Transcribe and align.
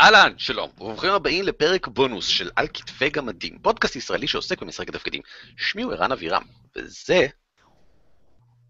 אהלן, 0.00 0.32
שלום, 0.38 0.70
וברוכים 0.70 1.12
הבאים 1.12 1.44
לפרק 1.44 1.88
בונוס 1.88 2.26
של 2.26 2.50
על 2.56 2.66
כתפי 2.74 3.10
גמדים, 3.10 3.58
פודקאסט 3.62 3.96
ישראלי 3.96 4.26
שעוסק 4.26 4.62
במשחק 4.62 4.88
התפקידים. 4.88 5.22
שמי 5.56 5.82
הוא 5.82 5.92
ערן 5.92 6.12
אבירם, 6.12 6.42
וזה... 6.76 7.26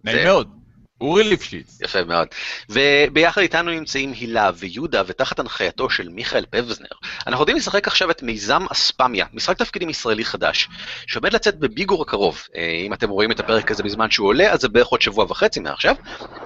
נעים 0.05 0.25
מאוד, 0.25 0.64
אורי 1.05 1.25
ליפשיץ. 1.25 1.79
יפה 1.83 2.05
מאוד. 2.05 2.29
וביחד 2.71 3.41
איתנו 3.41 3.71
נמצאים 3.71 4.13
הילה 4.13 4.51
ויהודה, 4.55 5.03
ותחת 5.07 5.39
הנחייתו 5.39 5.91
של 5.91 6.09
מיכאל 6.09 6.45
פבזנר. 6.51 6.87
אנחנו 7.27 7.43
יודעים 7.43 7.57
לשחק 7.57 7.87
עכשיו 7.87 8.11
את 8.11 8.23
מיזם 8.23 8.67
אספמיה, 8.73 9.27
משחק 9.33 9.59
תפקידים 9.59 9.89
ישראלי 9.89 10.25
חדש, 10.25 10.69
שעומד 11.07 11.33
לצאת 11.33 11.59
בביגור 11.59 12.03
הקרוב. 12.03 12.43
אה, 12.57 12.83
אם 12.87 12.93
אתם 12.93 13.11
רואים 13.11 13.31
את 13.31 13.41
הפרק 13.41 13.71
הזה 13.71 13.83
בזמן 13.83 14.11
שהוא 14.11 14.29
עולה, 14.29 14.53
אז 14.53 14.61
זה 14.61 14.69
בערך 14.69 14.87
עוד 14.87 15.03
שבוע 15.03 15.25
וחצי 15.29 15.61
מעכשיו. 15.61 15.95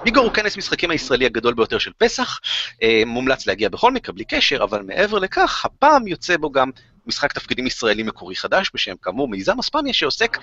ביגור 0.03 0.23
הוא 0.23 0.33
כנס 0.33 0.57
משחקים 0.57 0.91
הישראלי 0.91 1.25
הגדול 1.25 1.53
ביותר 1.53 1.77
של 1.77 1.91
פסח, 1.97 2.39
אה, 2.83 3.03
מומלץ 3.05 3.47
להגיע 3.47 3.69
בכל 3.69 3.91
מקרה, 3.91 4.15
בלי 4.15 4.25
קשר, 4.25 4.63
אבל 4.63 4.81
מעבר 4.81 5.19
לכך, 5.19 5.65
הפעם 5.65 6.07
יוצא 6.07 6.37
בו 6.37 6.51
גם 6.51 6.69
משחק 7.05 7.33
תפקידים 7.33 7.67
ישראלי 7.67 8.03
מקורי 8.03 8.35
חדש, 8.35 8.71
בשם 8.73 8.95
כאמור 9.01 9.27
מיזם 9.27 9.59
אספמיה, 9.59 9.93
שעוסק 9.93 10.37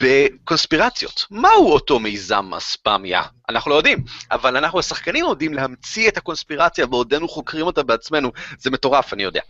בקונספירציות. 0.00 1.26
מהו 1.30 1.72
אותו 1.72 1.98
מיזם 1.98 2.54
אספמיה? 2.54 3.22
אנחנו 3.48 3.70
לא 3.70 3.76
יודעים, 3.76 4.04
אבל 4.30 4.56
אנחנו 4.56 4.78
השחקנים 4.78 5.24
יודעים 5.24 5.54
להמציא 5.54 6.08
את 6.08 6.16
הקונספירציה 6.16 6.86
בעודנו 6.86 7.28
חוקרים 7.28 7.66
אותה 7.66 7.82
בעצמנו. 7.82 8.32
זה 8.58 8.70
מטורף, 8.70 9.12
אני 9.12 9.22
יודע. 9.22 9.40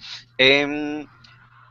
אמ, 0.40 1.04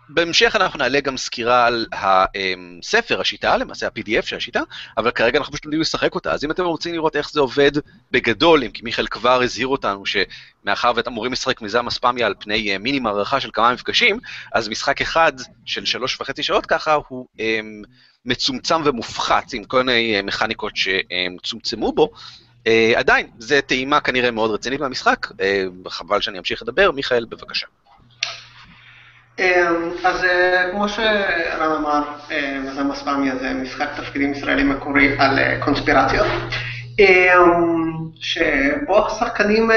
בהמשך 0.10 0.56
אנחנו 0.56 0.80
נעלה 0.80 1.00
גם 1.00 1.18
סקירה 1.18 1.66
על 1.66 1.86
הספר, 1.94 3.22
השיטה, 3.22 3.58
למעשה 3.58 3.88
ה-PDF 3.88 4.26
של 4.26 4.36
השיטה, 4.36 4.62
אבל 4.98 5.12
כרגע 5.12 5.38
אנחנו 5.38 5.54
פשוט 5.54 5.66
לומדים 5.66 5.82
לשחק 5.82 6.16
אותה, 6.16 6.32
אז 6.32 6.46
אם 6.46 6.52
אתם 6.52 6.64
רוצים 6.64 6.94
לראות 6.94 7.16
איך 7.16 7.32
זה 7.32 7.40
עובד 7.40 7.72
בגדול, 8.12 8.64
אם 8.64 8.72
כי 8.72 8.82
מיכאל 8.84 9.08
כבר 9.08 9.42
הזהיר 9.42 9.68
אותנו 9.68 10.04
שמאחר 10.06 10.92
ואתם 10.96 11.12
אמורים 11.12 11.32
לשחק 11.32 11.62
מיזם 11.62 11.88
אספמיה 11.88 12.28
על 12.28 12.34
פני 12.40 12.72
אה, 12.72 12.78
מינימום 12.78 13.08
הערכה 13.08 13.40
של 13.40 13.50
כמה 13.54 13.74
מפגשים, 13.74 14.20
אז 14.54 14.70
משחק 14.70 15.02
אחד 15.02 15.32
של 15.66 15.86
שלוש 15.86 16.22
וחצי 16.22 16.44
שעות 16.44 16.66
ככה 16.66 16.94
הוא 17.08 17.28
אמ, 17.40 17.82
מצומצם 18.26 18.82
ומופחת 18.86 19.54
עם 19.54 19.64
כל 19.64 19.84
מיני 19.84 20.16
אה, 20.16 20.22
מכניקות 20.22 20.74
שצומצמו 20.76 21.92
בו. 21.92 22.10
אה, 22.68 22.94
עדיין, 22.96 23.28
זו 23.40 23.56
טעימה 23.66 24.00
כנראה 24.00 24.32
מאוד 24.32 24.52
רצינית 24.52 24.80
מהמשחק, 24.80 25.28
אה, 25.42 25.64
חבל 25.88 26.22
שאני 26.22 26.40
אמשיך 26.40 26.62
לדבר. 26.62 26.92
מיכאל, 26.92 27.26
בבקשה. 27.26 27.68
אז 30.04 30.26
כמו 30.72 30.90
שרן 30.90 31.72
אמר, 31.78 32.04
מיזם 32.64 32.92
אספמיה 32.92 33.36
זה 33.36 33.54
משחק 33.54 33.90
תפקידים 33.98 34.34
ישראלי 34.34 34.64
מקורי 34.64 35.16
על 35.18 35.40
קונספירציות, 35.60 36.28
שבו 38.20 39.08
השחקנים, 39.08 39.70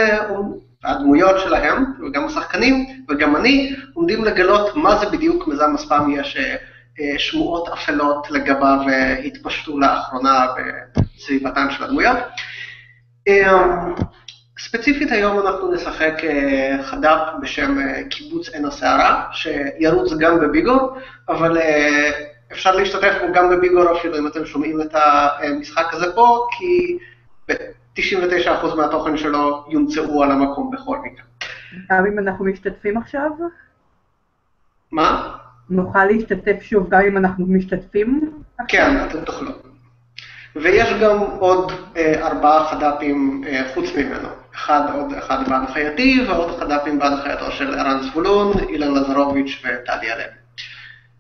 הדמויות 0.85 1.41
שלהם, 1.41 1.85
וגם 2.07 2.27
השחקנים 2.27 2.87
וגם 3.09 3.37
אני, 3.37 3.75
עומדים 3.95 4.25
לגלות 4.25 4.77
מה 4.77 4.97
זה 4.97 5.07
בדיוק 5.07 5.49
מיזם 5.49 5.75
אספמיה 5.75 6.25
ששמועות 6.99 7.69
אפלות 7.69 8.31
לגביו 8.31 8.79
אה, 8.89 9.19
התפשטו 9.19 9.79
לאחרונה 9.79 10.47
בסביבתן 11.17 11.71
של 11.71 11.85
הדמויות. 11.85 12.19
אמ, 13.27 13.95
ספציפית 14.59 15.13
היום 15.13 15.47
אנחנו 15.47 15.73
נשחק 15.73 16.15
אה, 16.25 16.79
חד"פ 16.83 17.41
בשם 17.43 17.79
אה, 17.79 18.03
קיבוץ 18.11 18.49
עין 18.49 18.65
הסערה, 18.65 19.27
שירוץ 19.33 20.13
גם 20.19 20.41
בביגור, 20.41 20.97
אבל 21.29 21.59
אה, 21.59 22.11
אפשר 22.53 22.77
להשתתף 22.77 23.15
בו 23.21 23.33
גם 23.35 23.51
בביגור 23.51 23.99
אפילו 23.99 24.19
אם 24.19 24.27
אתם 24.27 24.47
שומעים 24.47 24.81
את 24.81 24.95
המשחק 24.95 25.87
הזה 25.93 26.13
פה, 26.15 26.47
כי 26.59 26.99
ב-99% 27.49 28.75
מהתוכן 28.77 29.17
שלו 29.17 29.65
יומצאו 29.69 30.23
על 30.23 30.31
המקום 30.31 30.71
בכל 30.71 30.99
מקרה. 30.99 31.25
גם 31.91 32.07
אם 32.07 32.19
אנחנו 32.19 32.45
משתתפים 32.45 32.97
עכשיו? 32.97 33.31
מה? 34.93 35.37
נוכל 35.71 36.05
להשתתף 36.05 36.63
שוב 36.63 36.89
גם 36.89 37.01
אם 37.01 37.17
אנחנו 37.17 37.47
משתתפים? 37.47 38.33
כן, 38.69 39.05
אתם 39.07 39.25
תוכלו. 39.25 39.51
ויש 40.57 40.93
גם 41.03 41.19
עוד 41.19 41.73
אה, 41.97 42.27
ארבעה 42.27 42.67
חד"פים 42.71 43.45
אה, 43.47 43.63
חוץ 43.75 43.87
ממנו. 43.97 44.29
אחד 44.55 44.81
עוד 44.95 45.13
אחד 45.13 45.49
בהנחייתי 45.49 46.25
ועוד 46.29 46.61
חד"פים 46.61 46.99
בהנחייתו 46.99 47.51
של 47.51 47.79
ערן 47.79 48.03
זבולון, 48.03 48.53
אילן 48.69 48.95
לזרוביץ' 48.95 49.63
וטלי 49.65 50.11
הלוי. 50.11 50.25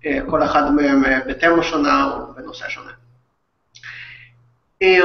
אה, 0.06 0.18
כל 0.30 0.42
אחד 0.42 0.70
מהם 0.70 1.04
אה, 1.04 1.18
בתמה 1.26 1.62
שונה 1.62 2.04
או 2.04 2.34
בנושא 2.34 2.68
שונה. 2.68 2.90
אה, 4.82 5.00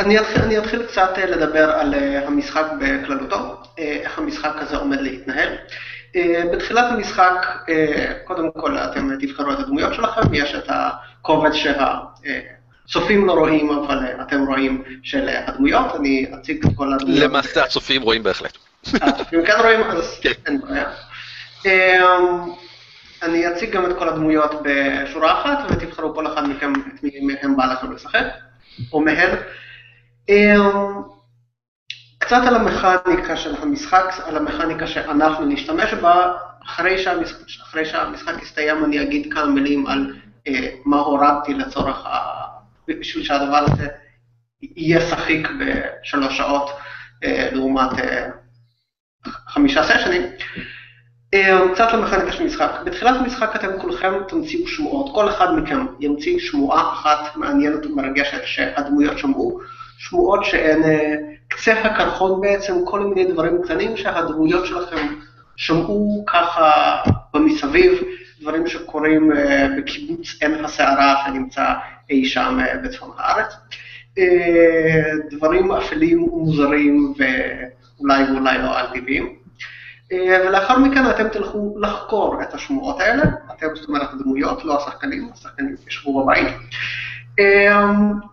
אני 0.00 0.18
אתחיל, 0.18 0.42
אני 0.42 0.58
אתחיל 0.58 0.86
קצת 0.86 1.10
אה, 1.18 1.26
לדבר 1.26 1.70
על 1.70 1.94
אה, 1.94 2.26
המשחק 2.26 2.66
בכללותו, 2.80 3.62
אה, 3.78 3.84
איך 3.84 4.18
המשחק 4.18 4.52
הזה 4.56 4.76
עומד 4.76 5.00
להתנהל. 5.00 5.56
אה, 6.16 6.42
בתחילת 6.52 6.84
המשחק, 6.92 7.46
אה, 7.68 8.12
קודם 8.24 8.50
כל 8.50 8.78
אתם 8.78 9.10
תבחרו 9.20 9.52
את 9.52 9.58
הדמויות 9.58 9.94
שלכם, 9.94 10.34
יש 10.34 10.54
את 10.54 10.64
הקובץ 10.68 11.52
שהצופים 11.52 13.26
לא 13.26 13.32
רואים, 13.32 13.70
אבל 13.70 13.98
אה, 13.98 14.22
אתם 14.22 14.46
רואים 14.46 14.82
של 15.02 15.28
אה, 15.28 15.48
הדמויות, 15.48 15.94
אני 15.94 16.26
אציג 16.34 16.66
את 16.66 16.72
כל 16.76 16.92
הדמויות. 16.92 17.20
למעשה 17.20 17.64
הצופים 17.64 18.02
רואים 18.02 18.22
בהחלט. 18.22 18.58
הצופים 18.94 19.46
כן 19.46 19.52
רואים, 19.62 19.80
אז 19.80 20.20
כן. 20.22 20.32
אין 20.46 20.60
בעיה. 20.60 20.90
אה, 21.66 22.06
אני 23.22 23.48
אציג 23.48 23.70
גם 23.70 23.90
את 23.90 23.96
כל 23.98 24.08
הדמויות 24.08 24.62
בשורה 24.62 25.40
אחת, 25.40 25.58
ותבחרו 25.70 26.14
כל 26.14 26.26
אחד 26.26 26.48
מכם 26.48 26.72
את 26.72 27.02
מי 27.02 27.10
מהם 27.20 27.56
בא 27.56 27.64
לכם 27.64 27.92
לשחק, 27.92 28.26
או 28.92 29.00
מהן. 29.00 29.36
קצת 32.26 32.42
על 32.46 32.56
המכניקה 32.56 33.36
של 33.36 33.54
המשחק, 33.62 34.04
על 34.24 34.36
המכניקה 34.36 34.86
שאנחנו 34.86 35.44
נשתמש 35.44 35.94
בה. 35.94 36.32
אחרי 36.64 36.98
שהמשחק, 36.98 37.40
אחרי 37.62 37.84
שהמשחק 37.84 38.42
יסתיים 38.42 38.84
אני 38.84 39.02
אגיד 39.02 39.32
כמה 39.32 39.46
מילים 39.46 39.86
על 39.86 40.14
אה, 40.48 40.68
מה 40.84 40.96
הורדתי 40.96 41.54
לצורך, 41.54 42.06
ה... 42.06 42.42
בשביל 42.88 43.24
שהדבר 43.24 43.56
הזה 43.56 43.88
יהיה 44.60 45.00
שחיק 45.00 45.48
בשלוש 45.58 46.36
שעות 46.36 46.70
אה, 47.24 47.48
לעומת 47.52 47.98
אה, 47.98 48.28
חמישה 49.26 49.82
סשנים. 49.82 50.22
אה, 51.34 51.58
קצת 51.74 51.92
למכניקה 51.92 52.32
של 52.32 52.44
משחק. 52.44 52.70
בתחילת 52.84 53.16
המשחק 53.20 53.56
אתם 53.56 53.80
כולכם 53.80 54.12
תמציאו 54.28 54.68
שמועות, 54.68 55.14
כל 55.14 55.28
אחד 55.28 55.54
מכם 55.56 55.86
ימציא 56.00 56.38
שמועה 56.40 56.92
אחת 56.92 57.36
מעניינת 57.36 57.86
ומרגשת 57.86 58.40
שהדמויות 58.44 59.18
שמעו, 59.18 59.60
שמועות 59.98 60.44
שהן 60.44 60.84
אה, 60.84 61.14
קצה 61.48 61.72
הקרחון 61.72 62.40
בעצם, 62.40 62.74
כל 62.84 63.00
מיני 63.00 63.32
דברים 63.32 63.62
קטנים 63.62 63.96
שהדמויות 63.96 64.66
שלכם 64.66 65.06
שמעו 65.56 66.24
ככה 66.26 66.96
במסביב, 67.34 68.02
דברים 68.40 68.66
שקורים 68.66 69.32
אה, 69.32 69.66
בקיבוץ 69.78 70.42
עין 70.42 70.64
הסערה 70.64 71.24
שנמצא 71.26 71.64
אי 72.10 72.24
שם 72.24 72.58
אה, 72.60 72.78
בצפון 72.78 73.10
הארץ. 73.16 73.54
דברים 75.30 75.72
אפלים 75.72 76.22
ומוזרים 76.22 77.14
ואולי 77.18 78.24
ואולי 78.24 78.58
לא 78.58 78.78
על 78.78 78.86
טבעיים. 78.86 79.36
ולאחר 80.12 80.78
מכן 80.78 81.10
אתם 81.10 81.28
תלכו 81.28 81.76
לחקור 81.80 82.42
את 82.42 82.54
השמועות 82.54 83.00
האלה, 83.00 83.22
אתם 83.56 83.66
זאת 83.74 83.88
אומרת 83.88 84.12
הדמויות, 84.12 84.64
לא 84.64 84.76
השחקנים, 84.76 85.28
השחקנים 85.34 85.74
ישבו 85.88 86.24
בבית. 86.24 86.48
אה, 87.40 87.82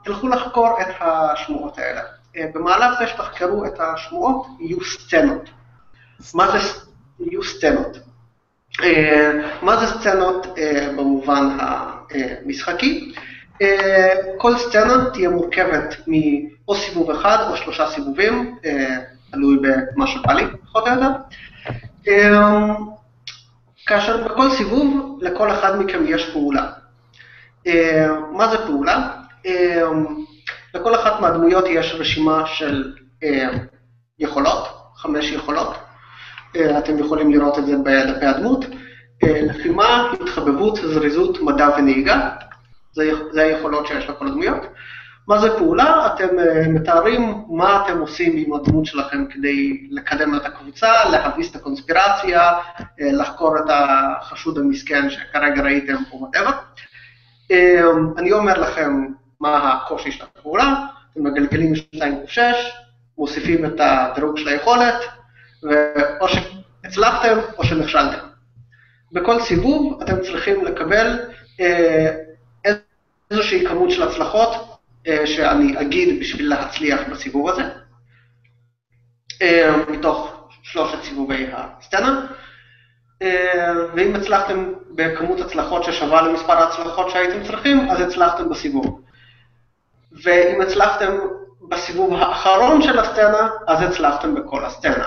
תלכו 0.04 0.28
לחקור 0.28 0.82
את 0.82 0.88
השמועות 1.02 1.78
האלה. 1.78 2.02
אה, 2.38 2.46
במהלך 2.54 3.00
זה 3.00 3.08
שתחקרו 3.08 3.66
את 3.66 3.80
השמועות 3.80 4.48
יהיו 4.60 4.84
סצנות. 4.84 5.50
מה 6.34 6.52
זה 6.52 6.58
יהיו 7.20 7.44
סצנות? 7.44 8.00
אה, 8.84 9.32
מה 9.62 9.78
זה 9.78 9.88
סצנות 9.88 10.48
אה, 10.58 10.90
במובן 10.98 11.58
המשחקי? 11.60 13.14
כל 14.38 14.58
סצנה 14.58 15.10
תהיה 15.14 15.30
מורכבת 15.30 15.96
מאו 16.08 16.76
סיבוב 16.76 17.12
אחד 17.12 17.38
או 17.50 17.58
שלושה 17.58 17.88
סיבובים, 17.88 18.58
תלוי 19.32 19.58
במה 19.58 20.08
שבא 20.08 20.34
לי, 20.34 20.44
פחות 20.66 20.88
או 20.88 20.94
יותר. 20.94 21.08
אה, 22.08 22.76
כאשר 23.86 24.28
בכל 24.28 24.52
סיבוב 24.52 25.20
לכל 25.22 25.52
אחד 25.52 25.80
מכם 25.80 26.04
יש 26.06 26.30
פעולה. 26.30 26.72
אה, 27.68 28.08
מה 28.32 28.48
זה 28.48 28.58
פעולה? 28.58 29.10
אה, 29.46 29.82
לכל 30.74 30.96
אחת 30.96 31.20
מהדמויות 31.20 31.66
יש 31.68 31.96
רשימה 32.00 32.46
של 32.46 32.94
אה, 33.24 33.50
יכולות, 34.20 34.68
חמש 34.96 35.32
יכולות. 35.32 35.76
אתם 36.78 37.00
יכולים 37.00 37.32
לראות 37.32 37.60
את 37.60 37.66
זה 37.66 37.76
בדפי 37.78 38.26
הדמות. 38.26 38.66
לחימה, 39.24 40.12
התחבבות, 40.22 40.76
זריזות, 40.76 41.42
מדע 41.42 41.70
ונהיגה. 41.78 42.30
זה, 42.94 43.12
זה 43.32 43.42
היכולות 43.42 43.88
שיש 43.88 44.10
לכל 44.10 44.28
הדמויות. 44.28 44.62
מה 45.28 45.40
זה 45.40 45.58
פעולה? 45.58 46.08
אתם 46.08 46.28
מתארים 46.70 47.44
מה 47.50 47.84
אתם 47.84 48.00
עושים 48.00 48.34
עם 48.38 48.54
הדמות 48.54 48.86
שלכם 48.86 49.26
כדי 49.30 49.88
לקדם 49.92 50.36
את 50.36 50.46
הקבוצה, 50.46 51.10
להביס 51.12 51.52
את 51.52 51.56
הקונספירציה, 51.56 52.52
לחקור 53.00 53.58
את 53.58 53.70
החשוד 53.70 54.58
המסכן 54.58 55.10
שכרגע 55.10 55.64
ראיתם 55.64 55.96
או 56.12 56.22
וואטאבר. 56.22 56.52
אני 58.18 58.32
אומר 58.32 58.60
לכם 58.60 59.06
מה 59.40 59.74
הקושי 59.74 60.12
של 60.12 60.24
הפעולה, 60.24 60.86
אתם 61.12 61.24
מגלגלים 61.24 61.76
2 61.76 62.14
q 62.26 62.28
6, 62.28 62.42
מוסיפים 63.18 63.66
את 63.66 63.80
הדירוג 63.80 64.38
של 64.38 64.48
היכולת, 64.48 64.96
ואו 65.64 66.28
שהצלחתם 66.28 67.40
או 67.58 67.64
שנכשלתם. 67.64 68.28
בכל 69.12 69.42
סיבוב 69.42 70.02
אתם 70.02 70.22
צריכים 70.22 70.66
לקבל 70.66 71.20
אה, 71.60 72.16
איזושהי 73.32 73.68
כמות 73.68 73.92
של 73.92 74.04
הצלחות 74.04 74.78
אה, 75.08 75.28
שאני 75.28 75.82
אגיד 75.82 76.20
בשביל 76.20 76.50
להצליח 76.50 77.02
בסיבוב 77.12 77.50
הזה, 77.50 77.64
אה, 79.42 79.78
מתוך 79.90 80.50
שלושת 80.64 81.04
סיבובי 81.04 81.48
הסצנה. 81.54 82.28
אה, 84.24 84.38
הצלחתם 84.38 84.74
בכמות 84.90 85.40
הצלחות 85.40 85.84
ששווה 85.84 86.22
למספר 86.22 86.54
ההצלחות 86.54 87.10
שהייתם 87.10 87.44
צריכים, 87.44 87.90
אז 87.90 88.02
הצלחתם 88.02 88.50
בסיבוב. 88.50 89.02
ואם 90.24 90.62
הצלחתם 90.62 91.18
בסיבוב 91.70 92.14
האחרון 92.14 92.82
של 92.82 93.00
הסצנה, 93.00 93.50
אז 93.68 93.82
הצלחתם 93.82 94.36
בכל 94.36 94.66
הסצנה. 94.66 95.06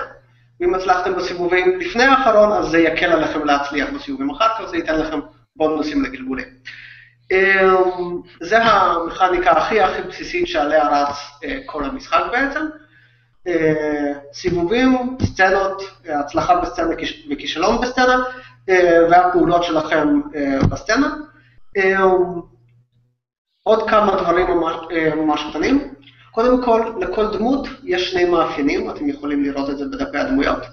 ואם 0.59 0.75
הצלחתם 0.75 1.15
בסיבובים 1.15 1.79
לפני 1.79 2.03
האחרון, 2.03 2.51
אז 2.51 2.65
זה 2.65 2.79
יקל 2.79 3.11
עליכם 3.11 3.45
להצליח 3.45 3.89
בסיבובים 3.89 4.29
אחר 4.29 4.47
כך, 4.57 4.69
זה 4.69 4.77
ייתן 4.77 4.99
לכם 4.99 5.19
בונוסים 5.55 6.03
לגלגולים. 6.03 6.47
אמ, 7.31 8.21
זה 8.41 8.63
המכניקה 8.63 9.51
הכי 9.51 9.81
הכי 9.81 10.01
בסיסית 10.01 10.47
שעליה 10.47 10.87
רץ 10.87 11.15
אה, 11.43 11.59
כל 11.65 11.83
המשחק 11.83 12.23
בעצם. 12.31 12.61
אה, 13.47 14.13
סיבובים, 14.33 15.17
סצנות, 15.21 15.83
הצלחה 16.09 16.55
בסצנה 16.55 16.95
וכישלון 17.29 17.81
בסצנה, 17.81 18.15
אה, 18.15 18.21
והפעולות 19.09 19.63
שלכם 19.63 20.21
בסצנה. 20.71 21.15
אמ, 21.77 22.41
עוד 23.63 23.89
כמה 23.89 24.15
דברים 24.21 24.47
ממש 25.17 25.43
קטנים. 25.49 25.93
קודם 26.31 26.63
כל, 26.63 26.81
לכל 26.99 27.37
דמות 27.37 27.67
יש 27.83 28.11
שני 28.11 28.25
מאפיינים, 28.25 28.89
אתם 28.89 29.09
יכולים 29.09 29.43
לראות 29.43 29.69
את 29.69 29.77
זה 29.77 29.85
בדפי 29.85 30.17
הדמויות. 30.17 30.65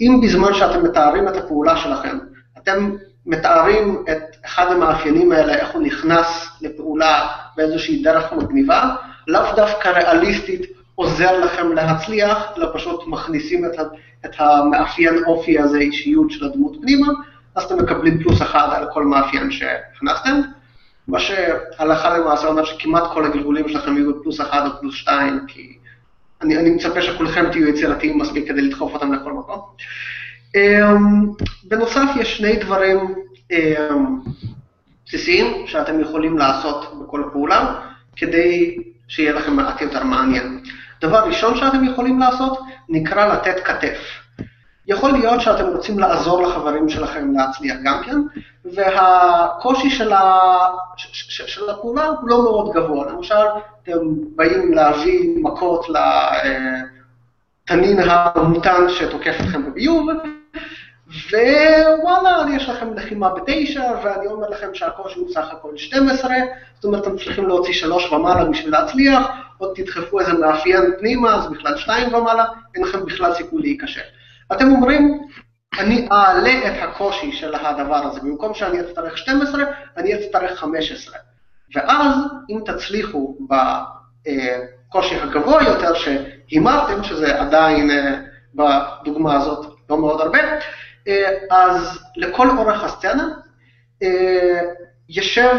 אם 0.00 0.20
בזמן 0.22 0.54
שאתם 0.54 0.84
מתארים 0.84 1.28
את 1.28 1.36
הפעולה 1.36 1.76
שלכם, 1.76 2.18
אתם 2.58 2.96
מתארים 3.26 4.04
את 4.10 4.36
אחד 4.44 4.72
המאפיינים 4.72 5.32
האלה, 5.32 5.54
איך 5.54 5.70
הוא 5.70 5.82
נכנס 5.82 6.48
לפעולה 6.60 7.28
באיזושהי 7.56 8.02
דרך 8.02 8.32
מגניבה, 8.32 8.94
לאו 9.28 9.56
דווקא 9.56 9.88
ריאליסטית 9.88 10.62
עוזר 10.94 11.38
לכם 11.44 11.72
להצליח, 11.72 12.44
אלא 12.58 12.66
פשוט 12.74 13.06
מכניסים 13.06 13.64
את, 13.64 13.72
את 14.24 14.30
המאפיין 14.38 15.24
אופי 15.26 15.58
הזה, 15.58 15.78
אישיות 15.78 16.30
של 16.30 16.44
הדמות 16.44 16.76
פנימה, 16.82 17.08
אז 17.54 17.64
אתם 17.64 17.78
מקבלים 17.78 18.22
פלוס 18.22 18.42
אחד 18.42 18.68
על 18.72 18.86
כל 18.92 19.04
מאפיין 19.04 19.50
שהכנסתם. 19.50 20.40
מה 21.08 21.20
שהלכה 21.20 22.18
למעשה 22.18 22.46
אומר 22.46 22.64
שכמעט 22.64 23.02
כל 23.12 23.24
הגלגולים 23.24 23.68
שלכם 23.68 23.96
יהיו 23.96 24.22
פלוס 24.22 24.40
אחד 24.40 24.66
או 24.66 24.80
פלוס 24.80 24.94
שתיים, 24.94 25.40
כי 25.46 25.78
אני, 26.42 26.56
אני 26.56 26.70
מצפה 26.70 27.02
שכולכם 27.02 27.50
תהיו 27.52 27.68
יצירתיים 27.68 28.18
מספיק 28.18 28.48
כדי 28.48 28.62
לדחוף 28.62 28.94
אותם 28.94 29.12
לכל 29.12 29.32
מקום. 29.32 29.60
אמ, 30.54 31.26
בנוסף, 31.64 32.08
יש 32.20 32.36
שני 32.36 32.56
דברים 32.56 33.14
אמ, 33.50 34.20
בסיסיים 35.06 35.66
שאתם 35.66 36.00
יכולים 36.00 36.38
לעשות 36.38 37.00
בכל 37.00 37.22
פעולה, 37.32 37.80
כדי 38.16 38.76
שיהיה 39.08 39.32
לכם 39.32 39.56
מעט 39.56 39.80
יותר 39.80 40.04
מעניין. 40.04 40.60
דבר 41.06 41.18
ראשון 41.18 41.56
שאתם 41.56 41.84
יכולים 41.84 42.18
לעשות 42.18 42.58
נקרא 42.88 43.26
לתת 43.34 43.60
כתף. 43.64 43.98
יכול 44.86 45.10
להיות 45.12 45.40
שאתם 45.40 45.66
רוצים 45.66 45.98
לעזור 45.98 46.42
לחברים 46.42 46.88
שלכם 46.88 47.32
להצליח 47.36 47.76
גם 47.84 48.02
כן, 48.04 48.16
והקושי 48.64 49.90
של, 49.90 50.12
ה... 50.12 50.38
ש... 50.96 51.06
ש... 51.12 51.54
של 51.54 51.70
הפעולה 51.70 52.06
הוא 52.06 52.28
לא 52.28 52.42
מאוד 52.42 52.72
גבוה. 52.74 53.12
למשל, 53.12 53.34
אתם 53.82 53.98
באים 54.36 54.74
להביא 54.74 55.38
מכות 55.42 55.86
לתנין 57.68 57.98
המוטנט 58.08 58.90
שתוקף 58.90 59.36
אתכם 59.40 59.70
בביוב, 59.70 60.06
ווואלה, 61.32 62.56
יש 62.56 62.68
לכם 62.68 62.94
לחימה 62.94 63.28
בתשע, 63.34 63.82
ואני 64.04 64.26
אומר 64.26 64.48
לכם 64.48 64.74
שהקושי 64.74 65.18
הוא 65.18 65.32
סך 65.32 65.46
הכל 65.52 65.76
12, 65.76 66.34
זאת 66.74 66.84
אומרת, 66.84 67.02
אתם 67.02 67.18
צריכים 67.18 67.48
להוציא 67.48 67.72
שלוש 67.72 68.12
ומעלה 68.12 68.44
בשביל 68.44 68.72
להצליח, 68.72 69.26
עוד 69.58 69.72
תדחפו 69.76 70.20
איזה 70.20 70.32
מאפיין 70.32 70.82
פנימה, 70.98 71.34
אז 71.34 71.50
בכלל 71.50 71.76
שתיים 71.76 72.14
ומעלה, 72.14 72.44
אין 72.74 72.84
לכם 72.84 73.04
בכלל 73.04 73.34
סיכוי 73.34 73.62
להיכשל. 73.62 74.00
אתם 74.52 74.70
אומרים, 74.70 75.20
אני 75.78 76.08
אעלה 76.12 76.68
את 76.68 76.82
הקושי 76.82 77.32
של 77.32 77.54
הדבר 77.54 77.96
הזה, 77.96 78.20
במקום 78.20 78.54
שאני 78.54 78.80
אצטרך 78.80 79.18
12, 79.18 79.64
אני 79.96 80.14
אצטרך 80.14 80.58
15. 80.58 81.16
ואז, 81.74 82.16
אם 82.50 82.60
תצליחו 82.66 83.36
בקושי 83.40 85.14
הגבוה 85.14 85.62
יותר 85.62 85.94
שהימרתם, 85.94 87.02
שזה 87.02 87.40
עדיין 87.40 87.90
אה, 87.90 88.14
בדוגמה 88.54 89.34
הזאת 89.36 89.66
לא 89.90 89.98
מאוד 89.98 90.20
הרבה, 90.20 90.38
אז 91.50 92.04
לכל 92.16 92.50
אורך 92.50 92.84
הסצנה 92.84 93.28
אה, 94.02 94.60
יושב 95.08 95.56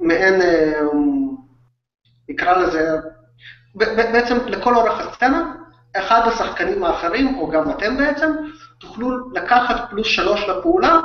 מעין, 0.00 0.40
נקרא 2.28 2.56
לזה, 2.56 2.88
בעצם 3.74 4.36
לכל 4.46 4.76
אורך 4.76 5.00
הסצנה 5.00 5.52
אחד 5.96 6.20
השחקנים 6.28 6.84
האחרים, 6.84 7.38
או 7.38 7.50
גם 7.50 7.70
אתם 7.70 7.96
בעצם, 7.96 8.32
תוכלו 8.78 9.30
לקחת 9.32 9.90
פלוס 9.90 10.06
שלוש 10.06 10.48
לפעולה, 10.48 11.00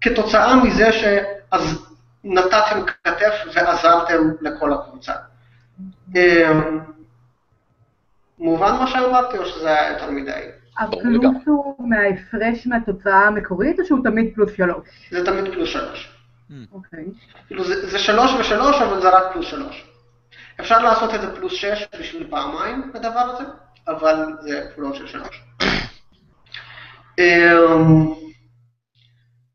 כתוצאה 0.00 0.56
מזה 0.56 0.92
שאז 0.92 1.86
נתתם 2.24 2.80
כתף 2.86 3.34
ועזרתם 3.54 4.30
לכל 4.40 4.72
הקבוצה. 4.72 5.12
מובן 8.38 8.72
מה 8.72 8.86
שאמרתי, 8.86 9.38
או 9.38 9.46
שזה 9.46 9.68
היה 9.68 9.92
יותר 9.92 10.10
מדי? 10.10 10.40
הפלוס 10.78 11.36
הוא 11.46 11.88
מההפרש 11.88 12.66
מהתוצאה 12.66 13.26
המקורית, 13.26 13.80
או 13.80 13.84
שהוא 13.84 14.04
תמיד 14.04 14.34
פלוס 14.34 14.50
שלוש? 14.56 14.88
זה 15.10 15.26
תמיד 15.26 15.52
פלוס 15.52 15.68
שלוש. 15.68 16.12
אוקיי. 16.72 17.04
כאילו 17.46 17.64
זה 17.64 17.98
שלוש 17.98 18.30
ושלוש, 18.40 18.82
אבל 18.82 19.00
זה 19.00 19.08
רק 19.10 19.32
פלוס 19.32 19.46
שלוש. 19.46 19.86
אפשר 20.60 20.78
לעשות 20.82 21.14
את 21.14 21.20
זה 21.20 21.36
פלוס 21.36 21.52
שש 21.52 21.86
בשביל 22.00 22.26
פעמיים, 22.30 22.90
הדבר 22.94 23.20
הזה. 23.20 23.44
אבל 23.88 24.24
זה 24.40 24.68
כפולות 24.70 24.94
של 24.94 25.06
שלוש. 25.06 25.42
אמ, 27.18 28.14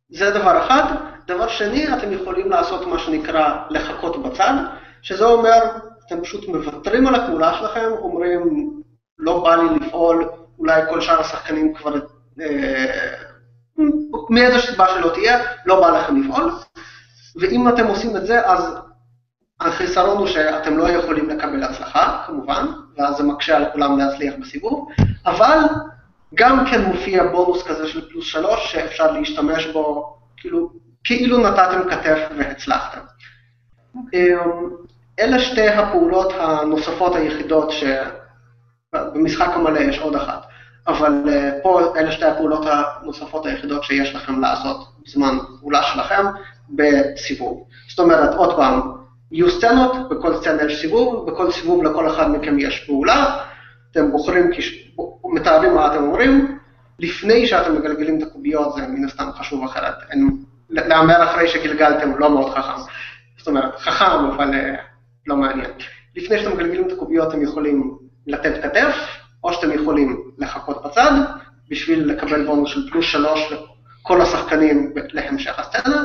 זה 0.09 0.31
דבר 0.31 0.65
אחד. 0.65 0.95
דבר 1.27 1.47
שני, 1.47 1.93
אתם 1.93 2.11
יכולים 2.11 2.49
לעשות 2.49 2.87
מה 2.87 2.99
שנקרא 2.99 3.65
לחכות 3.69 4.23
בצד, 4.23 4.53
שזה 5.01 5.25
אומר, 5.25 5.59
אתם 6.07 6.21
פשוט 6.21 6.47
מוותרים 6.47 7.07
על 7.07 7.15
הפעולה 7.15 7.53
שלכם, 7.53 7.89
אומרים, 7.91 8.71
לא 9.19 9.43
בא 9.43 9.55
לי 9.55 9.79
לפעול, 9.79 10.29
אולי 10.61 10.81
כל 10.89 11.01
שאר 11.01 11.19
השחקנים 11.19 11.73
כבר, 11.73 11.99
אה, 12.41 13.13
מאיזה 14.29 14.59
סיבה 14.59 14.87
שלא 14.87 15.11
תהיה, 15.13 15.39
לא 15.65 15.81
בא 15.81 15.89
לכם 15.89 16.21
לפעול, 16.21 16.51
ואם 17.35 17.69
אתם 17.69 17.87
עושים 17.87 18.17
את 18.17 18.25
זה, 18.25 18.47
אז 18.47 18.75
החיסרון 19.59 20.17
הוא 20.17 20.27
שאתם 20.27 20.77
לא 20.77 20.89
יכולים 20.89 21.29
לקבל 21.29 21.63
הצלחה, 21.63 22.23
כמובן, 22.27 22.65
ואז 22.97 23.17
זה 23.17 23.23
מקשה 23.23 23.57
על 23.57 23.65
כולם 23.71 23.97
להצליח 23.97 24.33
בסיבוב, 24.41 24.89
אבל 25.25 25.57
גם 26.35 26.65
כן 26.65 26.81
מופיע 26.81 27.23
בונוס 27.23 27.63
כזה 27.63 27.87
של 27.87 28.09
פלוס 28.09 28.25
שלוש, 28.25 28.71
שאפשר 28.71 29.11
להשתמש 29.11 29.65
בו, 29.65 30.15
כאילו, 30.37 30.71
כאילו 31.03 31.37
נתתם 31.37 31.89
כתף 31.89 32.19
והצלחתם. 32.37 32.99
אמ, 34.13 34.69
אלה 35.19 35.39
שתי 35.39 35.69
הפעולות 35.69 36.33
הנוספות 36.39 37.15
היחידות 37.15 37.71
שבמשחק 37.71 39.49
המלא 39.53 39.79
יש 39.79 39.99
עוד 39.99 40.15
אחת, 40.15 40.45
אבל 40.87 41.23
אה, 41.27 41.51
פה 41.63 41.93
אלה 41.95 42.11
שתי 42.11 42.25
הפעולות 42.25 42.65
הנוספות 42.65 43.45
היחידות 43.45 43.83
שיש 43.83 44.15
לכם 44.15 44.41
לעשות 44.41 44.87
בזמן 45.05 45.37
פעולה 45.59 45.83
שלכם 45.83 46.25
בסיבוב. 46.69 47.67
זאת 47.89 47.99
אומרת, 47.99 48.33
עוד 48.33 48.55
פעם, 48.55 48.81
יהיו 49.31 49.49
סצנות, 49.49 50.09
בכל 50.09 50.37
סצנה 50.37 50.63
יש 50.63 50.81
סיבוב, 50.81 51.31
בכל 51.31 51.51
סיבוב 51.51 51.83
לכל 51.83 52.07
אחד 52.07 52.31
מכם 52.31 52.59
יש 52.59 52.85
פעולה, 52.85 53.37
אתם 53.91 54.11
בוחרים, 54.11 54.49
מתארים 55.25 55.75
מה 55.75 55.93
אתם 55.93 56.03
אומרים, 56.03 56.57
לפני 56.99 57.47
שאתם 57.47 57.75
מגלגלים 57.75 58.17
את 58.17 58.23
הקוביות 58.23 58.75
זה 58.75 58.87
מן 58.87 59.05
הסתם 59.05 59.29
חשוב 59.37 59.63
אחרת, 59.63 59.95
להמר 60.69 61.23
אחרי 61.23 61.47
שגלגלתם 61.47 62.17
לא 62.17 62.29
מאוד 62.29 62.53
חכם, 62.53 62.81
זאת 63.37 63.47
אומרת 63.47 63.75
חכם 63.79 64.05
אבל 64.05 64.53
אה, 64.53 64.75
לא 65.27 65.35
מעניין. 65.35 65.71
לפני 66.15 66.39
שאתם 66.39 66.53
מגלגלים 66.53 66.87
את 66.87 66.91
הקוביות 66.91 67.29
אתם 67.29 67.41
יכולים 67.41 67.97
לתת 68.27 68.63
כתף, 68.63 69.20
או 69.43 69.53
שאתם 69.53 69.71
יכולים 69.71 70.31
לחכות 70.37 70.83
בצד, 70.83 71.11
בשביל 71.69 72.11
לקבל 72.11 72.45
בונוס 72.45 72.69
של 72.71 72.89
פלוס 72.89 73.05
שלוש 73.05 73.53
לכל 74.01 74.21
השחקנים 74.21 74.93
להמשך 74.95 75.59
הסצנה. 75.59 76.03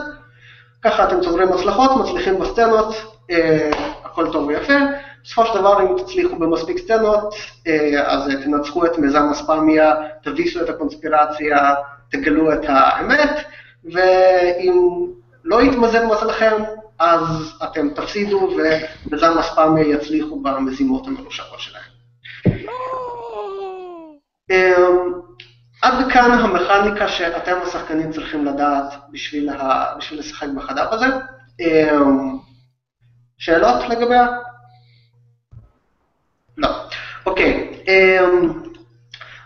ככה 0.83 1.05
אתם 1.05 1.21
צוברים 1.21 1.53
הצלחות, 1.53 1.91
מצליחים 1.97 2.39
בסצנות, 2.39 2.95
אה, 3.31 3.71
הכל 4.05 4.33
טוב 4.33 4.47
ויפה. 4.47 4.75
בסופו 5.25 5.47
של 5.47 5.59
דבר, 5.59 5.81
אם 5.83 6.03
תצליחו 6.03 6.37
במספיק 6.37 6.79
סצנות, 6.79 7.35
אה, 7.67 8.13
אז 8.13 8.31
תנצחו 8.45 8.87
את 8.87 8.99
מיזם 8.99 9.29
הספאמיה, 9.31 9.95
תביסו 10.23 10.63
את 10.63 10.69
הקונספירציה, 10.69 11.75
תגלו 12.11 12.53
את 12.53 12.65
האמת, 12.69 13.45
ואם 13.85 15.07
לא 15.45 15.63
יתמזל 15.63 16.07
מזלכם, 16.07 16.55
אז 16.99 17.53
אתם 17.65 17.91
תפסידו 17.91 18.51
ומיזם 18.57 19.39
הספאמיה 19.39 19.89
יצליחו 19.89 20.41
במזימות 20.41 21.07
המרושעות 21.07 21.61
שלהם. 21.61 21.86
כאן 26.17 26.31
המכניקה 26.31 27.09
שאתם 27.09 27.57
השחקנים 27.63 28.13
צריכים 28.13 28.45
לדעת 28.45 28.95
בשביל, 29.11 29.49
ה... 29.49 29.95
בשביל 29.99 30.19
לשחק 30.19 30.47
בחדר 30.57 30.95
הזה. 30.95 31.07
אמ, 31.61 32.39
שאלות 33.39 33.89
לגביה? 33.89 34.27
לא. 36.57 36.69
אוקיי. 37.27 37.83
אמ, 37.89 38.63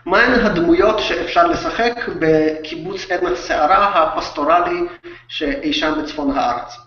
מהן 0.05 0.45
הדמויות 0.45 0.99
שאפשר 0.99 1.47
לשחק 1.47 1.93
בקיבוץ 2.19 3.11
עמק 3.11 3.35
סערה 3.35 4.03
הפסטורלי 4.03 4.81
שאי 5.27 5.73
שם 5.73 6.01
בצפון 6.03 6.37
הארץ? 6.37 6.77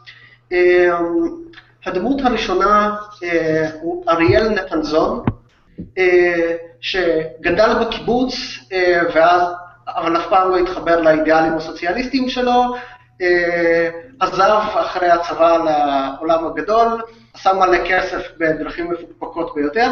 אמ, 0.53 1.45
הדמות 1.87 2.21
הראשונה 2.25 2.97
אה, 3.23 3.71
הוא 3.81 4.05
אריאל 4.09 4.49
נתנזון, 4.49 5.25
שגדל 6.81 7.75
בקיבוץ, 7.81 8.35
אה, 8.73 9.01
ואז, 9.15 9.43
אבל 9.89 10.17
אף 10.17 10.27
פעם 10.29 10.51
לא 10.51 10.57
התחבר 10.57 11.01
לאידיאלים 11.01 11.57
הסוציאליסטיים 11.57 12.29
שלו, 12.29 12.75
עזב 14.21 14.61
אחרי 14.75 15.11
הצבא 15.11 15.57
לעולם 15.57 16.47
הגדול, 16.47 17.03
עשה 17.35 17.53
מלא 17.53 17.79
כסף 17.89 18.23
בדרכים 18.39 18.91
מפוקפקות 18.91 19.55
ביותר, 19.55 19.91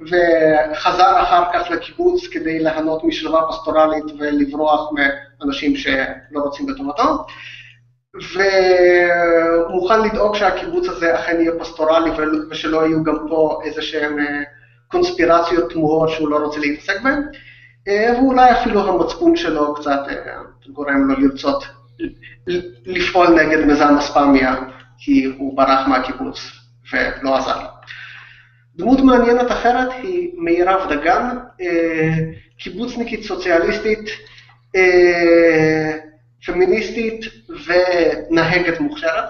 וחזר 0.00 1.22
אחר 1.22 1.44
כך 1.52 1.70
לקיבוץ 1.70 2.26
כדי 2.26 2.58
ליהנות 2.58 3.04
משלווה 3.04 3.40
פסטורלית 3.48 4.04
ולברוח 4.18 4.90
מאנשים 4.92 5.76
שלא 5.76 6.40
רוצים 6.40 6.66
בטובתו. 6.66 7.24
והוא 8.34 9.72
מוכן 9.72 10.00
לדאוג 10.02 10.36
שהקיבוץ 10.36 10.88
הזה 10.88 11.14
אכן 11.14 11.40
יהיה 11.40 11.52
פסטורלי 11.58 12.10
ושלא 12.50 12.86
יהיו 12.86 13.04
גם 13.04 13.16
פה 13.28 13.60
איזה 13.64 13.82
שהן 13.82 14.16
קונספירציות 14.90 15.72
תמוהות 15.72 16.08
שהוא 16.10 16.28
לא 16.28 16.36
רוצה 16.36 16.60
להתעסק 16.60 17.02
בהן, 17.02 17.22
ואולי 18.16 18.50
אפילו 18.50 18.88
המצפון 18.88 19.36
שלו 19.36 19.74
קצת 19.74 20.00
גורם 20.72 21.08
לו 21.08 21.20
לרצות 21.20 21.64
לפעול 22.86 23.28
נגד 23.28 23.66
מזן 23.66 23.96
אספמיה, 23.96 24.56
כי 24.98 25.24
הוא 25.24 25.56
ברח 25.56 25.88
מהקיבוץ 25.88 26.50
ולא 26.92 27.36
עזר. 27.36 27.66
דמות 28.76 29.00
מעניינת 29.00 29.52
אחרת 29.52 29.88
היא 30.02 30.30
מירב 30.34 30.92
דגן, 30.92 31.38
קיבוצניקית 32.58 33.22
סוציאליסטית, 33.22 34.10
פמיניסטית 36.46 37.20
ונהגת 37.66 38.80
מוכשרת. 38.80 39.28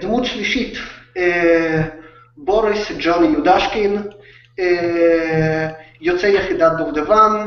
דמות 0.00 0.24
שלישית, 0.24 0.78
בוריס 2.36 2.92
ג'וני 2.98 3.26
יודשקין, 3.26 4.02
יוצא 6.00 6.26
יחידת 6.26 6.72
דובדבן, 6.72 7.46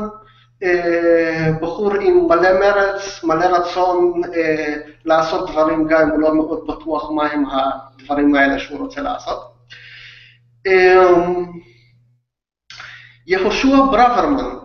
בחור 1.60 1.94
עם 1.94 2.26
מלא 2.28 2.60
מרץ, 2.60 3.24
מלא 3.24 3.44
רצון 3.44 4.20
לעשות 5.04 5.50
דברים 5.50 5.86
גם 5.88 6.00
אם 6.02 6.10
הוא 6.10 6.20
לא 6.20 6.34
מאוד 6.34 6.66
בטוח 6.68 7.10
מהם 7.10 7.44
הדברים 7.50 8.34
האלה 8.34 8.58
שהוא 8.58 8.78
רוצה 8.78 9.00
לעשות. 9.00 9.52
יהושע 13.26 13.76
ברוורמן, 13.76 14.58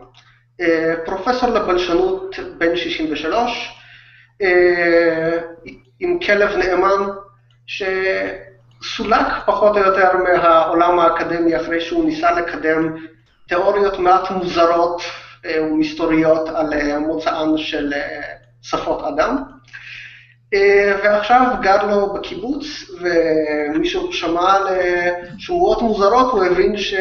פרופסור 1.05 1.49
לבלשנות 1.49 2.35
בן 2.57 2.75
63, 2.75 3.79
עם 5.99 6.19
כלב 6.19 6.49
נאמן, 6.57 7.11
שסולק 8.83 9.27
פחות 9.45 9.77
או 9.77 9.81
יותר 9.81 10.17
מהעולם 10.17 10.99
האקדמי 10.99 11.57
אחרי 11.57 11.81
שהוא 11.81 12.05
ניסה 12.05 12.31
לקדם 12.31 12.95
תיאוריות 13.47 13.99
מעט 13.99 14.31
מוזרות 14.31 15.01
ומסתוריות 15.45 16.49
על 16.49 16.97
מוצאן 16.97 17.57
של 17.57 17.93
שפות 18.61 19.03
אדם. 19.03 19.37
ועכשיו 21.03 21.41
גר 21.61 21.85
לו 21.87 22.13
בקיבוץ, 22.13 22.65
ומישהו 23.01 24.13
שמע 24.13 24.53
על 24.53 24.67
שמועות 25.37 25.81
מוזרות, 25.81 26.31
הוא 26.31 26.43
הבין 26.43 26.77
ש... 26.77 26.93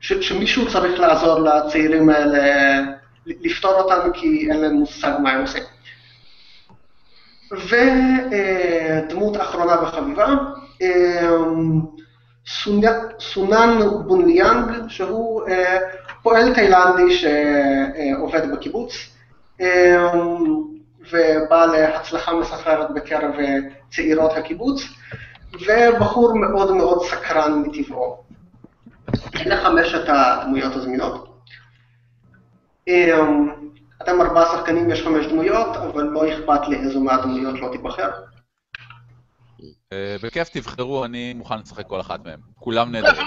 ש... 0.00 0.12
שמישהו 0.12 0.68
צריך 0.68 1.00
לעזור 1.00 1.40
לצעירים 1.40 2.08
האלה 2.08 2.80
לפתור 3.26 3.72
אותם, 3.72 4.10
כי 4.12 4.48
אין 4.50 4.60
להם 4.60 4.72
מושג 4.72 5.12
מה 5.22 5.30
הם 5.30 5.40
עושים. 5.40 5.62
ודמות 7.52 9.36
אחרונה 9.36 9.82
וחביבה, 9.82 10.34
סונן 13.20 13.78
בונליאנג, 14.06 14.88
שהוא 14.88 15.42
פועל 16.22 16.54
תאילנדי 16.54 17.16
שעובד 17.16 18.52
בקיבוץ, 18.52 18.92
ובא 21.12 21.66
להצלחה 21.66 22.34
מסחררת 22.34 22.90
בקרב 22.94 23.32
צעירות 23.90 24.32
הקיבוץ, 24.36 24.82
ובחור 25.52 26.34
מאוד 26.38 26.76
מאוד 26.76 27.06
סקרן 27.06 27.62
מטבעו. 27.62 28.16
אלה 29.36 29.56
חמשת 29.56 30.04
הדמויות 30.08 30.76
הזמינות. 30.76 31.42
אתם 34.02 34.20
ארבעה 34.20 34.56
שחקנים, 34.56 34.90
יש 34.90 35.02
חמש 35.02 35.26
דמויות, 35.26 35.76
אבל 35.76 36.04
לא 36.04 36.32
אכפת 36.32 36.68
לי 36.68 36.76
איזו 36.76 37.00
מהדמויות 37.00 37.60
לא 37.60 37.68
תיבחר. 37.72 38.10
בכיף 40.22 40.48
תבחרו, 40.48 41.04
אני 41.04 41.34
מוכן 41.34 41.58
לשחק 41.58 41.86
כל 41.86 42.00
אחת 42.00 42.24
מהם. 42.24 42.40
כולם 42.54 42.92
נהדרים. 42.92 43.26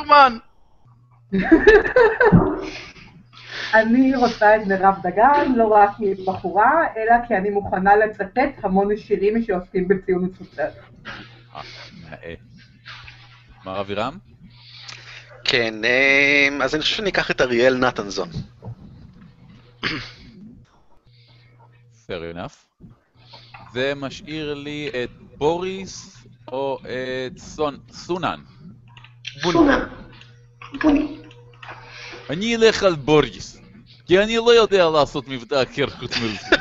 אני 3.73 4.15
רוצה 4.15 4.55
את 4.55 4.61
מירב 4.67 4.95
דגן, 5.03 5.53
לא 5.55 5.67
רק 5.67 5.89
כי 5.97 6.05
היא 6.05 6.27
בחורה, 6.27 6.83
אלא 6.97 7.27
כי 7.27 7.35
אני 7.35 7.49
מוכנה 7.49 7.95
לצטט 7.95 8.63
המון 8.63 8.97
שירים 8.97 9.43
שעוסקים 9.43 9.87
בציונות 9.87 10.31
סוציאלית. 10.37 10.75
מר 13.65 13.81
אבירם? 13.81 14.17
כן, 15.43 15.75
אז 16.63 16.75
אני 16.75 16.81
חושב 16.81 16.95
שאני 16.95 17.09
אקח 17.09 17.31
את 17.31 17.41
אריאל 17.41 17.77
נתנזון. 17.77 18.29
Fair 22.09 22.35
enough. 22.35 22.85
זה 23.73 23.93
משאיר 23.95 24.53
לי 24.53 24.89
את 25.03 25.09
בוריס 25.37 26.17
או 26.51 26.79
את 26.81 27.37
סון, 27.37 27.77
סונן. 27.91 28.39
סונן. 29.41 29.85
אני 32.29 32.55
אלך 32.55 32.83
על 32.83 32.95
בוריס, 32.95 33.61
כי 34.07 34.19
אני 34.19 34.37
לא 34.37 34.51
יודע 34.51 34.89
לעשות 34.89 35.27
מבטא 35.27 35.63
אחר 35.63 35.89
חוץ 35.89 36.11
מרוסי. 36.17 36.55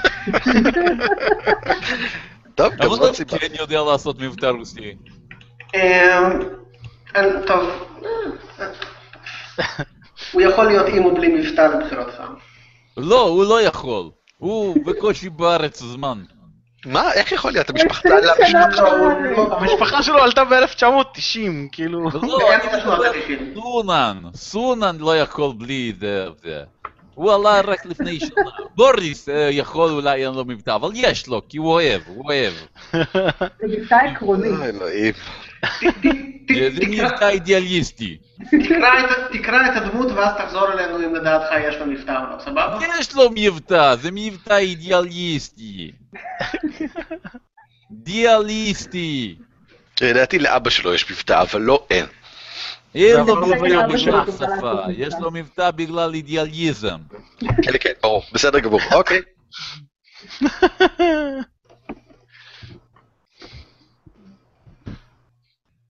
טוב, 2.54 2.74
גם 2.74 2.88
זאת 2.88 3.00
לא 3.00 3.12
סיבה. 3.12 3.38
כי 3.38 3.46
אני 3.46 3.56
יודע 3.58 3.82
לעשות 3.82 4.18
מבטא 4.18 4.46
רוסי. 4.46 4.94
טוב. 7.46 7.70
הוא 10.32 10.42
יכול 10.42 10.64
להיות 10.64 10.86
עם 10.88 11.04
או 11.04 11.14
בלי 11.14 11.28
מבטא 11.28 11.60
לבחירתך. 11.60 12.22
לא, 12.96 13.28
הוא 13.28 13.44
לא 13.44 13.62
יכול. 13.62 14.10
הוא 14.38 14.84
בקושי 14.86 15.28
בארץ 15.28 15.82
זמן. 15.82 16.18
מה? 16.86 17.12
איך 17.12 17.32
יכול 17.32 17.52
להיות? 17.52 17.70
המשפחה- 17.70 18.08
לא- 18.08 19.56
המשפחה 19.60 20.02
שלו 20.02 20.18
עלתה 20.18 20.44
ב-1990, 20.44 21.38
כאילו... 21.72 22.10
לא, 22.10 22.52
ה-90. 22.52 23.32
סונן. 23.54 24.18
סונן 24.34 24.96
לא 24.98 25.18
יכול 25.18 25.52
בלי 25.58 25.92
זה. 25.98 26.26
הוא 27.14 27.32
עלה 27.32 27.60
רק 27.60 27.86
לפני 27.86 28.20
שנה. 28.20 28.28
בוריס 28.76 29.28
אה, 29.28 29.48
יכול 29.52 29.90
אולי 29.90 30.26
אין 30.26 30.34
לו 30.34 30.44
מבטא, 30.44 30.74
אבל 30.74 30.90
יש 30.94 31.26
לו, 31.28 31.42
כי 31.48 31.58
הוא 31.58 31.72
אוהב, 31.72 32.02
הוא 32.06 32.24
אוהב. 32.24 32.52
זה 32.92 33.48
מבטא 33.62 33.94
עקרוני. 33.94 34.48
זה 36.72 36.86
מבטא 36.88 37.28
אידיאליסטי. 37.28 38.16
תקרא 39.32 39.66
את- 39.70 39.76
הדמות 39.76 40.12
ואז 40.12 40.34
תחזור 40.38 40.72
אלינו 40.72 40.96
אם 41.06 41.14
לדעתך 41.14 41.46
יש 41.68 41.74
לו 41.76 41.86
מבטא 41.86 42.10
או 42.24 42.36
לא, 42.36 42.40
סבבה? 42.44 42.78
יש 43.00 43.14
לו 43.14 43.30
מבטא, 43.34 43.94
זה 43.96 44.08
מבטא 44.12 44.52
אידיאליסטי. 44.52 45.92
דיאליסטי. 47.90 49.36
לדעתי 50.00 50.38
לאבא 50.38 50.70
שלו 50.70 50.94
יש 50.94 51.10
מבטא, 51.10 51.40
אבל 51.42 51.60
לא 51.60 51.86
אין. 51.90 52.06
אין 52.94 53.16
לו 53.16 53.32
אבל 53.32 53.32
מבטא 53.54 53.86
בגלל 53.86 54.20
השפה, 54.20 54.72
יש. 54.96 55.14
לו 55.20 55.30
מבטא 55.30 55.70
בגלל 55.70 56.14
אידיאליזם. 56.14 56.98
כן, 57.40 57.72
כן, 57.80 57.92
ברור. 58.02 58.22
בסדר 58.32 58.58
גמור. 58.58 58.80
אוקיי. 58.92 59.20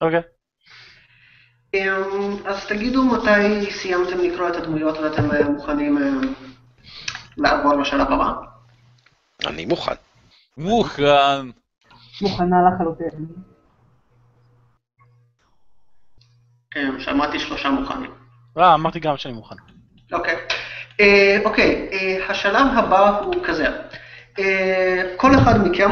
אוקיי. 0.01 0.21
אמ, 1.73 2.35
אז 2.45 2.65
תגידו 2.65 3.03
מתי 3.03 3.71
סיימתם 3.71 4.17
לקרוא 4.19 4.49
את 4.49 4.55
הדמויות 4.55 4.97
ואתם 4.97 5.31
אה, 5.31 5.49
מוכנים 5.49 5.97
אה, 5.97 6.29
לעבור 7.37 7.73
לשלב 7.73 8.07
הבא. 8.11 8.33
אני 9.47 9.65
מוכן. 9.65 9.93
מוכן. 10.57 11.47
מוכנה 12.21 12.55
לחלוטין. 12.69 13.27
אמ, 16.77 16.99
שמעתי 16.99 17.39
שלושה 17.39 17.69
מוכנים. 17.69 18.11
אה, 18.57 18.73
אמרתי 18.73 18.99
גם 18.99 19.17
שאני 19.17 19.33
מוכן. 19.33 19.55
אוקיי. 20.13 20.35
אה, 20.99 21.37
אוקיי, 21.45 21.89
השלב 22.29 22.67
הבא 22.77 23.19
הוא 23.19 23.35
כזה. 23.43 23.67
כל 25.17 25.35
אחד 25.35 25.67
מכם 25.67 25.91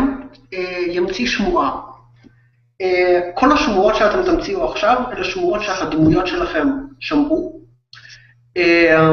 ימציא 0.88 1.28
שמועה. 1.28 1.97
אה, 2.82 3.32
כל 3.34 3.52
השמועות 3.52 3.96
שאתם 3.96 4.24
תמציאו 4.24 4.72
עכשיו, 4.72 5.02
אלה 5.12 5.24
שמועות 5.24 5.62
שהדמויות 5.64 6.28
שלכם 6.28 6.68
שמעו. 7.00 7.62
אה, 8.58 9.10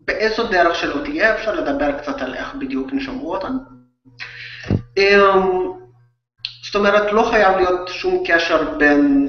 באיזו 0.00 0.46
דרך 0.46 0.74
שלא 0.74 1.04
תהיה, 1.04 1.34
אפשר 1.34 1.54
לדבר 1.54 1.98
קצת 1.98 2.22
על 2.22 2.34
איך 2.34 2.54
בדיוק 2.54 2.92
הם 2.92 3.00
שמעו 3.00 3.34
אותן. 3.34 3.52
אה, 4.98 5.16
זאת 6.64 6.74
אומרת, 6.74 7.12
לא 7.12 7.28
חייב 7.30 7.56
להיות 7.56 7.88
שום 7.88 8.22
קשר 8.26 8.78
בין, 8.78 9.28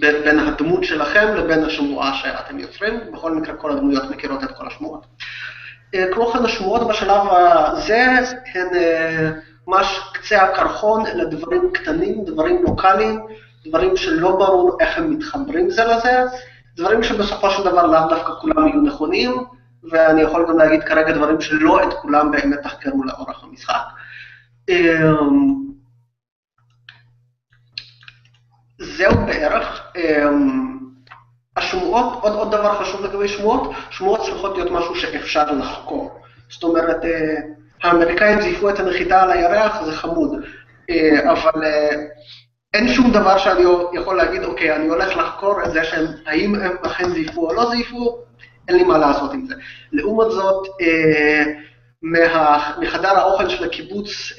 בין 0.00 0.38
הדמות 0.38 0.84
שלכם 0.84 1.34
לבין 1.34 1.64
השמועה 1.64 2.14
שאתם 2.14 2.58
יוצרים. 2.58 2.94
בכל 3.12 3.34
מקרה, 3.34 3.56
כל 3.56 3.72
הדמויות 3.72 4.10
מכירות 4.10 4.44
את 4.44 4.50
כל 4.56 4.66
השמועות. 4.66 5.06
כמו 6.12 6.26
כן, 6.26 6.44
השמועות 6.44 6.88
בשלב 6.88 7.20
הזה 7.30 8.06
הן 8.54 8.68
ממש 9.66 10.00
קצה 10.14 10.42
הקרחון, 10.42 11.06
אלה 11.06 11.24
דברים 11.24 11.70
קטנים, 11.72 12.24
דברים 12.24 12.62
לוקאליים, 12.62 13.20
דברים 13.66 13.96
שלא 13.96 14.30
ברור 14.36 14.76
איך 14.80 14.98
הם 14.98 15.10
מתחברים 15.10 15.70
זה 15.70 15.84
לזה, 15.84 16.24
דברים 16.76 17.02
שבסופו 17.02 17.50
של 17.50 17.64
דבר 17.64 17.86
לאו 17.86 18.08
דווקא 18.08 18.32
כולם 18.40 18.66
יהיו 18.66 18.80
נכונים, 18.80 19.44
ואני 19.90 20.22
יכול 20.22 20.46
גם 20.48 20.58
להגיד 20.58 20.82
כרגע 20.82 21.12
דברים 21.12 21.40
שלא 21.40 21.82
את 21.82 21.94
כולם 21.94 22.30
באמת 22.30 22.62
תחקרו 22.62 23.04
לאורך 23.04 23.44
המשחק. 23.44 23.82
אמ, 24.68 25.62
זהו 28.78 29.14
בערך. 29.26 29.82
אמ, 29.96 30.78
השמועות, 31.56 32.22
עוד, 32.22 32.32
עוד 32.32 32.48
דבר 32.52 32.84
חשוב 32.84 33.04
לגבי 33.04 33.28
שמועות, 33.28 33.70
שמועות 33.90 34.20
צריכות 34.20 34.56
להיות 34.56 34.70
משהו 34.70 34.94
שאפשר 34.96 35.52
לחקור. 35.52 36.20
זאת 36.50 36.62
אומרת, 36.62 37.04
אה, 37.04 37.36
האמריקאים 37.82 38.40
זייפו 38.40 38.70
את 38.70 38.80
הנחיתה 38.80 39.22
על 39.22 39.30
הירח, 39.30 39.82
זה 39.84 39.92
חמוד, 39.92 40.30
אה, 40.90 41.32
אבל 41.32 41.64
אה, 41.64 41.96
אין 42.74 42.88
שום 42.88 43.10
דבר 43.12 43.38
שאני 43.38 43.62
יכול 43.92 44.16
להגיד, 44.16 44.44
אוקיי, 44.44 44.76
אני 44.76 44.88
הולך 44.88 45.16
לחקור 45.16 45.64
את 45.64 45.72
זה 45.72 45.84
שהם, 45.84 46.06
האם 46.26 46.54
הם 46.54 46.76
אכן 46.82 47.08
זייפו 47.08 47.48
או 47.48 47.54
לא 47.54 47.70
זייפו, 47.70 48.18
אין 48.68 48.76
לי 48.76 48.84
מה 48.84 48.98
לעשות 48.98 49.32
עם 49.32 49.46
זה. 49.46 49.54
לעומת 49.92 50.30
זאת, 50.30 50.66
אה, 50.80 51.44
מה, 52.02 52.72
מחדר 52.80 53.18
האוכל 53.18 53.48
של 53.48 53.64
הקיבוץ 53.64 54.32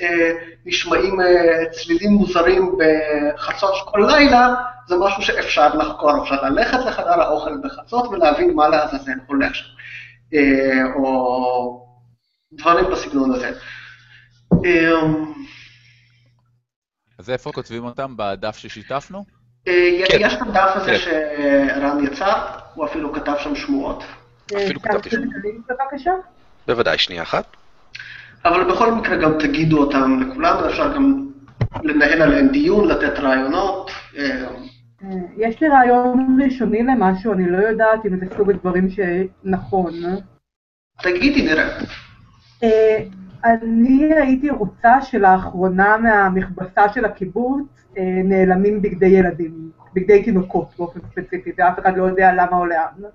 נשמעים 0.65 1.17
צלילים 1.71 2.11
מוזרים 2.11 2.77
בחצות 2.77 3.73
כל 3.85 4.07
לילה, 4.09 4.53
זה 4.87 4.95
משהו 4.99 5.21
שאפשר 5.21 5.75
לחקור, 5.75 6.23
אפשר 6.23 6.43
ללכת 6.43 6.77
לחדר 6.85 7.21
האוכל 7.21 7.51
בחצות 7.63 8.07
ולהבין 8.07 8.53
מה 8.53 8.69
לעזאזל 8.69 9.11
הולך 9.27 9.55
שם, 9.55 9.65
או 10.95 11.82
דברים 12.57 12.85
בסגנון 12.91 13.31
הזה. 13.31 13.51
אה, 14.65 14.91
אז 17.19 17.29
איפה 17.29 17.51
כותבים 17.51 17.83
אותם? 17.83 18.13
בדף 18.17 18.57
ששיתפנו? 18.57 19.25
אה, 19.67 19.99
כן. 20.09 20.17
יש 20.21 20.33
את 20.33 20.41
הדף 20.41 20.71
הזה 20.75 20.91
כן. 20.91 20.97
שרן 20.97 22.03
יצר, 22.03 22.45
הוא 22.73 22.85
אפילו 22.85 23.13
כתב 23.13 23.35
שם 23.39 23.55
שמועות. 23.55 24.03
אה, 24.53 24.65
אפילו 24.65 24.79
אפשר 24.79 24.99
כתבתי 24.99 25.15
בבקשה? 25.69 26.11
בוודאי, 26.67 26.97
שנייה 26.97 27.23
אחת. 27.23 27.57
אבל 28.45 28.73
בכל 28.73 28.91
מקרה 28.91 29.17
גם 29.17 29.31
תגידו 29.39 29.77
אותם 29.77 30.19
לכולם, 30.21 30.63
אפשר 30.63 30.93
גם 30.95 31.27
לנהל 31.83 32.21
עליהם 32.21 32.47
דיון, 32.47 32.87
לתת 32.87 33.19
רעיונות. 33.19 33.91
אה, 34.17 34.45
אה, 35.03 35.09
יש 35.37 35.61
לי 35.61 35.67
רעיון 35.67 36.37
ראשוני 36.45 36.83
למשהו, 36.83 37.33
אני 37.33 37.49
לא 37.49 37.57
יודעת 37.57 38.05
אם 38.05 38.19
זה 38.19 38.25
סוג 38.37 38.49
הדברים 38.49 38.87
שנכון. 38.89 39.93
תגידי, 41.03 41.41
נראה. 41.41 41.79
אה, 42.63 43.03
אני 43.45 44.13
הייתי 44.13 44.49
רוצה 44.49 45.01
שלאחרונה 45.01 45.97
מהמכבסה 45.97 46.93
של 46.93 47.05
הקיבוץ 47.05 47.67
אה, 47.97 48.03
נעלמים 48.23 48.81
בגדי 48.81 49.05
ילדים, 49.05 49.71
בגדי 49.93 50.23
תינוקות 50.23 50.67
באופן 50.77 50.99
ספציפי, 51.11 51.51
ואף 51.57 51.79
אחד 51.79 51.97
לא 51.97 52.03
יודע 52.03 52.33
למה 52.33 52.57
או 52.57 52.65
לאן. 52.65 53.09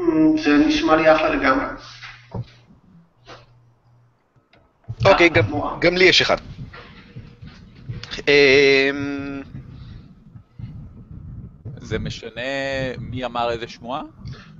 אמ, 0.00 0.38
זה 0.38 0.58
נשמע 0.66 0.96
לי 0.96 1.14
אחלה 1.14 1.34
לגמרי. 1.34 1.64
אוקיי. 5.04 5.28
גם 5.80 5.96
לי 5.96 6.04
יש 6.04 6.22
אחד. 6.22 6.36
אמ, 8.28 9.42
זה 11.76 11.98
משנה 11.98 12.40
מי 12.98 13.24
אמר 13.24 13.50
איזה 13.50 13.68
שמועה? 13.68 14.02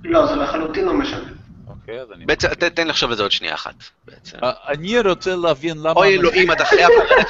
לא, 0.03 0.27
זה 0.27 0.35
לחלוטין 0.35 0.85
לא 0.85 0.93
משנה. 0.93 1.42
אוקיי, 1.67 2.01
אז 2.01 2.11
אני... 2.11 2.25
בעצם, 2.25 2.47
ת- 2.47 2.63
תן 2.63 2.87
לחשוב 2.87 3.09
על 3.11 3.17
זה 3.17 3.23
עוד 3.23 3.31
שנייה 3.31 3.53
אחת, 3.53 3.75
בעצם. 4.05 4.37
אה, 4.43 4.51
אני 4.67 4.99
רוצה 4.99 5.35
להבין 5.35 5.77
למה... 5.77 5.91
אוי 5.91 6.15
אלוהים, 6.17 6.51
אתה 6.51 6.65
חייב 6.65 6.89
לרדת. 6.99 7.27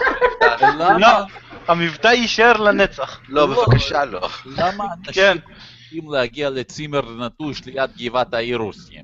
לא, 0.62 0.94
למה? 0.94 1.24
המבטא 1.68 2.08
יישאר 2.08 2.58
לנצח. 2.58 3.20
לא, 3.30 3.46
בבקשה, 3.46 4.06
לא. 4.06 4.30
למה 4.46 4.86
אנשים 4.94 5.14
כן. 5.14 5.38
צריכים 5.82 6.12
להגיע 6.12 6.50
לצימר 6.50 7.26
נטוש 7.26 7.66
ליד 7.66 7.92
גבעת 7.98 8.34
האירוסים? 8.34 9.04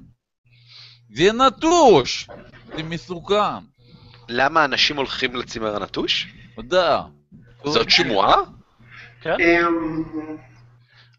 זה 1.16 1.32
נטוש! 1.34 2.28
זה 2.76 2.84
מסוכן. 2.84 3.36
למה 4.30 4.66
אנשים 4.66 4.98
הולכים 4.98 5.36
לצימר 5.36 5.76
הנטוש? 5.76 6.28
תודה. 6.56 7.02
זאת 7.66 7.90
שמועה? 7.90 8.36
כן? 9.22 9.36
אמ, 9.40 10.04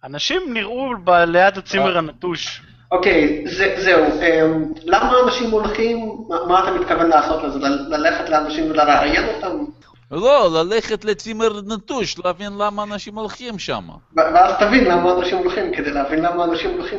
אנשים 0.04 0.42
נראו 0.54 0.92
ליד 1.26 1.58
הצימר 1.58 1.92
אה. 1.94 1.98
הנטוש. 1.98 2.62
אוקיי, 2.92 3.44
זה- 3.46 3.74
זהו. 3.78 4.04
אמ, 4.22 4.72
למה 4.84 5.12
אנשים 5.26 5.50
הולכים, 5.50 5.98
מה- 6.28 6.46
מה 6.46 6.62
אתה 6.68 6.78
מתכוון 6.80 7.06
לעשות 7.08 7.42
לזה? 7.42 7.58
ללכת 7.88 8.28
לאנשים 8.28 8.70
ולראיין 8.70 9.24
אותם? 9.34 9.64
לא, 10.10 10.62
ללכת 10.62 11.04
לצימר 11.04 11.60
נטוש, 11.60 12.18
להבין 12.18 12.52
למה 12.58 12.82
אנשים 12.82 13.14
הולכים 13.14 13.58
שם. 13.58 13.88
ואז 14.16 14.54
תבין 14.60 14.84
למה 14.84 15.12
אנשים 15.12 15.38
הולכים, 15.38 15.74
כדי 15.76 15.90
להבין 15.90 16.22
למה 16.22 16.44
אנשים 16.44 16.70
הולכים 16.70 16.98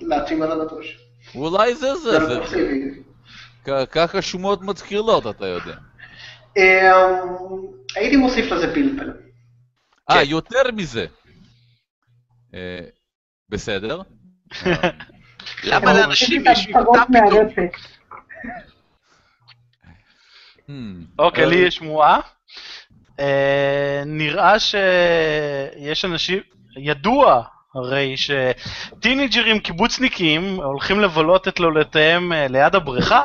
להצימר 0.00 0.52
הנטוש. 0.52 0.98
אולי 1.34 1.74
זה 1.74 1.94
זה 1.94 2.18
זה, 2.44 2.60
ככה 3.90 4.22
שמועות 4.22 4.62
מתחילות, 4.62 5.26
אתה 5.26 5.46
יודע. 5.46 5.74
אמ, 6.56 6.62
הייתי 7.96 8.16
מוסיף 8.16 8.52
לזה 8.52 8.74
פלפל. 8.74 9.12
אה, 10.10 10.14
כן. 10.24 10.30
יותר 10.30 10.62
מזה. 10.76 11.06
אה, 12.54 12.80
בסדר. 13.48 14.00
למה 15.64 15.92
לאנשים 15.92 16.44
יש 16.52 16.68
מבטא 16.68 17.04
פתאום? 17.08 17.48
Hmm. 20.68 20.72
אוקיי, 21.18 21.44
אה, 21.44 21.48
לי 21.48 21.56
יש 21.56 21.74
שמועה. 21.74 22.20
אה, 23.20 24.02
נראה 24.06 24.58
שיש 24.58 26.04
אנשים, 26.04 26.40
ידוע 26.76 27.42
הרי 27.74 28.14
שטינג'רים 28.16 29.60
קיבוצניקים 29.60 30.56
הולכים 30.56 31.00
לבלות 31.00 31.48
את 31.48 31.60
לולותיהם 31.60 32.32
אה, 32.32 32.48
ליד 32.48 32.74
הבריכה, 32.74 33.24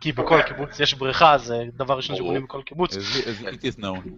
כי 0.00 0.12
בכל 0.12 0.42
קיבוץ 0.42 0.80
יש 0.80 0.94
בריכה, 0.94 1.38
זה 1.38 1.64
דבר 1.74 1.96
ראשון. 1.96 2.16
שבונים 2.16 2.44
בכל 2.44 2.62
קיבוץ. 2.62 2.96
as 2.96 2.98
it 3.42 3.62
is 3.62 3.80
known. 3.80 4.08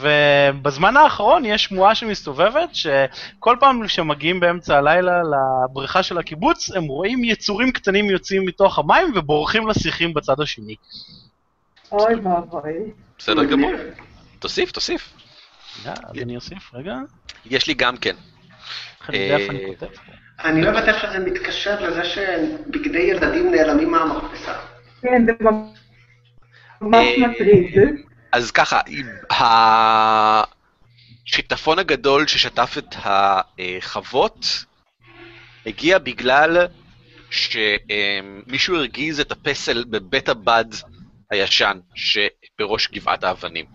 ובזמן 0.00 0.96
האחרון 0.96 1.44
יש 1.44 1.64
שמועה 1.64 1.94
שמסתובבת, 1.94 2.68
שכל 2.72 3.56
פעם 3.60 3.88
שמגיעים 3.88 4.40
באמצע 4.40 4.76
הלילה 4.76 5.22
לבריכה 5.22 6.02
של 6.02 6.18
הקיבוץ, 6.18 6.70
הם 6.70 6.84
רואים 6.84 7.24
יצורים 7.24 7.72
קטנים 7.72 8.10
יוצאים 8.10 8.46
מתוך 8.46 8.78
המים 8.78 9.12
ובורחים 9.14 9.68
לשיחים 9.68 10.14
בצד 10.14 10.40
השני. 10.40 10.74
אוי 11.92 12.14
ואבוי. 12.14 12.72
בסדר 13.18 13.44
גמור. 13.44 13.72
תוסיף, 14.38 14.70
תוסיף. 14.70 15.12
רגע, 15.82 15.92
אז 15.92 16.18
אני 16.22 16.36
אוסיף, 16.36 16.74
רגע. 16.74 16.96
יש 17.46 17.66
לי 17.66 17.74
גם 17.74 17.96
כן. 17.96 18.14
אני 19.08 19.30
אה, 19.30 19.66
אני 20.44 20.62
לא 20.62 20.68
יודעת 20.68 20.88
איך 20.88 21.02
שזה 21.02 21.18
מתקשר 21.18 21.80
לזה 21.80 22.04
שבגדי 22.04 22.98
ילדים 22.98 23.50
נעלמים 23.54 23.90
מהמכבסה. 23.90 24.52
כן, 25.02 25.26
זה 25.26 25.32
ממש 26.80 27.06
אה, 27.06 27.28
מטריד. 27.28 27.74
אז 28.32 28.50
ככה, 28.50 28.80
השיטפון 31.26 31.78
הגדול 31.78 32.26
ששטף 32.26 32.74
את 32.78 32.94
החוות 33.04 34.64
הגיע 35.66 35.98
בגלל 35.98 36.66
שמישהו 37.30 38.76
הרגיז 38.76 39.20
את 39.20 39.32
הפסל 39.32 39.84
בבית 39.90 40.28
הבד 40.28 40.64
הישן 41.30 41.78
שבראש 41.94 42.88
גבעת 42.92 43.24
האבנים. 43.24 43.66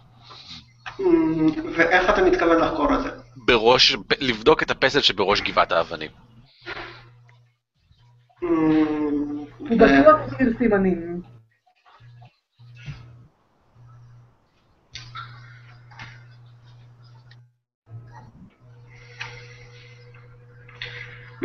אמ, 0.99 1.47
ואיך 1.75 2.09
אתה 2.09 2.21
מתכוון 2.23 2.57
לחקור 2.57 2.95
את 2.95 3.03
זה? 3.03 3.09
בראש, 3.35 3.95
לבדוק 4.19 4.63
את 4.63 4.71
הפסל 4.71 5.01
שבראש 5.01 5.41
גבעת 5.41 5.71
האבנים. 5.71 6.11
אמ, 8.43 8.47
הוא 9.57 9.77
בטוח 9.77 10.19
סימנים. 10.57 11.36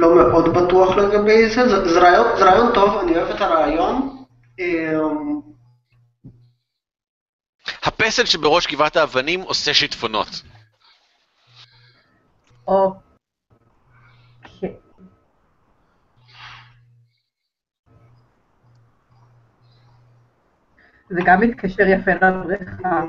לא 0.02 0.14
מאוד 0.14 0.48
בטוח 0.48 0.96
לגבי 0.96 1.48
זה, 1.48 1.68
זה, 1.68 1.88
זה, 1.88 2.00
רעיון, 2.00 2.36
זה 2.36 2.44
רעיון 2.44 2.74
טוב, 2.74 2.98
אני 2.98 3.16
אוהב 3.16 3.30
את 3.30 3.40
הרעיון. 3.40 4.24
אמ, 4.58 5.40
הפסל 7.82 8.24
שבראש 8.24 8.66
גבעת 8.66 8.96
האבנים 8.96 9.40
עושה 9.40 9.74
שיטפונות. 9.74 10.28
או... 12.66 12.94
זה 21.10 21.20
גם 21.24 21.40
מתקשר 21.40 21.82
יפה 21.82 22.10
לבריכה. 22.10 23.02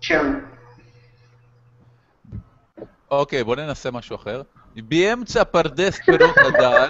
כן. 0.00 0.26
אוקיי, 3.10 3.44
בוא 3.44 3.56
ננסה 3.56 3.90
משהו 3.90 4.16
אחר. 4.16 4.42
באמצע 4.76 5.44
פרדס 5.44 5.98
פירות 6.00 6.36
הדר, 6.38 6.88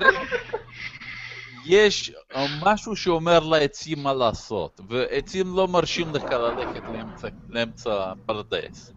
יש 1.66 2.12
אה, 2.35 2.47
משהו 2.62 2.97
שאומר 2.97 3.38
לעצים 3.40 4.03
מה 4.03 4.14
לעשות, 4.14 4.81
ועצים 4.88 5.57
לא 5.57 5.68
מרשים 5.68 6.14
לך 6.14 6.31
ללכת 6.31 6.83
לאמצע, 6.88 7.29
לאמצע 7.49 8.12
הפרדס. 8.12 8.92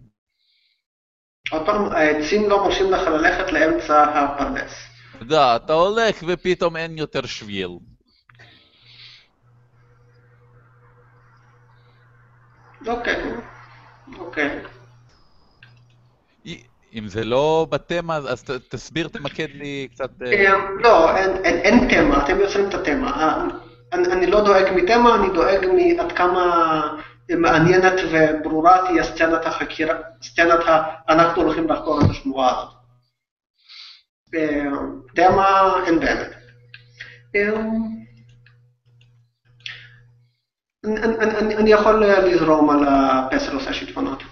עוד 1.50 1.66
פעם, 1.66 1.92
העצים 1.92 2.48
לא 2.48 2.64
מרשים 2.64 2.90
לך 2.90 3.00
ללכת 3.06 3.52
לאמצע 3.52 4.02
הפרדס. 4.02 4.72
יודע, 5.20 5.56
אתה 5.56 5.72
הולך 5.72 6.16
ופתאום 6.26 6.76
אין 6.76 6.98
יותר 6.98 7.26
שביל. 7.26 7.68
אוקיי, 12.86 13.22
אוקיי. 14.18 14.62
אם 16.96 17.08
זה 17.08 17.24
לא 17.24 17.66
בתמה, 17.70 18.16
אז 18.16 18.44
תסביר, 18.68 19.08
תמקד 19.08 19.46
לי 19.54 19.88
קצת... 19.92 20.10
אה, 20.22 20.32
אה, 20.32 20.54
לא, 20.82 21.16
אין- 21.16 21.88
תמה, 21.88 22.24
אתם 22.24 22.40
יוצרים 22.40 22.68
את 22.68 22.74
התמה. 22.74 23.10
ה- 23.10 23.44
אני 23.92 24.26
לא 24.26 24.44
דואג 24.44 24.64
מתמה, 24.76 25.14
אני 25.14 25.28
דואג 25.34 25.66
מעד 25.66 26.12
כמה 26.12 26.82
מעניינת 27.38 27.92
וברורה 28.12 28.78
תהיה 28.86 29.04
סצנת 29.04 29.46
החקירה, 29.46 29.94
סצנת 30.22 30.60
ה... 30.68 30.82
אנחנו 31.08 31.42
הולכים 31.42 31.68
לחקור 31.68 32.00
את 32.00 32.10
השמועה 32.10 32.50
הזאת. 32.52 32.72
אה, 34.34 34.64
תמה 35.14 35.74
אין 35.86 36.00
באמת. 36.00 36.30
אה, 37.36 37.50
אני 41.58 41.70
יכול 41.72 42.04
לזרום 42.04 42.70
על 42.70 42.84
הפסל 42.88 43.54
עושה 43.54 43.72
שיטפונות. 43.72 44.22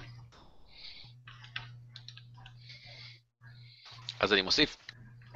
אז 4.24 4.32
אני 4.32 4.42
מוסיף. 4.42 4.76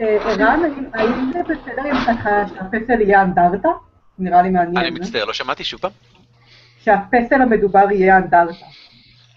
אה, 0.00 0.16
רן, 0.38 0.60
האם- 0.94 1.30
זה 1.32 1.38
בסדר 1.42 1.82
אם 1.92 1.96
ככה 2.06 2.30
שהפסל 2.48 3.00
יהיה 3.00 3.22
אנדרטה? 3.22 3.68
נראה 4.18 4.42
לי 4.42 4.50
מעניין. 4.50 4.76
אני 4.76 4.90
מצטער, 4.90 5.24
לא 5.24 5.32
שמעתי 5.32 5.64
שוב 5.64 5.80
פעם. 5.80 5.90
שהפסל 6.84 7.42
המדובר 7.42 7.90
יהיה 7.90 8.16
אנדרטה. 8.16 8.64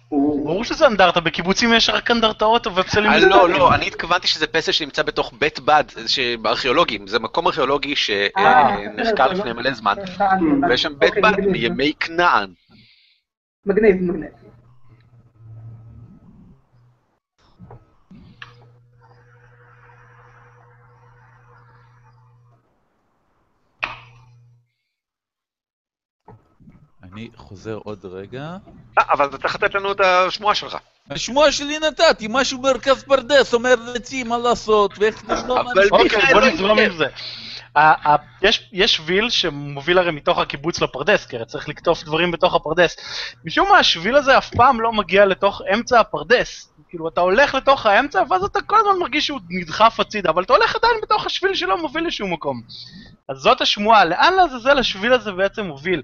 הוא- 0.10 0.46
ברור 0.46 0.64
שזה 0.64 0.88
אנדרטה, 0.88 1.20
בקיבוצים 1.20 1.74
יש 1.74 1.90
רק 1.90 2.12
אנדרטאות 2.12 2.68
ופסלים 2.68 3.12
אה, 3.12 3.18
מסתובבים. 3.18 3.40
לא, 3.40 3.60
לא, 3.60 3.76
אני 3.76 3.88
התכוונתי 3.88 4.28
שזה 4.28 4.48
פסל 4.48 4.72
שנמצא 4.72 5.04
בתוך 5.04 5.34
בית 5.40 5.60
בד, 5.60 5.84
ארכיאולוגים, 6.46 7.08
זה 7.08 7.20
מקום 7.20 7.48
ארכיאולוגי 7.48 7.92
אה, 7.92 7.96
שנחקר 7.96 9.28
בסדר, 9.28 9.40
לפני 9.40 9.54
מלא 9.54 9.72
זמן. 9.74 9.96
ויש 10.70 10.82
שם 10.82 10.94
בית 11.00 11.10
אוקיי, 11.18 11.22
בד. 11.24 11.46
מימי 11.46 11.94
כנען. 12.00 12.50
מגניב, 13.66 13.96
מגניב. 14.02 14.30
אני 27.14 27.30
חוזר 27.36 27.80
עוד 27.84 28.06
רגע. 28.06 28.58
אה, 29.00 29.04
אבל 29.14 29.26
אתה 29.26 29.38
צריך 29.38 29.56
לתת 29.56 29.76
לנו 29.76 29.92
את 29.92 30.00
השמועה 30.00 30.56
שלך. 30.56 30.78
השמועה 31.10 31.52
שלי 31.52 31.80
נתתי, 31.80 32.28
משהו 32.30 32.62
מרכז 32.62 33.04
פרדס 33.04 33.54
אומר 33.54 33.76
לעצים 33.94 34.28
מה 34.30 34.38
לעשות, 34.38 34.92
ואיך 35.00 35.24
לבנות... 35.30 35.58
אנשים. 35.68 35.92
אוקיי, 35.94 36.04
מיכאל 36.04 36.34
בוא 36.34 36.42
לא 36.42 36.48
נזרום. 36.52 36.80
עם 36.80 36.98
זה. 36.98 37.06
ה- 37.76 38.10
ה- 38.12 38.16
יש- 38.42 38.70
יש 38.74 38.96
שביל 38.96 39.30
שמוביל 39.30 39.98
הרי 39.98 40.12
מתוך 40.12 40.38
הקיבוץ 40.40 40.82
לפרדס, 40.82 41.26
כי 41.26 41.36
הרי 41.36 41.46
צריך 41.46 41.70
לקטוף 41.70 42.04
דברים 42.04 42.32
בתוך 42.32 42.56
הפרדס. 42.56 42.96
משום 43.46 43.70
מה 43.70 43.78
השביל 43.78 44.16
הזה 44.16 44.38
אף 44.38 44.50
פעם 44.56 44.82
לא 44.82 44.92
מגיע 44.94 45.26
לתוך 45.26 45.62
אמצע 45.74 46.00
הפרדס. 46.00 46.68
כאילו 46.90 47.08
אתה 47.08 47.22
הולך 47.22 47.56
לתוך 47.56 47.86
האמצע 47.86 48.24
ואז 48.30 48.44
אתה 48.44 48.62
כל 48.62 48.76
הזמן 48.80 49.00
מרגיש 49.00 49.26
שהוא 49.28 49.40
נדחף 49.50 50.00
הצידה, 50.00 50.30
אבל 50.30 50.44
אתה 50.44 50.54
הולך 50.54 50.76
עדיין 50.76 50.94
בתוך 51.02 51.26
השביל 51.26 51.56
שלא 51.56 51.82
מוביל 51.82 52.08
לשום 52.08 52.34
מקום. 52.34 52.62
אז 53.30 53.38
זאת 53.38 53.62
השמועה, 53.62 54.06
לאן 54.06 54.34
לעזאזל 54.34 54.78
השביל 54.80 55.14
הזה 55.14 55.32
בעצם 55.32 55.66
מוביל? 55.66 56.02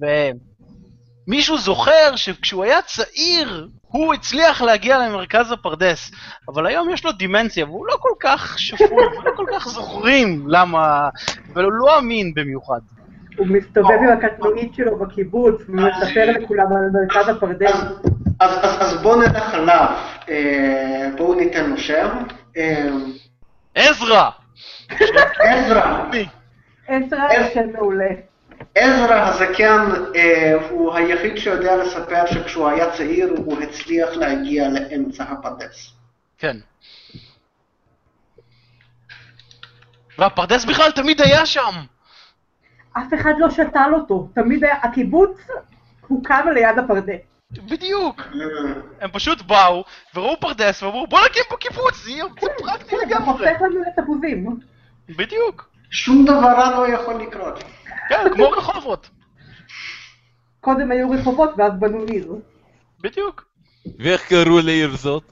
ומישהו 0.00 1.58
זוכר 1.58 2.16
שכשהוא 2.16 2.64
היה 2.64 2.82
צעיר, 2.82 3.68
הוא 3.82 4.14
הצליח 4.14 4.62
להגיע 4.62 4.98
למרכז 4.98 5.52
הפרדס, 5.52 6.10
אבל 6.48 6.66
היום 6.66 6.90
יש 6.90 7.04
לו 7.04 7.12
דימנציה, 7.12 7.64
והוא 7.64 7.86
לא 7.86 7.96
כל 8.00 8.14
כך 8.20 8.58
שפוי, 8.58 9.04
ולא 9.18 9.30
כל 9.36 9.46
כך 9.52 9.68
זוכרים 9.68 10.44
למה, 10.48 11.08
והוא 11.54 11.72
לא 11.72 11.98
אמין 11.98 12.34
במיוחד. 12.34 12.80
הוא 13.36 13.46
מסתובב 13.46 13.90
עם 13.90 14.08
הקטנועית 14.08 14.74
שלו 14.74 14.98
בקיבוץ, 14.98 15.62
ומספר 15.68 16.30
לכולם 16.30 16.66
על 16.66 16.90
מרכז 16.92 17.28
הפרדס. 17.28 17.80
אז, 18.40 18.50
אז, 18.50 18.58
אז, 18.62 18.82
אז 18.82 19.02
בואו 19.02 19.20
נלך 19.20 19.54
עליו, 19.54 19.86
אה, 20.28 21.08
בואו 21.16 21.34
ניתן 21.34 21.70
לו 21.70 21.78
שם. 21.78 22.08
אה, 22.56 22.88
עזרא! 23.74 24.30
עזרא, 25.38 26.08
עזרא 26.86 27.28
שם 27.54 27.72
מעולה. 27.72 28.10
עזרא 28.74 29.14
הזקן 29.14 29.80
אה, 30.16 30.54
הוא 30.70 30.94
היחיד 30.94 31.36
שיודע 31.36 31.76
לספר 31.76 32.26
שכשהוא 32.26 32.68
היה 32.68 32.90
צעיר 32.90 33.34
הוא 33.36 33.62
הצליח 33.62 34.16
להגיע 34.16 34.68
לאמצע 34.68 35.24
הפרדס. 35.24 35.92
כן. 36.38 36.56
והפרדס 40.18 40.64
בכלל 40.64 40.90
תמיד 40.90 41.20
היה 41.20 41.46
שם! 41.46 41.72
אף 42.92 43.14
אחד 43.14 43.32
לא 43.38 43.50
שתל 43.50 43.90
אותו. 43.92 44.28
תמיד 44.34 44.64
היה, 44.64 44.74
הקיבוץ 44.82 45.30
הוקם 46.08 46.48
ליד 46.54 46.78
הפרדס. 46.78 47.20
בדיוק. 47.50 48.20
אה, 48.20 48.80
הם 49.00 49.10
פשוט 49.10 49.42
באו, 49.42 49.84
וראו 50.14 50.40
פרדס, 50.40 50.82
ואמרו 50.82 51.06
בוא 51.06 51.20
נקים 51.26 51.42
פה 51.48 51.56
קיבוץ, 51.56 52.04
זה 52.04 52.10
יהיה 52.10 52.24
זה 52.40 52.46
פרקטי 52.58 52.96
זה 52.96 53.06
לגמרי. 53.06 53.30
הופך 53.30 53.62
לנו 53.62 53.80
לתפוזים. 53.80 54.56
בדיוק. 55.08 55.68
שום 55.90 56.24
דבר 56.24 56.52
רע 56.52 56.70
לא 56.70 56.88
יכול 56.88 57.14
לקרות. 57.14 57.64
כן, 58.08 58.34
כמו 58.34 58.50
רחובות. 58.50 59.10
קודם 60.60 60.90
היו 60.90 61.10
רחובות 61.10 61.50
ואז 61.58 61.72
בנו 61.78 62.02
עיר. 62.02 62.34
בדיוק. 63.00 63.44
ואיך 63.98 64.28
קראו 64.28 64.60
לעיר 64.60 64.96
זאת? 64.96 65.22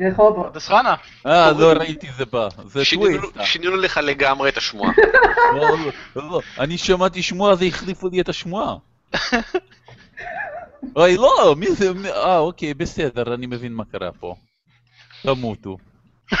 רחובות. 0.00 0.46
פרדס 0.46 0.68
חנה. 0.68 0.94
אה, 1.26 1.52
לא 1.52 1.72
ראיתי 1.72 2.06
זה 2.16 2.24
בא. 2.24 2.48
זה 2.64 2.82
טוויסט. 2.94 3.40
שינינו 3.44 3.76
לך 3.76 4.00
לגמרי 4.02 4.48
את 4.48 4.56
השמועה. 4.56 4.92
לא, 5.54 5.68
לא, 6.16 6.30
לא. 6.30 6.40
אני 6.58 6.78
שמעתי 6.78 7.22
שמועה, 7.22 7.52
אז 7.52 7.62
החליפו 7.62 8.08
לי 8.08 8.20
את 8.20 8.28
השמועה. 8.28 8.76
אוי, 10.96 11.16
לא, 11.16 11.54
מי 11.56 11.72
זה? 11.72 11.90
אה, 12.14 12.38
אוקיי, 12.38 12.74
בסדר, 12.74 13.34
אני 13.34 13.46
מבין 13.46 13.72
מה 13.72 13.84
קרה 13.84 14.12
פה. 14.12 14.34
תמותו. 15.22 15.76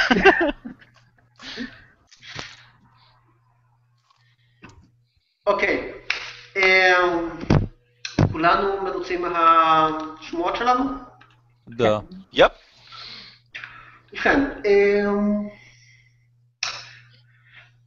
אוקיי, 5.46 5.92
אה, 6.56 6.94
כולנו 8.32 8.82
מרוצים 8.82 9.22
מהשמועות 9.22 10.56
שלנו? 10.56 10.84
דה. 11.68 11.98
יפ. 12.32 12.52
ובכן, 14.12 14.40
אה, 14.66 15.04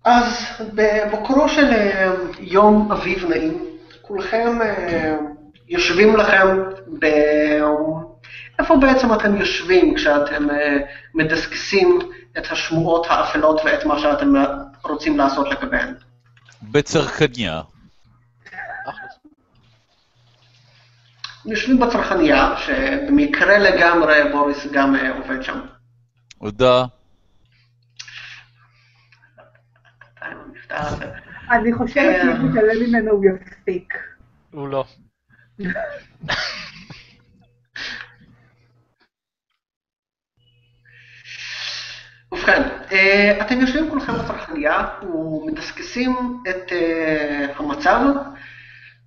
אז 0.04 0.26
בבוקרו 0.74 1.50
של 1.50 1.66
אה, 1.66 2.12
יום 2.40 2.92
אביב 2.92 3.26
נעים, 3.30 3.78
כולכם 4.02 4.60
יושבים 5.68 6.16
לכם 6.16 6.48
ב... 7.00 7.06
איפה 8.60 8.76
בעצם 8.76 9.14
אתם 9.14 9.36
יושבים 9.36 9.96
כשאתם 9.96 10.48
מדסקסים 11.16 12.00
את 12.38 12.52
השמועות 12.52 13.08
האפלות 13.10 13.62
ואת 13.66 13.86
מה 13.86 14.00
שאתם 14.00 14.34
רוצים 14.84 15.18
לעשות 15.18 15.48
לגביהן? 15.50 15.94
בצרכניה. 16.64 17.62
יושבים 21.46 21.80
בצרכניה, 21.80 22.56
שבמקרה 22.58 23.58
לגמרי 23.58 24.16
בוריס 24.32 24.68
גם 24.74 24.96
אה, 24.96 25.18
עובד 25.18 25.42
שם. 25.44 25.60
דה. 26.44 26.86
אני 31.52 31.74
חושבת 31.74 32.16
כן. 32.16 32.38
שאם 32.38 32.50
נתעלם 32.50 32.90
ממנו 32.90 33.12
הוא 33.12 33.26
יפסיק. 33.26 33.94
הוא 34.52 34.68
לא. 34.68 34.86
ובכן, 42.50 42.70
אה, 42.92 43.38
אתם 43.42 43.62
יושבים 43.62 43.90
כולכם 43.90 44.14
בפרחניה 44.14 44.88
ומדסקסים 45.04 46.42
את 46.50 46.72
אה, 46.72 47.46
המצב 47.58 48.00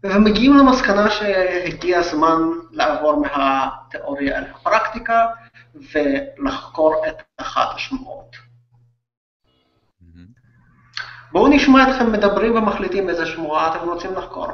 ומגיעים 0.03 0.57
למסקנה 0.57 1.11
שהגיע 1.11 1.99
הזמן 1.99 2.39
לעבור 2.71 3.23
מהתיאוריה 3.23 4.39
אל 4.39 4.45
הפרקטיקה 4.51 5.27
ולחקור 5.75 7.05
את 7.09 7.23
אחת 7.39 7.69
השמועות. 7.75 8.37
מהמם. 10.01 10.27
בואו 11.33 11.49
נשמע 11.49 11.91
אתכם 11.91 12.13
מדברים 12.13 12.57
ומחליטים 12.57 13.09
איזה 13.09 13.27
שמועה 13.27 13.77
אתם 13.77 13.89
רוצים 13.89 14.15
לחקור. 14.15 14.47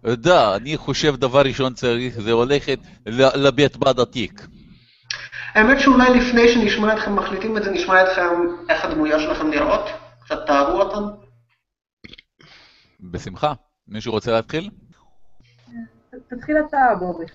אתה 0.00 0.10
יודע, 0.10 0.56
אני 0.56 0.76
חושב 0.76 1.16
דבר 1.16 1.40
ראשון 1.40 1.74
צריך, 1.74 2.20
זה 2.20 2.32
הולכת 2.32 2.78
לבית 3.06 3.76
בד 3.76 4.00
עתיק. 4.00 4.46
האמת 5.54 5.80
שאולי 5.80 6.18
לפני 6.18 6.48
שנשמע 6.48 6.94
אתכם 6.94 7.16
מחליטים 7.16 7.56
את 7.56 7.62
זה, 7.62 7.70
נשמע 7.70 8.02
אתכם 8.02 8.28
איך 8.68 8.84
הדמויות 8.84 9.20
שלכם 9.20 9.50
נראות, 9.50 9.88
קצת 10.24 10.46
תארו 10.46 10.82
אותן. 10.82 11.24
בשמחה. 13.00 13.52
מישהו 13.88 14.12
רוצה 14.12 14.32
להתחיל? 14.32 14.70
תתחיל 16.28 16.56
אתה, 16.68 16.76
בוריס. 16.98 17.30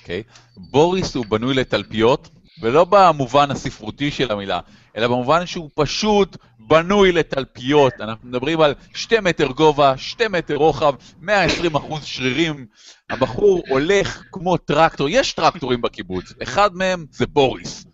אוקיי. 0.00 0.22
בוריס 0.56 1.14
הוא 1.14 1.26
בנוי 1.26 1.54
לתלפיות, 1.54 2.28
ולא 2.60 2.86
במובן 2.90 3.50
הספרותי 3.50 4.10
של 4.10 4.32
המילה, 4.32 4.60
אלא 4.96 5.08
במובן 5.08 5.46
שהוא 5.46 5.70
פשוט 5.74 6.36
בנוי 6.58 7.12
לתלפיות. 7.12 7.92
אנחנו 8.00 8.28
מדברים 8.28 8.60
על 8.60 8.74
שתי 8.94 9.20
מטר 9.20 9.46
גובה, 9.46 9.96
שתי 9.96 10.28
מטר 10.28 10.54
רוחב, 10.54 10.94
120 11.20 11.76
אחוז 11.76 12.04
שרירים. 12.04 12.66
הבחור 13.10 13.62
הולך 13.68 14.22
כמו 14.32 14.56
טרקטור, 14.56 15.08
יש 15.08 15.32
טרקטורים 15.32 15.80
בקיבוץ, 15.80 16.32
אחד 16.42 16.74
מהם 16.74 17.06
זה 17.10 17.26
בוריס. 17.26 17.86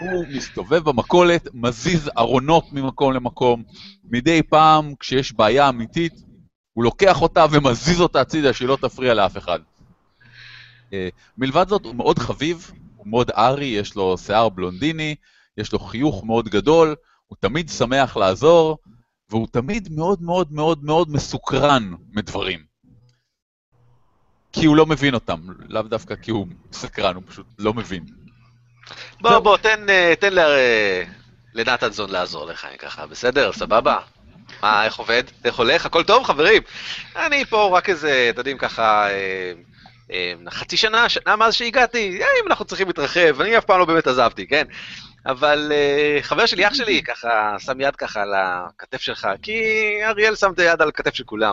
הוא 0.00 0.24
מסתובב 0.28 0.84
במכולת, 0.84 1.48
מזיז 1.54 2.10
ארונות 2.18 2.72
ממקום 2.72 3.12
למקום. 3.12 3.62
מדי 4.10 4.42
פעם, 4.42 4.94
כשיש 5.00 5.32
בעיה 5.32 5.68
אמיתית, 5.68 6.12
הוא 6.72 6.84
לוקח 6.84 7.22
אותה 7.22 7.46
ומזיז 7.50 8.00
אותה 8.00 8.20
הצידה, 8.20 8.52
שהיא 8.52 8.68
לא 8.68 8.78
תפריע 8.80 9.14
לאף 9.14 9.36
אחד. 9.36 9.58
אה, 10.92 11.08
מלבד 11.38 11.68
זאת, 11.68 11.84
הוא 11.84 11.94
מאוד 11.94 12.18
חביב, 12.18 12.70
מאוד 13.10 13.30
ארי, 13.30 13.64
יש 13.64 13.94
לו 13.94 14.18
שיער 14.18 14.48
בלונדיני, 14.48 15.14
יש 15.56 15.72
לו 15.72 15.78
חיוך 15.78 16.24
מאוד 16.24 16.48
גדול, 16.48 16.94
הוא 17.26 17.36
תמיד 17.40 17.70
שמח 17.70 18.16
לעזור, 18.16 18.78
והוא 19.30 19.46
תמיד 19.52 19.88
מאוד 19.92 20.22
מאוד 20.22 20.52
מאוד 20.52 20.84
מאוד 20.84 21.10
מסוקרן 21.10 21.94
מדברים. 22.12 22.64
כי 24.52 24.66
הוא 24.66 24.76
לא 24.76 24.86
מבין 24.86 25.14
אותם, 25.14 25.40
לאו 25.68 25.82
דווקא 25.82 26.14
כי 26.14 26.30
הוא 26.30 26.46
סקרן, 26.72 27.14
הוא 27.14 27.22
פשוט 27.26 27.46
לא 27.58 27.74
מבין. 27.74 28.04
בוא, 29.20 29.38
בוא, 29.38 29.56
תן, 29.56 29.90
אה, 29.90 30.14
תן 30.20 30.32
ל- 30.32 30.38
אה, 30.38 31.04
לנתן 31.54 31.90
זון 31.90 32.10
לעזור 32.10 32.46
לך 32.46 32.66
ככה, 32.78 33.06
בסדר? 33.06 33.52
סבבה? 33.52 33.98
מה, 34.62 34.84
איך 34.84 34.98
עובד? 34.98 35.22
איך 35.44 35.56
הולך? 35.56 35.86
הכל 35.86 36.04
טוב, 36.04 36.24
חברים? 36.24 36.62
אני 37.16 37.44
פה 37.44 37.76
רק 37.78 37.88
איזה, 37.88 38.26
אתם 38.30 38.38
יודעים, 38.38 38.58
ככה, 38.58 39.10
אה, 39.10 39.52
חצי 40.48 40.76
שנה, 40.76 41.08
שנה 41.08 41.36
מאז 41.36 41.54
שהגעתי, 41.54 42.20
אה, 42.22 42.26
אם 42.42 42.46
אנחנו 42.46 42.64
צריכים 42.64 42.86
להתרחב, 42.86 43.40
אני 43.40 43.58
אף 43.58 43.64
פעם 43.64 43.78
לא 43.78 43.84
באמת 43.84 44.06
עזבתי, 44.06 44.46
כן? 44.46 44.64
אבל 45.26 45.72
אה, 45.74 46.18
חבר 46.22 46.46
שלי, 46.46 46.66
אח 46.68 46.74
שלי, 46.74 47.02
ככה, 47.02 47.56
שם 47.58 47.80
יד 47.80 47.96
ככה 47.96 48.22
על 48.22 48.34
הכתף 48.36 49.00
שלך, 49.00 49.28
כי 49.42 49.62
אריאל 50.04 50.34
שם 50.36 50.52
את 50.52 50.58
היד 50.58 50.82
על 50.82 50.88
הכתף 50.88 51.14
של 51.14 51.24
כולם. 51.24 51.52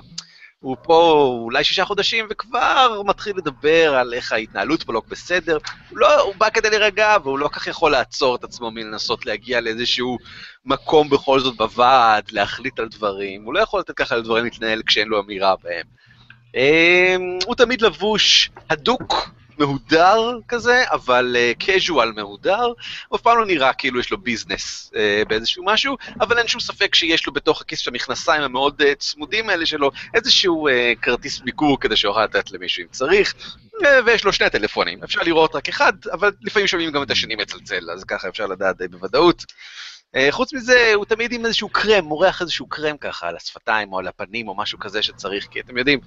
הוא 0.59 0.77
פה 0.83 1.27
אולי 1.43 1.63
שישה 1.63 1.85
חודשים 1.85 2.27
וכבר 2.29 3.01
מתחיל 3.05 3.37
לדבר 3.37 3.95
על 3.95 4.13
איך 4.13 4.31
ההתנהלות 4.31 4.83
פה 4.83 4.93
לא 4.93 5.01
בסדר. 5.07 5.57
הוא, 5.89 5.97
לא, 5.99 6.21
הוא 6.21 6.35
בא 6.35 6.49
כדי 6.49 6.69
להירגע 6.69 7.17
והוא 7.23 7.39
לא 7.39 7.47
כך 7.47 7.67
יכול 7.67 7.91
לעצור 7.91 8.35
את 8.35 8.43
עצמו 8.43 8.71
מלנסות 8.71 9.25
להגיע 9.25 9.61
לאיזשהו 9.61 10.17
מקום 10.65 11.09
בכל 11.09 11.39
זאת 11.39 11.57
בוועד, 11.57 12.31
להחליט 12.31 12.79
על 12.79 12.87
דברים. 12.87 13.43
הוא 13.43 13.53
לא 13.53 13.59
יכול 13.59 13.79
לתת 13.79 13.95
ככה 13.95 14.15
לדברים 14.15 14.43
להתנהל 14.43 14.81
כשאין 14.85 15.07
לו 15.07 15.21
אמירה 15.21 15.55
בהם. 15.63 15.85
אמ, 16.55 17.39
הוא 17.45 17.55
תמיד 17.55 17.81
לבוש 17.81 18.49
הדוק, 18.69 19.29
מהודר 19.57 20.37
כזה, 20.47 20.83
אבל 20.91 21.35
קז'ואל 21.59 22.11
מהודר, 22.11 22.65
הוא 23.07 23.17
אף 23.17 23.21
פעם 23.21 23.37
לא 23.37 23.45
נראה 23.45 23.73
כאילו 23.73 23.99
יש 23.99 24.11
לו 24.11 24.17
ביזנס 24.17 24.91
אה, 24.95 25.23
באיזשהו 25.27 25.65
משהו, 25.65 25.97
אבל 26.21 26.37
אין 26.37 26.47
שום 26.47 26.61
ספק 26.61 26.95
שיש 26.95 27.27
לו 27.27 27.33
בתוך 27.33 27.61
הכיס 27.61 27.79
של 27.79 27.91
המכנסיים 27.91 28.41
המאוד 28.41 28.81
אה, 28.81 28.95
צמודים 28.95 29.49
האלה 29.49 29.65
שלו 29.65 29.91
איזשהו 30.13 30.67
אה, 30.67 30.93
כרטיס 31.01 31.39
ביקור 31.39 31.79
כדי 31.79 31.95
שיוכל 31.95 32.23
לתת 32.23 32.51
למישהו 32.51 32.83
אם 32.83 32.87
צריך, 32.91 33.33
אה, 33.85 33.99
ויש 34.05 34.23
לו 34.23 34.33
שני 34.33 34.49
טלפונים, 34.49 35.03
אפשר 35.03 35.21
לראות 35.21 35.55
רק 35.55 35.69
אחד, 35.69 35.93
אבל 36.11 36.31
לפעמים 36.41 36.67
שומעים 36.67 36.91
גם 36.91 37.03
את 37.03 37.11
השני 37.11 37.35
מצלצל, 37.35 37.91
אז 37.91 38.03
ככה 38.03 38.29
אפשר 38.29 38.45
לדעת 38.45 38.77
די 38.77 38.87
בוודאות. 38.87 39.45
אה, 40.15 40.27
חוץ 40.31 40.53
מזה, 40.53 40.91
הוא 40.95 41.05
תמיד 41.05 41.31
עם 41.31 41.45
איזשהו 41.45 41.69
קרם, 41.69 42.05
מורח 42.05 42.41
איזשהו 42.41 42.67
קרם 42.67 42.97
ככה 42.97 43.27
על 43.27 43.35
השפתיים 43.35 43.93
או 43.93 43.99
על 43.99 44.07
הפנים 44.07 44.47
או 44.47 44.55
משהו 44.55 44.79
כזה 44.79 45.01
שצריך, 45.03 45.47
כי 45.51 45.59
אתם 45.59 45.77
יודעים, 45.77 45.99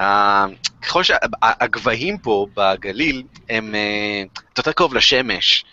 אה, 0.00 0.46
ככל 0.82 1.02
שהגבהים 1.02 2.18
פה 2.18 2.46
בגליל 2.56 3.22
הם 3.48 3.74
אה, 3.74 4.22
יותר 4.58 4.72
קרוב 4.72 4.94
לשמש, 4.94 5.64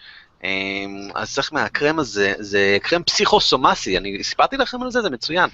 אז 1.15 1.33
צריך 1.33 1.53
מהקרם 1.53 1.99
הזה, 1.99 2.33
זה 2.39 2.77
קרם 2.81 3.03
פסיכוסומאסי, 3.03 3.97
אני 3.97 4.23
סיפרתי 4.23 4.57
לכם 4.57 4.83
על 4.83 4.91
זה, 4.91 5.01
זה 5.01 5.09
מצוין. 5.09 5.49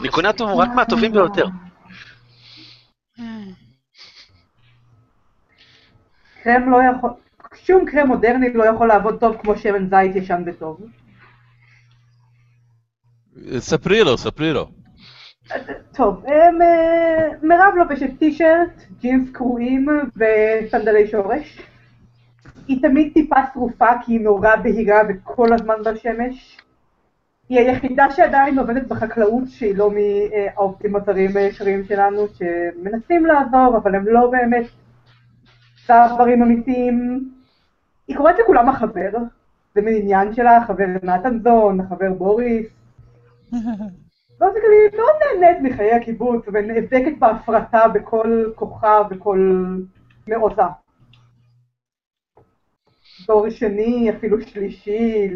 אני 0.00 0.08
קונה 0.08 0.28
אותו 0.28 0.58
רק 0.58 0.68
מהטובים 0.74 1.12
ביותר. 1.12 1.46
קרם 6.42 6.70
לא 6.70 6.78
יכול, 6.96 7.10
שום 7.56 7.84
קרם 7.84 8.06
מודרני 8.06 8.52
לא 8.52 8.64
יכול 8.64 8.88
לעבוד 8.88 9.20
טוב 9.20 9.36
כמו 9.36 9.56
שמן 9.56 9.88
זית 9.88 10.16
ישן 10.16 10.42
וטוב. 10.46 10.80
ספרי 13.58 14.04
לו, 14.04 14.18
ספרי 14.18 14.52
לו. 14.52 14.70
טוב, 15.94 16.24
אמ, 16.26 16.62
אה, 16.62 17.28
מירב 17.42 17.74
לובשת 17.76 18.18
טישרט, 18.18 18.82
ג'ינס 19.00 19.30
קרועים 19.30 19.86
וסנדלי 20.16 21.06
שורש. 21.06 21.60
היא 22.68 22.82
תמיד 22.82 23.12
טיפה 23.14 23.36
שרופה 23.54 23.86
כי 24.04 24.12
היא 24.12 24.20
נורא 24.20 24.56
בהירה 24.56 25.00
וכל 25.08 25.52
הזמן 25.52 25.74
בשמש. 25.84 26.58
היא 27.48 27.58
היחידה 27.58 28.10
שעדיין 28.10 28.58
עובדת 28.58 28.86
בחקלאות 28.86 29.48
שהיא 29.48 29.76
לא 29.76 29.90
מהעובדים 29.90 30.96
הזרים 30.96 31.36
הישרים 31.36 31.84
שלנו 31.84 32.26
שמנסים 32.28 33.26
לעזור 33.26 33.76
אבל 33.76 33.94
הם 33.94 34.04
לא 34.08 34.30
באמת 34.30 34.66
צברים 35.86 36.42
אמיתיים. 36.42 37.30
היא 38.08 38.16
קוראת 38.16 38.34
לכולם 38.38 38.68
החבר, 38.68 39.10
זה 39.74 39.82
מין 39.82 39.94
עניין 39.96 40.34
שלה, 40.34 40.56
החבר 40.56 40.86
נתן 41.02 41.38
זון, 41.42 41.80
החבר 41.80 42.12
בוריס. 42.12 42.66
ואז 44.40 44.52
היא 44.56 44.96
מאוד 45.00 45.40
נהנית 45.40 45.72
מחיי 45.72 45.92
הקיבוץ 45.92 46.44
ונאבקת 46.52 47.18
בהפרטה 47.18 47.88
בכל 47.88 48.44
כוחה 48.54 49.02
וכל 49.10 49.66
מעוזה. 50.26 50.62
דור 53.26 53.50
שני, 53.50 54.10
אפילו 54.10 54.36
שלישי, 54.40 55.28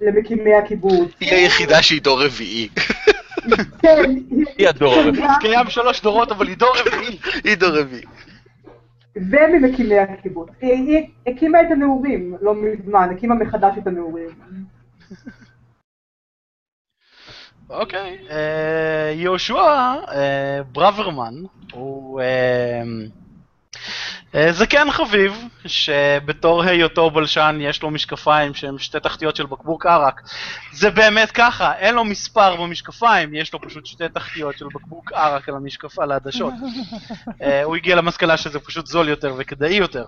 למקימי 0.00 0.54
הקיבוץ. 0.54 1.10
היא 1.20 1.34
היחידה 1.34 1.82
שהיא 1.82 2.02
דור 2.02 2.24
רביעי. 2.24 2.68
כן, 3.78 4.14
היא 4.58 4.68
הדור 4.68 4.94
הרביעי. 4.98 5.28
קיים 5.40 5.70
שלוש 5.70 6.02
דורות, 6.02 6.32
אבל 6.32 6.48
היא 6.48 6.56
דור 6.56 6.72
רביעי. 6.86 7.18
היא 7.44 7.56
דור 7.56 7.78
רביעי. 7.78 8.02
וממקימי 9.30 9.98
הקיבוץ. 9.98 10.48
היא, 10.60 11.08
הקימה 11.26 11.60
את 11.60 11.66
הנעורים 11.70 12.34
לא 12.40 12.54
מזמן, 12.54 13.08
הקימה 13.12 13.34
מחדש 13.34 13.78
את 13.78 13.86
הנעורים. 13.86 14.28
אוקיי. 17.70 18.18
אה, 18.30 19.12
יהושע 19.14 19.54
אה, 19.54 20.60
ברוורמן 20.72 21.34
הוא 21.72 22.20
אה, 24.34 24.46
אה, 24.46 24.52
זקן 24.52 24.90
חביב, 24.90 25.44
שבתור 25.66 26.62
היותו 26.62 27.10
בלשן 27.10 27.58
יש 27.60 27.82
לו 27.82 27.90
משקפיים 27.90 28.54
שהם 28.54 28.78
שתי 28.78 29.00
תחתיות 29.00 29.36
של 29.36 29.46
בקבוק 29.46 29.86
ערק. 29.86 30.20
זה 30.72 30.90
באמת 30.90 31.30
ככה, 31.30 31.74
אין 31.78 31.94
לו 31.94 32.04
מספר 32.04 32.56
במשקפיים, 32.56 33.34
יש 33.34 33.52
לו 33.52 33.60
פשוט 33.60 33.86
שתי 33.86 34.08
תחתיות 34.14 34.58
של 34.58 34.66
בקבוק 34.74 35.12
ערק 35.12 35.48
על 35.48 35.54
המשקף, 35.54 35.98
על 35.98 36.12
העדשות. 36.12 36.52
אה, 37.42 37.62
הוא 37.62 37.76
הגיע 37.76 37.96
למסקנה 37.96 38.36
שזה 38.36 38.58
פשוט 38.60 38.86
זול 38.86 39.08
יותר 39.08 39.34
וכדאי 39.38 39.74
יותר. 39.74 40.04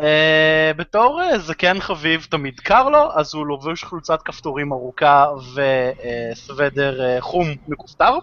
אה, 0.00 0.72
בתור 0.76 1.20
זקן 1.38 1.80
חביב 1.80 2.26
תמיד 2.30 2.60
קר 2.60 2.88
לו, 2.88 3.10
אז 3.14 3.34
הוא 3.34 3.46
לובש 3.46 3.84
חולצת 3.84 4.22
כפתורים 4.24 4.72
ארוכה 4.72 5.26
וסוודר 6.34 7.20
חום 7.20 7.46
מכופתר. 7.68 8.18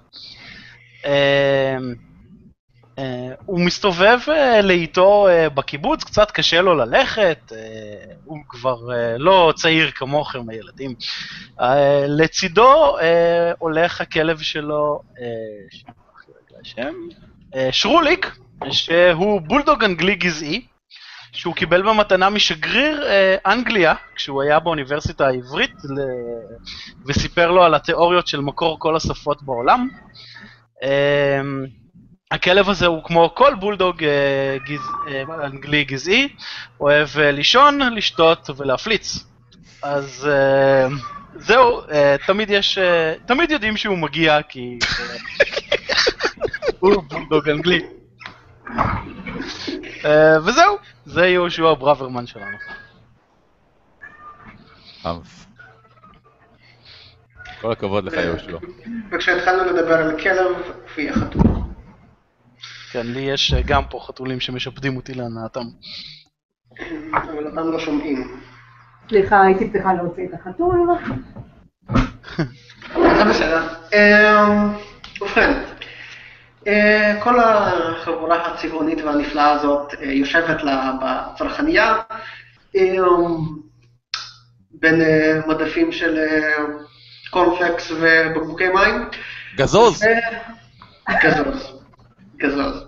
אה, 2.99 3.33
הוא 3.45 3.59
מסתובב 3.59 4.19
אה, 4.27 4.61
לאיתו 4.61 5.27
אה, 5.27 5.49
בקיבוץ, 5.49 6.03
קצת 6.03 6.31
קשה 6.31 6.61
לו 6.61 6.75
ללכת, 6.75 7.51
הוא 8.25 8.37
כבר 8.49 8.77
לא 9.17 9.53
צעיר 9.55 9.91
כמוכם 9.91 10.49
הילדים. 10.49 10.95
לצידו 12.07 12.97
הולך 13.59 14.01
הכלב 14.01 14.39
שלו, 14.39 15.01
שרוליק, 17.71 18.37
שהוא 18.71 19.41
בולדוג 19.41 19.83
אנגלי 19.83 20.15
גזעי, 20.15 20.65
שהוא 21.31 21.55
קיבל 21.55 21.81
במתנה 21.81 22.29
משגריר 22.29 23.03
אנגליה, 23.45 23.93
כשהוא 24.15 24.41
היה 24.41 24.59
באוניברסיטה 24.59 25.27
העברית. 25.27 25.75
וסיפר 27.05 27.51
לו 27.51 27.63
על 27.63 27.75
התיאוריות 27.75 28.27
של 28.27 28.39
מקור 28.39 28.79
כל 28.79 28.95
השפות 28.95 29.43
בעולם. 29.43 29.87
הכלב 32.31 32.69
הזה 32.69 32.85
הוא 32.85 33.03
כמו 33.03 33.35
כל 33.35 33.55
בולדוג 33.55 34.03
אה, 34.03 34.57
גז... 34.65 34.79
אה, 35.07 35.45
אנגלי 35.45 35.83
גזעי, 35.83 36.29
אוהב 36.79 37.07
אה, 37.19 37.31
לישון, 37.31 37.79
לשתות 37.93 38.49
ולהפליץ. 38.57 39.23
אז 39.83 40.29
אה, 40.31 40.87
זהו, 41.35 41.81
אה, 41.91 42.15
תמיד 42.25 42.49
יש, 42.49 42.77
אה, 42.77 43.13
תמיד 43.25 43.51
יודעים 43.51 43.77
שהוא 43.77 43.97
מגיע 43.97 44.41
כי 44.49 44.79
אה, 44.83 45.15
הוא 46.79 47.03
בולדוג 47.03 47.49
אנגלי. 47.49 47.81
אה, 50.05 50.39
וזהו, 50.45 50.77
זה 51.05 51.27
יהושע 51.27 51.73
ברוורמן 51.73 52.27
שלנו. 52.27 52.57
כל 57.61 57.71
הכבוד 57.71 58.03
לך, 58.05 58.13
יהושע. 58.13 58.57
וכשהתחלנו 59.11 59.63
לדבר 59.65 59.93
על 59.93 60.19
כלב, 60.21 60.47
הופיע 60.83 61.13
חתול. 61.13 61.70
כן, 62.91 63.07
לי 63.07 63.21
יש 63.21 63.53
אה, 63.53 63.61
גם 63.65 63.83
פה 63.89 63.99
חתולים 64.07 64.39
שמשפדים 64.39 64.95
אותי 64.95 65.13
להנאתם. 65.13 65.65
אבל 67.13 67.47
אותם 67.47 67.71
לא 67.71 67.79
שומעים. 67.79 68.37
סליחה, 69.09 69.41
הייתי 69.41 69.71
צריכה 69.71 69.93
להוציא 69.93 70.23
את 70.23 70.33
החתול. 70.33 70.87
זה 72.93 73.25
בסדר. 73.29 73.67
אמ, 73.93 74.73
ובכן, 75.21 75.63
אה, 76.67 77.19
כל 77.23 77.39
החבורה 77.39 78.53
הצבעונית 78.53 79.01
והנפלאה 79.01 79.51
הזאת 79.51 79.93
אה, 79.93 80.05
יושבת 80.05 80.63
לה 80.63 80.91
בצרכנייה, 81.01 81.95
אמ, 82.75 83.37
בין 84.71 85.01
אה, 85.01 85.39
מדפים 85.47 85.91
של 85.91 86.17
אה, 86.17 86.63
קורנפלקס 87.29 87.91
ובקבוקי 87.91 88.67
מים. 88.69 89.09
גזוז! 89.55 90.03
גזוז. 91.23 91.80
גזוז. 92.41 92.83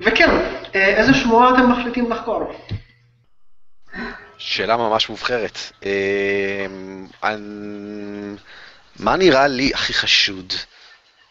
וכן, 0.00 0.30
אה, 0.74 0.84
איזה 0.96 1.14
שמועה 1.14 1.50
אתם 1.54 1.70
מחליטים 1.72 2.10
לחקור? 2.10 2.52
שאלה 4.38 4.76
ממש 4.76 5.08
מובחרת. 5.08 5.58
אנ- 7.24 8.36
מה 8.98 9.16
נראה 9.16 9.46
לי 9.46 9.70
הכי 9.74 9.92
חשוד? 9.94 10.52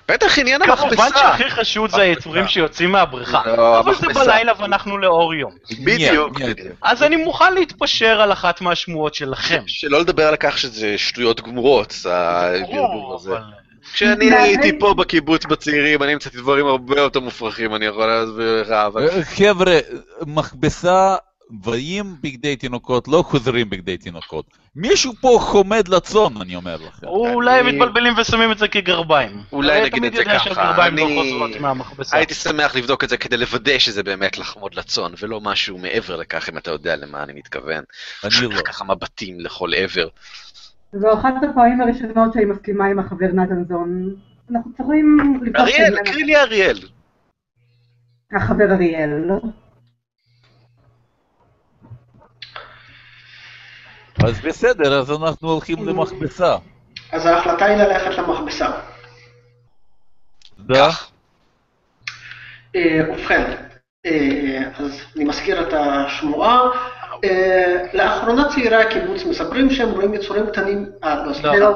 בטח 0.09 0.39
עניין 0.39 0.61
המכבסה. 0.61 0.87
כמובן 0.95 1.09
שהכי 1.15 1.49
חשוד 1.49 1.89
זה 1.89 2.01
היצורים 2.01 2.47
שיוצאים 2.47 2.91
מהבריכה. 2.91 3.41
לא, 3.57 3.79
אבל 3.79 3.95
זה. 3.95 4.07
בלילה 4.07 4.51
ואנחנו 4.59 4.97
לאור 4.97 5.33
יום. 5.33 5.51
בדיוק. 5.85 6.37
אז 6.81 7.03
אני 7.03 7.15
מוכן 7.15 7.53
להתפשר 7.53 8.21
על 8.21 8.31
אחת 8.31 8.61
מהשמועות 8.61 9.15
שלכם. 9.15 9.63
שלא 9.67 9.99
לדבר 9.99 10.27
על 10.27 10.35
כך 10.39 10.57
שזה 10.57 10.97
שטויות 10.97 11.41
גמורות, 11.41 11.93
הברבור 12.05 13.15
הזה. 13.15 13.31
אבל- 13.31 13.43
כשאני. 13.93 14.35
הייתי 14.35 14.79
פה 14.79 14.93
בקיבוץ 14.93 15.45
בצעירים, 15.45 16.03
אני 16.03 16.15
מצאתי 16.15 16.37
דברים 16.37 16.67
הרבה 16.67 17.01
יותר 17.01 17.19
מופרכים, 17.19 17.75
אני 17.75 17.85
יכול 17.85 18.05
להסביר 18.05 18.61
לך, 18.61 18.69
אבל... 18.69 19.09
אה, 19.09 19.25
חבר'ה, 19.25 19.79
מכבסה, 20.27 21.15
דברים 21.51 22.15
בגדי 22.21 22.55
תינוקות 22.55 23.07
לא 23.07 23.23
חוזרים 23.27 23.69
בגדי 23.69 23.97
תינוקות. 23.97 24.45
מישהו 24.75 25.13
פה 25.21 25.37
חומד 25.41 25.87
לצאן, 25.87 26.41
אני 26.41 26.55
אומר 26.55 26.75
לכם. 26.75 27.07
אולי 27.07 27.59
הם 27.59 27.67
מתבלבלים 27.67 28.13
ושמים 28.17 28.51
את 28.51 28.57
זה 28.57 28.67
כגרביים. 28.67 29.41
אולי 29.51 29.81
נגיד 29.81 30.03
את 30.03 30.13
זה 30.13 30.25
ככה, 30.25 30.77
לא 30.77 30.85
אני-. 30.85 31.33
הייתי 32.11 32.33
שמח 32.33 32.75
לבדוק 32.75 33.03
את 33.03 33.09
זה 33.09 33.17
כדי 33.17 33.37
לוודא 33.37 33.79
שזה 33.79 34.03
באמת 34.03 34.37
לחמוד 34.37 34.75
לצאן, 34.75 35.11
ולא 35.19 35.41
משהו 35.41 35.77
מעבר 35.77 36.15
לכך, 36.15 36.49
אם 36.49 36.57
אתה 36.57 36.71
יודע 36.71 36.95
למה 36.95 37.23
אני 37.23 37.33
מתכוון. 37.33 37.83
אני 38.23 38.33
לא. 38.41 38.61
ככה 38.61 38.85
מבטים 38.85 39.39
לכל 39.39 39.73
עבר. 39.73 40.07
זו 40.93 41.13
אחת 41.13 41.33
הפעמים 41.49 41.81
הראשונות 41.81 42.33
שאני 42.33 42.45
מסכימה 42.45 42.85
עם 42.85 42.99
החבר 42.99 43.27
נתן 43.33 43.63
זון. 43.69 44.15
אנחנו 44.51 44.71
צריכים 44.77 45.17
אריאל. 45.59 45.97
קריא 46.05 46.25
לי 46.25 46.35
אריאל. 46.37 46.77
החבר 48.31 48.71
אריאל. 48.71 49.31
אז 54.23 54.41
בסדר, 54.41 54.99
אז 54.99 55.11
אנחנו 55.11 55.49
הולכים 55.51 55.87
למכבסה. 55.87 56.55
אז 57.11 57.25
ההחלטה 57.25 57.65
היא 57.65 57.77
ללכת 57.77 58.17
למכבסה. 58.17 58.71
כך. 60.75 61.11
אה, 62.75 62.99
ובכן, 63.09 63.55
אה, 64.05 64.63
אז 64.79 65.01
אני 65.15 65.23
מזכיר 65.23 65.67
את 65.67 65.73
השמועה. 65.73 66.90
אה, 67.23 67.83
לאחרונה 67.93 68.49
צעירי 68.49 68.75
הקיבוץ 68.75 69.23
מספרים 69.25 69.69
שהם 69.69 69.89
רואים 69.89 70.13
יצורים 70.13 70.45
קטנים, 70.47 70.85
אה, 71.03 71.25
לא, 71.25 71.33
סליחה. 71.33 71.51
זה 71.53 71.59
לא. 71.59 71.75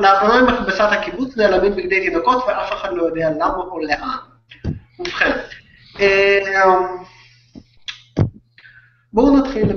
לאחרונה- 0.00 0.42
מכבסת 0.42 0.88
הקיבוץ 0.90 1.36
נעלמים 1.36 1.76
בגדי 1.76 2.00
תינוקות 2.10 2.44
ואף 2.48 2.72
אחד 2.72 2.92
לא 2.92 3.02
יודע 3.02 3.30
למה 3.30 3.56
או 3.56 3.80
לאן. 3.80 4.16
ובכן, 4.98 5.30
אה, 6.00 6.38
בואו 9.12 9.36
נתחיל 9.36 9.72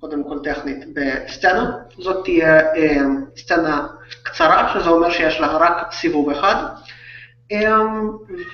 קודם 0.00 0.24
כל 0.28 0.38
טכנית 0.44 0.84
בסצנה. 0.94 1.70
זאת 1.98 2.24
תהיה 2.24 2.60
אה, 2.60 2.96
סצנה 3.36 3.86
קצרה, 4.22 4.74
שזה 4.74 4.90
אומר 4.90 5.10
שיש 5.10 5.40
לה 5.40 5.46
רק 5.56 5.92
סיבוב 5.92 6.30
אחד. 6.30 6.54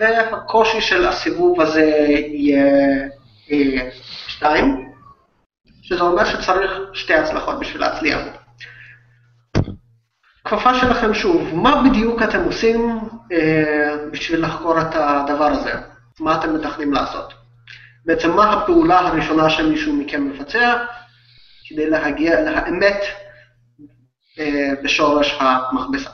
והקושי 0.00 0.80
של 0.80 1.06
הסיבוב 1.06 1.60
הזה 1.60 1.84
יהיה 2.28 2.64
שתיים, 4.42 4.92
שזה 5.83 6.00
אומר 6.00 6.24
שצריך 6.24 6.72
שתי 6.92 7.14
הצלחות 7.14 7.61
בשביל 7.61 7.81
להצליח. 7.81 8.18
כפפה 10.44 10.81
שלכם 10.81 11.14
שוב, 11.14 11.55
מה 11.55 11.83
בדיוק 11.83 12.22
אתם 12.22 12.44
עושים 12.44 13.00
אה, 13.33 13.94
בשביל 14.12 14.44
לחקור 14.44 14.81
את 14.81 14.94
הדבר 14.94 15.44
הזה? 15.44 15.72
מה 16.20 16.38
אתם 16.38 16.55
מתכננים 16.55 16.92
לעשות? 16.92 17.35
בעצם 18.05 18.31
מה 18.31 18.52
הפעולה 18.52 18.98
הראשונה 18.98 19.50
שמישהו 19.50 19.92
מכם 19.92 20.28
מבצע 20.28 20.85
כדי 21.68 21.90
להגיע 21.90 22.40
לאמת 22.40 23.00
אה, 24.38 24.70
בשורש 24.83 25.37
המכבסה? 25.40 26.11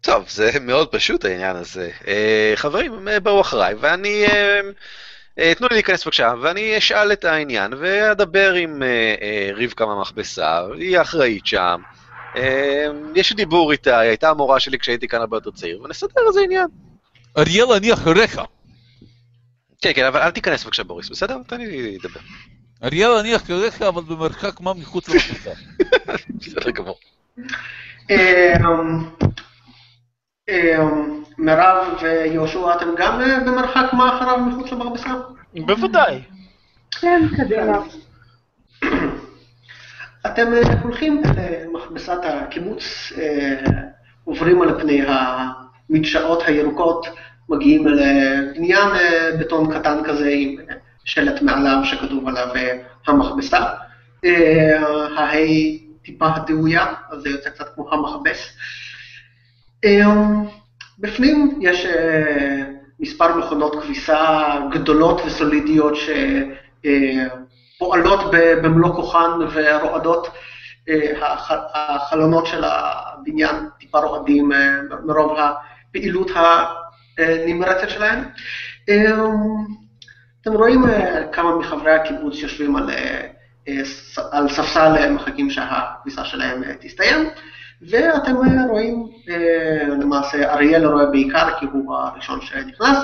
טוב, 0.00 0.24
זה 0.28 0.50
מאוד 0.60 0.88
פשוט 0.88 1.24
העניין 1.24 1.56
הזה. 1.56 1.90
אה, 2.06 2.52
חברים, 2.54 3.08
אה, 3.08 3.20
בואו 3.20 3.40
אחריי, 3.40 3.74
ואני... 3.80 4.24
אה, 4.26 4.60
תנו 5.34 5.66
לי 5.70 5.74
להיכנס 5.74 6.04
בבקשה, 6.04 6.32
ואני 6.40 6.78
אשאל 6.78 7.12
את 7.12 7.24
העניין, 7.24 7.72
ואדבר 7.78 8.52
עם 8.52 8.82
אה, 8.82 9.14
אה, 9.22 9.50
רבקה 9.56 9.86
מהמכבסה, 9.86 10.60
היא 10.78 11.00
אחראית 11.00 11.46
שם. 11.46 11.80
אה, 12.36 12.86
יש 13.14 13.30
לי 13.30 13.36
דיבור 13.36 13.72
איתה, 13.72 13.98
היא 13.98 14.08
הייתה 14.08 14.30
המורה 14.30 14.60
שלי 14.60 14.78
כשהייתי 14.78 15.08
כאן 15.08 15.20
הרבה 15.20 15.36
יותר 15.36 15.50
צעיר, 15.50 15.82
ונסדר 15.82 16.20
איזה 16.28 16.40
עניין. 16.40 16.66
אריאל, 17.38 17.72
אני 17.72 17.92
אחריך. 17.92 18.40
כן, 19.82 19.90
כן, 19.94 20.04
אבל 20.04 20.20
אל 20.20 20.30
תיכנס 20.30 20.64
בבקשה, 20.64 20.84
בוריס, 20.84 21.10
בסדר? 21.10 21.36
תן 21.46 21.60
לי 21.60 21.98
לדבר. 21.98 22.20
אריאל, 22.84 23.10
אני 23.10 23.36
אחריך, 23.36 23.82
אבל 23.82 24.02
במרחק 24.02 24.60
מה 24.60 24.74
מחוץ 24.74 25.08
למכבסה. 25.08 25.50
בסדר 26.40 26.70
גמור. 26.70 26.98
אה, 30.52 30.84
מירב 31.38 31.98
ויהושע, 32.02 32.74
אתם 32.76 32.86
גם 32.96 33.20
אה, 33.20 33.40
במרחק 33.40 33.92
מה 33.92 34.16
אחריו 34.16 34.38
מחוץ 34.38 34.72
למכבסה? 34.72 35.10
בוודאי. 35.54 36.22
כן, 37.00 37.22
קדימה. 37.36 37.78
אתם 40.26 40.52
אה, 40.52 40.60
הולכים 40.82 41.22
למכבסת 41.36 42.18
הקיבוץ, 42.24 43.12
אה, 43.18 43.60
עוברים 44.24 44.62
על 44.62 44.80
פני 44.80 45.02
המדשאות 45.06 46.42
הירוקות, 46.46 47.06
מגיעים 47.48 47.86
לבניין 47.86 48.88
בטון 49.40 49.78
קטן 49.78 49.98
כזה 50.04 50.30
עם 50.32 50.56
שלט 51.04 51.42
מעליו 51.42 51.78
שכתוב 51.84 52.28
עליו 52.28 52.48
המכבסה. 53.06 53.60
אה, 54.24 54.82
ההי 55.16 55.82
טיפה 56.04 56.28
דאויה, 56.46 56.86
אז 57.10 57.22
זה 57.22 57.28
יוצא 57.28 57.50
קצת 57.50 57.74
כמו 57.74 57.92
המכבס. 57.92 58.56
אה, 59.84 60.06
בפנים 60.98 61.58
יש 61.62 61.86
אה, 61.86 62.62
מספר 63.00 63.36
מכונות 63.36 63.82
כביסה 63.82 64.42
גדולות 64.72 65.20
וסולידיות 65.26 65.96
ש... 65.96 66.10
אה, 66.84 67.26
במלוא 68.62 68.94
כוחן 68.94 69.30
ורועדות. 69.52 70.28
הח- 71.22 71.52
החלונות 71.74 72.46
של 72.46 72.64
הבניין 72.64 73.56
טיפה 73.80 73.98
רועדים 73.98 74.50
מרוב 75.04 75.38
הפעילות 75.38 76.30
הנמרצת 77.18 77.90
שלהם. 77.90 78.24
אתם 80.40 80.52
רואים 80.52 80.82
כמה 81.32 81.56
מחברי 81.56 81.92
הקיבוץ 81.92 82.34
יושבים 82.38 82.76
על, 82.76 82.90
על 84.32 84.48
ספסל, 84.48 85.12
מחכים 85.12 85.50
שהכביסה 85.50 86.24
שלהם 86.24 86.62
תסתיים, 86.80 87.28
ואתם 87.90 88.36
אה, 88.36 88.66
רואים, 88.68 89.08
אה, 89.28 89.88
למעשה 89.88 90.52
אריאל 90.52 90.86
רואה 90.86 91.06
בעיקר 91.06 91.58
כי 91.60 91.66
הוא 91.72 91.94
הראשון 91.94 92.40
שנכנס, 92.40 92.98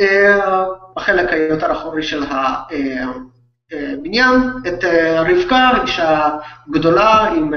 אה, 0.00 0.64
בחלק 0.96 1.32
היותר 1.32 1.72
אחורי 1.72 2.02
של 2.02 2.24
הבניין, 3.72 4.40
את 4.68 4.84
רבקה, 5.16 5.70
אישה 5.82 6.28
גדולה 6.70 7.28
עם 7.28 7.54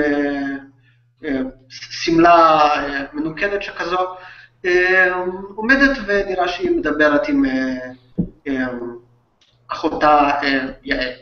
שמלה 1.70 2.70
מנוקדת 3.14 3.64
שכזו, 3.64 4.16
עומדת 5.56 5.98
ונראה 6.06 6.48
שהיא 6.48 6.78
מדברת 6.78 7.28
עם 7.28 7.46
אחותה 9.68 10.30
יעל. 10.84 11.14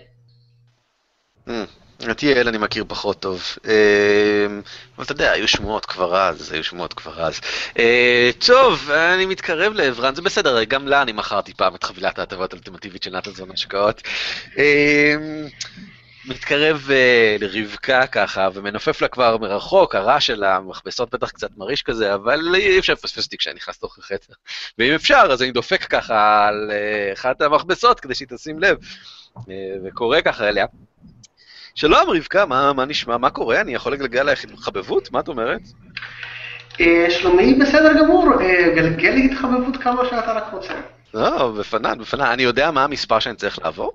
את 2.12 2.24
יעל 2.24 2.48
אני 2.48 2.58
מכיר 2.58 2.86
פחות 2.88 3.20
טוב. 3.20 3.44
אה, 3.68 4.48
אבל 4.96 5.06
אתה 5.06 5.12
יודע, 5.12 5.32
היו 5.32 5.48
שמועות 5.48 5.86
כבר 5.86 6.18
אז, 6.18 6.52
היו 6.52 6.64
שמועות 6.64 6.94
כבר 6.94 7.22
אז. 7.22 7.40
אה, 7.80 8.30
טוב, 8.46 8.92
אני 8.92 9.26
מתקרב 9.26 9.74
לעברן, 9.74 10.16
זה 10.16 10.22
בסדר, 10.22 10.64
גם 10.64 10.88
לה 10.88 11.02
אני 11.02 11.12
מכרתי 11.12 11.54
פעם 11.54 11.76
את 11.76 11.84
חבילת 11.84 12.20
ההטבות 12.20 12.54
האולטימטיבית 12.54 13.04
של 13.04 13.18
נתנזון 13.18 13.52
השקעות. 13.52 14.02
אה, 14.58 15.16
מתקרב 16.28 16.88
אה, 16.92 17.38
לרבקה 17.40 18.08
ככה, 18.08 18.50
ומנופף 18.54 19.02
לה 19.02 19.08
כבר 19.08 19.38
מרחוק, 19.38 19.96
הרעש 19.96 20.28
של 20.28 20.44
המכבסות 20.44 21.14
בטח 21.14 21.32
קצת 21.32 21.50
מרעיש 21.58 21.84
כזה, 21.84 22.14
אבל 22.14 22.56
אי 22.56 22.80
אפשר 22.80 22.94
לפספס 22.94 23.26
אותי 23.26 23.38
כשאני 23.38 23.56
נכנס 23.56 23.78
לתוך 23.78 23.98
החצר. 23.98 24.34
ואם 24.78 24.94
אפשר, 24.94 25.28
אז 25.32 25.42
אני 25.42 25.52
דופק 25.52 25.84
ככה 25.84 26.48
על 26.48 26.72
אה, 26.72 27.14
אחת 27.14 27.42
המכבסות 27.42 28.00
כדי 28.00 28.16
שהיא 28.16 28.28
תשים 28.28 28.60
לב, 28.60 28.78
אה, 29.38 29.54
וקורא 29.84 30.22
ככה 30.22 30.50
אליה. 30.50 30.66
שלום 31.78 32.10
רבקה, 32.10 32.46
מה, 32.46 32.74
מה 32.74 32.86
נשמע? 32.86 33.18
מה 33.18 33.30
קורה? 33.30 33.62
אני 33.62 33.74
יכול 33.74 33.94
לגלגל 33.94 34.20
עלייך 34.20 34.44
התחבבות? 34.44 35.12
מה 35.12 35.20
את 35.20 35.28
אומרת? 35.28 35.62
אה, 36.82 37.08
שלומי 37.10 37.54
בסדר 37.54 37.94
גמור, 38.00 38.28
אה, 38.42 38.74
גלגל 38.76 39.10
לי 39.10 39.26
התחבבות 39.32 39.78
כמה 39.84 40.06
שאתה 40.06 40.34
רק 40.34 40.54
רוצה. 40.54 40.74
לא, 41.14 41.52
בפנן, 41.60 42.00
בפנן. 42.00 42.26
אני 42.26 42.44
יודע 42.44 42.72
מה 42.72 42.84
המספר 42.84 43.20
שאני 43.20 43.36
צריך 43.36 43.60
לעבור? 43.60 43.92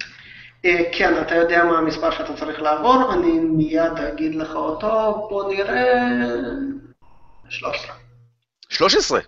אה, 0.64 0.82
כן, 0.92 1.22
אתה 1.22 1.34
יודע 1.34 1.64
מה 1.64 1.78
המספר 1.78 2.10
שאתה 2.10 2.36
צריך 2.36 2.62
לעבור, 2.62 3.12
אני 3.12 3.32
מיד 3.38 3.98
אגיד 4.12 4.34
לך 4.34 4.54
אותו, 4.54 5.26
בוא 5.30 5.52
נראה... 5.52 5.94
13. 7.48 7.94
13. 8.68 9.20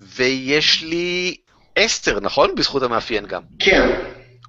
ויש 0.00 0.82
לי 0.82 1.36
10, 1.76 2.20
נכון? 2.20 2.54
בזכות 2.54 2.82
המאפיין 2.82 3.26
גם. 3.26 3.42
כן. 3.58 3.90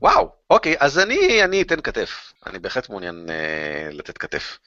וואו, 0.02 0.30
אוקיי, 0.54 0.76
אז 0.80 1.00
אני, 1.00 1.44
אני 1.44 1.62
אתן 1.62 1.82
כתף. 1.82 2.34
אני 2.48 2.60
בהחלט 2.60 2.90
מעוניין 2.90 3.26
אה, 3.30 3.90
לתת 3.92 4.18
כתף. 4.18 4.60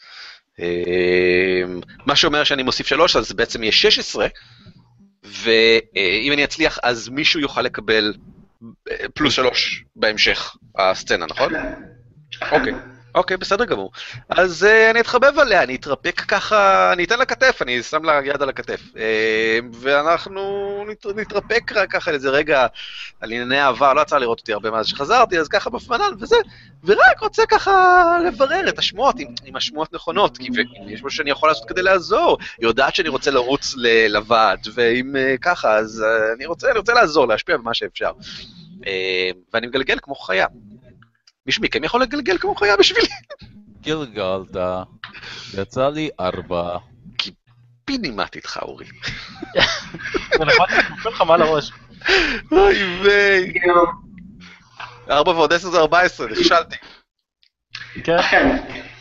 אה, 0.61 1.63
מה 2.07 2.17
שאומר 2.17 2.45
שאני 2.45 2.63
מוסיף 2.63 2.87
3, 2.87 3.17
אז 3.17 3.33
בעצם 3.33 3.63
יהיה 3.63 3.73
16, 3.73 4.27
ואם 5.25 6.33
אני 6.33 6.45
אצליח, 6.45 6.79
אז 6.83 7.09
מישהו 7.09 7.41
יוכל 7.41 7.63
לקבל 7.63 8.15
אה, 8.91 8.97
פלוס 9.15 9.35
3 9.35 9.85
בהמשך 9.97 10.57
הסצנה, 10.79 11.27
נכון? 11.27 11.53
אוקיי. 12.53 12.73
אוקיי, 13.17 13.37
בסדר 13.37 13.65
גמור. 13.65 13.91
אז 14.29 14.63
uh, 14.63 14.91
אני 14.91 15.01
אתחבב 15.01 15.39
עליה, 15.39 15.63
אני 15.63 15.75
אתרפק 15.75 16.21
ככה, 16.29 16.93
אני 16.93 17.05
אתן 17.05 17.19
לה 17.19 17.25
כתף, 17.25 17.59
אני 17.63 17.83
שם 17.83 18.05
לה 18.05 18.21
יד 18.25 18.43
על 18.43 18.49
הכתף. 18.49 18.81
Uh, 18.95 18.99
ואנחנו 19.73 20.85
נת, 20.89 21.07
נתרפק 21.07 21.73
רק 21.75 21.91
ככה 21.91 22.11
איזה 22.11 22.31
רגע 22.31 22.67
על 23.21 23.33
ענייני 23.33 23.59
העבר, 23.59 23.95
לא 23.95 24.01
יצא 24.01 24.19
לראות 24.19 24.41
אותי 24.41 24.53
הרבה 24.53 24.71
מאז 24.71 24.87
שחזרתי, 24.87 25.39
אז 25.39 25.49
ככה 25.49 25.71
בפנן 25.71 26.11
וזה, 26.21 26.37
ורק 26.85 27.21
רוצה 27.21 27.47
ככה 27.47 28.05
לברר 28.27 28.69
את 28.69 28.79
השמועות, 28.79 29.21
אם, 29.21 29.27
אם 29.47 29.57
השמועות 29.57 29.93
נכונות, 29.93 30.39
כי 30.39 30.49
אם 30.49 30.89
יש 30.89 31.03
משהו 31.05 31.17
שאני 31.17 31.31
יכול 31.31 31.49
לעשות 31.49 31.69
כדי 31.69 31.83
לעזור. 31.83 32.39
היא 32.59 32.67
יודעת 32.67 32.95
שאני 32.95 33.09
רוצה 33.09 33.31
לרוץ 33.31 33.75
לוועד, 34.09 34.67
ואם 34.75 35.15
uh, 35.15 35.39
ככה, 35.41 35.77
אז 35.77 36.05
uh, 36.05 36.37
אני, 36.37 36.47
רוצה, 36.47 36.71
אני 36.71 36.79
רוצה 36.79 36.95
לעזור, 36.95 37.29
להשפיע 37.29 37.57
במה 37.57 37.75
שאפשר. 37.75 38.13
Uh, 38.81 38.87
ואני 39.55 39.67
מגלגל 39.67 39.99
כמו 40.03 40.15
חיה. 40.15 40.47
מישהו 41.47 41.63
מכם 41.63 41.85
יכול 41.85 42.03
לגלגל 42.03 42.39
כמו 42.39 42.55
חיה 42.55 42.77
בשבילי? 42.77 43.09
גלגלת, 43.83 44.57
יצא 45.55 45.89
לי 45.89 46.11
ארבע. 46.21 46.79
פינימט 47.85 48.37
איתך, 48.37 48.59
אורי. 48.63 48.87
ולמדתי, 50.41 50.89
נופל 50.91 51.09
לך 51.09 51.21
מעל 51.21 51.43
הראש. 51.43 51.73
אוי 52.53 52.99
ויי. 53.03 53.53
4 55.11 55.31
ועוד 55.31 55.53
10 55.53 55.71
זה 55.71 55.79
14, 55.79 56.27
נכשלתי. 56.27 56.77
כן. 58.05 58.57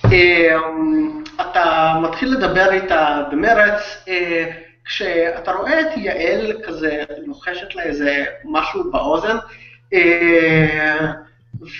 אה, 0.06 0.58
אתה 1.42 1.94
מתחיל 2.04 2.30
לדבר 2.34 2.72
איתה 2.72 3.24
במרץ, 3.32 3.82
אה, 4.08 4.52
כשאתה 4.86 5.52
רואה 5.52 5.82
את 5.82 5.98
יעל 5.98 6.54
כזה 6.68 7.04
לוחשת 7.26 7.76
לה 7.76 7.84
איזה 7.84 8.26
משהו 8.44 8.92
באוזן, 8.92 9.38
אה, 9.94 11.12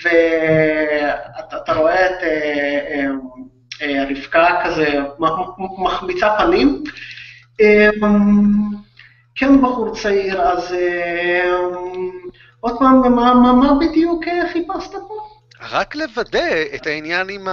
ואתה 0.04 1.56
אתה 1.56 1.74
רואה 1.74 2.06
את 2.06 2.22
אה, 2.22 2.78
אה, 2.90 3.06
אה, 3.82 4.04
רבקה 4.10 4.62
כזה 4.64 5.00
מחמיצה 5.78 6.34
פנים. 6.38 6.82
אה, 7.60 7.90
כן, 9.34 9.62
בחור 9.62 9.96
צעיר, 9.96 10.42
אז 10.42 10.74
עוד 12.60 12.78
פעם, 12.78 13.14
מה, 13.14 13.34
מה, 13.34 13.52
מה 13.52 13.74
בדיוק 13.80 14.24
חיפשת 14.52 14.92
פה? 14.92 15.14
רק 15.70 15.94
לוודא 15.94 16.62
את 16.74 16.86
העניין 16.86 17.28
עם 17.28 17.48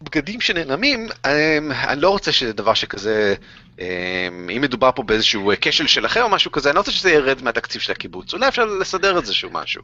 הבגדים 0.00 0.40
שנעלמים, 0.40 1.08
אמ, 1.26 1.72
אני 1.72 2.00
לא 2.00 2.10
רוצה 2.10 2.32
שזה 2.32 2.52
דבר 2.52 2.74
שכזה, 2.74 3.34
אמ, 3.78 3.84
אם 4.56 4.60
מדובר 4.62 4.90
פה 4.94 5.02
באיזשהו 5.02 5.52
כשל 5.60 5.86
שלכם 5.86 6.22
או 6.22 6.28
משהו 6.28 6.52
כזה, 6.52 6.68
אני 6.68 6.74
לא 6.74 6.80
רוצה 6.80 6.92
שזה 6.92 7.10
ירד 7.10 7.42
מהתקציב 7.42 7.80
של 7.80 7.92
הקיבוץ. 7.92 8.34
אולי 8.34 8.48
אפשר 8.48 8.64
לסדר 8.64 9.16
איזשהו 9.16 9.50
משהו. 9.52 9.82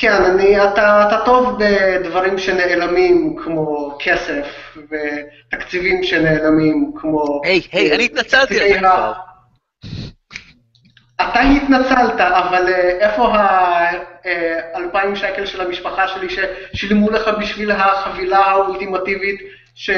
כן, 0.00 0.12
אני, 0.24 0.64
אתה, 0.64 1.08
אתה 1.08 1.24
טוב 1.24 1.58
בדברים 1.58 2.38
שנעלמים 2.38 3.36
כמו 3.44 3.98
כסף, 3.98 4.76
ותקציבים 4.76 6.02
שנעלמים 6.02 6.92
כמו... 6.96 7.40
היי, 7.44 7.60
היי, 7.72 7.94
אני 7.94 8.04
התנצלתי 8.04 8.60
על 8.60 8.68
זה 8.68 8.78
כבר. 8.78 9.12
אתה 11.20 11.40
התנצלת, 11.40 12.20
אבל 12.20 12.68
אה, 12.68 13.08
איפה 13.08 13.32
האלפיים 13.34 15.16
שקל 15.16 15.46
של 15.46 15.60
המשפחה 15.60 16.08
שלי 16.08 16.28
ששילמו 16.30 17.10
לך 17.10 17.28
בשביל 17.40 17.70
החבילה 17.70 18.38
האולטימטיבית, 18.38 19.40
ש... 19.74 19.90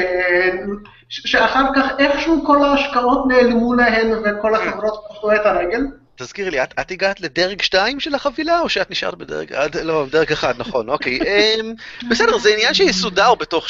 ש- 1.09 1.31
שאחר 1.31 1.65
כך 1.75 1.91
איכשהו 1.99 2.43
כל 2.45 2.63
ההשקעות 2.63 3.27
נעלמו 3.27 3.73
להן 3.73 4.11
וכל 4.23 4.55
החברות 4.55 5.05
פתחו 5.09 5.35
את 5.35 5.45
הרגל? 5.45 5.81
תזכירי 6.21 6.51
לי, 6.51 6.63
את, 6.63 6.73
את 6.79 6.91
הגעת 6.91 7.21
לדרג 7.21 7.61
2 7.61 7.99
של 7.99 8.15
החבילה, 8.15 8.59
או 8.59 8.69
שאת 8.69 8.91
נשארת 8.91 9.15
בדרג... 9.15 9.53
עד, 9.53 9.77
לא, 9.77 10.05
דרג 10.11 10.31
1, 10.31 10.59
נכון, 10.59 10.89
אוקיי. 10.89 11.19
אמ, 11.21 11.73
בסדר, 12.09 12.37
זה 12.37 12.49
עניין 12.49 12.73
שיסודר 12.73 13.35
בתוך 13.35 13.65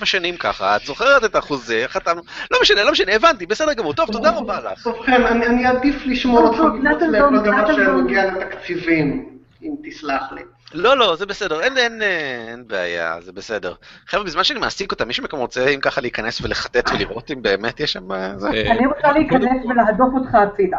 6-7 0.00 0.04
שנים 0.04 0.36
ככה, 0.36 0.76
את 0.76 0.80
זוכרת 0.86 1.24
את 1.24 1.36
החוזה, 1.36 1.84
חתמנו... 1.88 2.22
לא 2.50 2.58
משנה, 2.62 2.84
לא 2.84 2.92
משנה, 2.92 3.14
הבנתי, 3.14 3.46
בסדר 3.46 3.72
גמור. 3.72 3.92
טוב, 3.92 4.12
תודה 4.12 4.30
רבה 4.30 4.60
לך. 4.60 4.86
ובכן, 4.86 5.22
אני, 5.22 5.46
אני 5.46 5.66
עדיף 5.66 5.96
לשמור 6.06 6.38
אותך 6.38 6.56
טוב, 6.56 6.66
מחוץ 6.66 6.84
נתן 6.84 7.10
לכל 7.10 7.36
זון, 7.36 7.44
דבר 7.44 7.50
נתן 7.50 7.74
זון. 7.74 7.84
שנוגע 7.84 8.24
לתקציבים, 8.24 9.28
אם 9.62 9.70
תסלח 9.84 10.32
לי. 10.32 10.42
לא, 10.74 10.96
לא, 10.96 11.16
זה 11.16 11.26
בסדר, 11.26 11.60
אין, 11.60 11.78
אין, 11.78 12.02
אה, 12.02 12.44
אין 12.48 12.64
בעיה, 12.66 13.20
זה 13.20 13.32
בסדר. 13.32 13.74
חבר'ה, 14.06 14.24
בזמן 14.24 14.44
שאני 14.44 14.60
מעסיק 14.60 14.92
אותם, 14.92 15.06
מישהו 15.06 15.24
מכם 15.24 15.36
רוצה, 15.36 15.68
אם 15.68 15.80
ככה, 15.80 16.00
להיכנס 16.00 16.40
ולחטט 16.40 16.90
ולראות 16.94 17.30
אם 17.30 17.42
באמת 17.42 17.80
יש 17.80 17.92
שם... 17.92 18.12
אה? 18.12 18.16
אה, 18.16 18.72
אני 18.72 18.86
רוצה 18.86 19.12
להיכנס 19.12 19.64
ולהדוף 19.68 20.14
אותך 20.14 20.34
הצידה. 20.34 20.78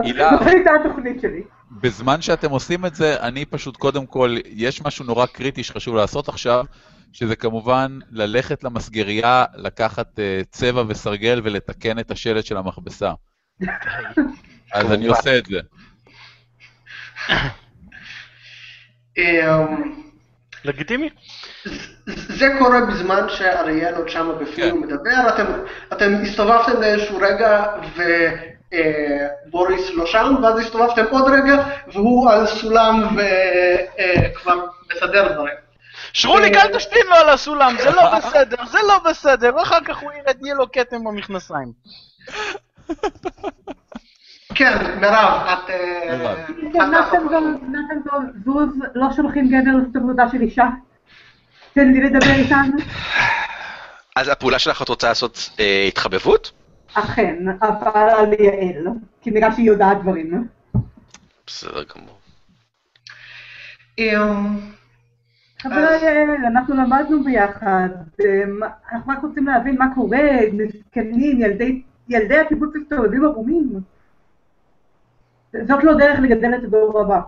הילה, 0.00 0.30
זאת 0.38 0.46
הייתה 0.46 0.70
התוכנית 0.80 1.20
שלי. 1.20 1.42
בזמן 1.70 2.22
שאתם 2.22 2.50
עושים 2.50 2.86
את 2.86 2.94
זה, 2.94 3.20
אני 3.20 3.44
פשוט, 3.44 3.76
קודם 3.76 4.06
כל, 4.06 4.36
יש 4.44 4.82
משהו 4.82 5.04
נורא 5.04 5.26
קריטי 5.26 5.62
שחשוב 5.62 5.96
לעשות 5.96 6.28
עכשיו, 6.28 6.64
שזה 7.12 7.36
כמובן 7.36 7.98
ללכת 8.10 8.64
למסגרייה, 8.64 9.44
לקחת 9.54 10.18
אה, 10.18 10.40
צבע 10.50 10.82
וסרגל 10.88 11.40
ולתקן 11.44 11.98
את 11.98 12.10
השלט 12.10 12.44
של 12.44 12.56
המכבסה. 12.56 13.12
אז 14.72 14.92
אני. 14.92 15.06
עושה 15.06 15.38
את 15.38 15.46
זה. 15.46 15.60
אמ, 19.18 19.94
לגיטימי. 20.64 21.10
זה 22.06 22.48
קורה 22.58 22.80
בזמן 22.86 23.26
שאריאל 23.28 23.94
עוד 23.94 24.08
שמה 24.08 24.32
בפנים 24.32 24.70
כן. 24.70 24.76
מדבר, 24.76 25.28
אתם, 25.34 25.44
אתם 25.92 26.12
הסתובבתם 26.22 26.80
לאיזשהו 26.80 27.18
רגע 27.18 27.64
ובוריס 28.72 29.90
לא 29.90 30.06
שם, 30.06 30.34
ואז 30.42 30.58
הסתובבתם 30.58 31.04
עוד 31.10 31.30
רגע 31.30 31.64
והוא 31.92 32.30
על 32.30 32.46
סולם 32.46 33.16
וכבר 33.16 34.60
מסדר 34.92 35.32
דברים. 35.32 35.54
שרוליק, 36.12 36.54
אל 36.54 36.76
תשתין 36.76 37.06
לו 37.06 37.14
על 37.14 37.28
הסולם, 37.28 37.76
זה 37.82 37.90
לא 37.90 38.18
בסדר, 38.18 38.56
זה 38.66 38.78
לא 38.88 38.98
בסדר, 39.10 39.56
ואחר 39.56 39.78
כך 39.84 39.98
הוא 39.98 40.12
ירד, 40.12 40.36
יהיה 40.42 40.54
לו 40.54 40.72
כתם 40.72 41.04
במכנסיים. 41.04 41.72
כן, 44.54 45.00
מירב, 45.00 45.46
את... 45.52 45.70
אה, 45.70 46.34
נתן 47.62 48.10
זוז, 48.44 48.68
לא 48.94 49.06
שולחים 49.16 49.48
גבר 49.48 49.76
לעשות 49.78 49.96
עבודה 49.96 50.24
של 50.32 50.40
אישה? 50.40 50.64
תן 51.74 51.92
לי 51.92 52.00
לדבר 52.00 52.32
איתנו. 52.32 52.76
אז 54.16 54.28
הפעולה 54.28 54.58
שלך, 54.58 54.82
את 54.82 54.88
רוצה 54.88 55.08
לעשות 55.08 55.50
אה, 55.60 55.84
התחבבות? 55.88 56.61
אכן, 56.94 57.48
אבל 57.60 58.08
על 58.10 58.32
יעל, 58.32 58.86
כי 59.20 59.30
נראה 59.30 59.52
שהיא 59.52 59.66
יודעת 59.66 60.02
דברים. 60.02 60.48
בסדר 61.46 61.82
גמור. 61.84 62.18
חברה 65.62 65.96
יעל, 65.96 66.44
אנחנו 66.46 66.74
למדנו 66.74 67.24
ביחד, 67.24 67.88
אמ, 68.20 68.60
אנחנו 68.92 69.12
רק 69.12 69.18
רוצים 69.22 69.46
להבין 69.46 69.78
מה 69.78 69.94
קורה, 69.94 70.18
מסכנים, 70.52 71.40
ילדי, 71.40 71.82
ילדי 72.08 72.38
הקיבוץ 72.38 72.70
מסתובבים 72.76 73.24
ערומים. 73.24 73.80
זאת 75.52 75.84
לא 75.84 75.94
דרך 75.94 76.18
לגדל 76.20 76.54
את 76.54 76.64
הדור 76.64 77.00
הבא. 77.00 77.20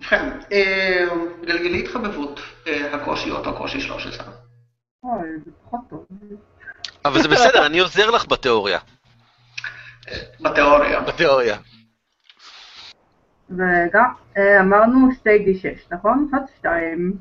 ובכן, 0.00 0.28
אמ, 0.52 1.44
גלגלי 1.46 1.80
התחבבות, 1.80 2.40
אה, 2.66 2.94
הקושי 2.94 3.30
אותו 3.30 3.56
קושי 3.56 3.80
13. 3.80 4.32
אוי, 5.02 5.28
זה 5.44 5.50
פחות 5.64 5.80
טוב. 5.88 6.06
אבל 7.06 7.22
זה 7.22 7.28
בסדר, 7.28 7.66
אני 7.66 7.78
עוזר 7.78 8.10
לך 8.10 8.26
בתיאוריה. 8.28 8.78
בתיאוריה. 10.40 11.00
בתיאוריה. 11.00 11.56
רגע, 13.50 14.02
אה, 14.36 14.60
אמרנו 14.60 15.08
2D6, 15.10 15.94
נכון? 15.94 16.28
1, 16.34 16.42
2. 16.58 17.12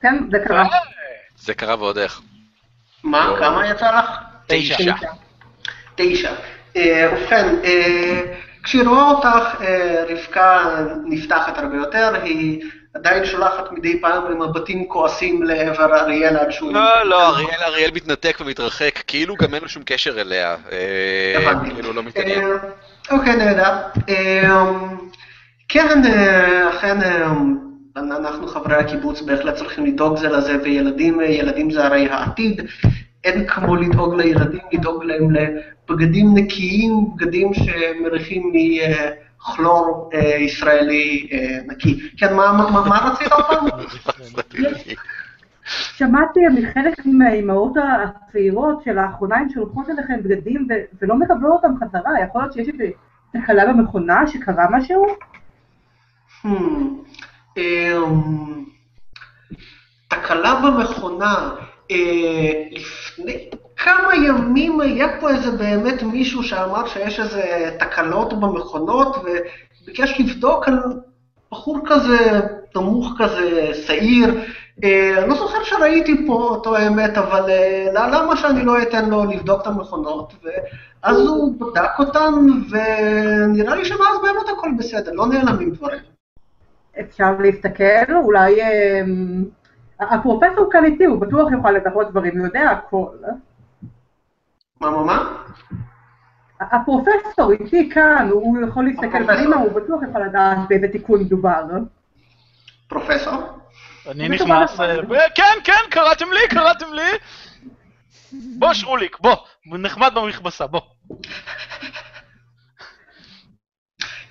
כן, 0.00 0.30
זה 0.30 0.38
קרה. 0.48 0.64
זה 1.36 1.54
קרה 1.54 1.76
ועוד 1.78 1.98
איך. 1.98 2.20
מה? 3.04 3.36
כמה 3.38 3.68
יצא 3.68 3.98
לך? 3.98 4.10
תשע. 4.46 4.92
תשע. 5.94 6.34
אה, 6.76 7.10
ובכן, 7.12 7.54
אה, 7.64 8.20
כשהיא 8.62 8.82
רואה 8.82 9.10
אותך, 9.10 9.60
אה, 9.60 10.04
רבקה 10.08 10.76
נפתחת 11.04 11.58
הרבה 11.58 11.76
יותר, 11.76 12.14
היא 12.22 12.70
עדיין 12.94 13.24
שולחת 13.24 13.72
מדי 13.72 14.00
פעם 14.00 14.24
במבטים 14.28 14.88
כועסים 14.88 15.42
לעבר 15.42 16.00
אריאל 16.00 16.36
עד 16.36 16.50
שהוא... 16.50 16.72
לא, 16.72 17.06
לא, 17.06 17.28
אריאל, 17.28 17.62
אריאל 17.66 17.90
מתנתק 17.94 18.36
ומתרחק, 18.40 19.02
כאילו 19.06 19.34
גם 19.36 19.54
אין 19.54 19.62
לו 19.62 19.68
שום 19.68 19.82
קשר 19.86 20.20
אליה. 20.20 20.56
אה, 20.72 21.34
הבנתי. 21.36 21.74
כאילו 21.74 21.92
לא 21.92 22.02
מתעניין. 22.02 22.44
אה, 22.44 22.56
אוקיי, 23.10 23.36
נהדר. 23.36 23.76
אה, 24.08 24.70
כן, 25.68 26.02
אכן, 26.70 26.98
אנחנו 27.96 28.48
חברי 28.48 28.76
הקיבוץ 28.76 29.20
בהחלט 29.20 29.54
צריכים 29.54 29.86
לדאוג 29.86 30.16
זה 30.16 30.28
לזה, 30.28 30.56
וילדים, 30.62 31.20
ילדים 31.20 31.70
זה 31.70 31.84
הרי 31.84 32.08
העתיד. 32.08 32.62
אין 33.24 33.46
כמו 33.46 33.76
לדאוג 33.76 34.14
לילדים, 34.14 34.60
לדאוג 34.72 35.04
להם 35.04 35.28
לבגדים 35.30 36.26
נקיים, 36.34 36.92
בגדים 37.16 37.50
שמריחים 37.54 38.52
מכלור 38.52 39.23
אה, 40.14 40.36
ישראלי 40.38 41.28
אה, 41.32 41.58
נקי. 41.66 42.10
כן, 42.16 42.34
מה, 42.34 42.52
מה, 42.52 42.70
מה, 42.70 42.88
מה 42.88 43.10
רצית 43.10 43.32
עוד 43.32 43.44
פעם? 43.44 43.66
שמעתי 45.96 46.40
מחלק 46.54 47.06
מהאימהות 47.06 47.72
הצעירות 47.76 48.82
שלאחרונה 48.84 49.36
הן 49.36 49.48
שולחות 49.50 49.90
אליכם 49.90 50.22
בגדים 50.22 50.68
ולא 51.02 51.16
מקבלות 51.16 51.64
אותם 51.64 51.74
חזרה, 51.76 52.20
יכול 52.28 52.42
להיות 52.42 52.52
שיש 52.52 52.68
איזו 52.68 52.84
תקלה 53.32 53.66
במכונה, 53.66 54.26
שקרה 54.26 54.66
משהו? 54.70 55.06
Hmm, 56.44 56.48
אמ, 57.56 58.64
תקלה 60.08 60.60
במכונה. 60.60 61.50
אה, 61.90 62.62
לפני 62.70 63.50
כמה 63.76 64.14
ימים 64.26 64.80
היה 64.80 65.20
פה 65.20 65.30
איזה 65.30 65.50
באמת 65.50 66.02
מישהו 66.02 66.42
שאמר 66.42 66.86
שיש 66.86 67.20
איזה 67.20 67.70
תקלות 67.78 68.40
במכונות 68.40 69.16
וביקש 69.16 70.20
לבדוק 70.20 70.68
על 70.68 70.78
בחור 71.52 71.78
כזה 71.86 72.40
נמוך 72.76 73.12
כזה, 73.18 73.70
שעיר. 73.86 74.34
אה, 74.84 75.18
אני 75.18 75.28
לא 75.28 75.34
זוכר 75.34 75.64
שראיתי 75.64 76.26
פה 76.26 76.32
אותו 76.32 76.76
האמת, 76.76 77.18
אבל 77.18 77.50
אה, 77.50 77.88
למה 77.94 78.36
שאני 78.36 78.64
לא 78.64 78.82
אתן 78.82 79.10
לו 79.10 79.24
לבדוק 79.24 79.62
את 79.62 79.66
המכונות? 79.66 80.32
ואז 80.44 81.20
הוא 81.20 81.54
בדק 81.60 81.98
אותן, 81.98 82.34
ונראה 82.70 83.74
לי 83.74 83.84
שמאז 83.84 84.18
באמת 84.22 84.48
הכל 84.58 84.68
בסדר, 84.78 85.12
לא 85.12 85.26
נעלמים 85.26 85.70
דברים. 85.70 86.00
אפשר 87.00 87.32
להסתכל, 87.38 88.14
אולי... 88.24 88.60
הפרופסור 90.00 90.72
כאן 90.72 90.84
איתי, 90.84 91.04
הוא 91.04 91.20
בטוח 91.20 91.52
יוכל 91.52 91.70
לזהות 91.70 92.10
דברים, 92.10 92.38
הוא 92.38 92.46
יודע 92.46 92.70
הכל. 92.70 93.16
מה, 94.80 94.90
מה, 94.90 95.02
מה? 95.04 95.44
הפרופסור 96.60 97.52
איתי 97.52 97.90
כאן, 97.90 98.28
הוא 98.32 98.58
יכול 98.68 98.84
להסתכל. 98.84 99.34
קדימה, 99.34 99.56
הוא 99.56 99.72
בטוח 99.72 100.00
יכול 100.10 100.22
לדעת 100.22 100.58
באיזה 100.68 100.88
תיקון 100.88 101.20
מדובר. 101.20 101.62
פרופסור? 102.88 103.42
אני 104.10 104.28
נכנס, 104.28 104.80
אה, 104.80 104.96
כן, 105.34 105.58
כן, 105.64 105.90
קראתם 105.90 106.32
לי, 106.32 106.48
קראתם 106.48 106.92
לי. 106.92 107.10
בוא, 108.58 108.72
שרוליק, 108.72 109.18
בוא. 109.20 109.36
נחמד 109.66 110.12
במכבסה, 110.14 110.66
בוא. 110.66 110.80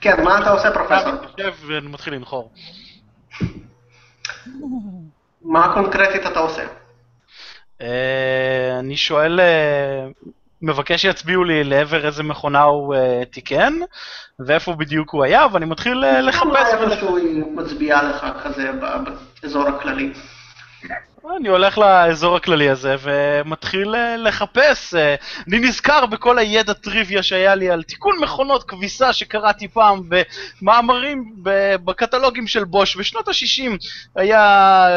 כן, 0.01 0.23
מה 0.23 0.39
אתה 0.39 0.49
עושה, 0.49 0.71
פרופסור? 0.71 1.11
יושב 1.37 1.53
ומתחיל 1.67 2.13
לנחור. 2.13 2.51
מה 5.43 5.73
קונקרטית 5.73 6.25
אתה 6.25 6.39
עושה? 6.39 6.63
אה, 7.81 8.79
אני 8.79 8.97
שואל, 8.97 9.39
אה, 9.39 10.07
מבקש 10.61 11.01
שיצביעו 11.01 11.43
לי 11.43 11.63
לעבר 11.63 12.05
איזה 12.05 12.23
מכונה 12.23 12.61
הוא 12.61 12.95
אה, 12.95 13.23
תיקן, 13.31 13.73
ואיפה 14.39 14.73
בדיוק 14.73 15.09
הוא 15.11 15.23
היה, 15.23 15.45
ואני 15.51 15.65
מתחיל 15.65 16.03
אה, 16.05 16.21
לחפש. 16.21 16.43
ול- 16.45 16.57
איפשהו 16.57 17.17
היא 17.17 17.43
מצביעה 17.55 18.03
לך 18.03 18.25
כזה 18.43 18.71
באזור 19.41 19.67
הכללי? 19.67 20.13
אני 21.37 21.49
הולך 21.49 21.77
לאזור 21.77 22.35
הכללי 22.35 22.69
הזה 22.69 22.95
ומתחיל 23.01 23.95
אה, 23.95 24.17
לחפש. 24.17 24.93
אה, 24.93 25.15
אני 25.47 25.59
נזכר 25.59 26.05
בכל 26.05 26.37
הידע 26.37 26.73
טריוויה 26.73 27.23
שהיה 27.23 27.55
לי 27.55 27.69
על 27.69 27.83
תיקון 27.83 28.15
מכונות 28.21 28.63
כביסה 28.63 29.13
שקראתי 29.13 29.67
פעם 29.67 30.09
במאמרים 30.61 31.33
ב- 31.43 31.75
בקטלוגים 31.75 32.47
של 32.47 32.63
בוש 32.63 32.97
בשנות 32.97 33.27
ה-60. 33.27 33.71
היה, 34.15 34.87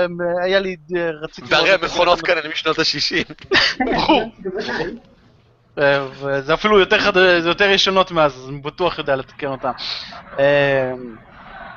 היה 0.42 0.60
לי, 0.60 0.76
אה, 0.96 1.10
רציתי... 1.22 1.54
והרי 1.54 1.72
המכונות 1.72 2.20
כאן 2.20 2.34
הן 2.44 2.50
משנות 2.50 2.78
ה-60. 2.78 3.32
ברור. 3.94 4.32
בוודאי. 4.38 4.84
אה, 5.78 6.06
וזה 6.12 6.54
אפילו 6.54 6.78
יותר. 6.80 7.12
זה 7.40 7.48
יותר 7.48 7.70
ישנות 7.70 8.10
מאז, 8.10 8.34
אז 8.34 8.48
אני 8.48 8.58
בטוח 8.58 8.98
יודע 8.98 9.16
לתקן 9.16 9.46
אותם. 9.46 9.72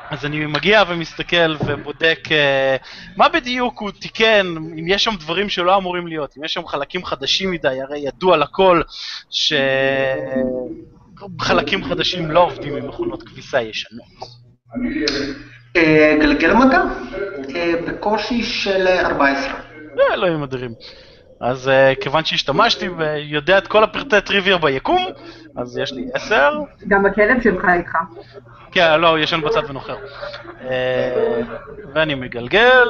אז 0.10 0.26
אני 0.26 0.46
מגיע 0.46 0.84
ומסתכל 0.88 1.56
ובודק 1.66 2.20
אה, 2.32 2.76
מה 3.18 3.30
בדיוק 3.30 3.80
הוא 3.80 3.92
תיקן, 3.92 4.48
אם 4.58 4.88
יש 4.88 5.04
שם 5.04 5.16
דברים 5.20 5.50
שלא 5.50 5.78
אמורים 5.78 6.08
להיות, 6.08 6.38
אם 6.38 6.44
יש 6.44 6.54
שם 6.54 6.68
חלקים 6.68 7.06
חדשים 7.06 7.52
מדי, 7.52 7.82
הרי 7.82 8.00
ידוע 8.00 8.38
לכל 8.38 8.82
שחלקים 11.40 11.84
חדשים 11.84 12.32
לא 12.32 12.40
עובדים 12.40 12.76
עם 12.76 12.88
מכונות 12.88 13.24
כביסה 13.24 13.62
ישנות. 13.62 14.06
אה, 15.76 16.18
גלגל 16.20 16.54
מדע, 16.54 16.82
אה, 17.56 17.74
בקושי 17.88 18.44
של 18.44 18.88
14. 18.88 19.54
אה, 20.00 20.14
אלוהים 20.14 20.44
אדירים. 20.44 20.72
אז 21.40 21.68
uh, 21.68 22.02
כיוון 22.02 22.26
שהשתמשתי 22.26 22.90
ויודע 22.90 23.58
את 23.58 23.68
כל 23.68 23.84
הפרטי 23.84 24.22
טריוויה 24.22 24.58
ביקום, 24.58 25.06
אז 25.58 25.78
יש 25.78 25.92
לי 25.94 26.06
עשר. 26.14 26.60
גם 26.88 27.06
הכלב 27.06 27.42
שלך 27.44 27.66
איתך. 27.74 27.98
כן, 28.72 29.02
לא, 29.02 29.08
הוא 29.10 29.18
ישן 29.18 29.42
בצד 29.42 29.62
ונוחר. 29.70 29.98
אה, 30.62 31.42
ואני 31.94 32.16
מגלגל. 32.16 32.88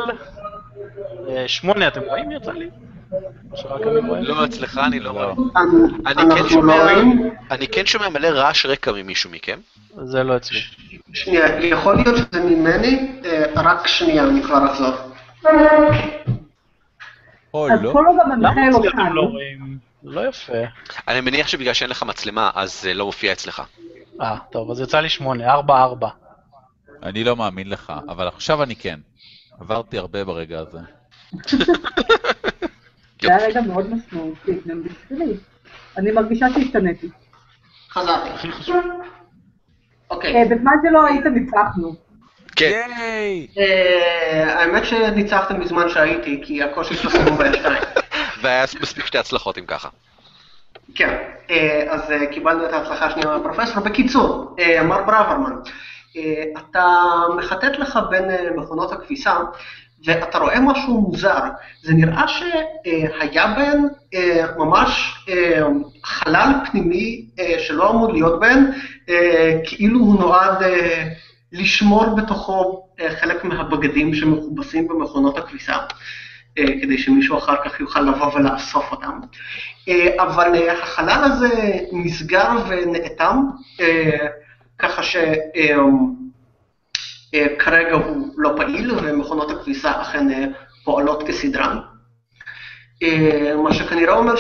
אה, 1.30 1.44
שמונה, 1.48 1.88
אתם 1.88 2.02
רואים 2.02 2.32
יצא 2.32 2.52
לי? 2.52 2.70
רואה? 4.08 4.22
לא, 4.22 4.46
אצלך 4.46 4.80
אני 4.88 5.00
לא 5.00 5.10
רואה. 5.10 5.34
אני 6.08 6.16
כן 6.16 6.44
לא 6.44 6.50
שומע. 6.50 6.76
אני 7.52 7.68
כן 7.68 7.86
שומע 7.86 8.10
מלא 8.10 8.28
רעש 8.28 8.66
רקע 8.66 8.92
ממישהו 8.92 9.30
מכם. 9.30 9.60
זה 10.04 10.24
לא 10.24 10.36
אצלי. 10.36 10.60
שנייה, 11.14 11.66
יכול 11.66 11.96
להיות 11.96 12.18
שזה 12.18 12.44
ממני, 12.44 13.22
רק 13.56 13.88
שנייה, 13.88 14.24
אני 14.24 14.44
כבר 14.44 14.66
אחזור. 14.66 14.94
אוי, 17.54 17.74
אז 17.74 17.82
לא. 17.82 17.92
כל 17.94 18.06
עוד 18.08 18.18
המנחה 18.20 18.70
לא 18.72 18.92
כאן. 18.92 19.14
לא? 19.14 19.32
לא 20.04 20.28
יפה. 20.28 20.54
אני 21.08 21.22
מניח 21.22 21.48
שבגלל 21.48 21.74
שאין 21.74 21.90
לך 21.90 22.04
מצלמה, 22.04 22.52
אז 22.56 22.82
זה 22.82 22.94
לא 22.94 23.06
מופיע 23.06 23.32
אצלך. 23.32 23.64
אה, 24.22 24.38
טוב, 24.52 24.72
אז 24.72 24.80
יצא 24.80 25.00
לי 25.00 25.10
שמונה, 25.10 25.52
ארבע, 25.52 25.82
ארבע. 25.82 26.10
אני 27.04 27.24
לא 27.24 27.36
מאמין 27.36 27.70
לך, 27.70 27.94
אבל 28.10 28.28
עכשיו 28.28 28.64
אני 28.64 28.76
כן. 28.76 29.00
עברתי 29.60 29.98
הרבה 29.98 30.24
ברגע 30.24 30.60
הזה. 30.60 30.80
זה 33.22 33.36
היה 33.36 33.48
רגע 33.48 33.62
מאוד 33.62 33.94
משמעותי, 33.94 34.60
גם 34.68 34.84
בשבילי. 34.84 35.34
אני 35.98 36.12
מרגישה 36.12 36.46
שהשתניתי. 36.54 37.10
חזרתי. 37.90 38.48
אוקיי. 40.10 40.36
אה, 40.36 40.46
בזמן 40.46 40.72
שלא 40.84 41.06
היית 41.06 41.26
ניצחנו. 41.26 42.09
כן. 42.60 42.90
ייי! 42.98 43.48
אה, 43.58 44.60
האמת 44.60 44.86
שניצחתם 44.86 45.60
בזמן 45.60 45.90
שהייתי, 45.90 46.42
כי 46.44 46.64
הקושי 46.64 46.94
של 46.94 47.08
הסיבוב 47.08 47.42
היה 47.42 47.54
שתיים. 47.54 47.84
והיה 48.42 48.66
מספיק 48.82 49.06
שתי 49.06 49.18
הצלחות 49.18 49.58
אם 49.58 49.66
ככה. 49.66 49.90
כן, 50.96 51.18
אה, 51.50 51.84
אז 51.90 52.12
אה, 52.12 52.26
קיבלנו 52.26 52.66
את 52.66 52.74
ההצלחה 52.74 53.06
השנייה 53.06 53.38
מהפרופסור. 53.38 53.84
בקיצור, 53.84 54.56
מר 54.84 55.04
ברוורמן, 55.04 55.56
אתה 56.58 56.86
מחטט 57.38 57.80
לך 57.80 58.00
בין 58.10 58.24
מכונות 58.56 58.92
הכביסה, 58.92 59.34
ואתה 60.06 60.38
רואה 60.38 60.60
משהו 60.60 61.02
מוזר. 61.02 61.40
זה 61.82 61.94
נראה 61.94 62.26
שהיה 62.28 63.48
בהן 63.48 63.88
ממש 64.58 65.20
חלל 66.04 66.52
פנימי 66.72 67.26
שלא 67.58 67.90
אמור 67.90 68.14
להיות 68.14 68.40
בהן, 68.40 68.66
כאילו 69.64 70.00
הוא 70.00 70.20
נועד 70.20 70.64
לשמור 71.52 72.16
בתוכו 72.16 72.88
אה, 73.00 73.16
חלק 73.16 73.44
מהבגדים 73.44 74.16
שמכובסים 74.16 74.88
במכונות 74.88 75.38
הכביסה. 75.38 75.78
אה, 76.58 76.66
כדי 76.82 76.98
שמישהו 76.98 77.38
אחר 77.38 77.56
כך 77.66 77.80
יוכל 77.80 78.02
לבוא 78.02 78.34
ולאסוף 78.36 78.92
אותם. 78.92 79.20
אה, 79.88 80.24
אבל 80.24 80.70
החלל 80.70 81.24
הזה 81.24 81.50
נסגר 81.92 82.50
ונאטם, 82.68 83.38
ככה 84.80 85.02
שכרגע 87.34 87.94
הוא 87.94 88.34
לא 88.38 88.54
פעיל 88.58 88.92
ומכונות 88.92 89.52
הכביסה 89.52 90.02
אכן 90.02 90.52
פועלות 90.84 91.28
כסדרן. 91.28 91.80
מה 93.64 93.74
שכנראה 93.74 94.14
אומר 94.14 94.36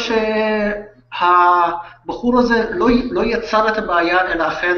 שהבחור 2.05 2.39
הזה 2.39 2.69
לא, 2.71 2.87
לא 3.11 3.25
יצר 3.25 3.67
את 3.67 3.77
הבעיה, 3.77 4.31
אלא 4.31 4.47
אכן 4.47 4.77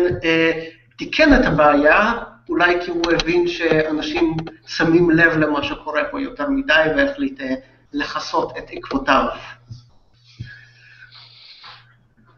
תיקן 1.01 1.33
את 1.33 1.45
הבעיה, 1.45 2.13
אולי 2.49 2.81
כי 2.85 2.91
הוא 2.91 3.01
הבין 3.21 3.47
שאנשים 3.47 4.37
שמים 4.67 5.09
לב 5.11 5.37
למה 5.37 5.63
שקורה 5.63 6.01
פה 6.11 6.21
יותר 6.21 6.49
מדי 6.49 6.83
והחליט 6.97 7.41
אה, 7.41 7.53
לכסות 7.93 8.57
את 8.57 8.63
עקבותיו. 8.71 9.25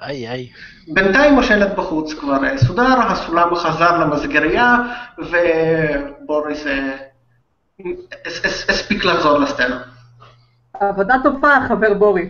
איי 0.02 0.30
איי. 0.30 0.50
בינתיים 0.88 1.40
השלט 1.40 1.78
בחוץ 1.78 2.14
כבר 2.14 2.46
אה, 2.46 2.58
סודר, 2.58 3.00
הסולם 3.10 3.56
חזר 3.56 3.98
למסגריה, 4.00 4.76
ובוריס 5.18 6.68
אה, 6.68 6.98
הס- 8.26 8.46
הס- 8.46 8.70
הספיק 8.70 9.06
לחזור 9.06 9.38
לסצנה. 9.40 9.82
עבודה 10.74 11.16
טובה, 11.24 11.58
חבר 11.68 11.94
בוריס. 11.94 12.30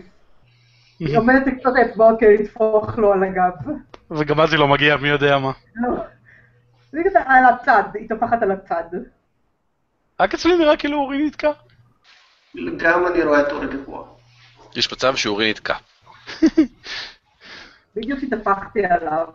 היא 1.00 1.18
עומדת 1.18 1.48
לקצות 1.48 1.74
האצבעות 1.76 2.16
כדי 2.20 2.38
לטפוח 2.38 2.98
לו 2.98 3.14
על 3.14 3.24
הגב. 3.24 3.74
וגם 4.12 4.42
אז 4.42 4.52
היא 4.54 4.60
לא 4.60 4.68
מגיעה, 4.68 4.98
מי 4.98 5.08
יודע 5.10 5.38
מה. 5.38 5.52
לא. 5.76 5.90
על 7.26 7.44
הצד, 7.46 7.84
היא 7.94 8.10
טופחת 8.10 8.42
על 8.42 8.52
הצד. 8.52 8.84
רק 10.20 10.34
אצלי 10.34 10.58
נראה 10.58 10.78
כאילו 10.78 10.98
אורי 10.98 11.28
נתקע. 11.28 11.52
גם 12.78 13.08
אני 13.08 13.24
רואה 13.24 13.42
את 13.42 13.52
אורי 13.52 13.68
גבוה. 13.68 14.04
יש 14.76 14.94
מצב 14.94 15.16
שאורי 15.16 15.50
נתקע. 15.50 15.76
בדיוק 17.96 18.20
התהפכתי 18.24 18.86
עליו. 18.86 19.28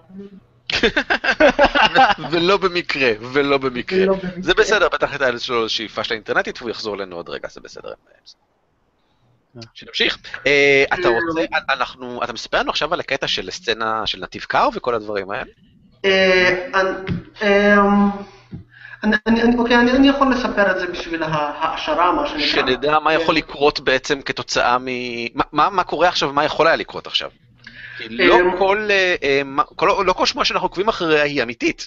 ולא 2.31 2.57
במקרה, 2.57 3.11
ולא 3.33 3.59
במקרה. 3.59 4.15
זה 4.41 4.55
בסדר, 4.55 4.89
בטח 4.89 5.11
הייתה 5.11 5.29
איזושהי 5.29 5.89
פאשלה 5.89 6.15
אינטרנטית 6.15 6.59
והוא 6.59 6.71
יחזור 6.71 6.95
אלינו 6.95 7.17
עוד 7.17 7.29
רגע, 7.29 7.49
זה 7.49 7.61
בסדר. 7.61 7.93
שנמשיך. 9.75 10.19
אה, 10.47 10.85
אתה 10.95 11.09
רוצה, 11.09 11.57
אנחנו, 11.69 12.25
אתה 12.25 12.33
מספר 12.33 12.59
לנו 12.59 12.71
עכשיו 12.71 12.95
על 12.95 13.01
הקטע 13.01 13.29
של 13.29 13.51
סצנה 13.51 14.07
של 14.07 14.21
נתיב 14.21 14.43
קר 14.43 14.69
וכל 14.75 14.95
הדברים 14.95 15.31
האלה? 15.31 15.51
אה, 16.05 16.67
אני- 19.05 19.43
אמ, 19.43 19.59
אוקיי, 19.59 19.77
אני 19.77 20.09
יכול 20.09 20.31
לספר 20.33 20.71
את 20.71 20.79
זה 20.81 20.87
בשביל 20.87 21.23
ההעשרה, 21.23 22.13
מה 22.13 22.27
שנקרא. 22.27 22.47
שנדע 22.47 22.99
מה 22.99 23.15
יכול 23.15 23.35
לקרות 23.35 23.81
בעצם 23.81 24.23
כתוצאה 24.23 24.79
מ... 24.79 24.87
מה- 25.53 25.85
קורה 25.85 26.09
עכשיו 26.09 26.29
ומה 26.29 26.45
יכול 26.45 26.67
היה 26.67 26.77
לקרות 26.77 27.07
עכשיו. 27.07 27.31
כי 27.99 28.09
לא 28.09 28.37
כל, 28.59 28.89
אה, 28.91 29.15
אה, 29.23 29.43
לא 30.05 30.13
כל 30.13 30.27
שמועה 30.27 30.45
שאנחנו 30.45 30.67
עוקבים 30.67 30.89
אחריה 30.89 31.23
היא 31.23 31.43
אמיתית. 31.43 31.87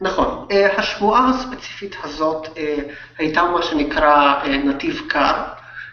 נכון. 0.00 0.46
אה, 0.50 0.78
השבועה 0.78 1.28
הספציפית 1.30 1.96
הזאת 2.04 2.48
אה, 2.58 2.76
הייתה 3.18 3.42
מה 3.42 3.62
שנקרא 3.62 4.34
אה, 4.44 4.56
נתיב 4.56 5.02
קר, 5.08 5.32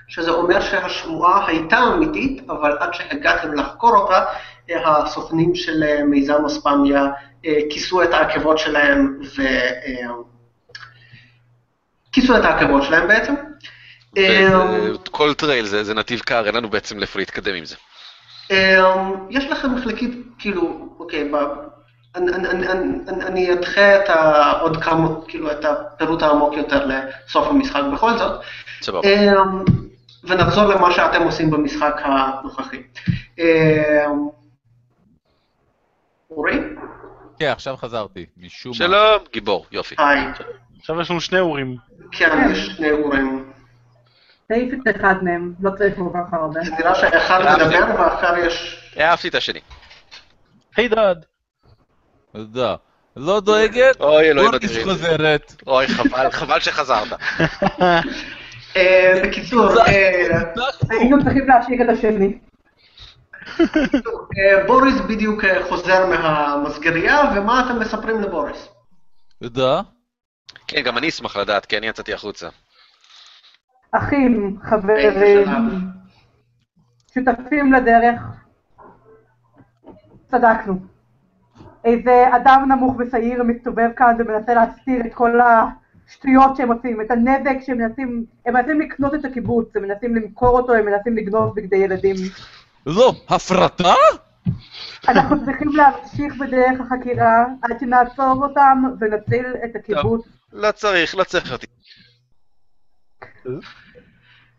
שזה 0.07 0.31
אומר 0.31 0.61
שהשבועה 0.61 1.47
הייתה 1.47 1.79
אמיתית, 1.93 2.49
אבל 2.49 2.77
עד 2.79 2.93
שהגעתם 2.93 3.53
לחקור 3.53 3.95
אותה, 3.97 4.17
אה, 4.17 4.23
הסוכנים 4.69 5.55
של 5.55 5.83
אה, 5.83 6.03
מיזם 6.03 6.45
אספמיה 6.45 7.07
אה, 7.45 7.59
כיסו 7.69 8.03
את 8.03 8.13
העקבות 8.13 8.57
שלהם 8.57 9.19
ו... 9.37 9.41
אה, 9.41 10.07
כיסו 12.11 12.37
את 12.37 12.45
העקבות 12.45 12.83
שלהם 12.83 13.07
בעצם. 13.07 13.33
cold 15.11 15.33
trail 15.33 15.65
זה 15.65 15.83
זה 15.83 15.93
נתיב 15.93 16.19
קר, 16.19 16.45
אין 16.45 16.55
לנו 16.55 16.69
בעצם 16.69 16.99
לאיפה 16.99 17.19
להתקדם 17.19 17.55
עם 17.55 17.65
זה. 17.65 17.75
יש 19.29 19.45
לכם 19.45 19.67
חלקית, 19.83 20.11
כאילו, 20.39 20.89
אוקיי, 20.99 21.31
ב... 21.31 21.35
אני, 22.15 22.33
אני, 22.33 22.67
אני, 22.67 22.97
אני, 23.07 23.53
אדחה 23.53 23.95
את 23.95 24.09
ה... 24.09 24.51
עוד 24.61 24.83
כמה, 24.83 25.07
כאילו, 25.27 25.51
את 25.51 25.65
הפירוט 25.65 26.23
העמוק 26.23 26.53
יותר 26.57 26.85
לסוף 26.85 27.47
המשחק 27.47 27.81
בכל 27.93 28.17
זאת, 28.17 28.41
סבבה. 28.81 29.09
ונחזור 30.23 30.63
למה 30.63 30.91
שאתם 30.91 31.21
עושים 31.23 31.51
במשחק 31.51 32.01
הנוכחי. 32.03 32.81
אורי? 36.35 36.59
כן, 37.39 37.45
עכשיו 37.45 37.77
חזרתי, 37.77 38.25
משום 38.37 38.71
מה. 38.71 38.75
שלום, 38.75 39.23
גיבור, 39.33 39.65
יופי. 39.71 39.95
היי. 39.97 40.25
עכשיו 40.79 41.01
יש 41.01 41.11
לנו 41.11 41.21
שני 41.21 41.39
אורים. 41.39 41.77
כן, 42.11 42.51
יש 42.51 42.65
שני 42.65 42.91
אורים. 42.91 43.51
תעיף 44.47 44.73
את 44.73 44.95
אחד 44.95 45.15
מהם, 45.21 45.53
לא 45.59 45.71
צריך 45.77 45.95
כל 45.95 46.09
כך 46.13 46.33
הרבה. 46.33 46.59
זה 46.63 46.71
נראה 46.79 46.95
שאחד 46.95 47.39
מדבר 47.55 48.01
ואחר 48.01 48.37
יש... 48.37 48.79
אהבתי 48.99 49.27
את 49.27 49.35
השני. 49.35 49.59
היי 50.75 50.87
דאד. 50.87 51.25
תודה. 52.31 52.75
לא 53.17 53.39
דואגת? 53.39 54.01
אוי, 54.01 54.29
אלוהים 54.29 54.53
אדירים. 54.53 54.83
חוזרת. 54.83 55.53
אוי, 55.67 55.87
חבל, 55.87 56.31
חבל 56.31 56.59
שחזרת. 56.59 57.07
אה, 58.75 59.21
בקיצור, 59.23 59.69
אה, 59.87 60.41
היינו 60.89 61.23
צריכים 61.23 61.47
להשאיר 61.47 61.83
את 61.83 61.89
השני. 61.89 62.37
אה, 64.37 64.67
בוריס 64.67 65.01
בדיוק 65.09 65.43
אה, 65.43 65.65
חוזר 65.69 66.05
מהמסגריה, 66.05 67.21
ומה 67.35 67.65
אתם 67.65 67.79
מספרים 67.79 68.21
לבוריס? 68.21 68.67
תודה. 69.43 69.81
כן, 70.67 70.81
גם 70.81 70.97
אני 70.97 71.09
אשמח 71.09 71.37
לדעת, 71.37 71.65
כי 71.65 71.77
אני 71.77 71.87
יצאתי 71.87 72.13
החוצה. 72.13 72.49
אחים, 73.91 74.57
חברים? 74.63 75.13
שותפים 77.13 77.73
לדרך. 77.73 78.21
צדקנו. 80.31 80.79
איזה 81.85 82.25
אדם 82.35 82.65
נמוך 82.71 82.95
ושעיר 82.99 83.43
מסתובב 83.43 83.89
כאן 83.95 84.15
ומנסה 84.19 84.53
להסתיר 84.53 85.05
את 85.05 85.13
כל 85.13 85.39
השטויות 85.41 86.55
שהם 86.55 86.71
עושים, 86.71 87.01
את 87.01 87.11
הנזק 87.11 87.55
שהם 87.61 87.77
מנסים, 87.77 88.25
הם 88.45 88.53
מנסים 88.53 88.81
לקנות 88.81 89.13
את 89.13 89.25
הקיבוץ, 89.25 89.75
הם 89.75 89.81
מנסים 89.81 90.15
למכור 90.15 90.59
אותו, 90.59 90.73
הם 90.73 90.85
מנסים 90.85 91.17
לגנוב 91.17 91.55
בגדי 91.55 91.75
ילדים. 91.75 92.15
לא, 92.85 93.13
הפרטה? 93.29 93.93
אנחנו 95.07 95.45
צריכים 95.45 95.69
להמשיך 95.75 96.33
בדרך 96.39 96.81
החקירה 96.81 97.45
עד 97.61 97.79
שנעצור 97.79 98.43
אותם 98.43 98.83
ונציל 98.99 99.45
את 99.65 99.75
הקיבוץ. 99.75 100.27
לא 100.53 100.71
צריך, 100.71 101.15
לא 101.15 101.23
צריך 101.23 101.51
אותי. 101.51 101.67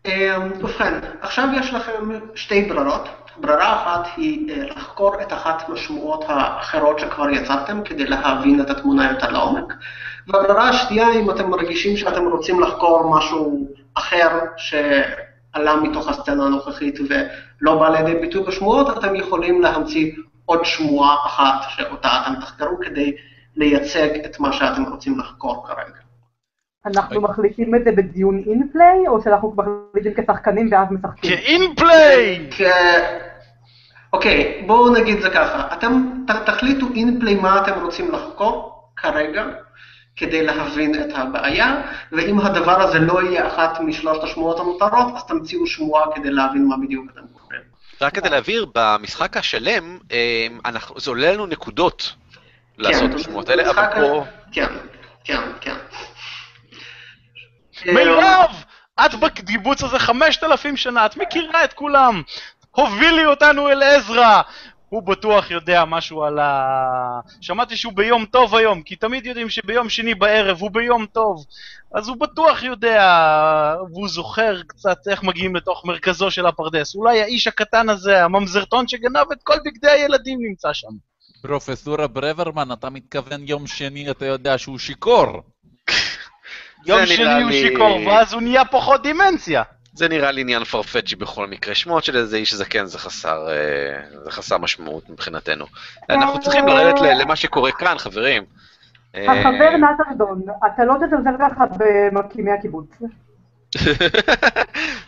אמ, 0.05 0.51
ובכן, 0.59 0.93
עכשיו 1.21 1.47
יש 1.57 1.73
לכם 1.73 2.09
שתי 2.35 2.65
ברירות. 2.65 3.09
ברירה 3.37 3.83
אחת 3.83 4.07
היא 4.17 4.51
אה, 4.51 4.65
לחקור 4.65 5.21
את 5.21 5.33
אחת 5.33 5.69
מהשמועות 5.69 6.25
האחרות 6.27 6.99
שכבר 6.99 7.29
יצרתם 7.29 7.83
כדי 7.83 8.05
להבין 8.05 8.61
את 8.61 8.69
התמונה 8.69 9.11
יותר 9.11 9.31
לעומק. 9.31 9.73
והברירה 10.27 10.69
השנייה, 10.69 11.13
אם 11.13 11.31
אתם 11.31 11.49
מרגישים 11.49 11.97
שאתם 11.97 12.25
רוצים 12.25 12.59
לחקור 12.59 13.17
משהו 13.17 13.67
אחר 13.93 14.39
שעלה 15.55 15.75
מתוך 15.75 16.07
הסצנה 16.07 16.45
הנוכחית 16.45 16.99
ולא 16.99 17.79
בא 17.79 17.89
לידי 17.89 18.19
ביטוי 18.19 18.43
בשמועות, 18.43 18.97
אתם 18.97 19.15
יכולים 19.15 19.61
להמציא 19.61 20.11
עוד 20.45 20.65
שמועה 20.65 21.15
אחת 21.25 21.69
שאותה 21.69 22.09
אתם 22.21 22.41
תחקרו 22.41 22.77
כדי 22.81 23.15
לייצג 23.55 24.25
את 24.25 24.39
מה 24.39 24.53
שאתם 24.53 24.83
רוצים 24.83 25.19
לחקור 25.19 25.67
כרגע. 25.67 25.99
אנחנו 26.85 27.21
מחליטים 27.21 27.75
את 27.75 27.83
זה 27.83 27.91
בדיון 27.91 28.43
אינפליי, 28.47 29.07
או 29.07 29.21
שאנחנו 29.21 29.55
מחליטים 29.55 30.13
כשחקנים 30.23 30.69
ואז 30.71 30.87
משחקים? 30.91 31.37
כאינפליי! 31.37 32.49
אוקיי, 34.13 34.63
בואו 34.67 34.93
נגיד 34.93 35.19
זה 35.19 35.29
ככה, 35.29 35.73
אתם 35.73 36.23
תחליטו 36.45 36.87
אינפליי 36.95 37.35
מה 37.35 37.61
אתם 37.61 37.81
רוצים 37.81 38.11
לחקור 38.11 38.83
כרגע, 38.95 39.45
כדי 40.15 40.43
להבין 40.45 40.95
את 41.01 41.09
הבעיה, 41.15 41.81
ואם 42.11 42.39
הדבר 42.39 42.81
הזה 42.81 42.99
לא 42.99 43.21
יהיה 43.23 43.47
אחת 43.47 43.79
משלושת 43.79 44.23
השמועות 44.23 44.59
הנותרות, 44.59 45.15
אז 45.15 45.23
תמציאו 45.27 45.67
שמועה 45.67 46.05
כדי 46.15 46.29
להבין 46.31 46.67
מה 46.67 46.75
בדיוק 46.83 47.05
אתם 47.13 47.21
קוראים. 47.33 47.61
רק 48.01 48.13
כדי 48.15 48.29
להבהיר, 48.29 48.65
במשחק 48.75 49.37
השלם, 49.37 49.97
אה, 50.11 50.47
אנחנו- 50.65 50.99
זה 50.99 51.09
עולה 51.11 51.33
לנו 51.33 51.45
נקודות 51.45 52.13
לעשות 52.77 53.11
את 53.11 53.15
השמועות 53.15 53.49
האלה, 53.49 53.69
אבל 53.69 53.85
פה... 53.95 54.25
כן, 54.51 54.67
כן, 55.23 55.41
כן. 55.61 55.75
מירב! 57.85 58.63
את 59.05 59.15
בקיבוץ 59.15 59.83
הזה 59.83 59.99
חמשת 59.99 60.43
אלפים 60.43 60.77
שנה, 60.77 61.05
את 61.05 61.17
מכירה 61.17 61.63
את 61.63 61.73
כולם. 61.73 62.21
הובילי 62.71 63.25
אותנו 63.25 63.69
אל 63.69 63.83
עזרא. 63.83 64.41
הוא 64.95 65.03
בטוח 65.03 65.51
יודע 65.51 65.85
משהו 65.85 66.23
על 66.23 66.39
ה... 66.39 66.65
שמעתי 67.41 67.77
שהוא 67.77 67.93
ביום 67.93 68.25
טוב 68.25 68.55
היום, 68.55 68.81
כי 68.81 68.95
תמיד 68.95 69.25
יודעים 69.25 69.49
שביום 69.49 69.89
שני 69.89 70.15
בערב 70.15 70.57
הוא 70.61 70.71
ביום 70.71 71.05
טוב. 71.05 71.45
אז 71.95 72.07
הוא 72.07 72.17
בטוח 72.19 72.63
יודע, 72.63 73.01
והוא 73.91 74.07
זוכר 74.09 74.61
קצת 74.67 74.97
איך 75.07 75.23
מגיעים 75.23 75.55
לתוך 75.55 75.85
מרכזו 75.85 76.31
של 76.31 76.45
הפרדס. 76.45 76.95
אולי 76.95 77.21
האיש 77.21 77.47
הקטן 77.47 77.89
הזה, 77.89 78.23
הממזרטון 78.23 78.87
שגנב 78.87 79.31
את 79.33 79.43
כל 79.43 79.55
בגדי 79.65 79.89
הילדים 79.89 80.39
נמצא 80.41 80.73
שם. 80.73 80.91
פרופסורה 81.41 82.07
ברוורמן, 82.07 82.71
אתה 82.71 82.89
מתכוון 82.89 83.41
יום 83.47 83.67
שני, 83.67 84.11
אתה 84.11 84.25
יודע 84.25 84.57
שהוא 84.57 84.77
שיכור. 84.79 85.25
יום 86.87 87.05
שני 87.05 87.41
הוא 87.41 87.49
לי- 87.51 87.61
שיכור, 87.61 88.07
ואז 88.07 88.33
הוא 88.33 88.41
נהיה 88.41 88.65
פחות 88.65 89.01
דימנציה. 89.03 89.63
זה 89.95 90.07
נראה 90.07 90.31
לי 90.31 90.41
עניין 90.41 90.63
פרפצ'י 90.63 91.15
בכל 91.15 91.47
מקרה. 91.47 91.75
שמועות 91.75 92.03
של 92.03 92.17
איזה 92.17 92.37
איש 92.37 92.53
זקן 92.53 92.85
זה 92.85 92.99
חסר, 92.99 93.47
אה, 93.49 94.21
זה 94.23 94.31
חסר 94.31 94.57
משמעות 94.57 95.09
מבחינתנו. 95.09 95.65
אנחנו 96.09 96.39
צריכים 96.39 96.67
לרדת 96.67 97.01
למה 97.01 97.35
שקורה 97.35 97.71
כאן, 97.71 97.97
חברים. 97.97 98.43
אה, 99.15 99.31
החבר 99.31 99.77
נתן 99.77 100.17
דון, 100.17 100.41
אתה 100.73 100.85
לא 100.85 100.93
תזלזל 100.93 101.35
ככה 101.39 101.65
במקימי 101.77 102.51
הקיבוץ. 102.51 103.01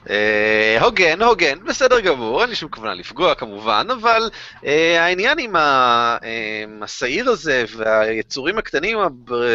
אה, 0.10 0.78
הוגן, 0.82 1.22
הוגן, 1.22 1.60
בסדר 1.66 2.00
גמור, 2.00 2.42
אין 2.42 2.50
לי 2.50 2.56
שום 2.56 2.70
כוונה 2.70 2.94
לפגוע 2.94 3.36
כמובן, 3.36 3.88
אבל 3.92 4.30
העניין 5.00 5.38
עם 5.40 5.56
השעיר 6.84 7.30
הזה 7.30 7.64
והיצורים 7.78 8.58
הקטנים 8.58 8.98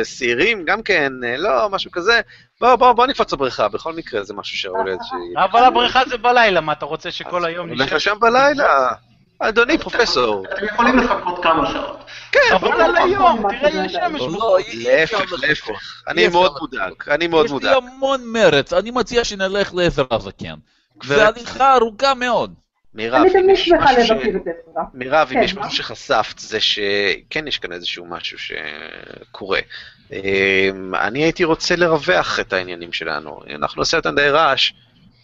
השעירים, 0.00 0.64
גם 0.64 0.82
כן, 0.82 1.12
לא, 1.38 1.70
משהו 1.70 1.90
כזה, 1.90 2.20
בוא, 2.62 2.76
בוא, 2.76 2.92
בוא 2.92 3.06
נקפוץ 3.06 3.32
לבריכה, 3.32 3.68
בכל 3.68 3.92
מקרה 3.92 4.24
זה 4.24 4.34
משהו 4.34 4.56
שראוי 4.56 4.84
לאיזושהי... 4.84 5.18
אבל 5.36 5.64
הבריכה 5.64 6.02
זה 6.08 6.16
בלילה, 6.16 6.60
מה 6.60 6.72
אתה 6.72 6.86
רוצה 6.86 7.10
שכל 7.10 7.44
היום 7.44 7.68
הולך 7.68 7.80
נשב? 7.86 7.94
לשם 7.94 8.16
בלילה. 8.20 8.88
אדוני, 9.38 9.78
פרופסור. 9.78 10.44
אתם 10.54 10.64
יכולים 10.64 10.98
לחכות 10.98 11.42
כמה 11.42 11.70
שעות. 11.72 12.04
כן, 12.32 12.40
אבל 12.54 12.80
על 12.80 12.96
היום, 12.96 13.42
תראה, 13.60 13.84
יש 13.84 13.92
שמש 13.92 14.20
לא, 14.20 14.58
להפך, 14.74 15.32
להפך. 15.42 16.02
אני 16.08 16.28
מאוד. 16.28 16.52
מודאג, 16.60 16.92
אני 17.10 17.26
מאוד 17.26 17.44
יש 17.44 17.50
לי 17.50 17.54
מודאג. 17.54 17.76
המון 17.76 18.20
מרץ, 18.24 18.72
אני 18.72 18.90
מציע 18.90 19.24
שנלך 19.24 19.74
לעזר 19.74 20.04
הזקן. 20.10 20.54
זה 21.04 21.26
הליכה 21.26 21.74
ארוכה 21.74 22.14
מאוד. 22.14 22.54
מירב, 22.94 23.14
אני 23.14 23.40
אם 23.40 23.50
יש 25.42 25.52
כן? 25.52 25.60
משהו 25.60 25.76
שחשפת, 25.76 26.38
זה 26.38 26.60
שכן 26.60 27.48
יש 27.48 27.58
כאן 27.58 27.72
איזשהו 27.72 28.06
משהו 28.06 28.38
שקורה. 28.38 29.60
אמ, 30.12 30.94
אני 30.94 31.22
הייתי 31.22 31.44
רוצה 31.44 31.76
לרווח 31.76 32.40
את 32.40 32.52
העניינים 32.52 32.92
שלנו. 32.92 33.40
אנחנו 33.54 33.80
נעשה 33.80 33.96
אותם 33.96 34.14
די 34.14 34.28
רעש, 34.28 34.72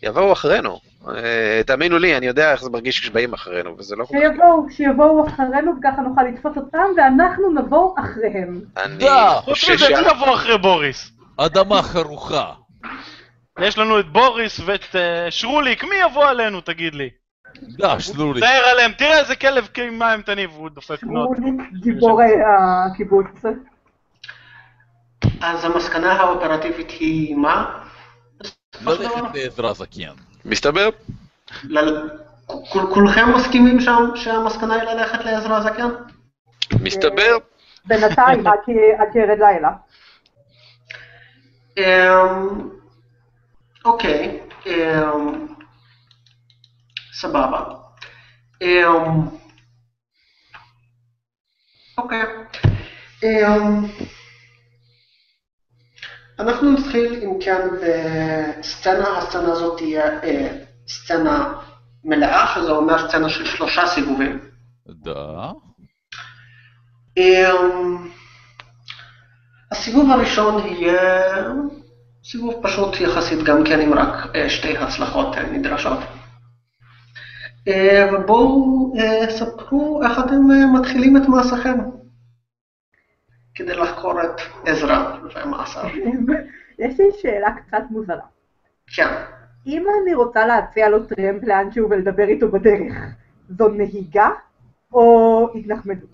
יבואו 0.03 0.33
אחרינו. 0.33 0.79
אה, 1.09 1.61
תאמינו 1.67 1.99
לי, 1.99 2.17
אני 2.17 2.27
יודע 2.27 2.53
איך 2.53 2.63
זה 2.63 2.71
מרגיש 2.71 3.01
כשבאים 3.01 3.33
אחרינו, 3.33 3.79
וזה 3.79 3.97
לא 3.97 4.05
כל 4.05 4.15
כך... 4.15 4.21
שיבואו, 4.21 4.71
שיבואו 4.71 5.27
אחרינו 5.29 5.73
וככה 5.79 6.03
נוכל 6.03 6.23
לתפוס 6.23 6.57
אותם 6.57 6.85
ואנחנו 6.97 7.51
נבוא 7.55 7.95
אחריהם. 8.01 8.61
אני 8.77 9.07
חושב 9.45 9.79
שה... 9.79 10.01
מי 10.01 10.09
יבוא 10.09 10.35
אחרי 10.35 10.59
בוריס? 10.59 11.11
אדמה 11.37 11.83
חרוכה. 11.83 12.53
יש 13.61 13.79
לנו 13.79 14.01
את 14.01 14.13
בוריס 14.13 14.61
ואת 14.65 14.97
אה, 14.97 15.31
שרוליק, 15.31 15.85
מי 15.85 15.97
יבוא 16.11 16.25
עלינו, 16.25 16.61
תגיד 16.61 16.95
לי? 16.95 17.11
דש, 17.63 18.11
לולי. 18.17 18.41
תאר 18.41 18.63
עליהם, 18.73 18.93
תראה 18.93 19.19
איזה 19.19 19.37
כלב 19.37 19.69
מים 19.93 20.23
תניב, 20.23 20.51
הוא 20.57 20.69
דופק 20.69 21.03
בנות. 21.03 21.31
גיבורי 21.83 22.33
הקיבוץ. 22.47 23.27
אז 25.41 25.65
המסקנה 25.65 26.13
האופרטיבית 26.13 26.91
היא 26.91 27.35
מה? 27.37 27.85
ללכת 28.81 29.35
לעזר 29.35 29.67
הזקן. 29.67 30.13
מסתבר? 30.45 30.89
כולכם 32.71 33.33
מסכימים 33.37 33.81
שם 33.81 34.11
שהמסקנה 34.15 34.75
היא 34.75 34.83
ללכת 34.83 35.25
לעזרא 35.25 35.57
הזקן? 35.57 35.89
מסתבר? 36.81 37.37
בינתיים, 37.85 38.47
עד 39.01 39.09
שירד 39.13 39.39
לילה. 39.39 39.71
אמ, 41.79 42.69
אוקיי, 43.85 44.41
אמ, 44.67 45.47
סבבה. 47.13 47.65
אמ, 48.63 49.29
אוקיי. 51.99 52.23
אמ, 56.41 56.49
אנחנו 56.49 56.73
נתחיל 56.73 57.21
אם 57.25 57.39
כן 57.41 57.69
בסצנה, 57.83 59.19
הסצנה 59.19 59.53
הזאת 59.53 59.79
תהיה 59.79 60.23
אה, 60.23 60.49
סצנה 60.89 61.55
מלאה, 62.05 62.47
שזה 62.55 62.71
אומר 62.71 63.09
סצנה 63.09 63.29
של 63.29 63.45
שלושה 63.45 63.87
סיבובים. 63.87 64.39
דה. 64.89 65.51
אמ, 67.17 68.09
הסיבוב 69.73 70.11
הראשון 70.11 70.67
יהיה 70.67 71.45
סיבוב 72.25 72.55
פשוט 72.63 73.01
יחסית 73.01 73.43
גם 73.43 73.65
כן 73.65 73.81
עם 73.81 73.95
רק 73.95 74.37
אה, 74.37 74.51
שתי 74.51 74.79
הצלחות 74.79 75.37
אה, 75.37 75.43
נדרשות. 75.43 75.99
ובואו 77.69 78.93
אה, 78.99 79.31
ספרו 79.31 80.03
איך 80.03 80.19
אתם 80.19 80.73
מתחילים 80.73 81.17
את 81.17 81.29
מעשיכם 81.29 81.79
כדי 83.59 83.75
לחקור 83.75 84.23
את 84.23 84.41
עזרא 84.67 85.17
ומעשיו. 85.45 85.85
יש 86.79 87.01
לי 87.01 87.07
שאלה 87.21 87.49
קצת 87.51 87.83
מוזרה. 87.91 88.27
כן. 88.97 89.09
אם 89.67 89.85
אני 90.03 90.15
רוצה 90.15 90.47
להציע 90.47 90.89
לו 90.89 91.05
טרמפ 91.05 91.43
לאנשהו 91.43 91.91
ולדבר 91.91 92.29
איתו 92.29 92.49
בדרך, 92.49 92.95
זו 93.49 93.69
נהיגה 93.69 94.29
או 94.93 95.49
התנחמדות? 95.55 96.09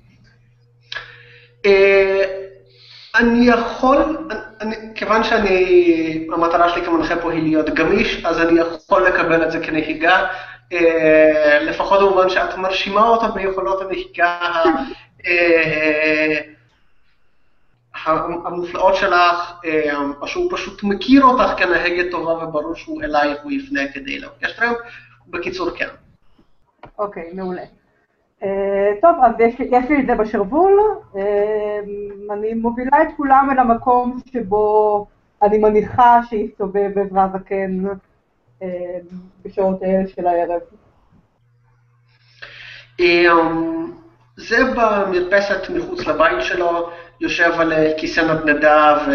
אה, 1.67 2.25
אני 3.15 3.47
יכול, 3.47 4.29
אני, 4.61 4.77
כיוון 4.95 5.25
שאני, 5.25 6.29
המטרה 6.33 6.69
שלי 6.69 6.85
כמנחה 6.85 7.17
פה 7.17 7.33
היא 7.33 7.43
להיות 7.43 7.71
גמיש, 7.71 8.25
אז 8.25 8.41
אני 8.41 8.61
יכול 8.61 9.07
לקבל 9.07 9.47
את 9.47 9.53
זה 9.53 9.61
כנהיגה, 9.61 10.27
אה, 10.73 11.59
לפחות 11.63 12.01
במובן 12.01 12.29
שאת 12.29 12.57
מרשימה 12.57 13.09
אותה 13.09 13.29
ביכולות 13.29 13.83
הנהיגה 13.83 14.39
אה, 15.27 16.54
המופלאות 18.07 18.95
שלך, 18.95 19.53
אה, 19.65 19.97
או 20.21 20.29
שהוא 20.29 20.53
פשוט 20.53 20.83
מכיר 20.83 21.25
אותך 21.25 21.51
כנהגת 21.57 22.11
טובה 22.11 22.45
וברור 22.45 22.75
שהוא 22.75 23.03
אלייך 23.03 23.39
הוא 23.43 23.53
יפנה 23.53 23.81
כדי 23.93 24.19
לבקש 24.19 24.53
טרמפ, 24.57 24.77
בקיצור 25.29 25.71
כן. 25.71 25.89
אוקיי, 26.99 27.31
מעולה. 27.33 27.63
אה, 28.43 28.93
טוב, 29.01 29.17
אז 29.25 29.33
יש, 29.41 29.55
יש 29.61 29.85
לי 29.91 30.01
את 30.01 30.07
זה 30.07 30.15
בשרוול. 30.15 30.81
אה, 31.17 31.81
אני 32.31 32.55
מובילה 32.55 33.03
את 33.03 33.09
כולם 33.17 33.49
אל 33.53 33.59
המקום 33.59 34.21
שבו 34.33 35.07
אני 35.43 35.59
מניחה 35.59 36.21
שיסתובב 36.29 36.99
עזרא 36.99 37.27
זקן 37.33 37.85
אה, 38.63 38.99
בשעות 39.45 39.83
האלה 39.83 40.09
של 40.09 40.27
הערב. 40.27 40.61
אמ, 43.01 43.93
זה 44.37 44.57
במרפסת 44.77 45.71
מחוץ 45.71 46.07
לבית 46.07 46.43
שלו, 46.43 46.91
יושב 47.21 47.53
על 47.61 47.73
אה, 47.73 47.93
כיסא 47.99 48.21
נדנדה 48.21 49.07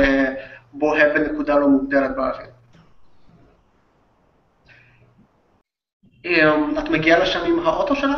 ובוהה 0.73 1.13
בנקודה 1.13 1.55
לא 1.55 1.67
מוגדרת 1.67 2.15
באוויר. 2.15 2.49
אמ, 6.25 6.77
את 6.79 6.89
מגיעה 6.89 7.19
לשם 7.19 7.39
עם 7.45 7.59
האוטו 7.59 7.95
שלך? 7.95 8.17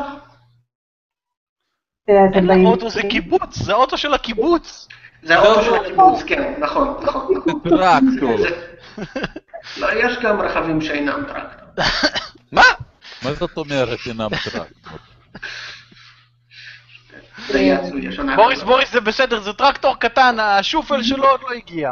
אין 2.08 2.46
לה 2.46 2.56
אוטו, 2.56 2.90
זה 2.90 3.02
קיבוץ, 3.10 3.58
זה 3.58 3.74
אוטו 3.74 3.98
של 3.98 4.14
הקיבוץ. 4.14 4.88
זה 5.24 5.38
האוטו 5.38 5.64
של 5.64 5.76
הקיבוץ, 5.76 6.24
כן, 6.24 6.54
נכון, 6.60 6.98
נכון. 7.04 7.44
טרקטור. 7.70 8.38
לא, 9.78 9.88
יש 9.94 10.18
גם 10.22 10.42
רכבים 10.42 10.82
שאינם 10.82 11.24
טרקטור. 11.28 11.86
מה? 12.52 12.62
מה 13.24 13.34
זאת 13.34 13.58
אומרת 13.58 14.00
אינם 14.08 14.30
טרקטור? 14.30 14.98
זה 17.48 17.60
יהיה. 17.60 17.80
בוריס, 18.36 18.64
בוריס, 18.64 18.92
זה 18.92 19.02
בסדר, 19.02 19.40
זה 19.40 19.54
טרקטור 19.54 19.96
קטן, 20.00 20.36
השופל 20.40 21.04
שלו 21.04 21.26
עוד 21.30 21.42
לא 21.42 21.56
הגיע. 21.56 21.92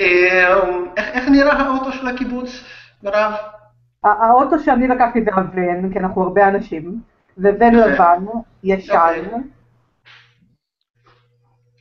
אמ, 0.00 0.84
איך 0.96 1.28
נראה 1.28 1.52
האוטו 1.52 1.92
של 1.92 2.08
הקיבוץ, 2.08 2.64
מירב? 3.02 3.32
האוטו 4.04 4.58
שאני 4.58 4.88
לקחתי 4.88 5.22
זה 5.24 5.30
הוון, 5.34 5.92
כי 5.92 5.98
אנחנו 5.98 6.22
הרבה 6.22 6.48
אנשים, 6.48 7.00
זה 7.36 7.48
יפה. 7.48 7.66
לבן, 7.66 8.24
ישן. 8.64 8.94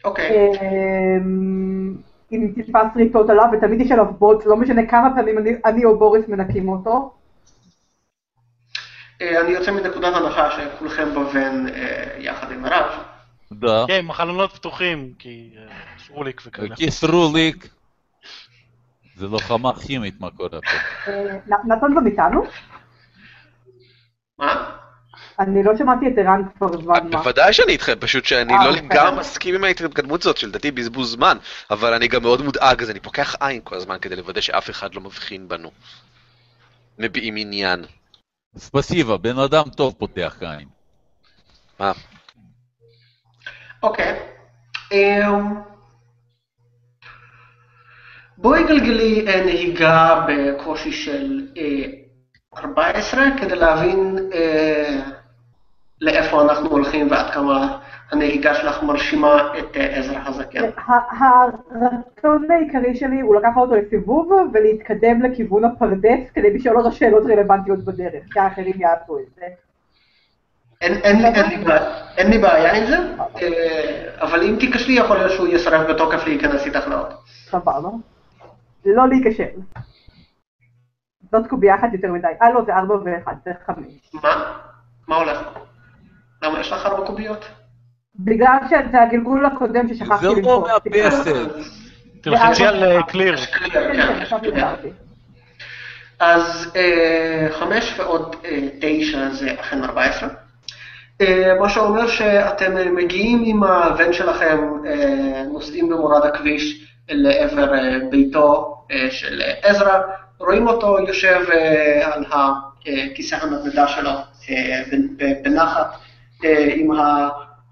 אוקיי. 0.03 0.47
אוקיי. 0.47 0.51
אמ, 1.17 1.95
עם 2.31 2.51
טיפה 2.55 2.79
שריטות 2.93 3.29
עליו, 3.29 3.45
ותמיד 3.53 3.81
יש 3.81 3.91
עליו 3.91 4.05
בוץ, 4.19 4.45
לא 4.45 4.57
משנה 4.57 4.87
כמה 4.87 5.15
פעמים 5.15 5.37
אני 5.65 5.85
או 5.85 5.99
בוריס 5.99 6.27
מנקים 6.27 6.69
אותו. 6.69 7.13
אה, 9.21 9.41
אני 9.41 9.51
יוצא 9.51 9.71
מנקודת 9.71 10.13
הנחה 10.15 10.49
שכולכם 10.51 11.13
בוון 11.13 11.67
אה, 11.67 12.15
יחד 12.17 12.51
עם 12.51 12.63
מירב. 12.63 12.85
דה. 13.51 13.85
כן, 13.87 13.99
עם 13.99 14.09
החלונות 14.11 14.51
פתוחים, 14.51 15.13
כי 15.19 15.49
אה, 15.57 15.75
שרוליק 15.97 16.41
וכאלה. 16.45 16.75
כיסרוליק. 16.75 17.67
זה 19.15 19.27
לוחמה 19.27 19.71
כימית 19.79 20.15
מה 20.19 20.29
קורה 20.31 20.49
פה. 20.49 21.11
נתן 21.45 21.95
גם 21.95 22.07
איתנו? 22.07 22.45
מה? 24.39 24.71
אני 25.39 25.63
לא 25.63 25.77
שמעתי 25.77 26.07
את 26.07 26.17
ערן 26.17 26.41
כבר 26.57 26.81
זמן 26.81 27.09
מה. 27.11 27.17
בוודאי 27.17 27.53
שאני 27.53 27.71
איתכם, 27.71 27.93
פשוט 27.99 28.25
שאני 28.25 28.53
לא. 28.65 28.71
לגמרי 28.71 29.19
מסכים 29.19 29.55
עם 29.55 29.63
ההתקדמות 29.63 30.21
הזאת, 30.21 30.37
שלדעתי 30.37 30.71
בזבוז 30.71 31.11
זמן, 31.11 31.37
אבל 31.71 31.93
אני 31.93 32.07
גם 32.07 32.21
מאוד 32.21 32.41
מודאג, 32.41 32.81
אז 32.81 32.89
אני 32.89 32.99
פוקח 32.99 33.35
עין 33.39 33.61
כל 33.63 33.75
הזמן 33.75 33.97
כדי 34.01 34.15
לוודא 34.15 34.41
שאף 34.41 34.69
אחד 34.69 34.95
לא 34.95 35.01
מבחין 35.01 35.47
בנו. 35.47 35.71
מביעים 36.99 37.35
עניין. 37.37 37.85
ספסיבה, 38.57 39.17
בן 39.17 39.39
אדם 39.39 39.63
טוב 39.75 39.93
פותח 39.97 40.37
עין. 40.41 40.67
מה? 41.79 41.91
אוקיי. 43.83 44.19
אמ, 44.91 45.55
בואי 48.37 48.63
גלגלי 48.63 49.27
אה, 49.27 49.45
נהיגה 49.45 50.25
בקושי 50.27 50.91
של 50.91 51.47
אה, 51.57 51.85
14 52.57 53.23
כדי 53.41 53.55
להבין 53.55 54.17
אה, 54.33 54.99
לאיפה 56.01 56.41
אנחנו 56.41 56.69
הולכים 56.69 57.11
ועד 57.11 57.33
כמה 57.33 57.79
הנהיגה 58.11 58.53
שלך 58.55 58.83
מרשימה 58.83 59.53
את 59.59 59.77
אה, 59.77 59.97
עזרא 59.97 60.19
הזקן. 60.25 60.63
ה- 60.77 60.93
הרצון 61.23 62.47
העיקרי 62.51 62.95
שלי 62.95 63.19
הוא 63.21 63.35
לקחת 63.35 63.57
אותו 63.57 63.75
לסיבוב 63.75 64.31
ולהתקדם 64.53 65.21
לכיוון 65.21 65.65
הפרדס 65.65 66.29
כדי 66.33 66.53
לשאול 66.53 66.77
אותו 66.77 66.91
שאלות 66.91 67.23
רלוונטיות 67.25 67.79
בדרך, 67.79 68.23
כי 68.33 68.39
האחרים 68.39 68.73
יעשו 68.81 69.19
את 69.19 69.25
זה. 69.35 69.45
אין, 70.81 70.93
לי- 72.31 72.37
בעיה- 72.37 72.73
עם 72.75 72.85
זה, 72.85 72.97
אה, 73.41 74.09
אבל 74.21 74.43
אם 74.43 74.55
תיכשלי 74.59 74.93
יכול 74.93 75.17
להיות 75.17 75.31
שהוא 75.31 75.47
יסרב 75.47 75.91
בתוקף 75.91 76.25
להיכנס 76.25 76.65
איתך 76.65 76.87
לאוטו. 76.87 77.15
סבבה. 77.25 77.89
לא 78.85 79.07
להיכשל. 79.09 79.49
זאת 81.31 81.47
קובייה 81.47 81.75
אחת 81.75 81.87
יותר 81.93 82.11
מדי. 82.11 82.27
אה 82.41 82.49
לא, 82.51 82.61
זה 82.65 82.75
ארבע 82.75 82.95
ואחד, 83.05 83.33
זה 83.45 83.51
חמש. 83.65 84.09
מה? 84.13 84.53
מה 85.07 85.15
הולך? 85.15 85.39
למה 86.43 86.59
יש 86.59 86.71
לך 86.71 86.85
ארבע 86.85 87.05
קוביות? 87.07 87.45
בגלל 88.19 88.57
שזה 88.69 89.01
הגלגול 89.01 89.45
הקודם 89.45 89.93
ששכחתי 89.93 90.21
זה 90.21 90.27
לא 90.27 90.35
למחוק. 90.37 90.67
מהפסל. 90.85 91.47
תלחצי 92.21 92.65
על 92.65 93.01
קליר. 93.01 93.37
כן, 93.37 93.69
כן, 93.69 93.99
עכשיו 94.21 94.39
נזכרתי. 94.43 94.87
אז 96.19 96.71
אה, 96.75 97.47
חמש 97.51 97.99
ועוד 97.99 98.35
אה, 98.45 98.67
תשע 98.81 99.29
זה 99.29 99.53
אכן 99.59 99.83
14. 99.83 100.29
אה, 101.21 101.53
מה 101.59 101.69
שאומר 101.69 102.07
שאתם 102.07 102.77
אה, 102.77 102.91
מגיעים 102.91 103.43
עם 103.45 103.63
הבן 103.63 104.13
שלכם, 104.13 104.57
אה, 104.87 105.43
נוסעים 105.51 105.89
במורד 105.89 106.25
הכביש 106.25 106.85
לעבר 107.09 107.73
אה, 107.73 107.97
ביתו 108.11 108.77
אה, 108.91 109.07
של 109.11 109.41
אה, 109.41 109.53
עזרא, 109.69 109.99
רואים 110.39 110.67
אותו 110.67 110.97
יושב 111.07 111.41
אה, 111.53 112.13
על 112.13 112.25
הכיסא 112.31 113.35
הנדנדה 113.41 113.87
שלו 113.87 114.09
אה, 114.49 114.83
בנחת, 115.43 115.95
אה, 116.45 116.67
עם 116.75 116.91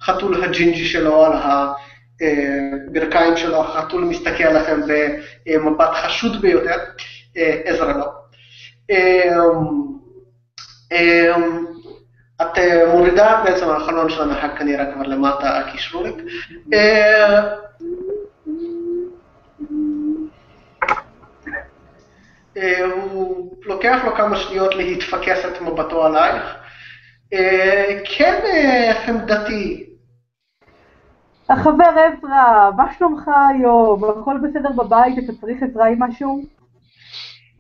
החתול 0.04 0.44
הג'ינג'י 0.44 0.86
שלו 0.86 1.26
על 1.26 1.32
הברכיים 2.22 3.38
שלו, 3.38 3.62
החתול 3.62 4.04
מסתכל 4.04 4.44
עליכם 4.44 4.82
במבט 5.46 5.90
חשוד 5.94 6.42
ביותר, 6.42 6.78
אה, 7.38 7.62
עזרא 7.66 7.94
לא. 7.94 8.12
את 12.42 12.58
מורידה 12.88 13.42
בעצם 13.46 13.70
החלון 13.70 14.10
של 14.10 14.22
הנהג 14.22 14.58
כנראה 14.58 14.94
כבר 14.94 15.04
למטה 15.04 15.58
הקישרוריק. 15.58 16.16
אה, 16.74 17.54
הוא 22.86 23.56
לוקח 23.66 24.02
לו 24.06 24.16
כמה 24.16 24.36
שניות 24.36 24.76
להתפקס 24.76 25.46
את 25.46 25.62
מבטו 25.62 26.06
עלייך. 26.06 26.44
כן, 28.18 28.40
חמדתי, 29.06 29.93
החבר 31.50 31.86
עזרא, 31.86 32.70
מה 32.78 32.94
שלומך 32.98 33.32
היום? 33.50 34.04
הכל 34.04 34.38
בסדר 34.44 34.72
בבית? 34.72 35.18
אתה 35.18 35.34
צריך 35.42 35.64
עזרה 35.64 35.88
עם 35.88 36.04
משהו? 36.04 36.42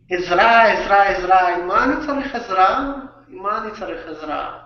עזרה, 0.09 0.71
עזרה, 0.71 1.03
עזרה, 1.03 1.55
עם 1.55 1.67
מה 1.67 1.84
אני 1.84 1.93
צריך 2.07 2.36
עזרה? 2.36 2.93
עם 3.29 3.43
מה 3.43 3.61
אני 3.61 3.71
צריך 3.71 4.07
עזרה? 4.07 4.59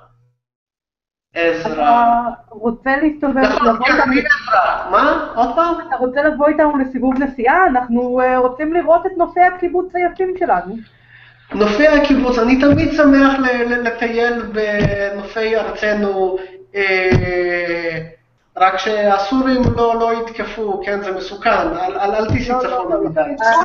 עזרה. 1.36 2.22
אתה 2.46 2.56
רוצה 2.56 2.98
להסתובב, 3.02 3.38
נכון, 3.38 3.86
כן, 3.86 4.02
אני 4.02 4.20
עזרה. 4.20 4.88
מה? 4.92 5.32
עוד 5.36 5.56
פעם? 5.56 5.76
אתה 5.88 5.96
רוצה 5.96 6.24
לבוא 6.24 6.48
איתנו 6.48 6.78
לסיבוב 6.78 7.24
נסיעה? 7.24 7.68
אנחנו 7.68 8.22
אה, 8.22 8.38
רוצים 8.38 8.74
לראות 8.74 9.06
את 9.06 9.12
נופי 9.18 9.42
הקיבוץ 9.42 9.96
היפים 9.96 10.34
שלנו. 10.40 10.76
נופי 11.54 11.88
הקיבוץ, 11.88 12.38
אני 12.38 12.60
תמיד 12.62 12.92
שמח 12.94 13.40
לטייל 13.68 14.42
בנופי 14.42 15.56
ארצנו, 15.58 16.38
אה, 16.76 17.98
רק 18.60 18.78
שהסורים 18.78 19.62
לא, 19.76 20.00
לא 20.00 20.12
יתקפו, 20.14 20.82
כן, 20.86 21.04
זה 21.04 21.12
מסוכן, 21.12 21.50
אל, 21.50 21.98
אל, 21.98 22.16
אל 22.16 22.28
תיסעי 22.30 22.50
לא, 22.54 22.64
לא, 22.64 22.70
צפונה 22.70 22.96
לא. 22.96 23.10
מדי. 23.10 23.22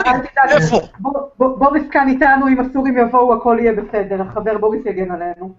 אל 0.06 0.18
תדאג. 0.18 0.50
איפה? 0.62 0.80
בור- 0.98 1.30
בור- 1.38 1.56
בוריס 1.58 1.82
כאן 1.90 2.08
איתנו, 2.08 2.48
אם 2.48 2.60
הסורים 2.60 2.98
יבואו 2.98 3.34
הכל 3.34 3.56
יהיה 3.60 3.72
בסדר, 3.72 4.22
החבר 4.22 4.58
בוריס 4.58 4.86
יגן 4.86 5.10
עלינו. 5.10 5.54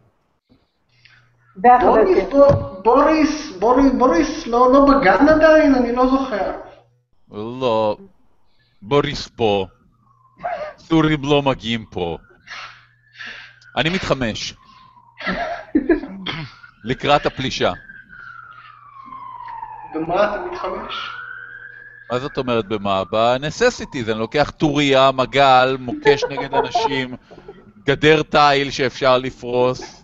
בוריס. 1.55 2.17
ב- 2.33 2.83
בוריס, 2.83 3.57
בוריס, 3.59 3.91
בוריס 3.97 4.47
לא, 4.47 4.71
לא 4.73 4.85
בגן 4.85 5.29
עדיין, 5.29 5.75
אני 5.75 5.91
לא 5.95 6.07
זוכר. 6.07 6.51
לא, 7.31 7.97
בוריס 8.81 9.27
פה. 9.27 9.65
סורים 10.77 11.19
לא 11.23 11.41
מגיעים 11.41 11.85
פה. 11.85 12.17
אני 13.77 13.89
מתחמש. 13.89 14.53
לקראת 16.83 17.25
הפלישה. 17.25 17.71
במה 19.93 20.23
אתה 20.35 20.45
מתחמש? 20.51 21.09
מה 22.11 22.19
זאת 22.19 22.37
אומרת 22.37 22.65
במה? 22.65 23.03
בנססיטיז, 23.11 24.09
אני 24.09 24.19
לוקח 24.19 24.51
טוריה, 24.57 25.11
מגל, 25.11 25.77
מוקש 25.79 26.23
נגד 26.29 26.53
אנשים, 26.53 27.15
גדר 27.85 28.23
תיל 28.23 28.71
שאפשר 28.71 29.17
לפרוס, 29.17 30.03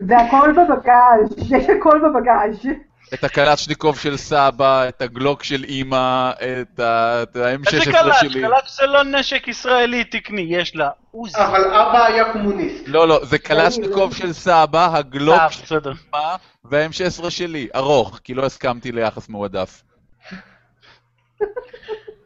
זה 0.00 0.16
הכל 0.22 0.52
בבגאז', 0.52 1.50
יש 1.50 1.70
הכל 1.70 2.00
בבגאז'. 2.04 2.66
את 3.14 3.24
הקלצ'ניקוב 3.24 3.98
של 3.98 4.16
סבא, 4.16 4.88
את 4.88 5.02
הגלוק 5.02 5.42
של 5.42 5.64
אימא, 5.64 6.30
את 6.30 6.80
ה- 6.80 7.22
את 7.22 7.36
איזה 7.36 7.50
ה-M16? 8.00 8.14
שלי. 8.20 8.40
קלאץ' 8.42 8.76
זה 8.80 8.86
לא 8.86 9.02
נשק 9.04 9.48
ישראלי 9.48 10.04
תקני, 10.04 10.46
יש 10.50 10.76
לה 10.76 10.90
עוזי. 11.10 11.38
אבל 11.38 11.64
אבא 11.64 12.04
היה 12.06 12.32
קומוניסט. 12.32 12.84
לא, 12.86 13.08
לא, 13.08 13.24
זה 13.24 13.38
קלצ'ניקוב 13.38 14.14
של 14.14 14.32
סבא, 14.32 14.96
הגלוק 14.96 15.38
אה, 15.40 15.50
של. 15.50 15.92
אימא, 16.14 16.34
וה-M16 16.64 17.30
שלי, 17.30 17.68
ארוך, 17.76 18.20
כי 18.24 18.34
לא 18.34 18.44
הסכמתי 18.46 18.92
ליחס 18.92 19.28
מועדף. 19.28 19.82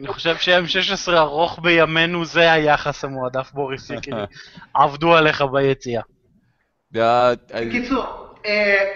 אני 0.01 0.09
חושב 0.09 0.37
ש-M16 0.37 1.13
ארוך 1.13 1.59
בימינו 1.63 2.25
זה 2.25 2.53
היחס 2.53 3.05
המועדף, 3.05 3.51
בוריס 3.53 3.91
יקירי. 3.91 4.23
עבדו 4.75 5.17
עליך 5.17 5.43
ביציאה. 5.53 6.03
וה- 6.93 7.33
בקיצור, 7.55 8.05
אה, 8.05 8.28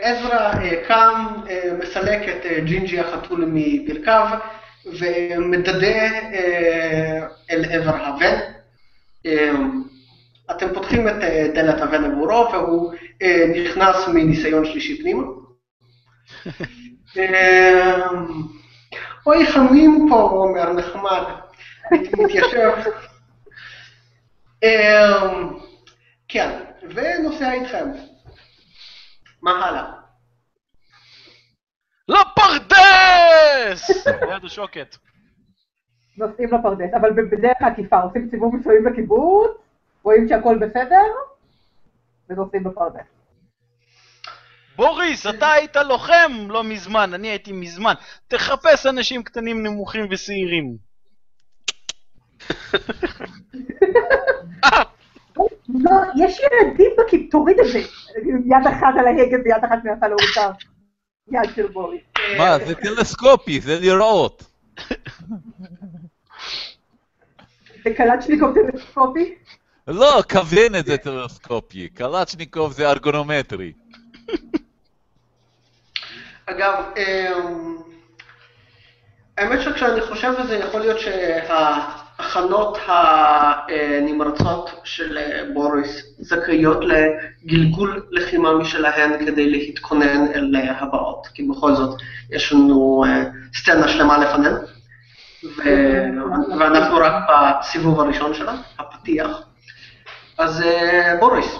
עזרא 0.01 0.53
אה, 0.53 0.85
קם, 0.89 1.27
אה, 1.51 1.71
מסלק 1.83 2.29
את 2.29 2.47
אה, 2.47 2.61
ג'ינג'י 2.61 3.01
החתול 3.01 3.45
מברכיו, 3.53 4.27
ומדדה 4.87 5.87
אה, 6.33 7.21
אל 7.51 7.65
עבר 7.73 7.97
הבן. 7.97 8.39
אה, 9.27 9.51
אתם 10.51 10.75
פותחים 10.75 11.09
את 11.09 11.23
אה, 11.23 11.47
דלת 11.55 11.81
הבן 11.81 12.05
עבורו, 12.05 12.49
והוא 12.53 12.93
אה, 13.23 13.45
נכנס 13.55 14.09
מניסיון 14.09 14.65
שלישי 14.65 15.03
פנימה. 15.03 15.23
אה, 17.19 18.03
אוי, 19.27 19.47
חמים 19.47 20.07
פה, 20.11 20.21
הוא 20.21 20.43
אומר, 20.49 20.73
נחמד. 20.73 21.23
מת- 21.93 22.19
מתיישב. 22.19 22.71
אה, 24.65 25.29
כן, 26.29 26.51
ונוסע 26.95 27.53
איתכם. 27.53 27.85
מה 29.43 29.51
הלאה? 29.51 29.93
לפרדס! 32.09 34.07
ליד 34.29 34.45
השוקת. 34.45 34.97
נוסעים 36.17 36.55
לפרדס, 36.55 36.95
אבל 36.95 37.13
בדרך 37.13 37.57
עקיפה, 37.61 38.01
עושים 38.01 38.29
סיבוב 38.31 38.57
מסביב 38.57 38.89
לקיבוץ, 38.89 39.51
רואים 40.03 40.29
שהכל 40.29 40.59
בסדר, 40.59 41.05
ונוסעים 42.29 42.67
לפרדס. 42.67 43.07
בוריס, 44.77 45.27
אתה 45.27 45.53
היית 45.53 45.77
לוחם 45.77 46.33
לא 46.49 46.65
מזמן, 46.65 47.15
אני 47.15 47.29
הייתי 47.29 47.53
מזמן. 47.53 47.95
תחפש 48.29 48.87
אנשים 48.87 49.23
קטנים, 49.23 49.63
נמוכים 49.63 50.07
ושעירים. 50.11 50.77
לא, 55.69 55.91
יש 56.17 56.41
ילדים 56.41 56.91
בכיתה, 56.99 57.31
תוריד 57.31 57.61
את 57.61 57.67
זה. 57.73 57.79
יד 58.47 58.67
אחת 58.67 58.95
על 58.99 59.07
ההגה 59.07 59.37
ויד 59.45 59.65
אחת 59.65 59.79
מנסה 59.85 60.09
להוריד 60.09 60.29
את 60.33 60.57
היד 61.31 61.55
של 61.55 61.69
בוריס. 61.69 62.03
מה, 62.39 62.59
זה 62.67 62.75
טלסקופי, 62.75 63.61
זה 63.61 63.81
לראות. 63.81 64.45
זה 67.85 67.95
קלצ'ניקוב 67.97 68.55
טלסקופי? 68.55 69.35
לא, 69.89 70.23
כוונת 70.31 70.87
זה 70.87 70.97
טלסקופי, 70.97 71.89
קלצ'ניקוב 71.89 72.73
זה 72.73 72.91
ארגונומטרי. 72.91 73.73
אגב, 76.47 76.85
אמ, 76.97 77.77
האמת 79.39 79.61
שכשאני 79.61 80.01
חושב 80.01 80.35
על 80.39 80.47
זה, 80.47 80.57
יכול 80.57 80.81
להיות 80.81 80.99
שההכנות 82.23 82.79
הנמרצות 82.87 84.71
של 84.85 85.19
אה, 85.19 85.43
בוריס 85.55 86.03
זכאיות 86.19 86.85
לגלגול 86.85 88.07
לחימה 88.11 88.55
משלהן 88.55 89.27
כדי 89.27 89.51
להתכונן 89.51 90.27
אל 90.35 90.57
אה, 90.57 90.81
הבאות, 90.81 91.27
כי 91.35 91.43
בכל 91.43 91.75
זאת 91.75 92.01
יש 92.31 92.53
לנו 92.53 93.05
אה, 93.07 93.25
סצנה 93.55 93.89
שלמה 93.89 94.19
לפנינו, 94.19 94.57
ו- 95.45 96.07
ואנחנו 96.59 96.97
רק 96.97 97.15
בסיבוב 97.29 98.01
הראשון 98.01 98.35
שלה, 98.35 98.55
הפתיח. 98.79 99.43
אז 100.39 100.65
בוריס. 101.21 101.59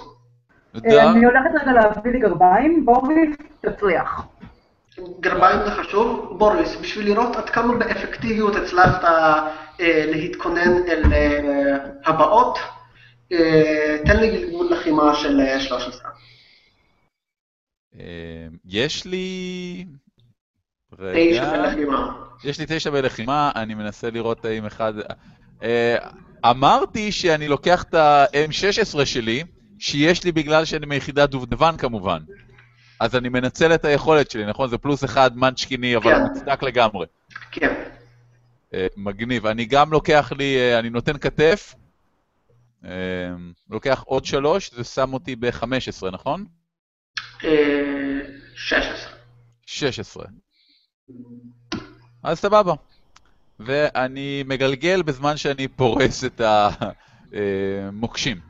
אני 0.85 1.25
הולכת 1.25 1.51
רגע 1.63 1.73
להביא 1.73 2.13
לי 2.13 2.19
גרביים, 2.19 2.85
בוריס, 2.85 3.37
תצליח. 3.61 4.23
גרביים 5.21 5.59
זה 5.65 5.71
חשוב. 5.71 6.39
בוריס, 6.39 6.77
בשביל 6.77 7.07
לראות 7.07 7.37
עד 7.37 7.51
כמה 7.51 7.77
באפקטיביות 7.79 8.57
הצלחת 8.57 9.05
אה, 9.81 10.05
להתכונן 10.09 10.89
אל 10.89 11.13
אה, 11.13 11.77
הבאות, 12.05 12.59
אה, 13.33 13.99
תן 14.07 14.17
לי 14.21 14.31
גלגול 14.31 14.69
לחימה 14.73 15.15
של 15.15 15.41
אה, 15.41 15.61
13. 15.61 16.11
אה, 18.01 18.47
יש 18.65 19.05
לי... 19.05 19.87
תשע 20.91 21.05
רגע. 21.05 21.51
בלחימה. 21.51 22.15
יש 22.45 22.59
לי 22.59 22.65
תשע 22.69 22.91
בלחימה, 22.91 23.53
אני 23.57 23.75
מנסה 23.75 24.11
לראות 24.11 24.45
האם 24.45 24.67
אחד... 24.67 24.93
אה, 25.63 25.97
אמרתי 26.45 27.13
שאני 27.13 27.49
לוקח 27.49 27.83
את 27.83 27.95
ה-M16 27.95 29.05
שלי, 29.05 29.45
שיש 29.79 30.25
לי 30.25 30.33
בגלל 30.33 30.65
שאני 30.65 30.87
מיחידת 30.87 31.31
דובדבן 31.31 31.77
כמובן. 31.77 32.19
אז 33.03 33.17
אני 33.17 33.29
מנצל 33.29 33.75
את 33.75 33.85
היכולת 33.85 34.31
שלי, 34.31 34.47
נכון? 34.47 34.69
זה 34.69 34.79
פלוס 34.79 35.05
אחד 35.05 35.37
מנצ'קיני, 35.37 35.97
אבל 35.97 36.15
כן. 36.15 36.23
מוצדק 36.23 36.63
לגמרי. 36.63 37.07
כן. 37.51 37.75
אה, 38.75 38.87
מגניב. 38.97 39.47
אני 39.47 39.65
גם 39.65 39.93
לוקח 39.93 40.33
לי, 40.39 40.57
אה, 40.57 40.79
אני 40.79 40.91
נותן 40.91 41.19
כתף, 41.19 41.75
אה, 42.85 42.91
לוקח 43.71 44.03
עוד 44.07 44.25
שלוש, 44.25 44.73
זה 44.73 44.85
שם 44.85 45.15
אותי 45.15 45.37
ב-15, 45.37 46.11
נכון? 46.13 46.45
אה, 47.45 48.21
16. 48.55 49.13
16. 49.67 50.25
אז 52.23 52.39
סבבה. 52.39 52.75
ואני 53.61 54.45
מגלגל 54.47 55.03
בזמן 55.03 55.37
שאני 55.37 55.69
פורס 55.69 56.25
את 56.25 56.41
המוקשים. 56.41 58.41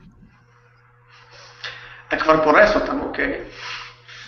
אתה 2.09 2.17
כבר 2.17 2.45
פורס 2.45 2.77
אותם, 2.77 3.01
אוקיי? 3.01 3.45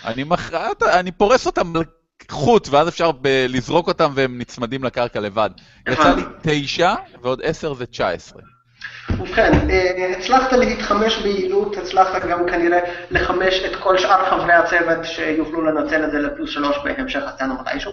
אני, 0.05 0.23
מח... 0.23 0.53
אני 0.83 1.11
פורס 1.11 1.45
אותם 1.45 1.75
על 1.75 1.83
חוט, 2.31 2.67
ואז 2.71 2.89
אפשר 2.89 3.11
ב... 3.11 3.45
לזרוק 3.49 3.87
אותם 3.87 4.11
והם 4.15 4.37
נצמדים 4.39 4.83
לקרקע 4.83 5.19
לבד. 5.19 5.49
יצא 5.87 6.15
לי 6.15 6.23
תשע, 6.41 6.93
ועוד 7.21 7.41
עשר 7.43 7.73
זה 7.73 7.85
תשע 7.85 8.09
עשרה. 8.09 8.41
ובכן, 9.09 9.69
אה, 9.69 10.13
הצלחת 10.17 10.53
להתחמש 10.53 11.17
ביעילות, 11.17 11.77
הצלחת 11.77 12.25
גם 12.25 12.39
כנראה 12.47 12.79
לחמש 13.11 13.59
את 13.65 13.75
כל 13.75 13.97
שאר 13.97 14.29
חברי 14.29 14.53
הצוות 14.53 15.05
שיוכלו 15.05 15.61
לנצל 15.61 16.03
את 16.03 16.11
זה 16.11 16.19
לפלוס 16.19 16.49
שלוש 16.49 16.77
בהמשך 16.83 17.19
הסצנה 17.27 17.53
מתישהו. 17.53 17.91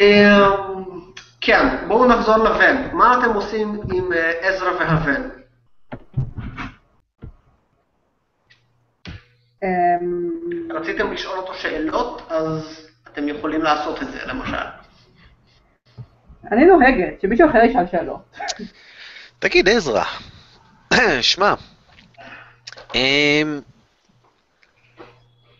אה, 0.00 0.48
כן, 1.40 1.76
בואו 1.88 2.08
נחזור 2.08 2.36
לבן. 2.36 2.76
מה 2.92 3.18
אתם 3.18 3.34
עושים 3.34 3.80
עם 3.92 4.12
אה, 4.12 4.32
עזרא 4.40 4.70
והבן? 4.80 5.22
רציתם 10.70 11.12
לשאול 11.12 11.38
אותו 11.38 11.54
שאלות, 11.54 12.22
אז 12.30 12.86
אתם 13.12 13.28
יכולים 13.28 13.62
לעשות 13.62 14.02
את 14.02 14.12
זה, 14.12 14.18
למשל. 14.26 14.66
אני 16.52 16.64
נוהגת, 16.64 17.20
שמישהו 17.20 17.50
אחר 17.50 17.58
ישאל 17.58 17.86
שאלות. 17.90 18.38
תגיד, 19.38 19.68
עזרא, 19.68 20.04
שמע, 21.20 21.54
אמ, 22.94 23.60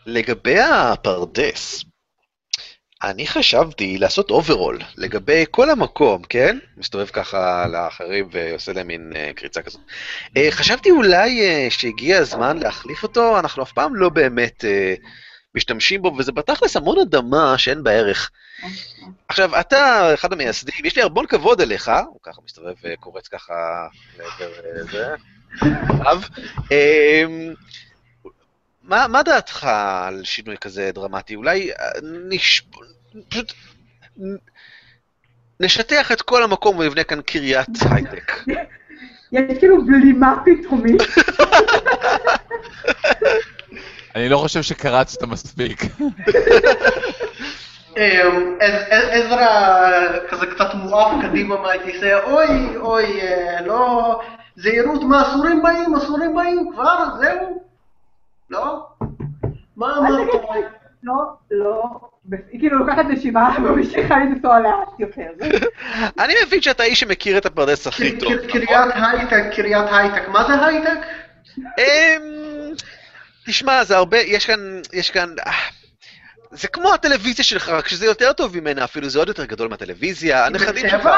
לגבי 0.07 0.61
הפרדס, 0.61 1.85
אני 3.07 3.27
חשבתי 3.27 3.99
לעשות 3.99 4.31
overhaul 4.31 4.79
לגבי 4.97 5.45
כל 5.51 5.71
המקום, 5.71 6.23
כן? 6.29 6.59
מסתובב 6.77 7.07
ככה 7.07 7.67
לאחרים 7.67 8.29
ועושה 8.33 8.73
להם 8.73 8.87
מין 8.87 9.13
אה, 9.17 9.31
קריצה 9.37 9.63
כזאת. 9.63 9.81
אה, 10.37 10.49
חשבתי 10.51 10.91
אולי 10.91 11.41
אה, 11.41 11.67
שהגיע 11.71 12.19
הזמן 12.19 12.59
להחליף 12.59 13.03
אותו, 13.03 13.39
אנחנו 13.39 13.63
אף 13.63 13.73
פעם 13.73 13.95
לא 13.95 14.09
באמת 14.09 14.65
אה, 14.65 14.95
משתמשים 15.55 16.03
בו, 16.03 16.15
וזה 16.19 16.33
בתכלס 16.33 16.77
המון 16.77 16.97
אדמה 16.99 17.59
שאין 17.59 17.83
בה 17.83 17.91
ערך. 17.91 18.31
עכשיו, 19.29 19.61
אתה 19.61 20.15
אחד 20.15 20.33
המייסדים, 20.33 20.85
יש 20.85 20.97
לי 20.97 21.03
המון 21.03 21.27
כבוד 21.27 21.61
אליך, 21.61 21.91
הוא 22.09 22.21
ככה 22.23 22.41
מסתובב 22.45 22.75
וקורץ 22.85 23.29
ככה 23.29 23.87
לעבר 24.19 24.53
אה, 24.65 24.85
זה, 24.85 25.15
אב. 26.11 26.29
מה, 28.87 29.07
מה 29.09 29.23
דעתך 29.23 29.69
על 30.07 30.21
שינוי 30.25 30.57
כזה 30.61 30.91
דרמטי? 30.95 31.35
אולי 31.35 31.71
אה, 31.73 31.89
נש... 32.29 32.63
פשוט 33.29 33.53
נשטח 35.61 36.13
את 36.13 36.23
כל 36.23 36.43
המקום 36.43 36.79
ונבנה 36.79 37.05
כאן 37.05 37.21
קריית 37.23 37.69
הייטק. 37.91 38.33
יש 39.33 39.59
כאילו 39.59 39.85
בלימה 39.87 40.35
פתאומית. 40.45 41.03
אני 44.15 44.29
לא 44.29 44.37
חושב 44.39 44.63
שקרצת 44.63 45.23
מספיק. 45.23 45.83
אמ, 47.97 48.57
עז- 48.61 48.89
עז- 48.91 49.09
עזרא 49.11 49.47
כזה 50.29 50.47
קצת 50.47 50.75
מואף 50.75 51.13
קדימה 51.23 51.57
מהכיסא, 51.63 52.19
אוי, 52.25 52.77
אוי, 52.77 53.21
אה, 53.23 53.61
לא, 53.67 54.21
זהירות, 54.57 55.03
מה, 55.03 55.23
אסורים 55.23 55.63
באים, 55.63 55.95
אסורים 55.97 56.35
באים, 56.35 56.71
כבר, 56.73 57.05
זהו? 57.21 57.66
לא? 58.51 58.87
מה 59.77 59.99
אמרת? 59.99 60.29
לא, 61.03 61.15
לא, 61.51 61.83
היא 62.31 62.61
כאילו 62.61 62.79
לוקחת 62.79 63.05
נשימה 63.09 63.57
וממשיכה 63.59 64.19
לנסוע 64.19 64.61
לאט 64.61 64.89
יותר. 64.99 65.29
אני 66.19 66.35
מבין 66.47 66.63
שאתה 66.63 66.83
האיש 66.83 67.01
שמכיר 67.01 67.39
את 67.39 67.47
הפרדס 67.47 67.87
הכי 67.87 68.19
טוב, 68.19 68.33
נכון? 68.33 68.49
קריית 68.49 68.95
הייטק, 68.95 69.57
קריית 69.57 69.87
הייטק, 69.93 70.29
מה 70.29 70.45
זה 70.45 70.67
הייטק? 70.67 70.99
אמ, 71.79 72.73
תשמע, 73.47 73.85
זה 73.85 73.97
הרבה, 73.97 74.19
יש 74.19 74.47
כאן, 74.47 74.81
יש 74.93 75.11
כאן, 75.11 75.35
אה, 75.47 75.53
זה 76.51 76.69
כמו 76.69 76.93
הטלוויזיה 76.93 77.45
שלך, 77.45 77.69
רק 77.69 77.89
שזה 77.89 78.07
יותר 78.07 78.33
טוב 78.33 78.61
ממנה 78.61 78.85
אפילו, 78.85 79.09
זה 79.09 79.19
עוד 79.19 79.29
יותר 79.29 79.45
גדול 79.45 79.69
מהטלוויזיה, 79.69 80.47
הנכדים 80.47 80.89
שלך... 80.89 81.09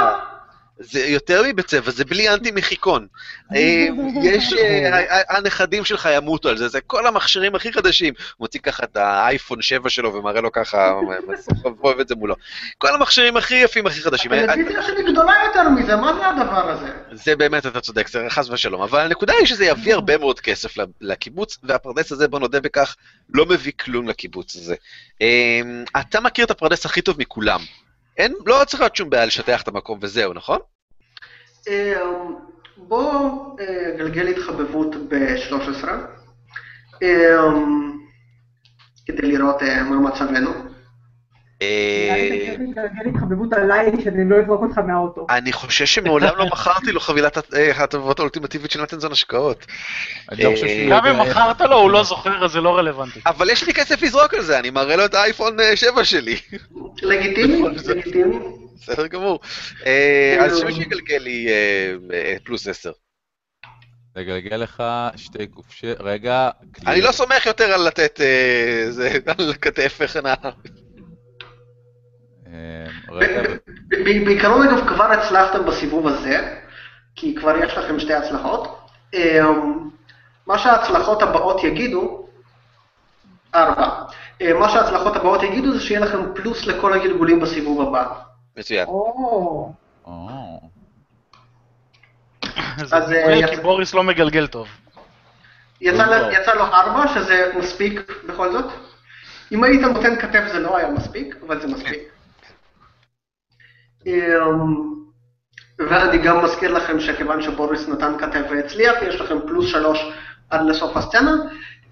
זה 0.79 1.01
יותר 1.01 1.43
מבצבע, 1.49 1.91
זה 1.91 2.05
בלי 2.05 2.29
אנטי 2.29 2.51
מחיקון. 2.51 3.07
אמ, 3.55 4.09
יש, 4.23 4.53
אה, 4.53 5.23
הנכדים 5.37 5.85
שלך 5.85 6.09
ימותו 6.13 6.49
על 6.49 6.57
זה, 6.57 6.69
זה 6.69 6.81
כל 6.81 7.07
המכשירים 7.07 7.55
הכי 7.55 7.73
חדשים. 7.73 8.15
הוא 8.17 8.25
מוציא 8.45 8.61
ככה 8.61 8.85
את 8.85 8.97
האייפון 8.97 9.63
7 9.63 9.91
שלו 9.91 10.15
ומראה 10.15 10.41
לו 10.41 10.53
ככה, 10.53 11.01
מסובב 11.29 12.01
את 12.01 12.09
זה 12.09 12.15
מולו. 12.15 12.35
כל 12.79 12.95
המכשירים 12.95 13.37
הכי 13.37 13.55
יפים, 13.55 13.87
הכי 13.87 14.01
חדשים. 14.01 14.33
הטלוויזיה 14.33 14.83
שלי 14.83 15.13
גדולה 15.13 15.33
יותר 15.47 15.69
מזה, 15.69 15.97
מה 15.97 16.13
זה 16.15 16.29
הדבר 16.29 16.71
הזה? 16.71 16.87
זה 17.13 17.37
באמת, 17.37 17.67
אתה 17.67 17.81
צודק, 17.81 18.09
זה 18.09 18.27
חס 18.29 18.51
ושלום. 18.51 18.83
אבל 18.83 19.01
הנקודה 19.01 19.33
היא 19.39 19.47
שזה 19.47 19.65
יביא 19.65 19.95
הרבה 19.95 20.19
מאוד 20.19 20.41
כסף 20.41 20.75
לקיבוץ, 21.01 21.59
והפרדס 21.63 22.13
הזה, 22.13 22.29
בוא 22.29 22.39
נודה 22.39 22.61
בכך, 22.61 22.97
לא 23.35 23.47
מביא 23.47 23.73
כלום 23.85 24.09
לקיבוץ 24.09 24.57
הזה. 24.57 24.75
אמ, 25.21 25.85
אתה 26.01 26.21
מכיר 26.21 26.45
את 26.45 26.51
הפרדס 26.51 26.87
הכי 26.87 27.03
טוב 27.03 27.17
מכולם. 27.19 27.61
אין, 28.19 28.35
לא 28.47 28.63
צריך 28.67 28.81
להיות 28.81 28.97
שום 28.97 29.11
בעיה 29.11 29.27
לשטח 29.27 29.63
את 29.63 29.69
המקום 29.69 29.99
וזהו, 30.03 30.33
נכון? 30.33 30.59
אמ, 31.69 32.35
בוא 32.77 33.41
אה, 33.61 33.97
גלגל 33.99 34.27
התחבבות 34.29 34.97
ב-13, 35.09 35.89
כדי 39.07 39.23
לראות 39.23 39.63
אה, 39.63 39.83
מה 39.83 39.97
מצבנו. 39.97 40.68
אני 45.31 45.53
חושב 45.53 45.87
שמעולם 45.87 46.37
לא 46.37 46.47
מכרתי 46.47 46.93
לו 46.93 47.01
חבילת 47.01 47.55
אה, 47.55 47.73
ההטבות 47.77 48.19
האולטימטיבית 48.19 48.71
של 48.71 48.83
נתנזון 48.83 49.13
השקעות. 49.13 49.67
לא 50.39 50.51
אה, 50.63 50.87
גם 50.91 51.07
אם 51.07 51.21
מכרת 51.21 51.61
לו, 51.61 51.77
הוא 51.77 51.91
לא 51.91 52.03
זוכר, 52.03 52.45
אז 52.45 52.51
זה 52.51 52.61
לא 52.61 52.79
רלוונטי. 52.79 53.21
אבל 53.27 53.51
יש 53.51 53.67
לי 53.67 53.75
כסף 53.75 54.03
לזרוק 54.03 54.35
על 54.35 54.43
זה, 54.43 54.59
אני 54.59 54.71
מראה 54.71 54.97
לו 54.97 55.05
את 55.05 55.15
האייפון 55.15 55.61
אה, 55.61 55.77
7 55.77 56.05
שלי. 56.05 56.37
לגיטימי, 57.03 57.79
זאת. 57.79 57.97
לגיטימי. 57.97 58.37
בסדר 58.81 59.07
גמור. 59.07 59.41
אה, 59.87 60.37
אז 60.41 60.59
שמישהו 60.59 60.83
יגלגל 60.83 61.19
לי 61.19 61.49
אה, 61.49 61.95
אה, 62.13 62.37
פלוס 62.45 62.69
10. 62.69 62.91
לגלגל 64.17 64.57
לך 64.57 64.83
שתי 65.17 65.47
קופשי... 65.47 65.87
רגע. 66.01 66.51
אני 66.87 67.01
לא 67.01 67.13
סומך 67.13 67.47
יותר 67.47 67.73
על 67.73 67.87
לתת 67.87 68.21
אה, 68.21 68.87
זה, 68.91 69.19
על 69.27 69.55
כתף 69.55 69.99
וכן 70.01 70.27
בעיקרון 74.25 74.69
אגב 74.69 74.89
כבר 74.89 75.05
הצלחתם 75.05 75.67
בסיבוב 75.67 76.07
הזה, 76.07 76.57
כי 77.15 77.35
כבר 77.35 77.57
יש 77.57 77.73
לכם 77.79 78.01
שתי 78.01 78.15
הצלחות. 78.15 78.89
אמ, 79.15 79.89
מה 80.47 80.59
שההצלחות 80.59 81.23
הבאות 81.23 81.65
יגידו, 81.65 82.27
ארבע. 83.55 83.89
אה, 84.43 84.55
מה 84.55 84.69
שההצלחות 84.69 85.17
הבאות 85.17 85.43
יגידו 85.43 85.75
זה 85.75 85.81
שיהיה 85.81 86.01
לכם 86.01 86.19
פלוס 86.35 86.67
לכל 86.67 86.93
הגלגולים 86.93 87.41
בסיבוב 87.41 87.89
הבא. 87.89 88.07
מצוין. 88.57 88.89
אז, 92.93 93.13
אה, 93.13 93.49
כי 93.49 93.57
בוריס 93.57 93.95
לא 93.95 94.03
מגלגל 94.03 94.47
טוב. 94.47 94.69
לא. 95.81 96.33
יצא 96.33 96.55
לו 96.55 96.65
ארבע, 96.65 97.09
שזה 97.15 97.53
מספיק 97.59 98.13
בכל 98.29 98.53
זאת. 98.53 98.65
אם 99.53 99.65
היית 99.65 99.81
נותן 99.81 100.17
כתף 100.17 100.43
זה 100.53 100.59
לא 100.59 100.77
היה 100.77 100.91
מספיק, 100.91 101.37
אבל 101.47 101.61
זה 101.61 101.69
מספיק. 101.69 102.18
אמ, 104.09 104.89
ואני 105.79 106.19
גם 106.19 106.45
מזכיר 106.45 106.73
לכם 106.73 107.01
שכיוון 107.01 107.43
שבוריס 107.43 107.89
נתן 107.89 108.13
כתף 108.19 108.47
והצליח, 108.51 108.95
יש 109.03 109.21
לכם 109.21 109.37
פלוס 109.47 109.67
שלוש 109.71 110.13
עד 110.51 110.67
לסוף 110.67 110.97
הסצנה. 110.97 111.33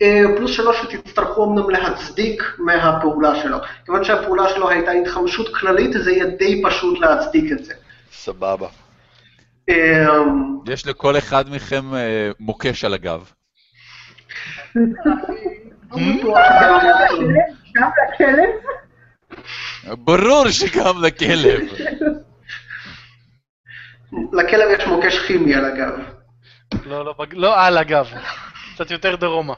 אה, 0.03 0.23
פלוס 0.37 0.51
שלוש 0.51 0.77
שתצטרכו 0.83 1.45
אמנם 1.45 1.71
להצדיק 1.71 2.43
מהפעולה 2.59 3.43
שלו. 3.43 3.59
כיוון 3.85 4.05
שהפעולה 4.05 4.49
שלו 4.49 4.71
הייתה 4.71 4.91
התחמשות 4.91 5.55
כללית, 5.55 5.93
זה 5.93 6.13
יהיה 6.13 6.27
די 6.27 6.63
פשוט 6.67 6.99
להצדיק 7.01 7.53
את 7.53 7.65
זה. 7.65 7.75
סבבה. 8.13 8.69
אמ, 9.69 10.59
יש 10.67 10.87
לכל 10.87 11.19
אחד 11.19 11.45
מכם 11.51 11.95
אה, 11.95 12.31
מוקש 12.41 12.85
על 12.85 12.95
הגב. 12.95 13.31
לא 14.77 14.83
גם 17.75 17.91
לכלב, 18.15 18.51
ברור 19.95 20.49
שגם 20.51 21.05
לכלב. 21.05 21.61
לכלב 24.33 24.69
יש 24.79 24.87
מוקש 24.87 25.19
כימי 25.19 25.55
על 25.55 25.65
הגב. 25.65 25.93
לא, 26.87 27.05
לא, 27.05 27.15
בג- 27.19 27.35
לא 27.35 27.65
על 27.65 27.79
הגב. 27.79 28.07
קצת 28.75 28.91
יותר 28.91 29.17
דרומה. 29.17 29.55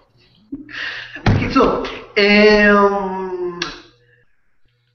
בקיצור, 1.25 1.83
אמ, 2.19 3.59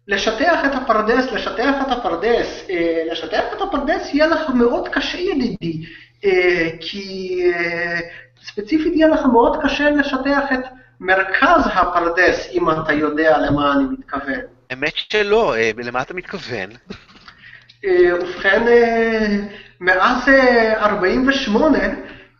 לשטח 0.07 0.59
את 0.65 0.75
הפרדס, 0.75 1.31
לשטח 1.31 1.75
את 1.87 1.91
הפרדס, 1.91 2.65
אה, 2.69 3.03
לשטח 3.11 3.43
את 3.57 3.61
הפרדס 3.61 4.13
יהיה 4.13 4.27
לך 4.27 4.49
מאוד 4.49 4.87
קשה 4.87 5.17
ידידי, 5.17 5.85
אה, 6.25 6.69
כי 6.79 7.39
אה, 7.53 7.99
ספציפית 8.43 8.93
יהיה 8.95 9.07
לך 9.07 9.19
מאוד 9.33 9.57
קשה 9.63 9.89
לשטח 9.89 10.43
את 10.53 10.59
מרכז 10.99 11.67
הפרדס, 11.73 12.47
אם 12.51 12.69
אתה 12.71 12.93
יודע 12.93 13.37
למה 13.37 13.73
אני 13.73 13.83
מתכוון. 13.83 14.39
האמת 14.69 14.93
שלא, 14.95 15.55
אה, 15.55 15.71
למה 15.77 16.01
אתה 16.01 16.13
מתכוון? 16.13 16.69
אה, 17.85 18.15
ובכן, 18.21 18.67
אה, 18.67 19.37
מאז 19.79 20.29
אה, 20.29 20.85
48, 20.85 21.77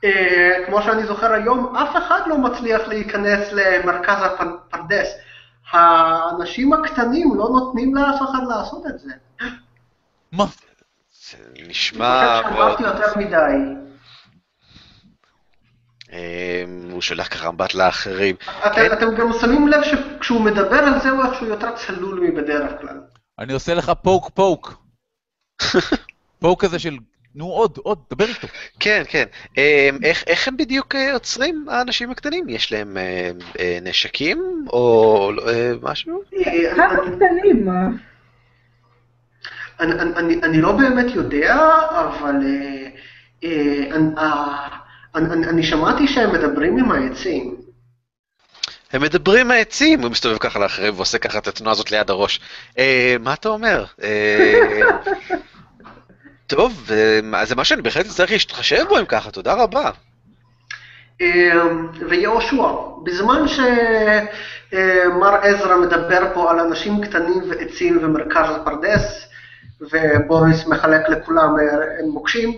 אה, 0.03 0.63
כמו 0.65 0.81
שאני 0.81 1.03
זוכר 1.03 1.33
היום, 1.33 1.75
אף 1.75 1.97
אחד 1.97 2.21
לא 2.27 2.37
מצליח 2.37 2.87
להיכנס 2.87 3.53
למרכז 3.53 4.17
הפרדס. 4.23 5.07
האנשים 5.71 6.73
הקטנים 6.73 7.35
לא 7.35 7.49
נותנים 7.49 7.95
לאף 7.95 8.21
אחד 8.21 8.43
לעשות 8.49 8.83
את 8.87 8.99
זה. 8.99 9.11
מה? 10.31 10.45
זה 11.11 11.37
נשמע 11.67 12.39
אני. 12.39 12.43
חושב 12.43 12.55
שאמרתי 12.55 12.83
יותר 12.83 13.19
מדי. 13.19 13.82
אה, 16.13 16.63
הוא 16.91 17.01
שולח 17.01 17.27
ככה 17.27 17.51
מבט 17.51 17.73
לאחרים. 17.73 18.35
אתם, 18.65 19.15
גם 19.17 19.27
שמים 19.41 19.67
לב 19.67 19.83
שכשהוא 19.83 20.41
מדבר 20.41 20.75
על 20.79 20.99
זה 21.01 21.09
הוא 21.09 21.25
איכשהו 21.25 21.47
יותר 21.47 21.71
צלול 21.75 22.19
מבדרך 22.19 22.81
כלל. 22.81 22.97
אני 23.39 23.53
עושה 23.53 23.73
לך 23.73 23.91
פוק 24.01 24.29
פוק. 24.29 24.73
פוק 26.39 26.61
כזה 26.61 26.79
של, 26.79 26.97
נו 27.35 27.45
עוד, 27.45 27.77
עוד, 27.83 27.97
דבר 28.13 28.25
איתו. 28.25 28.47
כן, 28.79 29.03
כן. 29.09 29.23
אה, 29.57 29.89
איך, 30.03 30.23
איך 30.27 30.47
הם 30.47 30.57
בדיוק 30.57 30.95
אה, 30.95 31.13
עוצרים, 31.13 31.65
האנשים 31.69 32.11
הקטנים? 32.11 32.49
יש 32.49 32.71
להם 32.71 32.97
אה, 32.97 33.31
אה, 33.59 33.77
נשקים 33.81 34.65
או 34.73 35.31
אה, 35.47 35.71
משהו? 35.81 36.21
כמה 36.75 36.85
אני- 36.91 37.15
קטנים. 37.15 37.69
אני, 39.79 39.93
אני, 39.93 40.13
אני, 40.15 40.39
אני 40.43 40.61
לא 40.61 40.71
באמת 40.71 41.15
יודע, 41.15 41.55
אבל 41.89 42.35
אה, 42.45 42.87
אה, 43.43 43.97
אני, 45.15 45.45
אה, 45.45 45.49
אני, 45.49 45.63
שמעתי 45.63 46.07
שהם 46.07 46.33
מדברים 46.33 46.77
עם 46.77 46.91
העצים. 46.91 47.55
הם 48.93 49.01
מדברים 49.01 49.47
מהעצים, 49.47 50.01
הוא 50.01 50.11
מסתובב 50.11 50.37
ככה 50.37 50.59
לאחרים 50.59 50.93
ועושה 50.95 51.17
ככה 51.17 51.37
את 51.37 51.47
התנועה 51.47 51.71
הזאת 51.71 51.91
ליד 51.91 52.09
הראש. 52.09 52.39
אה, 52.77 53.15
מה 53.19 53.33
אתה 53.33 53.49
אומר? 53.49 53.85
אה, 54.03 54.79
טוב, 56.47 56.89
אה, 56.91 57.45
זה 57.45 57.55
מה 57.55 57.65
שאני 57.65 57.81
בהחלט 57.81 58.05
אצטרך 58.05 58.31
להתחשב 58.31 58.85
בו 58.89 58.99
אם 58.99 59.05
ככה, 59.05 59.31
תודה 59.31 59.53
רבה. 59.53 59.91
אה, 61.21 61.51
ויהושע, 62.09 62.63
בזמן 63.03 63.47
שמר 63.47 65.35
עזרא 65.41 65.77
מדבר 65.77 66.33
פה 66.33 66.51
על 66.51 66.59
אנשים 66.59 67.01
קטנים 67.05 67.43
ועצים 67.49 67.99
ומרכז 68.01 68.55
הפרדס, 68.55 69.29
ובוריס 69.81 70.67
מחלק 70.67 71.09
לכולם 71.09 71.55
אה, 71.59 72.05
מוקשים, 72.07 72.53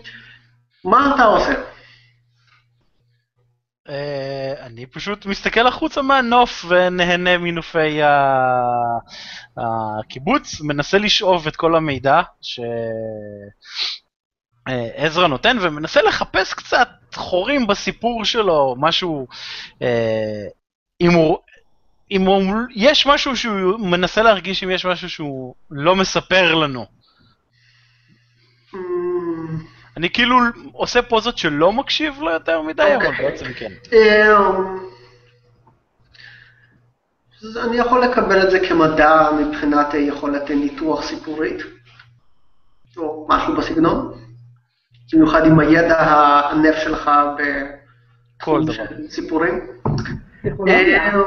מה 0.83 1.15
אתה 1.15 1.23
עושה? 1.23 1.53
אה, 3.89 4.53
אני 4.59 4.85
פשוט 4.85 5.25
מסתכל 5.25 5.67
החוצה 5.67 6.01
מהנוף 6.01 6.65
ונהנה 6.67 7.37
מנופי 7.37 7.99
הקיבוץ, 9.57 10.61
מנסה 10.61 10.97
לשאוב 10.97 11.47
את 11.47 11.55
כל 11.55 11.75
המידע 11.75 12.21
שעזרא 14.67 15.27
נותן, 15.27 15.57
ומנסה 15.61 16.01
לחפש 16.01 16.53
קצת 16.53 16.89
חורים 17.15 17.67
בסיפור 17.67 18.25
שלו, 18.25 18.75
משהו... 18.79 19.27
אה, 19.81 20.45
אם 21.01 21.11
הוא... 21.11 21.37
אם 22.11 22.21
הוא, 22.21 22.53
יש 22.75 23.05
משהו 23.07 23.37
שהוא 23.37 23.79
מנסה 23.79 24.23
להרגיש 24.23 24.63
אם 24.63 24.71
יש 24.71 24.85
משהו 24.85 25.09
שהוא 25.09 25.55
לא 25.71 25.95
מספר 25.95 26.55
לנו. 26.55 26.85
אני 29.97 30.09
כאילו 30.09 30.37
עושה 30.71 31.01
פוזות 31.01 31.37
שלא 31.37 31.73
מקשיב 31.73 32.21
לו 32.21 32.31
יותר 32.31 32.61
מדי, 32.61 32.95
אבל 32.95 33.05
אוקיי. 33.05 33.25
בעצם 33.31 33.45
כן. 33.53 33.71
אז 37.43 37.57
אני 37.57 37.77
יכול 37.77 38.03
לקבל 38.03 38.43
את 38.43 38.51
זה 38.51 38.59
כמדע 38.69 39.29
מבחינת 39.39 39.93
יכולת 39.93 40.49
ניתוח 40.51 41.03
סיפורית, 41.03 41.57
או 42.97 43.27
משהו 43.29 43.55
בסגנון, 43.55 44.13
במיוחד 45.13 45.45
עם 45.45 45.59
הידע 45.59 45.99
הענף 45.99 46.75
שלך 46.75 47.11
כל 48.41 48.61
בתחום. 48.61 48.73
של 48.73 49.07
סיפורים. 49.09 49.67
אמ, 50.45 51.23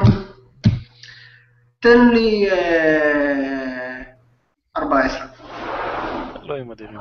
תן 1.79 2.07
לי 2.09 2.51
אה, 2.51 4.01
14. 4.77 5.27
אלוהים 6.43 6.71
אדירים. 6.71 6.99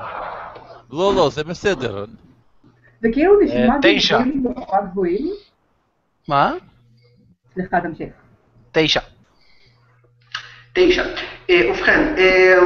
לא, 0.91 1.13
לא, 1.17 1.31
זה 1.31 1.45
בסדר. 1.45 2.05
זה 3.03 3.09
כאילו 3.13 3.41
נשמע 3.41 3.75
אה, 3.75 3.79
תשע. 3.83 4.19
נורא 4.35 4.81
גבוהים. 4.91 5.31
מה? 6.29 6.55
סליחה, 7.55 7.81
תמשיך. 7.81 8.09
תשע. 8.73 9.01
תשע. 10.73 11.05
אה, 11.51 11.71
ובכן, 11.71 12.15
אה, 12.19 12.59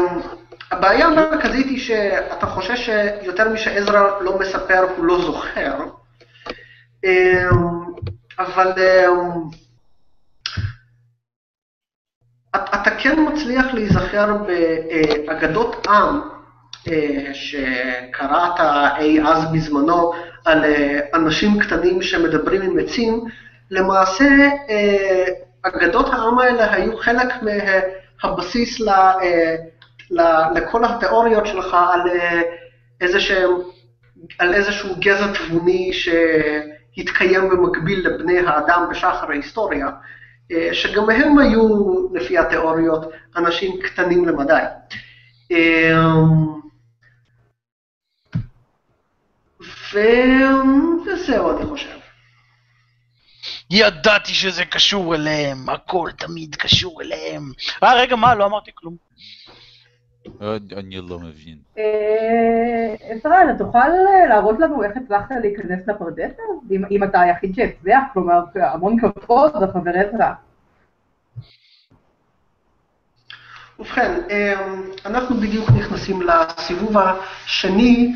הבעיה 0.70 1.06
המרכזית 1.06 1.66
היא 1.66 1.78
שאתה 1.80 2.46
חושש 2.46 2.86
שיותר 2.86 3.48
משעזרא 3.48 4.20
לא 4.20 4.38
מספר, 4.38 4.86
הוא 4.96 5.04
לא 5.04 5.20
זוכר. 5.22 5.78
אבל 8.38 8.72
את- 12.56 12.68
אתה 12.74 12.90
כן 13.02 13.16
מצליח 13.32 13.66
להיזכר 13.74 14.36
באגדות 15.26 15.86
עם 15.86 16.20
שקראת 17.32 18.60
אי 18.98 19.20
אז 19.22 19.52
בזמנו 19.52 20.12
על 20.44 20.64
אה, 20.64 21.00
אנשים 21.14 21.58
קטנים 21.58 22.02
שמדברים 22.02 22.62
עם 22.62 22.78
עצים, 22.78 23.24
למעשה 23.70 24.48
אה, 24.70 25.24
אגדות 25.62 26.06
העם 26.08 26.38
האלה 26.38 26.74
היו 26.74 26.98
חלק 26.98 27.28
מהבסיס 28.22 28.80
ל, 28.80 28.88
אה, 28.88 29.56
לכל 30.54 30.84
התיאוריות 30.84 31.46
שלך 31.46 31.76
על 31.92 32.08
אה, 32.08 32.42
איזשהם, 33.00 33.50
על 34.38 34.54
איזשהו 34.54 34.94
גזע 34.98 35.32
תבוני 35.32 35.90
שהתקיים 35.92 37.48
במקביל 37.50 38.08
לבני 38.08 38.38
האדם 38.38 38.86
בשחר 38.90 39.30
ההיסטוריה, 39.30 39.88
אה, 40.52 40.68
שגם 40.72 41.10
הם 41.10 41.38
היו, 41.38 41.68
לפי 42.12 42.38
התיאוריות, 42.38 43.12
אנשים 43.36 43.80
קטנים 43.82 44.24
למדי. 44.24 44.62
אה, 45.52 45.98
ו- 49.60 49.81
וזהו, 49.94 51.56
אני 51.58 51.66
חושב. 51.66 51.98
ידעתי 53.70 54.34
שזה 54.34 54.64
קשור 54.64 55.14
אליהם, 55.14 55.68
הכל 55.70 56.10
תמיד 56.18 56.54
קשור 56.56 57.02
אליהם. 57.02 57.42
אה, 57.82 57.94
רגע, 57.94 58.16
מה? 58.16 58.34
לא 58.34 58.46
אמרתי 58.46 58.70
כלום. 58.74 58.96
אני 60.76 60.96
לא 61.08 61.18
מבין. 61.18 61.58
אה, 61.78 62.94
עזרא, 63.00 63.34
אתה 63.44 63.64
תוכל 63.64 63.78
אה, 63.78 64.26
להראות 64.28 64.56
לנו 64.60 64.82
איך 64.84 64.92
הצלחת 64.96 65.30
להיכנס 65.42 65.88
לפרדס? 65.88 66.30
אז? 66.30 66.72
אם- 66.72 66.84
אם 66.90 67.04
אתה 67.04 67.20
היחיד 67.20 67.54
שהצליח, 67.54 68.02
כלומר, 68.12 68.40
המון 68.54 68.96
כבוד, 69.00 69.52
חבר 69.72 69.90
עזרא. 69.90 70.32
ובכן, 73.78 74.20
אה, 74.30 74.54
אנחנו 75.06 75.36
בדיוק 75.36 75.70
נכנסים 75.70 76.22
לסיבוב 76.22 76.96
השני, 76.98 78.14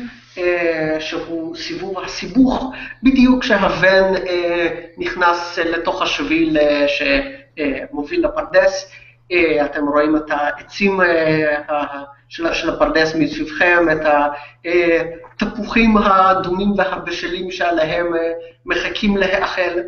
שהוא 0.99 1.55
סיבוב 1.55 1.99
הסיבוך, 1.99 2.71
בדיוק 3.03 3.41
כשהבן 3.43 4.13
אה, 4.27 4.67
נכנס 4.97 5.59
לתוך 5.59 6.01
השביל 6.01 6.57
אה, 6.57 6.85
שמוביל 6.87 8.25
לפרדס. 8.25 8.91
אה, 9.31 9.65
אתם 9.65 9.87
רואים 9.87 10.15
את 10.15 10.29
העצים 10.29 11.01
אה, 11.01 12.03
של 12.29 12.69
הפרדס 12.69 13.15
מסביבכם, 13.15 13.85
את 13.91 15.41
התפוחים 15.41 15.97
האדומים 15.97 16.71
והבשלים 16.77 17.51
שעליהם 17.51 18.15
אה, 18.15 18.31
מחכים 18.65 19.17
להאכל. 19.17 19.79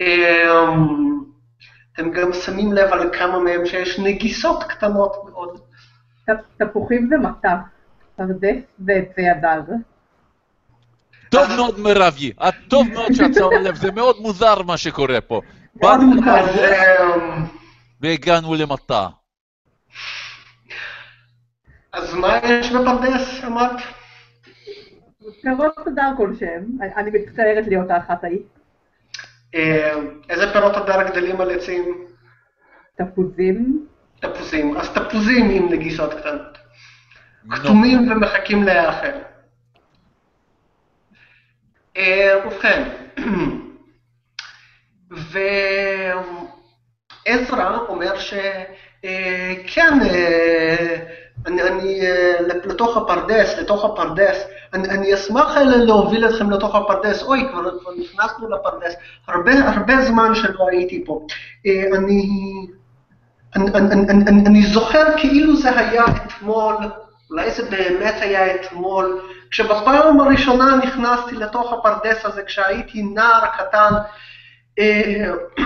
אה, 0.00 0.74
אתם 1.94 2.10
גם 2.10 2.32
שמים 2.32 2.72
לב 2.72 2.92
על 2.92 3.10
כמה 3.18 3.38
מהם 3.38 3.66
שיש 3.66 3.98
נגיסות 3.98 4.64
קטנות 4.64 5.16
מאוד. 5.30 5.60
תפוחים 6.58 7.08
זה 7.10 7.16
מטף, 7.18 7.58
פרדס 8.16 8.62
ועצי 8.78 9.28
הדג. 9.28 9.62
טוב 11.28 11.48
מאוד, 11.56 11.78
מירבי. 11.80 12.32
את 12.48 12.54
טוב 12.68 12.88
מאוד 12.92 13.12
שאת 13.12 13.34
שמה 13.34 13.58
לב, 13.60 13.74
זה 13.74 13.92
מאוד 13.92 14.16
מוזר 14.20 14.62
מה 14.62 14.76
שקורה 14.76 15.20
פה. 15.20 15.40
באנו 15.74 16.12
אה, 16.28 17.42
והגענו 18.00 18.54
למטע. 18.54 19.06
אז 21.92 22.14
מה 22.14 22.38
יש 22.44 22.70
בפרדס, 22.70 23.44
אמרת? 23.44 23.76
פירות 25.42 25.78
הדר 25.86 26.10
כלשהם, 26.16 26.64
אני 26.96 27.10
מצטערת 27.10 27.66
להיות 27.66 27.90
האחת 27.90 28.24
ההיא. 28.24 28.40
איזה 30.30 30.52
פירות 30.52 30.76
הדר 30.76 31.10
גדלים 31.10 31.40
על 31.40 31.50
עצים? 31.50 32.06
תפוזים, 32.96 33.86
תפוזים. 34.20 34.76
אז 34.76 34.88
תפוזים 34.90 35.50
עם 35.50 35.72
נגיסות 35.72 36.14
קטנות. 36.14 36.61
כתומים 37.50 38.10
ומחכים 38.10 38.62
להאכל. 38.62 39.18
אה, 41.96 42.34
ובכן, 42.46 42.88
ועזרא 47.26 47.78
אומר 47.88 48.18
שכן, 48.18 49.98
אני, 51.46 51.62
אני 51.62 52.00
אה, 52.00 52.32
לתוך 52.64 52.96
הפרדס, 52.96 53.58
לתוך 53.58 53.84
הפרדס, 53.84 54.44
אני, 54.74 54.88
אני 54.88 55.14
אשמח 55.14 55.56
אה, 55.56 55.64
להוביל 55.64 56.28
אתכם 56.28 56.50
לתוך 56.50 56.74
הפרדס, 56.74 57.22
אוי, 57.22 57.48
כבר, 57.50 57.78
כבר 57.78 57.90
נכנסנו 58.00 58.48
לפרדס, 58.48 58.94
הרבה, 59.28 59.52
הרבה 59.52 60.02
זמן 60.02 60.34
שלא 60.34 60.68
הייתי 60.70 61.04
פה. 61.06 61.26
אה, 61.66 61.84
אני, 61.96 62.28
אני, 63.56 63.70
אני, 63.74 63.94
אני, 63.94 64.24
אני, 64.28 64.46
אני 64.46 64.62
זוכר 64.62 65.04
כאילו 65.16 65.56
זה 65.56 65.78
היה 65.78 66.04
אתמול, 66.06 66.76
אולי 67.32 67.50
זה 67.50 67.70
באמת 67.70 68.14
היה 68.20 68.54
אתמול, 68.54 69.20
כשבפעם 69.50 70.20
הראשונה 70.20 70.76
נכנסתי 70.76 71.36
לתוך 71.36 71.72
הפרדס 71.72 72.24
הזה, 72.24 72.42
כשהייתי 72.42 73.02
נער 73.02 73.46
קטן, 73.58 73.94
אה, 74.78 75.32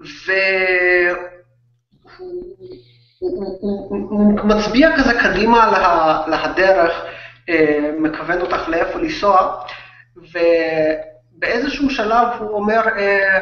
והוא 0.00 0.38
הוא, 3.18 3.58
הוא, 3.60 3.88
הוא, 3.90 4.10
הוא 4.10 4.48
מצביע 4.48 4.96
כזה 4.96 5.12
קדימה 5.22 5.70
לה, 5.70 6.22
להדרך, 6.26 6.92
אה, 7.48 7.90
מכוון 7.98 8.40
אותך 8.40 8.68
לאיפה 8.68 8.98
לנסוע, 8.98 9.64
ובאיזשהו 10.16 11.90
שלב 11.90 12.28
הוא 12.38 12.50
אומר, 12.50 12.80
אה, 12.98 13.38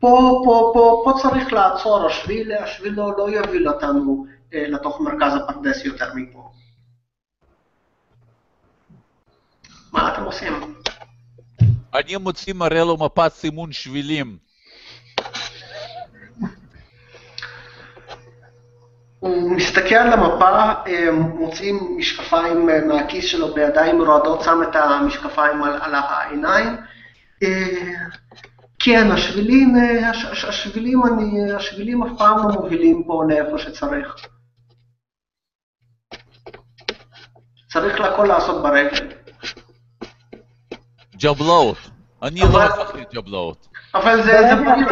פה, 0.00 0.40
פה, 0.44 0.70
פה, 0.74 1.02
פה 1.04 1.12
צריך 1.22 1.52
לעצור, 1.52 2.06
השביל, 2.06 2.52
השביל 2.52 2.92
לא, 2.96 3.12
לא 3.18 3.30
יוביל 3.30 3.68
אותנו 3.68 4.31
לתוך 4.52 5.00
מרכז 5.00 5.32
הפרדס 5.34 5.84
יותר 5.84 6.14
מפה. 6.14 6.50
מה 9.92 10.14
אתם 10.14 10.22
עושים? 10.22 10.52
אני 11.94 12.16
מוציא 12.16 12.54
מראה 12.54 12.84
לו 12.84 12.96
מפת 12.96 13.32
סימון 13.32 13.72
שבילים. 13.72 14.38
הוא 19.20 19.50
מסתכל 19.52 19.94
על 19.94 20.12
המפה, 20.12 20.72
אה, 20.86 21.12
מוציא 21.12 21.72
משקפיים 21.96 22.70
אה, 22.70 22.84
מהכיס 22.84 23.24
שלו 23.24 23.54
בידיים 23.54 24.02
רועדות, 24.02 24.42
שם 24.42 24.60
את 24.62 24.76
המשקפיים 24.76 25.62
על, 25.62 25.78
על 25.80 25.94
העיניים. 25.94 26.76
אה, 27.42 27.92
כן, 28.78 29.10
השבילים, 29.10 29.76
אה, 29.76 30.10
הש, 30.10 30.24
הש, 30.24 30.44
השבילים, 30.44 31.02
אני, 31.06 31.52
השבילים 31.52 32.02
אף 32.02 32.18
פעם 32.18 32.38
לא 32.38 32.54
מובילים 32.54 33.04
פה 33.06 33.24
לאיפה 33.28 33.58
שצריך. 33.58 34.16
צריך 37.72 38.00
לכל 38.00 38.24
לעשות 38.24 38.62
ברגל. 38.62 39.08
ג'בלאות. 41.16 41.76
אני 42.22 42.42
אבל- 42.42 42.52
לא 42.52 42.62
הפכתי 42.64 43.04
ג'בלאות. 43.14 43.68
אבל 43.94 44.22
זה, 44.22 44.32
זה, 44.32 44.54
בריא, 44.56 44.86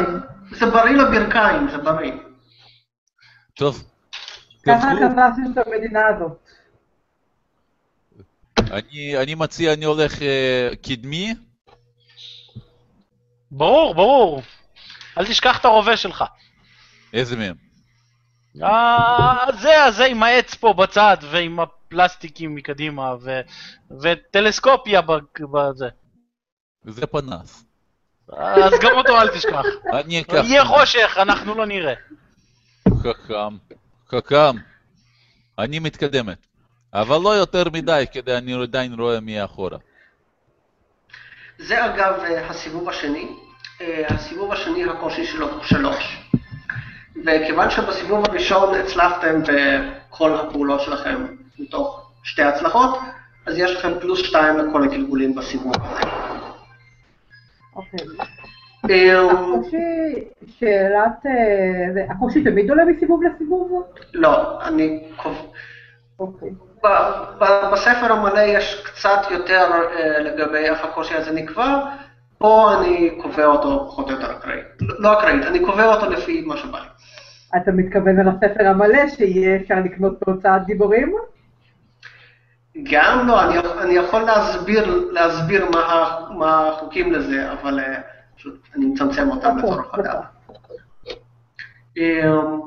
זה 0.51 0.67
בריא 0.67 0.97
לברכיים, 0.97 1.69
זה 1.71 1.79
בריא. 1.79 2.13
טוב. 3.55 3.85
ככה. 4.67 4.89
כבשנו 4.91 5.53
את 5.53 5.67
המדינה 5.67 6.01
הזאת. 6.07 6.49
אני, 8.59 9.17
אני 9.23 9.35
מציע, 9.35 9.73
אני 9.73 9.85
הולך 9.85 10.23
אה, 10.23 10.71
קדמי. 10.83 11.35
ברור, 13.51 13.95
ברור. 13.95 14.43
אל 15.19 15.27
תשכח 15.27 15.61
את 15.61 15.65
הרובה 15.65 15.97
שלך. 15.97 16.25
איזה 17.13 17.37
מהם? 17.37 17.55
אה, 18.63 19.47
זה, 19.61 19.85
הזה 19.85 20.05
עם 20.05 20.23
העץ 20.23 20.55
פה 20.55 20.73
בצד, 20.73 21.17
ועם 21.31 21.59
הפלסטיקים 21.91 22.55
מקדימה, 22.55 23.15
ו... 23.23 23.41
וטלסקופיה 24.03 25.01
בזה. 25.53 25.89
זה 26.85 27.07
פנס. 27.07 27.65
אז 28.29 28.73
גם 28.83 28.93
אותו 28.97 29.21
אל 29.21 29.29
תשכח. 29.29 29.65
אני 29.93 30.21
אקח. 30.21 30.43
יהיה 30.45 30.65
חושך, 30.65 31.19
אנחנו 31.23 31.55
לא 31.55 31.67
נראה. 31.67 31.95
חכם. 32.89 33.57
חכם. 34.09 34.57
אני 35.59 35.79
מתקדמת. 35.79 36.47
אבל 36.95 37.17
לא 37.23 37.29
יותר 37.37 37.63
מדי, 37.73 38.05
כדי 38.13 38.37
אני 38.37 38.63
עדיין 38.63 39.01
רואה 39.01 39.21
מי 39.21 39.45
אחורה. 39.45 39.79
זה 41.59 41.87
אגב 41.87 42.15
הסיבוב 42.51 42.89
השני. 42.89 43.27
אה, 43.81 44.07
הסיבוב 44.09 44.53
השני, 44.53 44.85
הקושי 44.85 45.27
שלו 45.27 45.51
הוא 45.51 45.63
שלוש. 45.65 46.19
וכיוון 47.27 47.71
שבסיבוב 47.71 48.25
הראשון 48.29 48.75
הצלחתם 48.75 49.43
בכל 49.43 50.35
הפעולות 50.35 50.81
שלכם 50.81 51.40
מתוך 51.59 52.11
שתי 52.23 52.43
הצלחות, 52.43 52.99
אז 53.47 53.59
יש 53.59 53.77
לכם 53.77 54.01
פלוס 54.01 54.19
שתיים 54.19 54.59
לכל 54.59 54.83
הגלגולים 54.83 55.35
בסיבוב 55.35 55.73
הזה. 55.77 56.07
אוקיי. 57.77 58.07
אה, 58.91 59.31
הקושי, 59.31 60.25
שאלת... 60.59 61.27
אה, 61.27 62.05
הקושי 62.11 62.45
תמיד 62.45 62.71
עולה 62.71 62.85
מסיבוב 62.85 63.23
לסיבוב? 63.23 63.83
לא, 64.15 64.63
אני. 64.63 65.09
אוקיי. 66.19 66.51
בספר 67.73 68.13
המלא 68.13 68.41
יש 68.41 68.83
קצת 68.85 69.31
יותר 69.31 69.71
אה, 69.73 70.19
לגבי 70.19 70.59
איך 70.59 70.85
הקושי 70.85 71.15
הזה 71.15 71.33
נקבע, 71.33 71.85
פה 72.39 72.79
אני 72.79 73.19
קובע 73.23 73.47
אותו 73.47 73.87
פחות 73.89 74.07
או 74.07 74.13
יותר 74.13 74.33
אקראית. 74.33 74.65
לא 74.81 74.97
לא 74.99 75.19
אקראית, 75.19 75.47
אני 75.47 75.61
קובע 75.61 75.95
אותו 75.95 76.11
לפי 76.11 76.41
מה 76.47 76.57
שבא 76.57 76.79
לי. 76.79 76.89
אתה 77.57 77.73
מתכוון 77.73 78.21
על 78.21 78.29
הספר 78.29 78.67
המלא 78.67 79.09
שיהיה 79.17 79.57
אפשר 79.57 79.75
לקנות 79.85 80.21
בהוצאת 80.27 80.67
גיבורים? 80.67 81.15
גם 82.83 83.29
לא, 83.29 83.43
אני, 83.43 83.59
אני 83.59 83.95
יכול 83.95 84.23
להסביר, 84.23 85.09
להסביר 85.11 85.71
מה, 85.71 86.19
מה 86.31 86.69
החוקים 86.69 87.13
לזה, 87.13 87.53
אבל 87.53 87.81
אה, 87.81 88.01
פשוט 88.37 88.55
אני 88.77 88.87
מצמצם 88.87 89.31
אותם 89.31 89.59
לצורך 89.59 89.95
הדעת. 89.95 90.25
אמ, 91.97 92.61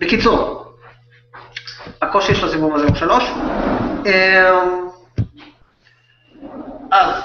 בקיצור, 0.00 0.64
הקושי 2.02 2.34
של 2.34 2.46
הסיבוב 2.46 2.74
הזה 2.74 2.86
הוא 2.86 2.94
שלוש. 2.94 3.24
אמ, 4.06 4.88
אז, 6.90 7.22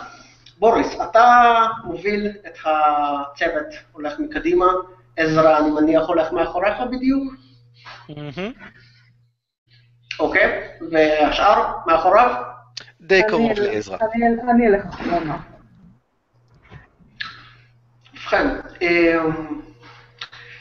בוריס, 0.59 1.01
אתה 1.01 1.63
מוביל 1.83 2.27
את 2.47 2.57
הצוות, 2.65 3.73
הולך 3.91 4.19
מקדימה, 4.19 4.65
עזרא, 5.17 5.57
אני 5.57 5.69
מניח, 5.71 6.07
הולך 6.07 6.31
מאחוריך 6.31 6.75
בדיוק, 6.91 7.33
מהמם. 8.09 8.51
אוקיי? 10.19 10.61
והשאר 10.91 11.73
מאחוריו? 11.87 12.35
די 13.01 13.19
אני- 13.21 13.29
קרוב 13.29 13.51
לעזרא. 13.59 13.97
אני- 14.49 14.67
אלך 14.67 14.85
אחרונה. 14.85 15.37
ובכן, 18.13 18.47
אמ, 18.81 19.61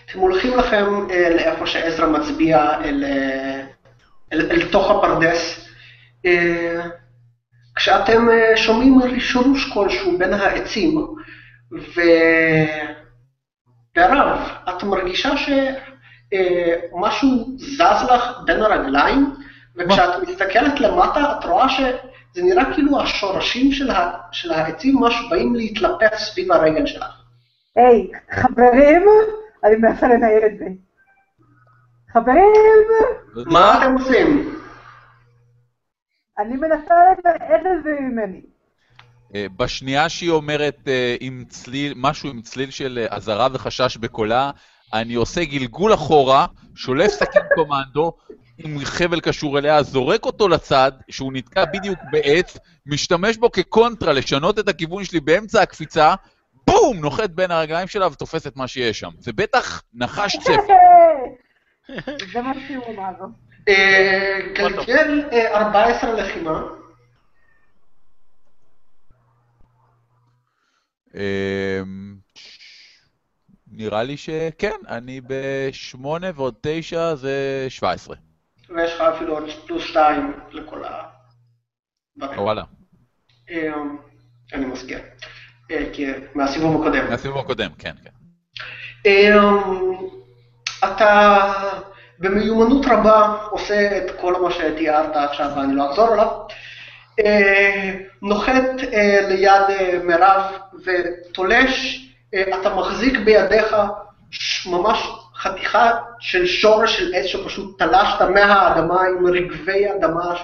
אתם 0.07 0.19
הולכים 0.19 0.59
לכם 0.59 0.85
אה, 1.11 1.31
לאיפה 1.35 1.67
שעזרא 1.67 2.07
מצביע 2.07 2.81
אל, 2.85 3.05
אל, 4.33 4.51
אל 4.51 4.69
תוך 4.69 4.91
הפרדס. 4.91 5.69
אה, 6.27 6.83
כשאתם 7.75 8.29
אה, 8.29 8.57
שומעים 8.57 9.03
רישורוש 9.03 9.73
כלשהו 9.75 10.19
בין 10.19 10.33
העצים, 10.35 11.07
ורב, 13.97 14.39
את 14.69 14.83
מרגישה 14.83 15.37
אה, 16.33 16.75
משהו 16.95 17.47
זז 17.59 17.81
לך 18.15 18.23
בין 18.45 18.63
הרגליים, 18.63 19.35
וכשאת 19.77 20.29
מסתכלת 20.29 20.81
למטה, 20.81 21.39
את 21.39 21.45
רואה 21.45 21.69
שזה 21.69 22.43
נראה 22.43 22.75
כאילו 22.75 23.01
השורשים 23.01 23.73
של, 23.73 23.91
ה, 23.91 24.13
של 24.33 24.53
העצים 24.53 24.97
ממש 24.97 25.15
באים 25.31 25.55
להתלפף 25.55 26.15
סביב 26.17 26.53
הרגל 26.53 26.87
שלך. 26.87 27.07
היי, 27.77 28.11
חברים, 28.31 29.03
אני 29.65 29.77
מנסה 29.77 30.09
לנהל 30.09 30.43
את 30.47 30.59
זה. 30.59 30.67
חברים, 32.13 32.53
מה 33.47 33.79
אתם 33.79 33.95
עושים? 33.95 34.57
אני 36.39 36.57
מנסה 36.57 36.95
לנהל 37.25 37.61
את 37.61 37.85
זה 37.85 37.91
ממני. 38.01 38.41
אה, 39.35 39.47
בשנייה 39.57 40.09
שהיא 40.09 40.31
אומרת 40.31 40.79
אה, 40.89 41.17
עם 41.21 41.45
צליל, 41.49 41.93
משהו 41.97 42.31
עם 42.31 42.43
צליל 42.43 42.71
של 42.71 42.99
אה, 43.03 43.17
אזהרה 43.17 43.49
וחשש 43.53 43.97
בקולה, 43.97 44.51
אני 44.93 45.15
עושה 45.15 45.45
גלגול 45.45 45.95
אחורה, 45.95 46.47
שולף 46.75 47.11
סכין 47.11 47.43
קומנדו, 47.55 48.13
עם 48.59 48.85
חבל 48.85 49.21
קשור 49.21 49.59
אליה, 49.59 49.83
זורק 49.83 50.25
אותו 50.25 50.49
לצד, 50.49 50.93
שהוא 51.11 51.33
נתקע 51.33 51.65
בדיוק 51.65 51.99
בעץ, 52.11 52.57
משתמש 52.87 53.37
בו 53.37 53.53
כקונטרה 53.53 54.13
לשנות 54.13 54.59
את 54.59 54.69
הכיוון 54.69 55.05
שלי 55.05 55.21
באמצע 55.21 55.63
הקפיצה, 55.63 56.15
בום! 56.67 56.99
נוחת 57.01 57.31
בין 57.31 57.51
הרגליים 57.51 57.89
שלה 57.89 58.07
ותופס 58.07 58.47
את 58.47 58.57
מה 58.57 58.69
שיש 58.69 58.99
שם. 58.99 59.11
זה 59.19 59.33
בטח 59.33 59.83
נחש 59.95 60.37
צפי. 60.37 60.53
זה 62.33 62.43
מה 62.43 62.53
שהוא 62.69 62.85
אמר. 62.95 63.27
אה, 63.69 64.39
גלגל 64.55 65.25
אה, 65.33 65.59
14 65.61 66.13
לחימה, 66.13 66.61
אמ, 71.17 72.17
נראה 73.71 74.03
לי 74.03 74.17
שכן, 74.17 74.77
אני 74.89 75.21
בשמונה 75.27 76.31
ועוד 76.35 76.55
תשע 76.61 77.15
זה 77.15 77.67
17. 77.69 78.17
ויש 78.71 78.95
לך 78.95 79.01
אפילו 79.01 79.35
עוד 79.35 79.51
פלוס 79.67 79.85
2 79.85 80.33
לכל 80.51 80.85
ה... 80.85 81.03
וואלה, 82.37 82.63
אה, 83.51 83.73
אני 84.53 84.67
מזכיר. 84.67 84.99
אה, 85.71 85.85
מהסיבוב 86.35 86.81
הקודם. 86.81 87.11
מהסיבוב 87.11 87.39
הקודם, 87.39 87.71
כן, 87.79 87.95
כן. 88.05 88.11
אמ, 89.07 89.97
אתה 90.85 91.53
במיומנות 92.19 92.87
רבה 92.87 93.37
עושה 93.51 93.99
את 93.99 94.21
כל 94.21 94.43
מה 94.43 94.51
שתיארת 94.51 95.17
עכשיו 95.17 95.51
ואני 95.57 95.75
לא 95.75 95.91
אחזור 95.91 96.13
עליו. 96.13 96.29
אה, 97.25 97.95
נוחת 98.23 98.65
אה, 98.93 99.21
ליד 99.29 100.03
מירב 100.05 100.43
ותולש, 100.85 102.03
אתה 102.61 102.75
מחזיק 102.75 103.19
בידיך 103.25 103.77
ממש 104.67 105.09
חתיכה 105.47 105.91
של 106.21 106.47
שורש 106.47 106.99
של 106.99 107.15
עץ 107.15 107.25
שפשוט 107.27 107.79
תלשת 107.79 108.23
מהאדמה 108.23 109.01
עם 109.03 109.27
רגבי 109.27 109.93
אדמה 109.93 110.35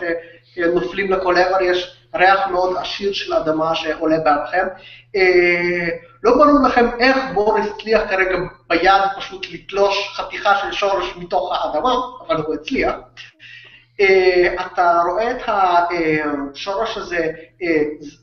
שנופלים 0.55 1.13
לכל 1.13 1.37
עבר, 1.37 1.63
יש 1.63 1.97
ריח 2.15 2.47
מאוד 2.47 2.77
עשיר 2.77 3.13
של 3.13 3.35
אדמה 3.35 3.75
שעולה 3.75 4.19
בארכם. 4.19 4.67
אה, 5.17 5.89
לא 6.23 6.33
ברור 6.33 6.67
לכם 6.69 6.87
איך 6.99 7.17
בוריס 7.35 7.67
הצליח 7.77 8.03
כרגע 8.11 8.37
ביד 8.69 9.03
פשוט 9.17 9.47
לתלוש 9.51 10.13
חתיכה 10.17 10.57
של 10.57 10.73
שורש 10.73 11.17
מתוך 11.17 11.53
האדמה, 11.53 11.95
אבל 12.29 12.37
הוא 12.37 12.55
הצליח. 12.55 12.95
אה, 14.01 14.55
אתה 14.67 15.01
רואה 15.11 15.31
את 15.31 15.43
השורש 15.47 16.97
הזה 16.99 17.31
אה, 17.63 17.83
ז- 18.01 18.19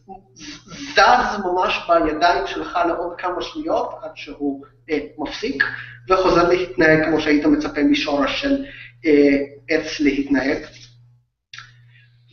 זז 0.96 1.40
ממש 1.46 1.80
בידיים 1.88 2.48
שלך 2.48 2.80
לעוד 2.88 3.14
כמה 3.18 3.42
שניות 3.42 3.94
עד 4.02 4.12
שהוא 4.16 4.66
אה, 4.90 4.98
וחוזר 6.10 6.50
להתנהג 6.50 7.06
כמו 7.06 7.22
שהיית 7.22 7.46
מצפה 7.46 7.84
משורש 7.84 8.42
של 8.42 8.66
אה, 9.06 9.38
עץ 9.70 10.00
להתנהג. 10.00 10.58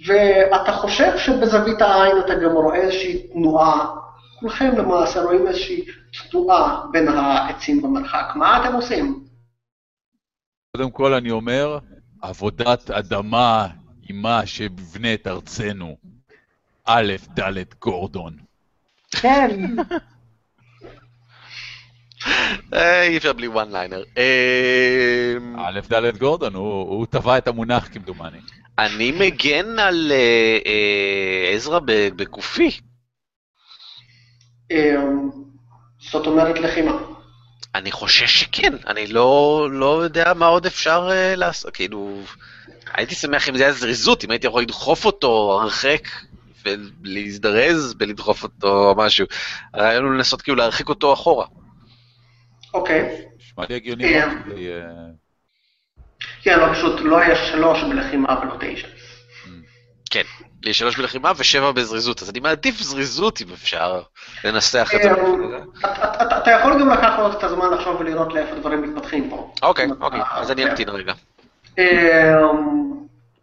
ואתה 0.06 0.72
חושב 0.72 1.18
שבזווית 1.18 1.82
העין 1.82 2.16
אתה 2.24 2.34
גם 2.34 2.52
רואה 2.52 2.76
איזושהי 2.76 3.28
תנועה, 3.32 3.94
כולכם 4.40 4.70
למעשה 4.78 5.22
רואים 5.22 5.46
איזושהי 5.46 5.84
תנועה 6.30 6.84
בין 6.92 7.08
העצים 7.08 7.82
במרחק. 7.82 8.32
מה 8.34 8.60
אתם 8.62 8.74
עושים? 8.74 9.24
קודם 10.76 10.90
כל 10.90 11.14
אני 11.14 11.30
אומר, 11.30 11.78
עבודת 12.22 12.90
אדמה 12.90 13.66
היא 14.08 14.16
מה 14.16 14.46
שבבנה 14.46 15.14
את 15.14 15.26
ארצנו. 15.26 15.96
א', 16.84 17.12
ד', 17.38 17.62
גורדון. 17.80 18.36
כן, 19.10 19.60
אי 22.72 23.16
אפשר 23.16 23.32
בלי 23.32 23.48
וואן 23.48 23.72
ליינר. 23.72 24.02
אה, 24.18 25.34
א', 25.56 25.80
ד', 25.92 26.16
גורדון, 26.18 26.54
הוא 26.54 27.06
טבע 27.06 27.38
את 27.38 27.48
המונח 27.48 27.88
כמדומני. 27.92 28.38
אני 28.78 29.12
מגן 29.12 29.78
על 29.78 30.12
אה, 30.12 30.58
אה, 30.66 31.54
עזרא 31.54 31.78
ב- 31.78 32.08
בגופי. 32.16 32.70
אה, 34.72 34.94
זאת 36.10 36.26
אומרת 36.26 36.58
לחימה. 36.58 36.92
אני 37.74 37.92
חושש 37.92 38.40
שכן, 38.40 38.72
אני 38.86 39.06
לא, 39.06 39.68
לא 39.72 40.02
יודע 40.04 40.32
מה 40.34 40.46
עוד 40.46 40.66
אפשר 40.66 41.08
אה, 41.10 41.36
לעשות, 41.36 41.74
כאילו... 41.74 42.22
הייתי 42.94 43.14
שמח 43.14 43.48
אם 43.48 43.56
זה 43.56 43.62
היה 43.62 43.72
זריזות, 43.72 44.24
אם 44.24 44.30
הייתי 44.30 44.46
יכול 44.46 44.62
לדחוף 44.62 45.04
אותו 45.04 45.58
הרחק 45.60 46.08
ולהזדרז 46.64 47.94
בלדחוף 47.94 48.42
אותו 48.42 48.88
או 48.90 48.94
משהו. 48.96 49.26
הרעיון 49.74 50.04
הוא 50.04 50.12
לנסות 50.12 50.42
כאילו 50.42 50.56
להרחיק 50.56 50.88
אותו 50.88 51.12
אחורה. 51.12 51.46
אוקיי. 52.76 53.24
נשמע 53.38 53.64
לי 53.68 53.74
הגיוני 53.76 54.20
אה. 54.22 54.26
מאוד. 54.26 54.58
אה, 54.58 54.82
כן, 56.42 56.58
לא 56.58 56.72
פשוט, 56.72 57.00
לא 57.00 57.18
היה 57.18 57.36
שלוש 57.36 57.82
בלחימה 57.82 58.40
ולא 58.42 58.54
תשע. 58.60 58.88
כן, 60.10 60.22
לי 60.62 60.70
יש 60.70 60.78
שלוש 60.78 60.96
בלחימה 60.96 61.32
ושבע 61.36 61.72
בזריזות, 61.72 62.22
אז 62.22 62.30
אני 62.30 62.40
מעדיף 62.40 62.80
זריזות 62.80 63.40
אם 63.40 63.46
אפשר 63.52 64.02
לנסח 64.44 64.90
את 64.96 65.02
זה. 65.02 65.10
אה, 65.10 65.14
אתה- 65.80 66.22
אתה- 66.22 66.38
אתה 66.38 66.50
יכול 66.50 66.80
גם 66.80 66.88
לקחת 66.92 67.18
עוד 67.18 67.34
את 67.34 67.44
הזמן 67.44 67.70
לחשוב 67.74 68.00
ולראות 68.00 68.34
לאיפה 68.34 68.54
דברים 68.54 68.82
מתפתחים 68.94 69.30
פה. 69.30 69.52
אוקיי, 69.62 69.86
אתה- 69.86 70.04
אוקיי, 70.04 70.20
אז 70.30 70.50
אני 70.50 70.64
אמתין 70.64 70.88
רגע. 70.88 71.12
אה, 71.78 72.34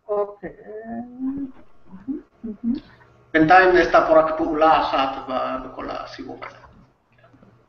אוקיי. 0.07 0.49
בינתיים 3.33 3.75
נעשתה 3.75 4.05
פה 4.07 4.19
רק 4.19 4.37
פעולה 4.37 4.81
אחת 4.81 5.09
בכל 5.65 5.87
הסיבוב 5.89 6.41
הזה. 6.45 6.55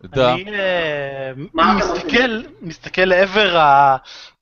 אתה- 0.04 0.34
אני 0.34 0.44
אה? 0.60 1.74
מסתכל, 1.74 2.42
מסתכל 2.62 3.04
לעבר 3.04 3.58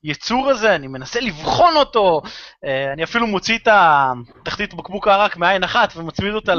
היצור 0.05 0.51
הזה, 0.51 0.75
אני 0.75 0.87
מנסה 0.87 1.21
לבחון 1.21 1.77
אותו, 1.77 2.23
אה, 2.65 2.93
אני 2.93 3.05
אפילו 3.05 3.27
מוציא 3.27 3.59
את 3.59 3.69
התחתית 3.71 4.75
בקבוק 4.75 5.09
הערק 5.09 5.37
מעין 5.37 5.65
אחת 5.65 5.93
ומצמיד 5.97 6.35
אותה 6.35 6.53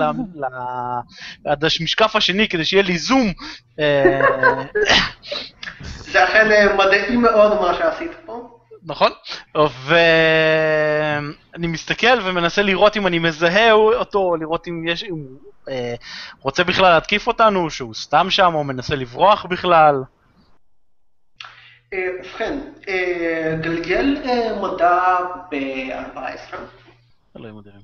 עד 1.45 1.63
המשקף 1.63 2.15
השני 2.15 2.47
כדי 2.47 2.65
שיהיה 2.65 2.83
לי 2.83 2.97
זום. 2.97 3.33
אה, 3.79 4.21
זה 5.81 6.23
אכן 6.23 6.75
מדעי 6.77 7.17
מאוד 7.17 7.61
מה 7.61 7.73
שעשית 7.77 8.11
פה. 8.25 8.49
נכון? 8.85 9.11
ואני 11.53 11.67
מסתכל 11.67 12.19
ומנסה 12.23 12.61
לראות 12.61 12.97
אם 12.97 13.07
אני 13.07 13.19
מזהה 13.19 13.71
אותו, 13.71 14.35
לראות 14.35 14.67
אם 14.67 14.87
יש, 14.87 15.03
אם 15.03 15.09
הוא 15.09 15.39
אה, 15.69 15.95
רוצה 16.39 16.63
בכלל 16.63 16.93
להתקיף 16.93 17.27
אותנו, 17.27 17.69
שהוא 17.69 17.93
סתם 17.93 18.29
שם 18.29 18.51
או 18.53 18.63
מנסה 18.63 18.95
לברוח 18.95 19.45
בכלל. 19.45 19.95
אה, 21.93 22.07
ובכן, 22.19 22.59
אה, 22.87 23.55
גלגל 23.61 24.17
אה, 24.25 24.61
מדע 24.61 25.17
ב-14. 25.51 26.55
אלוהים 27.37 27.57
אדירים. 27.57 27.81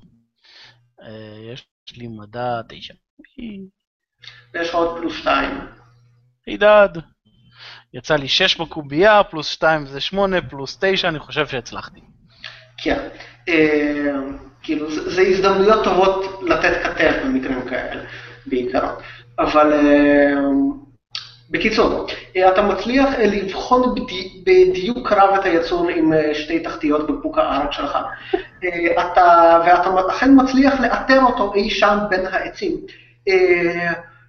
יש 1.53 1.67
לי 1.97 2.07
מדע 2.07 2.61
תשע. 2.69 2.93
ויש 4.53 4.69
לך 4.69 4.75
עוד 4.75 4.97
פלוס 4.99 5.13
2. 5.15 5.59
הידד. 6.45 6.89
יצא 7.93 8.15
לי 8.15 8.27
6 8.27 8.57
בקובייה, 8.57 9.23
פלוס 9.23 9.47
2 9.47 9.85
זה 9.85 9.99
8, 9.99 10.41
פלוס 10.49 10.77
9, 10.81 11.07
אני 11.07 11.19
חושב 11.19 11.47
שהצלחתי. 11.47 11.99
כן. 12.83 12.97
אה, 13.49 14.15
כאילו, 14.63 14.91
זה, 14.91 15.09
זה 15.09 15.21
הזדמנויות 15.21 15.83
טובות 15.83 16.41
לתת 16.47 16.73
כתף 16.83 17.15
במקרים 17.25 17.61
כאלה, 17.61 18.01
בעיקרון. 18.45 18.93
אבל 19.39 19.73
אה, 19.73 20.33
בקיצור, 21.51 22.07
אה, 22.37 22.53
אתה 22.53 22.61
מצליח 22.61 23.15
אה, 23.15 23.25
לבחון 23.25 23.95
בדי, 23.95 24.43
בדיוק 24.45 25.11
רב 25.11 25.39
את 25.39 25.45
היצור 25.45 25.89
עם 25.89 26.13
אה, 26.13 26.33
שתי 26.33 26.59
תחתיות 26.59 27.07
בקבוק 27.07 27.37
הערק 27.37 27.71
שלך. 27.71 27.97
אתה, 28.99 29.59
ואתה 29.65 29.89
אכן 30.09 30.31
מצליח 30.35 30.79
לאתר 30.79 31.21
אותו 31.21 31.53
אי 31.53 31.69
שם 31.69 31.97
בין 32.09 32.25
העצים. 32.25 32.75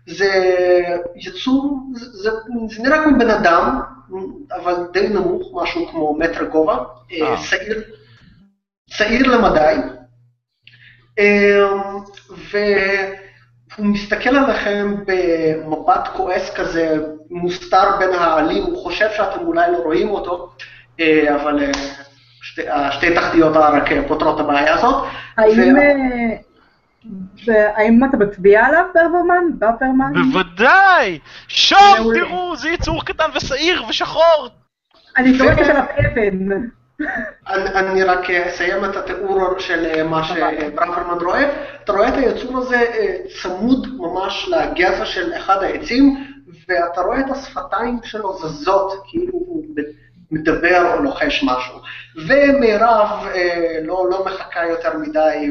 זה 0.06 0.28
יצור, 1.16 1.78
זה, 1.94 2.31
זה, 2.68 2.82
נראה 2.82 3.05
כמו 3.05 3.18
בן 3.18 3.31
אדם, 3.31 3.81
אבל 4.51 4.74
די 4.93 5.09
נמוך, 5.09 5.62
משהו 5.62 5.86
כמו 5.86 6.16
מטר 6.18 6.44
גובה. 6.44 6.77
שעיר, 7.36 7.82
צעיר 8.99 9.27
למדי, 9.37 9.75
אה, 11.19 11.67
והוא 12.51 13.87
מסתכל 13.87 14.37
עליכם 14.37 14.95
במבט 15.07 16.09
כועס 16.17 16.55
כזה, 16.55 16.97
מוסתר 17.31 17.97
בין 17.99 18.12
העלים, 18.12 18.62
הוא 18.62 18.83
חושב 18.83 19.09
שאתם 19.17 19.41
אולי 19.47 19.73
לא 19.73 19.77
רואים 19.79 20.09
אותו, 20.09 20.53
אה, 21.01 21.35
אבל 21.35 21.62
אה, 21.65 21.71
שתי- 22.43 22.69
השתי 22.69 23.15
תחתיות 23.15 23.57
רק 23.57 23.93
אה, 23.93 24.09
פותרות 24.09 24.41
את 24.41 24.45
הבעיה 24.45 24.75
הזאת. 24.75 25.05
האם, 25.37 25.75
ו- 25.77 27.51
אה, 27.51 27.77
האם 27.77 28.01
אתה 28.05 28.17
מצביע 28.17 28.67
עליו, 28.67 28.85
ברברמן? 28.95 29.45
בפרמן? 29.59 30.12
בוודאי! 30.33 31.19
שוב. 31.49 32.15
תראו, 32.15 32.57
זה 32.57 32.69
יצור 32.71 33.05
קטן 33.05 33.25
ושעיר 33.35 33.83
ושחור! 33.89 34.49
אני 35.17 35.39
זורקת 35.39 35.59
עליו 35.67 35.85
אבן. 35.99 36.67
אני, 37.48 38.02
רק 38.02 38.31
אסיים 38.31 38.85
את 38.85 38.97
התיאור 38.97 39.59
של 39.59 39.86
אה, 39.86 40.02
מה 40.05 40.24
שבראברמן 40.24 41.24
רואה. 41.24 41.51
אתה 41.85 41.93
רואה 41.93 42.09
את 42.09 42.14
היצור 42.14 42.59
הזה 42.59 42.77
אה, 42.77 43.16
צמוד 43.43 43.89
ממש 43.98 44.48
לגזע 44.48 45.05
של 45.05 45.32
אחד 45.36 45.62
העצים, 45.62 46.27
ואתה 46.68 47.01
רואה 47.01 47.20
את 47.20 47.31
השפתיים 47.31 47.98
שלו 48.02 48.39
זזות, 48.39 49.05
כאילו 49.09 49.32
הוא 49.32 49.64
מדבר 50.31 50.94
או 50.94 51.02
לוחש 51.02 51.44
משהו. 51.44 51.78
ומירב 52.27 53.27
אה, 53.35 53.78
לא, 53.82 54.06
לא 54.10 54.24
מחכה 54.24 54.66
יותר 54.66 54.98
מדי. 54.98 55.51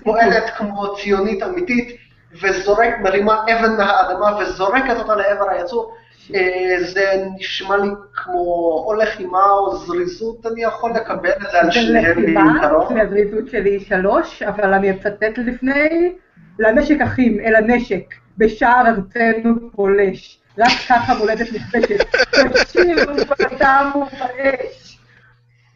ופועלת 0.00 0.50
כמו 0.56 0.96
ציונית 0.96 1.42
אמיתית, 1.42 1.96
וזורק, 2.42 2.94
מרימה 3.02 3.44
אבן 3.44 3.76
מהאדמה 3.76 4.38
וזורקת 4.38 4.96
אותה 4.98 5.14
לעבר 5.14 5.50
היצור. 5.50 5.94
אה, 6.34 6.84
זה 6.92 7.24
נשמע 7.36 7.76
לי 7.76 7.88
כמו 8.14 8.84
או 8.86 8.94
לחימה 8.94 9.50
או 9.50 9.76
זריזות, 9.76 10.46
אני 10.46 10.62
יכול 10.62 10.92
לקבל 10.94 11.30
את 11.30 11.50
זה 11.52 11.60
על 11.60 11.66
זה 11.66 11.72
שניהם 11.72 12.18
לחימה, 12.18 12.52
מקרוב. 12.52 12.98
הזריזות 12.98 13.48
שלי 13.50 13.80
שלוש, 13.80 14.42
אבל 14.42 14.74
אני 14.74 14.90
אצטט 14.90 15.38
לפני, 15.38 16.12
לנשק 16.58 17.00
אחים, 17.00 17.40
אל 17.40 17.54
הנשק, 17.54 18.14
בשער 18.38 18.86
ארצנו 18.86 19.70
פולש, 19.72 20.38
רק 20.58 20.72
ככה 20.88 21.14
מולדת 21.14 21.52
נכבשת, 21.52 22.06
תקשיבו 22.30 23.12
בדם 23.38 23.90
ובאש. 23.94 24.98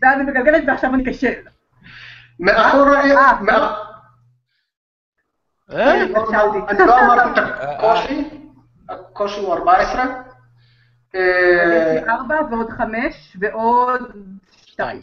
ואז 0.03 0.21
אני 0.21 0.31
מגלגלת 0.31 0.63
ועכשיו 0.67 0.95
אני 0.95 1.05
כשל. 1.07 1.33
מאחורי, 2.41 3.17
אה, 3.17 3.33
אה? 5.73 6.03
אני 6.69 6.87
לא 6.87 7.01
אמרתי 7.01 7.41
את 7.41 7.45
הקושי, 7.61 8.29
הקושי 8.89 9.41
הוא 9.41 9.55
14. 9.55 10.26
אה, 11.15 11.99
ארבע 12.15 12.37
ועוד 12.51 12.71
חמש 12.71 13.37
ועוד 13.41 14.01
שתיים. 14.67 15.01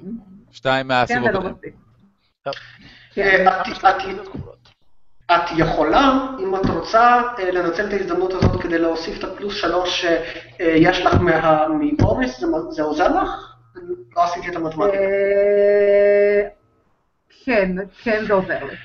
שתיים 0.52 0.82
כן, 0.84 0.88
מהסיבוב 0.88 1.26
זה 1.28 1.32
לא. 1.32 1.40
טוב. 2.44 2.54
כן. 3.14 3.48
אה, 3.48 3.62
את- 5.36 5.52
יכולה, 5.58 6.12
אם 6.40 6.56
את 6.56 6.66
רוצה, 6.70 7.22
אה, 7.40 7.52
לנצל 7.52 7.88
את 7.88 7.94
ההזדמנות 7.94 8.34
הזאת 8.34 8.62
כדי 8.62 8.78
להוסיף 8.78 9.20
את 9.20 9.24
הפלוס 9.24 9.56
שלוש 9.56 10.06
שיש 10.06 11.00
לך 11.02 11.14
מה- 11.14 11.68
מבוריס, 11.80 12.44
זה 12.70 12.84
עוזר 12.84 13.08
לך? 13.22 13.30
לא 14.16 14.24
עשיתי 14.24 14.50
את 14.50 14.56
המתמטיקה. 14.56 14.98
כן, 17.46 17.72
כן 18.04 18.26
זה 18.28 18.34
עוזר 18.34 18.64
לי. 18.64 18.76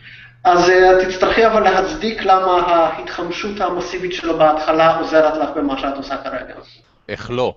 אז 0.44 0.72
תצטרכי 1.08 1.46
אבל 1.46 1.60
להצדיק 1.62 2.22
למה 2.22 2.52
ההתחמשות 2.66 3.60
המסיבית 3.60 4.12
שלו 4.12 4.38
בהתחלה 4.38 4.96
עוזרת 4.96 5.36
לך 5.36 5.50
במה 5.56 5.78
שאת 5.78 5.96
עושה 5.96 6.16
כרגע. 6.16 6.54
איך 7.08 7.30
לא? 7.30 7.54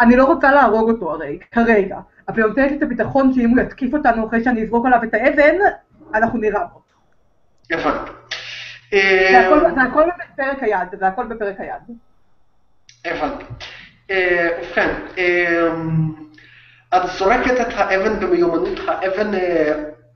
אני 0.00 0.16
לא 0.16 0.24
רוצה 0.24 0.52
להרוג 0.52 0.90
אותו 0.90 1.12
הרי, 1.12 1.38
כרגע. 1.52 1.98
אבל 2.28 2.36
היא 2.42 2.46
נותנת 2.46 2.70
לי 2.70 2.76
את 2.76 2.82
הביטחון 2.82 3.32
שאם 3.34 3.50
הוא 3.50 3.60
יתקיף 3.60 3.94
אותנו 3.94 4.28
אחרי 4.28 4.44
שאני 4.44 4.62
אזרוק 4.64 4.86
עליו 4.86 4.98
את 5.04 5.14
האבן, 5.14 5.54
אנחנו 6.14 6.38
נראה 6.38 6.64
בו. 6.64 6.80
זה 8.92 8.98
אה, 8.98 9.46
הכל- 9.46 9.74
זה 9.74 9.82
הכל 9.82 10.04
בפרק 10.34 10.62
היד, 10.62 10.88
זה 10.98 11.06
הכל 11.06 11.26
בפרק 11.26 11.56
היד. 11.60 11.96
הבנתי. 13.04 13.44
אה, 14.10 14.48
ובכן, 14.62 14.94
אה, 15.18 15.68
את 16.96 17.02
זורקת 17.18 17.60
את 17.60 17.72
האבן 17.74 18.20
במיומנות, 18.20 18.78
האבן 18.88 19.30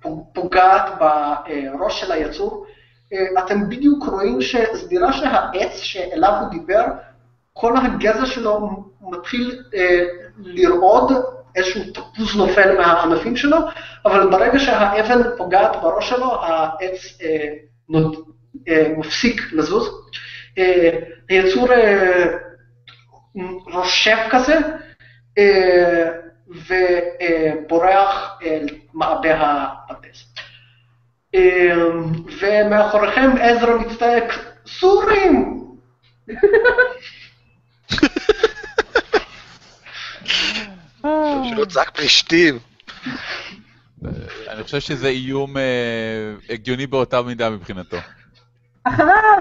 פוג- 0.00 0.26
פוגעת 0.34 0.84
בראש 0.98 2.00
של 2.00 2.12
היצור. 2.12 2.66
אה, 3.14 3.44
אתם 3.44 3.68
בדיוק 3.68 4.04
רואים 4.04 4.38
שנראה 4.42 5.12
שהעץ 5.12 5.76
שאליו 5.76 6.32
הוא 6.40 6.50
דיבר, 6.50 6.84
כל 7.52 7.74
הגזע 7.76 8.26
שלו 8.26 8.84
מתחיל 9.00 9.62
אה, 9.74 10.04
לרעוד, 10.38 11.12
איזשהו 11.56 11.82
תפוז 11.92 12.36
נופל 12.36 12.78
מהענפים 12.78 13.36
שלו, 13.36 13.56
אבל 14.04 14.30
ברגע 14.30 14.58
שהאבן 14.58 15.36
פוגעת 15.36 15.76
בראש 15.82 16.10
שלו, 16.10 16.44
העץ 16.44 17.18
אה, 17.22 17.54
מפסיק 18.96 19.52
לזוז. 19.52 19.90
היצור 21.28 21.68
רושף 23.72 24.18
כזה, 24.30 24.58
ובורח 26.48 28.38
אל 28.42 28.66
מעבה 28.94 29.34
הפרדס. 29.40 30.33
אה, 31.34 31.74
ומאחוריכם 32.40 33.30
עזרא 33.40 33.78
מצטעק, 33.78 34.54
סורים! 34.66 35.60
שלא 41.50 41.64
צעק 41.68 41.90
פלישתים. 41.90 42.58
אני 44.48 44.62
חושב 44.62 44.80
שזה 44.80 45.08
איום 45.08 45.56
אה, 45.56 46.34
הגיוני 46.50 46.86
באותה 46.86 47.22
מידה 47.22 47.50
מבחינתו. 47.50 47.96
אחריו! 48.84 49.38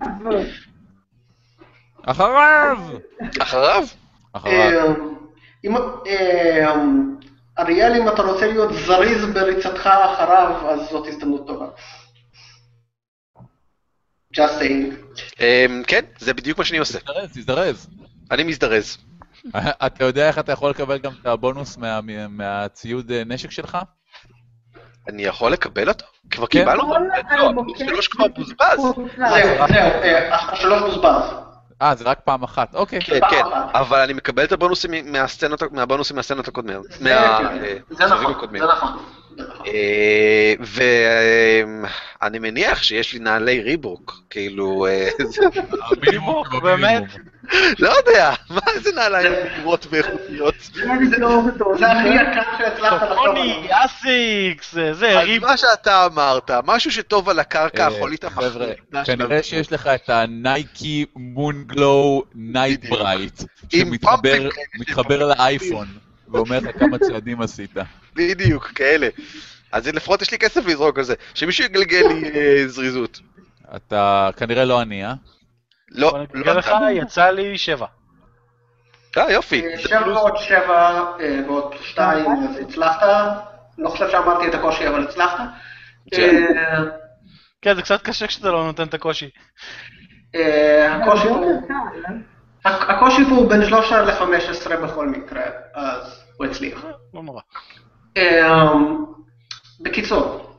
אחריו! 2.06 2.78
אחריו? 3.40 3.84
אחריו. 4.34 4.95
אריאל, 7.59 7.93
אם 8.01 8.07
אתה 8.09 8.21
רוצה 8.21 8.47
להיות 8.47 8.73
זריז 8.73 9.25
בריצתך 9.34 9.88
אחריו, 9.88 10.69
אז 10.69 10.89
זאת 10.89 11.07
הזדמנות 11.07 11.47
טובה. 11.47 11.65
Just 14.38 14.59
saying. 14.61 14.93
אמ, 15.39 15.84
כן, 15.88 16.05
זה 16.19 16.34
בדיוק 16.34 16.57
מה 16.57 16.65
שאני 16.65 16.77
עושה. 16.77 16.99
תזדרז, 16.99 17.30
תזדרז. 17.34 17.88
אני 18.31 18.43
מזדרז. 18.43 18.97
אתה 19.85 20.03
יודע 20.03 20.27
איך 20.27 20.39
אתה 20.39 20.51
יכול 20.51 20.69
לקבל 20.69 20.97
גם 20.97 21.11
את 21.21 21.25
הבונוס 21.25 21.77
מה- 21.77 21.99
מהציוד 22.30 23.11
אה, 23.11 23.23
נשק 23.25 23.51
שלך? 23.51 23.77
אני 25.09 25.23
יכול 25.23 25.51
לקבל 25.51 25.89
אותו? 25.89 26.05
כבר 26.30 26.47
כן. 26.47 26.59
קיבלנו? 26.59 26.88
כל 26.88 27.35
לא, 27.38 27.49
המוקד 27.49 27.77
שלוש 27.88 28.07
כבר 28.07 28.27
בוזבז. 28.27 28.77
זהו. 28.77 29.07
זהו, 29.67 29.67
אה, 30.03 30.35
השלוש 30.35 30.81
מוזבז. 30.81 31.23
אה, 31.81 31.95
זה 31.95 32.03
רק 32.05 32.19
פעם 32.23 32.43
אחת, 32.43 32.75
אוקיי. 32.75 33.01
כן, 33.01 33.19
כן. 33.29 33.41
אבל 33.73 33.99
אני 33.99 34.13
מקבל 34.13 34.43
את 34.43 34.51
הבונוסים 34.51 34.91
מהסצנות, 35.11 35.63
מהבונוסים 35.71 36.15
מהסצנות 36.15 36.47
הקודמות. 36.47 36.83
זה- 36.89 36.99
כן, 36.99 37.07
אה, 37.07 37.39
נכון. 37.39 37.59
זה 37.97 38.05
נכון. 38.05 38.49
זה 38.59 38.65
נכון. 38.65 38.89
אה, 39.67 40.53
ואני 42.21 42.39
מניח 42.39 42.83
שיש 42.83 43.13
לי 43.13 43.19
נעלי 43.19 43.61
ריבוק, 43.61 44.21
כאילו, 44.29 44.85
אה, 44.87 45.09
המינימום 45.91 46.43
באמת? 46.63 47.03
לא 47.80 47.90
יודע, 47.90 48.34
מה 48.49 48.61
איזה 48.76 48.91
נעליים 48.95 49.34
גרועות 49.60 49.88
ואיכותיות. 49.90 50.56
לא. 51.18 51.41
זה 51.80 51.91
הכי 51.91 52.07
יקר 52.07 52.57
שהצלחת 52.57 53.10
לחשוב 53.10 53.36
עליו. 53.36 53.65
אסיקס, 53.70 54.74
זה, 54.74 54.94
זה, 54.94 55.20
אז 55.20 55.26
ריב... 55.26 55.45
מה 55.45 55.57
שאתה 55.57 56.06
אמרת, 56.06 56.52
משהו 56.65 56.91
שטוב 56.91 57.30
על 57.30 57.40
הקרקע, 57.40 57.84
אה, 57.84 57.88
החולית 57.88 58.26
חבר'ה, 58.26 58.45
המחליטה 58.48 59.03
כנראה 59.06 59.44
שיש 59.44 59.72
לך 59.72 59.88
את 59.88 60.10
הנייקי 60.10 61.06
מונגלו 61.15 62.24
נייט. 62.36 62.86
ברייט, 62.90 63.41
שמתחבר 63.70 65.28
לאייפון, 65.28 65.88
ואומר 66.28 66.60
לך 66.60 66.80
כמה 66.80 66.98
צעדים 66.98 67.41
עשית. 67.41 67.78
בדיוק, 68.15 68.72
כאלה. 68.76 69.07
אז 69.72 69.88
לפחות 69.88 70.22
יש 70.22 70.32
לי 70.32 70.38
כסף 70.38 70.65
לזרוק 70.65 70.98
על 70.98 71.03
זה, 71.03 71.14
שמישהו 71.34 71.65
יגלגל 71.65 72.07
לי 72.07 72.32
אה, 72.36 72.68
זריזות. 72.68 73.20
אתה 73.76 74.30
כנראה 74.38 74.65
לא 74.65 74.80
עני, 74.80 75.06
אה? 75.06 75.14
לא, 75.94 76.14
לא 76.34 76.53
לך. 76.53 76.72
יצא 76.91 77.30
לי 77.30 77.57
שבע. 77.57 77.86
אה, 79.18 79.32
יופי. 79.32 79.65
אה, 79.65 79.78
שבע. 79.78 80.07
ועוד 80.07 80.38
שבע 80.38 81.03
אה, 81.20 81.40
ועוד 81.48 81.76
שתיים, 81.82 82.26
אז 82.26 82.57
הצלחת. 82.57 83.07
לא 83.78 83.90
חושב 83.90 84.10
שאמרתי 84.10 84.48
את 84.48 84.53
הקושי, 84.53 84.88
אבל 84.88 85.03
הצלחת. 85.03 85.44
כן. 86.11 86.45
אה, 86.57 86.84
כן, 87.61 87.76
זה 87.76 87.82
קצת 87.82 88.02
קשה 88.02 88.28
כשאתה 88.28 88.52
לא 88.52 88.64
נותן 88.65 88.84
את 88.84 88.94
הקושי. 88.94 89.30
אה, 90.36 90.95
הקושי 92.65 93.26
פה 93.30 93.36
הוא 93.36 93.49
בין 93.49 93.65
13 93.65 94.02
ל-15 94.02 94.76
בכל 94.84 95.07
מקרה, 95.07 95.44
אז 95.74 96.24
הוא 96.38 96.45
הצליח. 96.48 96.86
לא 97.14 97.24
נורא. 97.24 97.41
אמ, 98.18 99.06
בקיצור, 99.80 100.56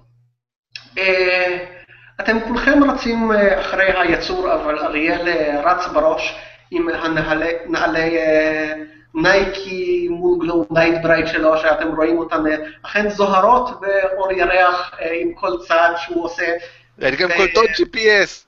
אה, 0.99 1.74
אתם 2.21 2.41
כולכם 2.41 2.91
רצים 2.91 3.33
אה, 3.33 3.61
אחרי 3.61 3.93
היצור, 4.01 4.55
אבל 4.55 4.79
אריאל 4.79 5.29
אה, 5.29 5.61
רץ 5.65 5.87
בראש 5.87 6.39
עם 6.71 6.89
הנעלי 6.89 7.53
נעלי, 7.67 8.19
אה, 8.19 8.73
נייקי 9.15 10.09
Moonglow 10.11 10.67
Night 10.71 11.03
Bright 11.03 11.27
שלו, 11.27 11.59
שאתם 11.59 11.89
רואים 11.97 12.19
אותן 12.19 12.43
אכן 12.83 13.09
זוהרות 13.09 13.81
באור 13.81 14.33
ירח 14.33 14.95
עם 15.21 15.35
כל 15.35 15.53
צעד 15.69 15.93
שהוא 15.97 16.25
עושה. 16.25 16.47
אין 17.01 17.15
גם 17.15 17.29
קולטות 17.37 17.67
GPS. 17.71 18.45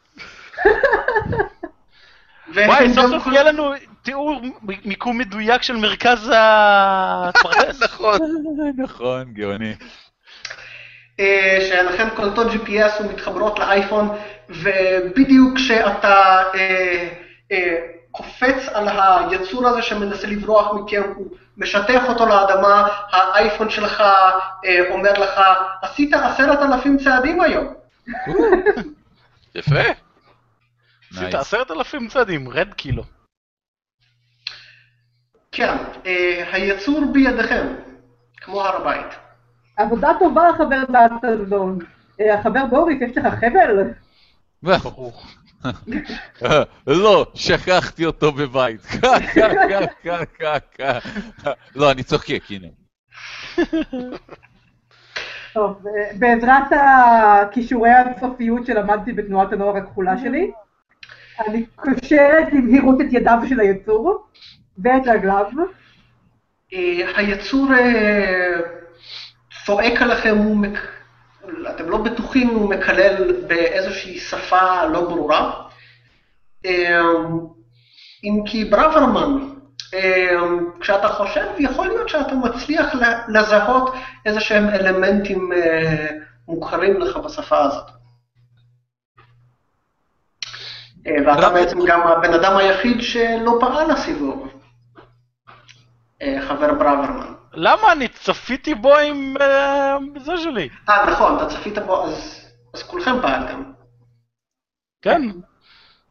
וואי, 2.55 2.95
סוף 2.95 3.07
סוף 3.11 3.27
יהיה 3.27 3.43
לנו 3.43 3.73
תיאור 4.03 4.41
מיקום 4.85 5.19
מדויק 5.19 5.63
של 5.63 5.77
מרכז 5.77 6.33
הפרדס. 6.35 7.83
נכון. 7.85 8.19
נכון, 8.85 9.25
גאוני. 9.33 9.75
אה, 11.21 11.59
שלכן 11.69 12.09
קולטות 12.17 12.47
GPS 12.47 13.03
ומתחברות 13.03 13.59
לאייפון, 13.59 14.17
ובדיוק 14.49 15.57
כשאתה 15.57 16.43
אה, 16.55 17.09
אה, 17.53 17.77
קופץ 18.11 18.69
על 18.73 18.89
היצור 18.89 19.69
הזה 19.69 19.83
שמנסה 19.83 20.27
לברוח 20.27 20.75
מכם, 20.75 21.03
הוא 21.17 21.27
משטח 21.57 22.09
אותו 22.09 22.27
לאדמה, 22.27 22.89
האייפון 23.11 23.71
שלך 23.71 24.03
אומר 24.91 25.13
לך, 25.13 25.41
עשית 25.83 26.15
עשרת 26.15 26.59
אלפים 26.63 26.99
צעדים 26.99 27.41
היום. 27.41 27.75
יפה. 29.55 29.81
עשית. 31.13 31.35
עשרת 31.35 31.71
אלפים 31.71 32.09
צעדים, 32.09 32.49
רד 32.49 32.75
קילו. 32.75 33.03
כן, 35.53 35.77
היצור 36.53 37.03
בידיכם, 37.13 37.67
כמו 38.37 38.63
הר 38.63 38.77
הבית. 38.77 39.26
עבודה 39.77 40.13
טובה, 40.19 40.49
חבר 40.59 40.85
דאטלדון. 40.93 41.79
אה, 42.21 42.39
החבר 42.39 42.67
בוריס, 42.67 43.03
יש 43.03 43.17
לך 43.17 43.35
חבל? 43.35 43.91
ברור. 44.63 45.13
לא, 46.87 47.27
שכחתי 47.35 48.07
אותו 48.07 48.33
בבית. 48.33 48.87
קה, 48.87 49.21
קה, 49.35 49.49
קה, 49.69 49.87
קה, 50.03 50.25
קה, 50.39 50.59
קה. 50.77 50.99
לא, 51.77 51.91
אני 51.91 52.03
צוחק, 52.03 52.43
הנה. 52.51 52.69
טוב, 55.53 55.87
אה, 55.87 56.11
בעזרת 56.19 56.65
הכישורי 56.73 57.91
האינסופיות 57.91 58.67
שלמדתי 58.67 59.13
בתנועת 59.13 59.53
הנוער 59.53 59.77
הכחולה 59.77 60.19
שלי, 60.19 60.51
אני 61.49 61.67
קושרת 61.67 62.53
במהירות 62.53 63.01
את 63.01 63.07
ידיו 63.11 63.39
של 63.49 63.61
היצור 63.61 64.27
ואת 64.79 65.03
רגליו. 65.07 65.47
אה, 66.73 67.11
היצור 67.17 67.75
אה, 67.75 68.61
צועק 69.67 70.03
עליכם, 70.03 70.37
הוא 70.39 70.57
מק... 70.57 70.79
אתם 71.71 71.91
לא 71.91 71.99
בטוחים 71.99 72.51
אם 72.51 72.55
הוא 72.55 72.71
מקלל 72.71 73.47
באיזושהי 73.47 74.19
שפה 74.19 74.85
לא 74.85 75.01
ברורה. 75.01 75.63
אה, 76.67 77.01
אם 78.25 78.43
כי 78.47 78.65
ברוורמן, 78.65 79.49
אה, 79.95 80.37
כשאתה 80.81 81.09
חושב, 81.09 81.47
יכול 81.59 81.87
להיות 81.87 82.09
שאתה 82.09 82.35
מצליח 82.35 82.95
לזהות 83.29 83.95
איזה 84.27 84.41
שהם 84.41 84.69
אלמנטים 84.69 85.53
אה, 85.53 86.07
מוכרים 86.49 87.01
לך 87.01 87.17
בשפה 87.17 87.59
הזאת. 87.59 87.87
אה, 91.07 91.17
ואתה 91.27 91.51
בעצם 91.51 91.79
גם 91.87 92.01
הבן 92.03 92.35
אדם 92.35 92.57
היחיד 92.57 93.01
שלא 93.01 93.57
פעל 93.61 93.91
הסיבוב, 93.91 94.49
אה, 96.23 96.39
חבר 96.49 96.75
ברוורמן. 96.75 97.36
למה 97.57 97.93
אני 97.93 98.09
צפיתי 98.09 98.75
בו 98.75 98.97
עם 98.97 99.35
אה, 99.41 99.97
זה 100.17 100.37
שלי? 100.37 100.69
אה, 100.89 101.11
נכון, 101.11 101.37
אתה 101.37 101.47
צפית 101.47 101.79
בו, 101.79 102.05
אז, 102.05 102.47
אז 102.75 102.83
כולכם 102.83 103.21
פעלתם, 103.23 103.63
כן. 105.03 105.23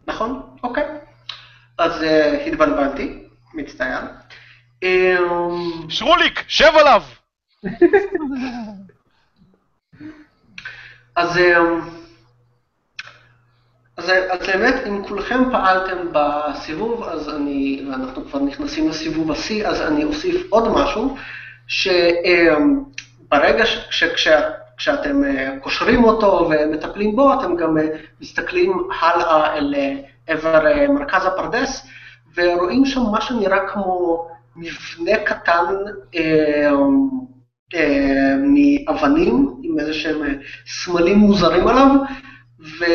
נכון? 0.07 0.55
אוקיי. 0.63 0.83
אז 1.77 2.01
uh, 2.01 2.05
התבלבלתי, 2.47 3.23
מצטער. 3.53 4.01
Um, 4.85 5.89
שרוליק, 5.89 6.43
שב 6.47 6.71
עליו! 6.79 7.03
אז, 11.15 11.37
um, 11.37 11.94
אז, 14.05 14.11
אז 14.29 14.47
באמת, 14.47 14.75
אם 14.87 15.03
כולכם 15.03 15.51
פעלתם 15.51 15.97
בסיבוב, 16.11 17.03
אז 17.03 17.29
אני, 17.29 17.85
ואנחנו 17.89 18.25
כבר 18.25 18.39
נכנסים 18.39 18.89
לסיבוב 18.89 19.31
השיא, 19.31 19.67
אז 19.67 19.81
אני 19.81 20.03
אוסיף 20.03 20.41
עוד 20.49 20.67
משהו, 20.67 21.15
שברגע 21.67 22.05
ש, 23.65 23.87
ש, 23.89 24.03
כש, 24.03 24.27
כשאתם 24.77 25.23
אה, 25.23 25.55
קושרים 25.61 26.03
אותו 26.03 26.49
ומטפלים 26.49 27.15
בו, 27.15 27.33
אתם 27.33 27.55
גם 27.55 27.77
אה, 27.77 27.87
מסתכלים 28.21 28.87
הלאה 29.01 29.55
אל 29.55 29.75
אה, 29.77 29.95
עבר 30.27 30.67
אה, 30.67 30.87
מרכז 30.87 31.25
הפרדס, 31.25 31.87
ורואים 32.35 32.85
שם 32.85 33.01
מה 33.11 33.21
שנראה 33.21 33.67
כמו 33.67 34.27
מבנה 34.55 35.17
קטן 35.25 35.75
אה, 36.15 36.71
אה, 37.75 38.35
מאבנים, 38.37 39.55
עם 39.63 39.79
איזה 39.79 39.93
שהם 39.93 40.23
אה, 40.23 40.33
סמלים 40.67 41.17
מוזרים 41.17 41.67
עליו, 41.67 41.89
ו... 42.79 42.85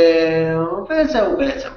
וזהו 0.91 1.37
בעצם. 1.39 1.69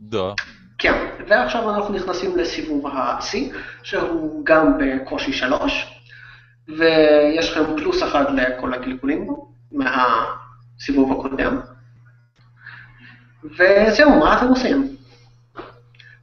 דה. 0.00 0.32
כן, 0.78 0.94
ועכשיו 1.28 1.70
אנחנו 1.70 1.94
נכנסים 1.94 2.36
לסיבוב 2.38 2.86
השיא, 2.86 3.52
שהוא 3.82 4.44
גם 4.44 4.78
בקושי 4.78 5.32
שלוש, 5.32 6.00
ויש 6.68 7.50
לכם 7.50 7.76
פלוס 7.76 8.02
אחד 8.02 8.24
לכל 8.34 8.74
הגלגולים 8.74 9.26
בו, 9.26 9.52
מהסיבוב 9.72 11.12
הקודם. 11.12 11.60
וזהו, 13.44 14.10
מה 14.18 14.36
אתם 14.38 14.46
עושים? 14.46 14.96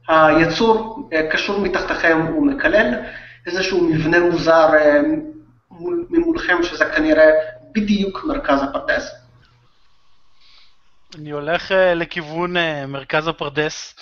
היצור 0.08 1.08
אה, 1.12 1.30
קשור 1.30 1.60
מתחתכם, 1.60 2.20
הוא 2.28 2.46
מקלל 2.46 2.94
איזשהו 3.46 3.84
מבנה 3.88 4.20
מוזר 4.20 4.74
אה, 4.74 5.00
מול- 5.70 6.06
ממולכם, 6.10 6.62
שזה 6.62 6.84
כנראה 6.84 7.26
בדיוק 7.72 8.24
מרכז 8.24 8.62
הפרדס. 8.62 9.23
אני 11.14 11.30
הולך 11.30 11.72
אה, 11.72 11.94
לכיוון 11.94 12.56
אה, 12.56 12.86
מרכז 12.86 13.28
הפרדס, 13.28 13.94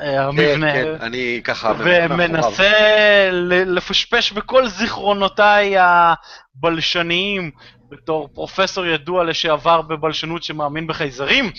אה, 0.00 0.24
המבנה, 0.24 0.72
כן, 0.72 0.84
כן, 0.98 1.04
אני 1.04 1.40
ככה... 1.44 1.72
ומנסה 1.78 3.30
לפשפש 3.66 4.32
בכל 4.32 4.68
זיכרונותיי 4.68 5.74
הבלשניים, 5.78 7.50
בתור 7.90 8.28
פרופסור 8.34 8.86
ידוע 8.86 9.24
לשעבר 9.24 9.82
בבלשנות 9.82 10.42
שמאמין 10.42 10.86
בחייזרים, 10.86 11.50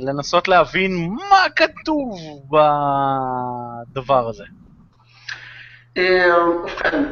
לנסות 0.00 0.48
להבין 0.48 1.16
מה 1.30 1.44
כתוב 1.56 2.18
בדבר 3.90 4.28
הזה. 4.28 4.44
ובכן, 5.98 7.02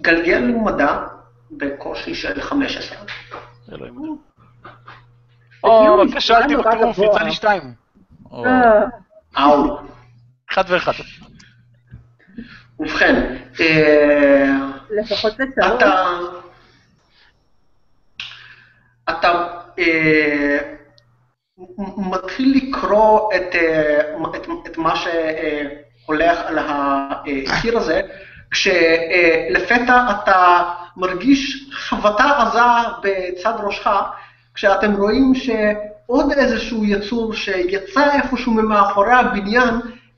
גלגל 0.00 0.40
מדע 0.40 0.98
בקושי 1.50 2.14
של 2.14 2.40
15. 2.40 2.96
אלוהים. 3.72 4.29
או, 5.64 6.02
כשלתי 6.16 6.56
בטירוף. 6.56 6.98
יצא 6.98 7.24
לי 7.24 7.32
שתיים. 7.32 7.62
או, 8.30 8.44
אה, 8.46 8.84
אאו. 9.38 9.78
אחד 10.52 10.64
ואחד. 10.68 10.92
ובכן, 12.78 13.36
אה, 13.60 14.54
לפחות. 14.90 15.32
אתה... 15.76 16.06
אתה 19.10 19.48
אה, 19.78 20.58
מתחיל 21.96 22.56
לקרוא 22.56 23.30
את, 23.36 23.54
את, 24.34 24.46
את 24.66 24.78
מה 24.78 24.94
שהולך 24.96 26.38
על 26.46 26.58
הקיר 26.58 27.78
הזה, 27.78 28.00
כשלפתע 28.50 30.06
אתה 30.10 30.72
מרגיש 30.96 31.70
חבטה 31.72 32.42
עזה 32.42 32.88
בצד 33.02 33.54
ראשך, 33.62 33.88
כשאתם 34.54 34.96
רואים 34.96 35.34
שעוד 35.34 36.32
איזשהו 36.32 36.84
יצור 36.84 37.34
שיצא 37.34 38.14
איפשהו 38.14 38.52
ממאחורי 38.52 39.12
הבניין, 39.12 39.74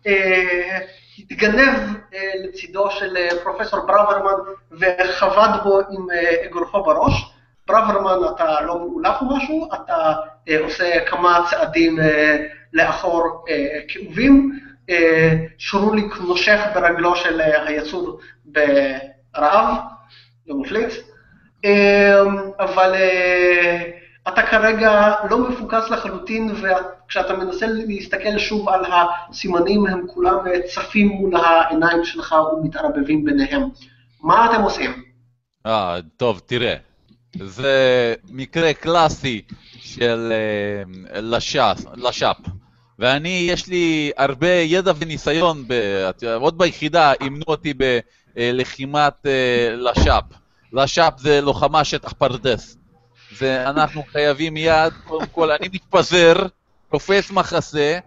אה, 0.06 0.78
התגנב 1.18 1.78
אה, 2.14 2.30
לצידו 2.44 2.90
של 2.90 3.16
אה, 3.16 3.28
פרופסור 3.42 3.80
ברוורמן 3.86 4.52
וחבט 4.72 5.62
בו 5.62 5.80
עם 5.90 6.10
אה, 6.10 6.46
אגרופו 6.46 6.82
בראש. 6.82 7.32
ברוורמן, 7.66 8.28
אתה 8.34 8.60
לא 8.60 8.78
מאולף 8.78 9.16
או 9.20 9.36
משהו, 9.36 9.68
אתה 9.74 10.12
אה, 10.48 10.60
עושה 10.60 11.04
כמה 11.06 11.44
צעדים 11.50 12.00
אה, 12.00 12.36
לאחור 12.72 13.44
אה, 13.48 13.80
כאובים. 13.88 14.58
אה, 14.90 15.32
שורוליק 15.58 16.14
נושך 16.20 16.60
ברגלו 16.74 17.16
של 17.16 17.40
אה, 17.40 17.66
היצור 17.66 18.20
ברעב, 18.44 19.76
לא 20.46 20.56
מפליץ. 20.56 20.94
אה, 21.64 22.22
אבל 22.58 22.94
אה, 22.94 23.82
אתה 24.28 24.42
כרגע 24.42 25.14
לא 25.30 25.48
מפוקס 25.48 25.90
לחלוטין, 25.90 26.54
וכשאתה 26.54 27.36
מנסה 27.36 27.66
להסתכל 27.68 28.38
שוב 28.38 28.68
על 28.68 28.84
הסימנים, 28.84 29.86
הם 29.86 30.06
כולם 30.06 30.36
אה, 30.46 30.60
צפים 30.68 31.08
מול 31.08 31.36
העיניים 31.36 32.04
שלך 32.04 32.34
ומתערבבים 32.52 33.24
ביניהם. 33.24 33.62
מה 34.22 34.50
אתם 34.50 34.62
עושים? 34.62 35.02
אה, 35.66 35.96
טוב, 36.16 36.40
תראה. 36.46 36.74
זה 37.36 38.14
מקרה 38.30 38.74
קלאסי 38.74 39.42
של 39.78 40.32
אה, 40.32 41.20
לש"ס, 41.20 41.86
לש"פ. 41.96 42.36
ואני, 42.98 43.46
יש 43.50 43.68
לי 43.68 44.10
הרבה 44.16 44.48
ידע 44.48 44.92
וניסיון, 44.98 45.64
ב, 45.68 45.74
עוד 46.34 46.58
ביחידה 46.58 47.12
אימנו 47.20 47.44
אותי 47.48 47.72
בלחימת 48.36 49.26
אה, 49.26 49.74
לש"פ. 49.76 50.24
לש"פ 50.72 51.12
זה 51.18 51.40
לוחמה 51.40 51.84
שטח 51.84 52.12
פרדס. 52.12 52.81
זה 53.36 53.70
אנחנו 53.70 54.02
חייבים 54.02 54.54
מיד, 54.54 54.92
קודם 55.04 55.26
כל 55.26 55.50
אני 55.50 55.68
מתפזר, 55.72 56.34
תופס 56.90 57.30
מחסה, 57.30 57.98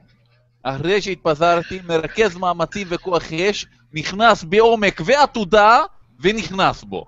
אחרי 0.63 1.01
שהתפזרתי, 1.01 1.81
מרכז 1.87 2.35
מאמצים 2.35 2.87
וכוח 2.89 3.33
אש, 3.33 3.65
נכנס 3.93 4.43
בעומק 4.43 5.01
ועתודה, 5.05 5.81
ונכנס 6.19 6.83
בו. 6.83 7.05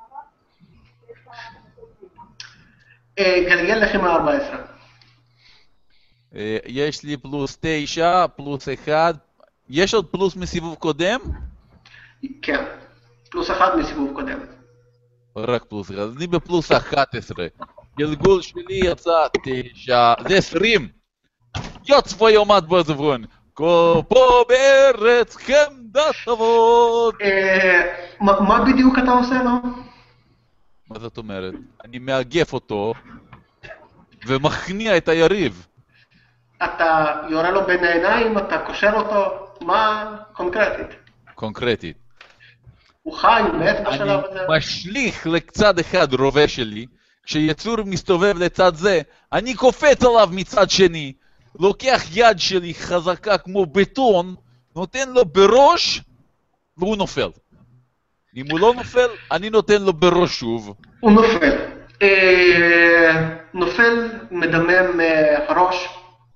גלגל 3.19 3.75
לחימה 3.75 4.11
14. 4.11 4.57
אה, 6.35 6.57
יש 6.65 7.03
לי 7.03 7.17
פלוס 7.17 7.57
9, 7.61 8.27
פלוס 8.27 8.69
1. 8.69 9.15
יש 9.69 9.93
עוד 9.93 10.05
פלוס 10.05 10.35
מסיבוב 10.35 10.75
קודם? 10.75 11.19
כן. 12.41 12.65
פלוס 13.29 13.51
אחד 13.51 13.75
מסיבוב 13.79 14.13
קודם. 14.13 14.39
רק 15.37 15.65
פלוס 15.65 15.91
1. 15.91 15.99
אז 15.99 16.17
אני 16.17 16.27
בפלוס 16.27 16.71
11. 16.71 17.47
גלגול 17.97 18.41
שלי 18.41 18.79
יצא 18.83 19.27
9, 19.43 20.13
זה 20.27 20.37
20. 20.37 20.87
יוץ 21.87 22.13
פה 22.13 22.31
יומת 22.31 22.63
בזברון. 22.63 23.25
פה 23.53 24.43
בארץ 24.49 25.35
חמדת 25.35 26.27
אבות. 26.31 27.15
אה, 27.21 27.93
מה 28.19 28.65
בדיוק 28.65 28.97
אתה 29.03 29.11
עושה 29.11 29.43
לו? 29.43 29.51
מה 30.89 30.99
זאת 30.99 31.17
אומרת? 31.17 31.53
אני 31.85 31.99
מאגף 31.99 32.53
אותו 32.53 32.93
ומכניע 34.27 34.97
את 34.97 35.09
היריב. 35.09 35.67
אתה 36.63 37.15
יורה 37.29 37.51
לו 37.51 37.65
בין 37.65 37.83
העיניים, 37.83 38.37
אתה 38.37 38.57
קושר 38.57 38.91
אותו, 38.93 39.47
מה 39.61 40.15
קונקרטית? 40.33 40.95
קונקרטית. 41.35 41.97
הוא 43.03 43.13
חי, 43.13 43.41
הוא 43.41 43.59
מת 43.59 43.75
אני 43.75 43.85
בשלב 43.85 44.21
הזה? 44.25 44.39
משליך 44.49 45.27
לצד 45.27 45.79
אחד 45.79 46.13
רובה 46.13 46.47
שלי, 46.47 46.85
כשיצור 47.27 47.75
מסתובב 47.85 48.37
לצד 48.37 48.75
זה, 48.75 49.01
אני 49.33 49.53
קופץ 49.53 50.03
עליו 50.03 50.29
מצד 50.31 50.69
שני, 50.69 51.13
לוקח 51.59 52.01
יד 52.13 52.39
שלי 52.39 52.73
חזקה 52.73 53.37
כמו 53.37 53.65
בטון, 53.65 54.35
נותן 54.75 55.09
לו 55.09 55.25
בראש, 55.25 56.01
והוא 56.77 56.97
נופל. 56.97 57.29
אם 58.35 58.45
הוא 58.51 58.59
לא 58.59 58.73
נופל, 58.73 59.07
אני 59.31 59.49
נותן 59.49 59.81
לו 59.81 59.93
בראש 59.93 60.39
שוב. 60.39 60.73
הוא 60.99 61.11
נופל. 61.11 61.55
אה, 62.01 63.29
נופל, 63.53 64.07
מדמם 64.31 64.99
אה, 64.99 65.37
הראש, 65.47 65.87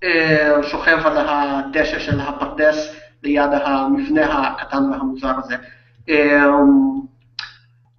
אה, 0.04 0.64
שוכב 0.64 0.98
על 1.06 1.18
הדשא 1.18 2.00
של 2.00 2.20
הפרדס 2.20 2.96
ליד 3.24 3.50
המבנה 3.54 4.48
הקטן 4.48 4.92
והמוזר 4.92 5.34
הזה. 5.38 5.56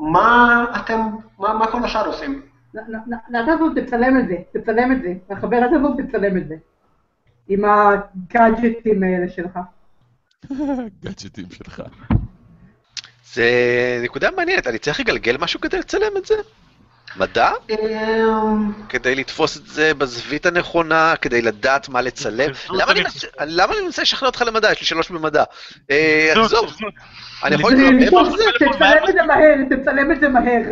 מה 0.00 0.64
אתם, 0.76 1.00
מה 1.38 1.66
כל 1.66 1.84
השאר 1.84 2.06
עושים? 2.06 2.51
נעזוב, 3.30 3.80
תצלם 3.80 4.18
את 4.20 4.28
זה, 4.28 4.34
תצלם 4.60 4.92
את 4.92 5.02
זה. 5.02 5.34
החבר 5.34 5.56
עזוב, 5.56 5.96
תצלם 6.02 6.36
את 6.36 6.48
זה. 6.48 6.54
עם 7.48 7.64
הגאדג'טים 7.64 9.02
האלה 9.02 9.28
שלך. 9.28 9.58
גאדג'טים 11.04 11.44
שלך. 11.52 11.82
זה 13.34 13.50
נקודה 14.02 14.30
מעניינת, 14.36 14.66
אני 14.66 14.78
צריך 14.78 15.00
לגלגל 15.00 15.36
משהו 15.40 15.60
כדי 15.60 15.78
לצלם 15.78 16.16
את 16.16 16.26
זה? 16.26 16.34
מדע? 17.16 17.50
אה, 17.70 18.24
כדי 18.88 19.14
לתפוס 19.14 19.56
את 19.56 19.66
זה 19.66 19.94
בזווית 19.94 20.46
הנכונה, 20.46 21.14
כדי 21.22 21.42
לדעת 21.42 21.88
מה 21.88 22.00
לצלם? 22.00 22.50
למה 22.70 22.92
אני 22.92 23.00
מנסה- 23.02 23.26
למה 23.46 23.72
אני 23.74 23.82
מנסה 23.84 24.02
לשכנע 24.02 24.28
אותך 24.28 24.42
למדע? 24.46 24.72
יש 24.72 24.80
לי 24.80 24.86
שלוש 24.86 25.10
במדע. 25.10 25.44
אה, 25.90 26.32
עזוב. 26.44 26.76
אני 27.44 27.54
יכול 27.54 27.72
תצלם 27.72 28.18
על 28.18 28.30
זה? 28.36 28.44
תצלם 28.58 29.02
את 29.08 29.14
זה 29.14 29.22
מהר, 29.22 29.54
תצלם 29.70 30.12
את 30.12 30.20
זה 30.20 30.28
מהר. 30.28 30.62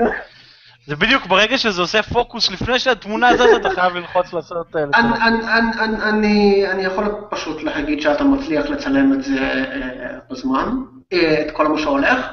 זה 0.90 0.96
בדיוק 0.96 1.26
ברגע 1.26 1.58
שזה 1.58 1.82
עושה 1.82 2.02
פוקוס 2.02 2.50
לפני 2.50 2.78
שהתמונה 2.78 3.34
זזה, 3.36 3.56
אתה 3.56 3.70
חייב 3.70 3.94
ללחוץ 3.96 4.32
לעשות... 4.32 4.76
אה, 4.76 4.82
אני- 4.82 4.90
לצלם. 4.90 5.12
אני- 5.22 5.52
אני- 5.52 5.80
אני- 5.80 6.02
אני 6.02 6.66
אני 6.70 6.82
יכול 6.84 7.04
פשוט 7.30 7.62
להגיד 7.62 8.00
שאתה 8.00 8.24
מצליח 8.24 8.66
לצלם 8.66 9.12
את 9.12 9.24
זה 9.24 9.40
אה, 9.40 10.18
בזמן, 10.30 10.68
אה, 11.12 11.42
את 11.46 11.50
כל 11.50 11.68
מה 11.68 11.78
שהולך. 11.78 12.26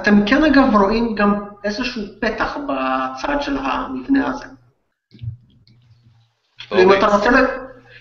אתם 0.00 0.26
כן 0.26 0.44
אגב 0.44 0.76
רואים 0.76 1.14
גם 1.14 1.34
איזשהו 1.64 2.02
פתח 2.20 2.56
בצד 2.68 3.36
של 3.42 3.56
המבנה 3.58 4.26
הזה. 4.26 4.44
אם 6.72 6.92
אתה 6.92 7.06
רוצה 7.06 7.30
ל- 7.30 7.46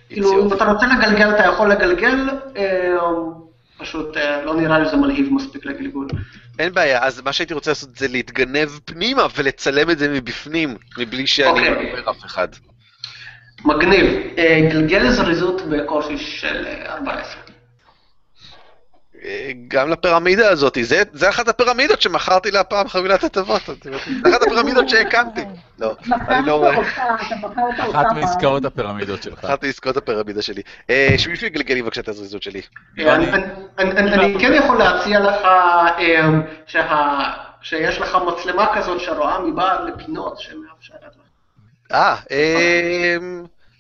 כאילו, 0.10 0.54
אתה 0.54 0.72
רוצה 0.72 0.88
לגלגל, 0.88 1.30
אתה 1.30 1.44
יכול 1.46 1.72
לגלגל, 1.72 2.30
פשוט 3.80 4.18
אה, 4.18 4.46
לא 4.46 4.56
נראה 4.56 4.80
לי 4.80 4.86
שזה 4.86 4.98
מלהיב 4.98 5.34
מספיק 5.34 5.66
לגלגול. 5.66 6.08
אין 6.60 6.74
בעיה, 6.74 7.04
אז 7.04 7.22
מה 7.22 7.34
שהייתי 7.34 7.54
רוצה 7.54 7.72
לעשות 7.72 7.96
זה 7.96 8.08
להתגנב 8.08 8.70
פנימה 8.86 9.24
ולצלם 9.36 9.90
את 9.90 9.98
זה 9.98 10.10
מבפנים, 10.10 10.76
מבלי 10.98 11.28
שאני 11.28 11.50
אוקיי. 11.50 11.70
אומר 11.70 12.12
אף 12.12 12.26
אחד. 12.26 12.48
מגניב. 13.66 14.06
אה, 14.38 14.70
גלגל 14.72 15.10
זריזות 15.10 15.62
בקושי 15.62 16.18
של 16.18 16.66
אה, 16.66 16.94
14. 16.94 17.49
גם 19.68 19.90
לפירמידה 19.90 20.50
הזאת, 20.50 20.78
זה, 20.82 21.02
זה 21.14 21.30
אחת 21.30 21.48
הפירמידות 21.48 22.02
שמכרתי 22.02 22.52
לה 22.52 22.64
פעם 22.64 22.88
חבילת 22.88 23.24
הטבות, 23.24 23.62
זה 23.84 23.92
אחת 24.30 24.42
הפירמידות 24.42 24.90
שהקמתי. 24.90 25.42
לא, 25.80 25.96
אני 26.30 26.48
לא 26.48 26.52
אומר. 26.54 26.82
אחת 27.92 28.06
מעסקאות 28.16 28.66
הפירמידות 28.66 29.24
שלך. 29.24 29.44
אחת 29.46 29.64
מעסקאות 29.64 29.98
הפירמידה 29.98 30.42
שלי. 30.42 30.62
אה, 30.90 31.16
שמישהו 31.18 31.48
יגלגל 31.48 31.74
לי 31.74 31.82
בבקשה 31.82 32.02
את 32.02 32.08
הזריזות 32.08 32.44
שלי. 32.44 32.62
אני- 32.98 33.32
אני- 33.32 33.44
אני 33.80 34.14
אני 34.14 34.36
כן 34.40 34.54
יכול 34.54 34.78
להציע 34.78 35.20
לך 35.20 35.46
אה, 35.46 36.26
שה- 36.68 37.24
שיש 37.62 37.98
לך 37.98 38.18
מצלמה 38.28 38.68
כזאת 38.76 39.00
שרואה 39.00 39.40
מבעד 39.40 39.80
לפינות 39.88 40.40
שמאפשרת 40.40 41.00
לך. 41.04 41.92
אה, 41.92 42.16
אה, 42.32 43.18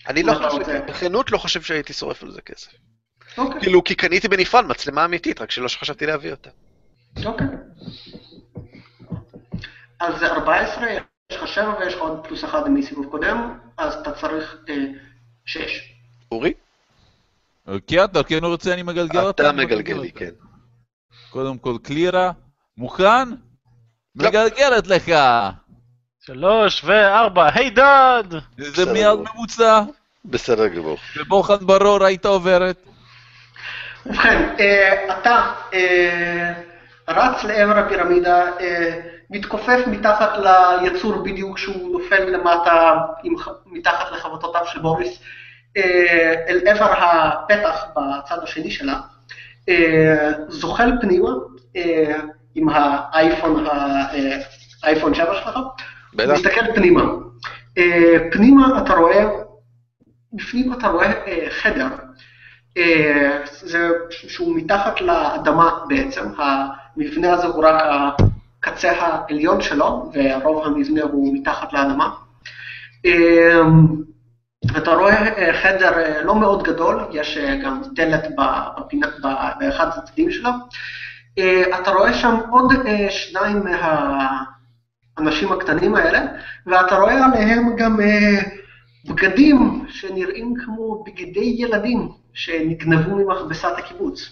אני 0.07 0.23
לא 0.23 0.33
חושב? 0.33 0.81
בכנות 0.87 1.31
לא 1.31 1.37
חושב 1.37 1.61
שהייתי 1.61 1.93
שורף 1.93 2.23
על 2.23 2.31
זה 2.31 2.41
כסף. 2.41 2.71
אוקיי, 3.39 3.61
כאילו, 3.61 3.83
כי 3.83 3.95
קניתי 3.95 4.27
בנפרד 4.27 4.65
מצלמה 4.65 5.05
אמיתית, 5.05 5.41
רק 5.41 5.51
שלא 5.51 5.67
חשבתי 5.67 6.05
להביא 6.05 6.31
אותה. 6.31 6.49
אוקיי. 7.25 7.47
אז 9.99 10.19
זה 10.19 10.27
14, 10.27 10.87
יש 11.31 11.37
לך 11.37 11.47
7 11.47 11.73
ויש 11.79 11.93
לך 11.93 11.99
עוד 11.99 12.27
פלוס 12.27 12.43
1 12.43 12.67
מסיבוב 12.67 13.05
קודם, 13.11 13.59
אז 13.77 13.93
אתה 13.93 14.11
צריך 14.11 14.57
6. 15.45 15.93
אורי? 16.31 16.53
אוקיי, 17.67 18.03
אתה 18.03 18.23
כן 18.23 18.43
רוצה 18.43 18.73
אני 18.73 18.83
מגלגל 18.83 19.19
אותה? 19.19 19.43
אתה 19.43 19.51
מגלגל 19.51 19.97
לי, 19.99 20.11
כן. 20.11 20.31
קודם 21.29 21.57
כל 21.57 21.77
קלירה. 21.83 22.31
מוכן? 22.77 23.29
לא. 23.29 23.35
מגלגלת 24.29 24.87
לך. 24.87 25.11
שלוש 26.25 26.83
וארבע, 26.85 27.49
היי 27.53 27.69
דאד! 27.69 28.33
זה 28.57 28.93
מיד. 28.93 29.19
ממוצע. 29.35 29.81
בסדר 30.25 30.67
גמור. 30.67 30.97
ובוחן 31.17 31.65
ברור 31.65 32.03
היית 32.03 32.25
עוברת. 32.25 32.88
ובכן, 34.05 34.55
אה, 34.59 35.19
אתה 35.19 35.51
אה, 35.73 36.53
רץ 37.07 37.43
לעבר 37.43 37.77
הפירמידה, 37.77 38.45
אה, 38.59 38.99
מתכופף 39.29 39.79
מתחת 39.87 40.29
ליצור 40.81 41.23
בדיוק 41.23 41.55
כשהוא 41.55 41.91
נופל 41.91 42.23
למטה 42.23 42.97
מתחת 43.65 44.11
לחבטותיו 44.11 44.61
של 44.65 44.79
בוריס, 44.79 45.19
אל 46.47 46.67
עבר 46.67 46.93
הפתח 46.97 47.85
בצד 47.95 48.37
השני 48.43 48.71
שלה, 48.71 48.99
זוחל 50.47 50.91
פנימה 51.01 51.29
עם 52.55 52.69
האייפון, 52.69 53.65
האייפון 54.83 55.13
7 55.13 55.35
שלך. 55.35 55.59
מסתכל 56.13 56.73
פנימה. 56.75 57.03
פנימה 58.31 58.81
אתה 58.83 58.93
רואה, 58.93 59.25
בפנים 60.33 60.73
אתה 60.73 60.87
רואה 60.87 61.11
אה, 61.27 61.47
חדר. 61.49 61.87
אה, 62.79 63.41
זה 63.61 63.89
שהוא 64.09 64.55
מתחת 64.55 65.01
לאדמה 65.01 65.69
בעצם, 65.87 66.25
המבנה 66.37 67.33
הזה 67.33 67.47
הוא 67.47 67.65
רק 67.65 67.81
הקצה 68.61 68.91
העליון 68.91 69.61
שלו, 69.61 70.11
ורוב 70.13 70.65
המבנה 70.65 71.01
הוא 71.03 71.33
מתחת 71.33 71.73
לאדמה. 71.73 72.09
אה, 73.05 73.61
אתה 74.77 74.91
רואה 74.91 75.27
אה, 75.37 75.53
חדר 75.53 76.23
לא 76.23 76.35
מאוד 76.35 76.63
גדול, 76.63 76.99
יש 77.11 77.37
גם 77.63 77.81
דלת 77.93 78.27
בפינה, 78.77 79.07
באחד 79.59 79.87
הצדדים 79.87 80.31
שלו. 80.31 80.49
אתה 81.81 81.91
רואה 81.91 82.13
שם 82.13 82.35
עוד 82.51 82.73
שניים 83.09 83.63
מהאנשים 85.17 85.51
הקטנים 85.51 85.95
האלה, 85.95 86.25
ואתה 86.65 86.95
רואה 86.95 87.25
עליהם 87.25 87.75
גם 87.75 87.99
בגדים 89.09 89.85
שנראים 89.87 90.53
כמו 90.65 91.03
בגדי 91.03 91.55
ילדים 91.57 92.09
שנגנבו 92.39 93.15
ממכבסת 93.15 93.71
הקיבוץ. 93.77 94.29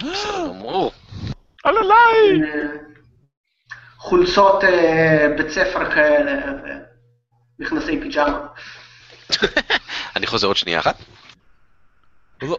בסדר 0.00 0.48
גמור. 0.48 0.92
אללי! 1.66 2.42
אה, 2.44 2.68
חולצות 3.96 4.64
אה, 4.64 5.34
בית 5.36 5.50
ספר 5.50 5.90
כאלה, 5.90 6.52
ומכנסי 7.58 8.00
פיג'מה. 8.00 8.46
אני 10.16 10.26
חוזר 10.26 10.46
עוד 10.46 10.56
שנייה 10.56 10.78
אחת. 10.80 10.96
לא, 12.42 12.58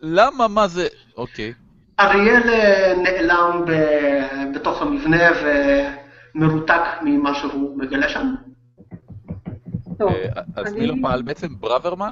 למה, 0.00 0.48
מה 0.48 0.68
זה? 0.68 0.88
אוקיי. 1.16 1.52
אריאל 2.00 2.50
אה, 2.50 2.94
נעלם 2.96 3.64
בתוך 4.54 4.82
המבנה 4.82 5.30
ומרותק 6.34 6.82
ממה 7.02 7.34
שהוא 7.34 7.78
מגלה 7.78 8.08
שם. 8.08 8.34
טוב, 9.98 10.08
אה, 10.12 10.42
אז 10.56 10.72
מי 10.74 10.86
לא 10.86 10.94
פעל 11.02 11.22
בעצם? 11.22 11.48
ברוורמן? 11.60 12.10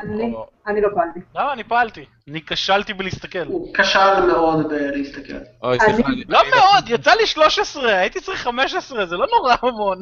אני- 0.66 0.80
לא 0.80 0.88
פעלתי. 0.94 1.20
למה? 1.34 1.52
אני 1.52 1.64
פעלתי. 1.64 2.04
אני 2.28 2.40
כשלתי 2.46 2.94
בלהסתכל. 2.94 3.46
הוא 3.46 3.74
כשל 3.74 4.26
מאוד 4.26 4.68
בלהסתכל. 4.68 5.34
אוי, 5.62 5.78
סליחה. 5.80 6.10
לא 6.28 6.38
מאוד, 6.50 6.88
יצא 6.88 7.10
לי 7.20 7.26
13, 7.26 7.98
הייתי 7.98 8.20
צריך 8.20 8.40
15, 8.40 9.06
זה 9.06 9.16
לא 9.16 9.26
נורא 9.38 9.54
המון. 9.62 9.98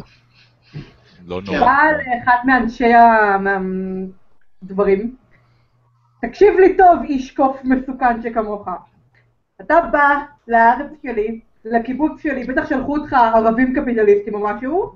לא 1.27 1.41
כן. 1.47 1.53
נורא. 1.53 1.61
בא 1.61 1.77
לאחד 1.93 2.37
מאנשי 2.45 2.93
הדברים, 4.63 5.15
תקשיב 6.23 6.55
לי 6.61 6.77
טוב, 6.77 7.03
איש 7.09 7.31
קוף 7.31 7.57
מסוכן 7.65 8.23
שכמוך. 8.23 8.69
אתה 9.61 9.75
בא 9.93 10.19
לארץ 10.49 10.91
שלי, 11.03 11.41
לקיבוץ 11.65 12.23
שלי, 12.23 12.45
בטח 12.45 12.69
שלחו 12.69 12.97
אותך 12.97 13.13
ערבים 13.13 13.75
קפיטליסטים 13.75 14.35
או 14.35 14.41
משהו, 14.49 14.93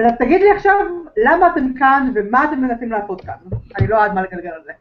ותגיד 0.00 0.40
לי 0.40 0.50
עכשיו 0.50 0.74
למה 1.16 1.46
אתם 1.52 1.74
כאן 1.78 2.12
ומה 2.14 2.44
אתם 2.44 2.60
מנסים 2.60 2.90
לעשות 2.90 3.20
כאן. 3.20 3.34
אני 3.78 3.86
לא 3.88 4.04
עד 4.04 4.14
מה 4.14 4.22
לגלגל 4.22 4.48
על 4.48 4.60
זה. 4.64 4.72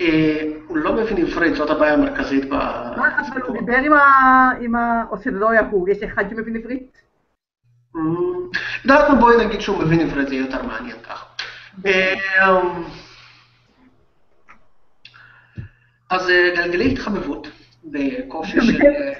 אה, 0.00 0.42
הוא 0.66 0.76
לא 0.76 0.92
מבין 0.92 1.16
עברית, 1.16 1.54
זאת 1.54 1.70
הבעיה 1.70 1.92
המרכזית 1.92 2.44
ב... 2.44 2.52
מה, 2.52 3.18
אבל 3.28 3.42
הוא 3.42 3.58
דיבר 3.58 3.76
עם 3.76 3.92
ה... 3.92 4.50
עם 4.60 4.74
ה... 4.74 5.04
או 5.10 5.18
שזה 5.18 5.30
לא 5.30 5.50
היה 5.50 5.60
הוא, 5.70 5.88
יש 5.88 6.02
אחד 6.02 6.30
שמבין 6.30 6.56
עברית? 6.56 7.02
יודעת 8.84 9.10
מה, 9.10 9.14
בואי 9.14 9.46
נגיד 9.46 9.60
שהוא 9.60 9.82
מבין 9.82 10.00
עברית, 10.00 10.28
זה 10.28 10.34
יהיה 10.34 10.46
יותר 10.46 10.62
מעניין 10.62 10.96
ככה. 11.02 11.26
אמ, 11.86 12.82
אז 16.10 16.30
אה, 16.30 16.50
גלגלי 16.56 16.92
התחבבות 16.92 17.48
בקושי 17.84 18.60
של... 18.60 18.82
אה, 18.82 19.12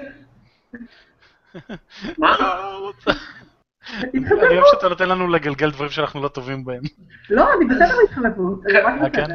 מה? 2.19 2.37
אני 4.15 4.25
אוהב 4.59 4.65
שאתה 4.75 4.89
נותן 4.89 5.09
לנו 5.09 5.29
לגלגל 5.29 5.71
דברים 5.71 5.91
שאנחנו 5.91 6.23
לא 6.23 6.29
טובים 6.29 6.65
בהם. 6.65 6.81
לא, 7.31 7.53
אני 7.55 7.65
בסדר 7.65 7.95
זה 8.63 8.83
ממש 8.83 9.01
אה, 9.03 9.11
כן? 9.11 9.27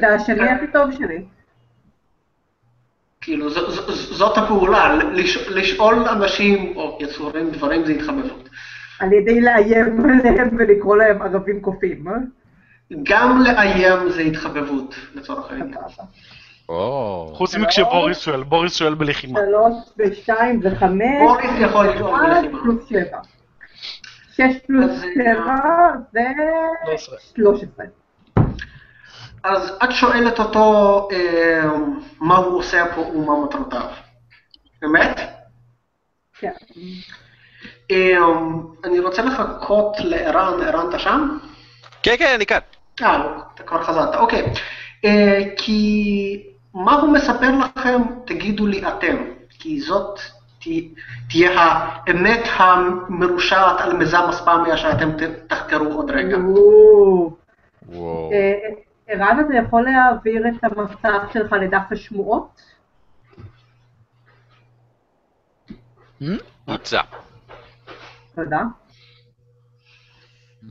זה 0.00 0.08
השני 0.08 0.50
הכי 0.50 0.66
טוב 0.72 0.90
שלי. 0.92 1.24
כאילו, 3.20 3.50
זאת 4.10 4.38
הפעולה, 4.38 4.94
לש- 4.96 5.48
לשאול 5.48 5.94
אנשים 6.08 6.76
או 6.76 6.98
יצורים 7.02 7.50
דברים 7.50 7.84
זה 7.84 7.92
התחבבות. 7.92 8.48
על 9.00 9.12
ידי 9.12 9.40
לאיים 9.40 10.04
עליהם 10.10 10.56
ולקרוא 10.58 10.96
להם 10.96 11.22
ערבים 11.22 11.60
קופים, 11.60 12.08
אה? 12.08 12.12
גם 13.02 13.42
לאיים 13.42 14.10
זה 14.10 14.20
התחבבות, 14.20 14.94
לצורך 15.14 15.50
העניין. 15.50 15.74
חוץ 17.34 17.54
מכשבוריס 17.54 18.18
שואל, 18.18 18.42
בוריס 18.42 18.74
שואל 18.76 18.94
בלחימה. 18.94 19.40
שלוש 19.48 19.74
ושתיים 19.98 20.60
וחמש, 20.62 21.04
בוריס 21.20 21.50
יכול 21.60 21.86
לשאול 21.88 22.14
אחד 22.14 22.42
בלחימה. 22.52 23.18
פלוס 24.38 24.50
שבע. 24.50 24.56
שש 24.56 24.66
פלוס 24.66 24.90
אז, 24.90 25.00
שבע 25.00 25.56
זה 26.12 26.22
13. 26.84 27.18
שלוש 27.36 27.60
עשרה. 27.62 27.86
אז 29.44 29.72
את 29.84 29.92
שואלת 29.92 30.38
אותו 30.38 31.08
אה, 31.12 31.64
מה 32.20 32.36
הוא 32.36 32.58
עושה 32.58 32.84
פה 32.94 33.00
ומה 33.00 33.44
מטרותיו. 33.44 33.90
באמת? 34.82 35.20
כן. 36.38 36.52
אה, 37.90 38.16
אני 38.84 39.00
רוצה 39.00 39.22
לחכות 39.22 39.96
לערן, 39.98 40.62
ערן 40.62 40.88
אתה 40.88 40.98
שם? 40.98 41.38
כן, 42.02 42.14
כן, 42.18 42.32
אני 42.34 42.46
כאן. 42.46 42.58
אה, 43.02 43.38
אתה 43.54 43.62
כבר 43.62 43.82
חזרת, 43.82 44.14
אוקיי. 44.14 44.52
אה, 45.04 45.42
כי 45.56 46.42
מה 46.74 46.94
הוא 46.94 47.12
מספר 47.12 47.50
לכם, 47.58 48.02
תגידו 48.26 48.66
לי 48.66 48.88
אתם, 48.88 49.16
כי 49.50 49.80
זאת 49.80 50.20
תהיה 51.28 51.50
האמת 51.60 52.48
המרושעת 52.56 53.80
על 53.80 53.96
מיזם 53.96 54.22
אספמיה 54.30 54.76
שאתם 54.76 55.10
תחקרו 55.46 55.92
עוד 55.92 56.10
רגע. 56.10 56.36
וואו. 57.88 58.30
אה, 58.32 58.52
ערן, 59.06 59.40
אתה 59.40 59.54
יכול 59.66 59.82
להעביר 59.82 60.42
את 60.48 60.64
המסך 60.64 61.32
שלך 61.32 61.52
לדף 61.52 61.92
השמועות? 61.92 62.62
בוצע. 66.66 67.00
תודה. 68.34 68.62
Hmm. 70.62 70.66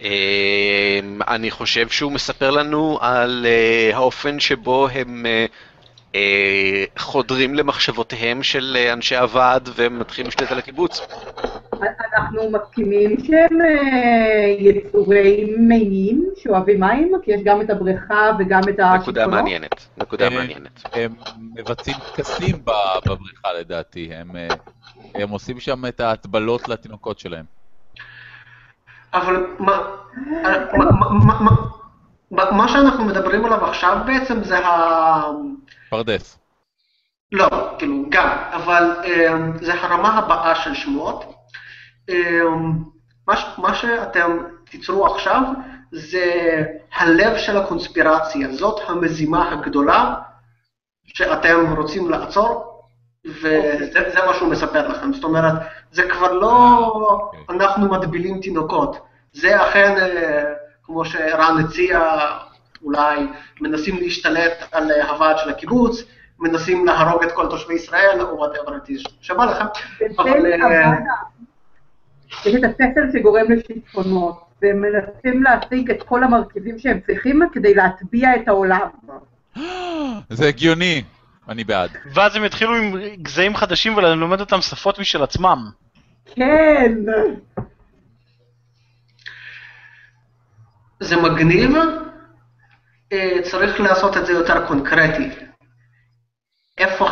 אמ, 0.00 1.20
אני 1.28 1.50
חושב 1.50 1.88
שהוא 1.88 2.12
מספר 2.12 2.50
לנו 2.50 2.98
על 3.00 3.46
אה, 3.46 3.90
האופן 3.96 4.40
שבו 4.40 4.88
הם 4.88 5.26
אה, 5.26 5.30
אה, 5.30 5.46
חודרים 6.98 7.54
למחשבותיהם 7.54 8.42
של 8.42 8.76
אה, 8.76 8.92
אנשי 8.92 9.16
הוועד 9.16 9.68
ומתחילים 9.74 10.26
להשתלט 10.26 10.52
על 10.52 10.58
הקיבוץ. 10.58 11.00
אנחנו 11.82 12.50
מסכימים 12.50 13.16
שהם 13.24 13.60
אה, 13.60 14.46
יצורי 14.58 15.54
מינים 15.58 16.28
שאוהבים 16.36 16.80
מים, 16.80 17.12
כי 17.22 17.32
יש 17.32 17.40
גם 17.44 17.60
את 17.60 17.70
הבריכה 17.70 18.30
וגם 18.38 18.60
את 18.60 18.68
נקודה 18.68 18.94
השיטפונות. 18.94 19.30
מעניינת. 19.30 19.86
נקודה 19.96 20.24
אה, 20.24 20.30
מעניינת. 20.30 20.82
הם 20.92 21.14
מבצעים 21.54 21.96
טקסים 22.16 22.56
בבריכה 23.06 23.52
לדעתי, 23.60 24.14
הם, 24.14 24.36
אה, 24.36 24.48
הם 25.14 25.30
עושים 25.30 25.60
שם 25.60 25.86
את 25.86 26.00
ההטבלות 26.00 26.68
לתינוקות 26.68 27.18
שלהם. 27.18 27.44
אבל 29.14 29.46
מה, 29.58 29.80
מה, 30.72 30.90
מה, 30.92 31.40
מה, 31.40 31.50
מה, 32.30 32.50
מה 32.50 32.68
שאנחנו 32.68 33.04
מדברים 33.04 33.44
עליו 33.44 33.64
עכשיו 33.64 33.96
בעצם 34.06 34.42
זה 34.42 34.58
ה... 34.58 35.22
פרדס. 35.90 36.38
לא, 37.32 37.48
כאילו, 37.78 38.04
גם, 38.08 38.28
אבל 38.52 38.96
um, 39.02 39.64
זה 39.64 39.74
הרמה 39.74 40.18
הבאה 40.18 40.54
של 40.54 40.74
שמועות. 40.74 41.24
Um, 42.10 42.14
מה, 43.28 43.34
מה 43.58 43.74
שאתם 43.74 44.38
תיצרו 44.70 45.06
עכשיו 45.06 45.42
זה 45.92 46.62
הלב 46.92 47.38
של 47.38 47.56
הקונספירציה, 47.56 48.52
זאת 48.52 48.80
המזימה 48.86 49.52
הגדולה 49.52 50.14
שאתם 51.04 51.74
רוצים 51.76 52.10
לעצור, 52.10 52.82
וזה 53.24 54.10
זה 54.12 54.26
מה 54.26 54.34
שהוא 54.34 54.48
מספר 54.48 54.88
לכם. 54.88 55.12
זאת 55.12 55.24
אומרת, 55.24 55.54
זה 55.92 56.02
כבר 56.10 56.32
לא 56.32 56.76
אוקיי. 56.94 57.40
אנחנו 57.50 57.88
מטבילים 57.90 58.40
תינוקות, 58.40 58.96
זה 59.32 59.62
אכן, 59.62 59.96
אה, 59.98 60.44
כמו 60.82 61.04
שערן 61.04 61.64
הציע, 61.64 62.00
אולי 62.82 63.26
מנסים 63.60 63.96
להשתלט 63.96 64.64
על 64.72 64.90
הוועד 64.90 65.38
של 65.38 65.50
הקיבוץ, 65.50 66.02
מנסים 66.38 66.86
להרוג 66.86 67.22
את 67.22 67.32
כל 67.32 67.46
תושבי 67.50 67.74
ישראל, 67.74 68.20
או 68.20 68.36
וואטאבר 68.36 68.76
it 68.76 68.88
is 68.88 69.10
שבא 69.20 69.44
לכם. 69.44 69.64
אבל, 70.18 70.52
אה, 70.52 70.92
יש 72.46 72.54
את 72.54 72.64
הספר 72.64 73.00
שגורם 73.12 73.52
לשיטפונות, 73.52 74.40
והם 74.62 74.82
מנסים 74.82 75.42
להשיג 75.42 75.90
את 75.90 76.02
כל 76.02 76.24
המרכיבים 76.24 76.78
שהם 76.78 77.00
צריכים 77.06 77.40
כדי 77.52 77.74
להטביע 77.74 78.36
את 78.36 78.48
העולם. 78.48 78.88
זה 80.30 80.48
הגיוני, 80.48 81.02
אני 81.48 81.64
בעד. 81.64 81.90
ואז 82.14 82.36
הם 82.36 82.44
יתחילו 82.44 82.76
עם 82.76 82.94
גזעים 83.22 83.56
חדשים 83.56 83.96
וללמד 83.96 84.40
אותם 84.40 84.60
שפות 84.60 84.98
משל 84.98 85.22
עצמם. 85.22 85.70
כן! 86.34 86.92
זה 91.00 91.16
מגניב, 91.16 91.70
צריך 93.50 93.80
לעשות 93.80 94.16
את 94.16 94.26
זה 94.26 94.32
יותר 94.32 94.66
קונקרטי. 94.66 95.30
איפה, 96.78 97.08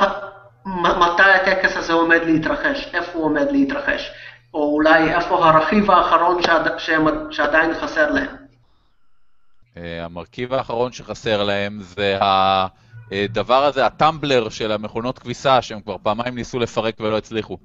מתי 0.76 1.22
הטקס 1.22 1.76
הזה 1.76 1.92
עומד 1.92 2.20
להתרחש? 2.24 2.88
איפה 2.94 3.10
הוא 3.18 3.24
עומד 3.24 3.46
להתרחש? 3.50 4.10
או 4.54 4.74
אולי 4.74 5.14
איפה 5.14 5.46
הרכיב 5.48 5.90
האחרון 5.90 6.42
שעד, 6.42 6.78
שהם- 6.78 7.32
שעדיין 7.32 7.74
חסר 7.80 8.10
להם? 8.10 8.36
אה, 9.76 10.04
המרכיב 10.04 10.54
האחרון 10.54 10.92
שחסר 10.92 11.42
להם 11.44 11.78
זה 11.80 12.18
הדבר 12.20 13.64
הזה, 13.64 13.86
הטמבלר 13.86 14.48
של 14.48 14.72
המכונות 14.72 15.18
כביסה, 15.18 15.62
שהם 15.62 15.80
כבר 15.80 15.96
פעמיים 16.02 16.34
ניסו 16.34 16.58
לפרק 16.58 17.00
ולא 17.00 17.18
הצליחו. 17.18 17.58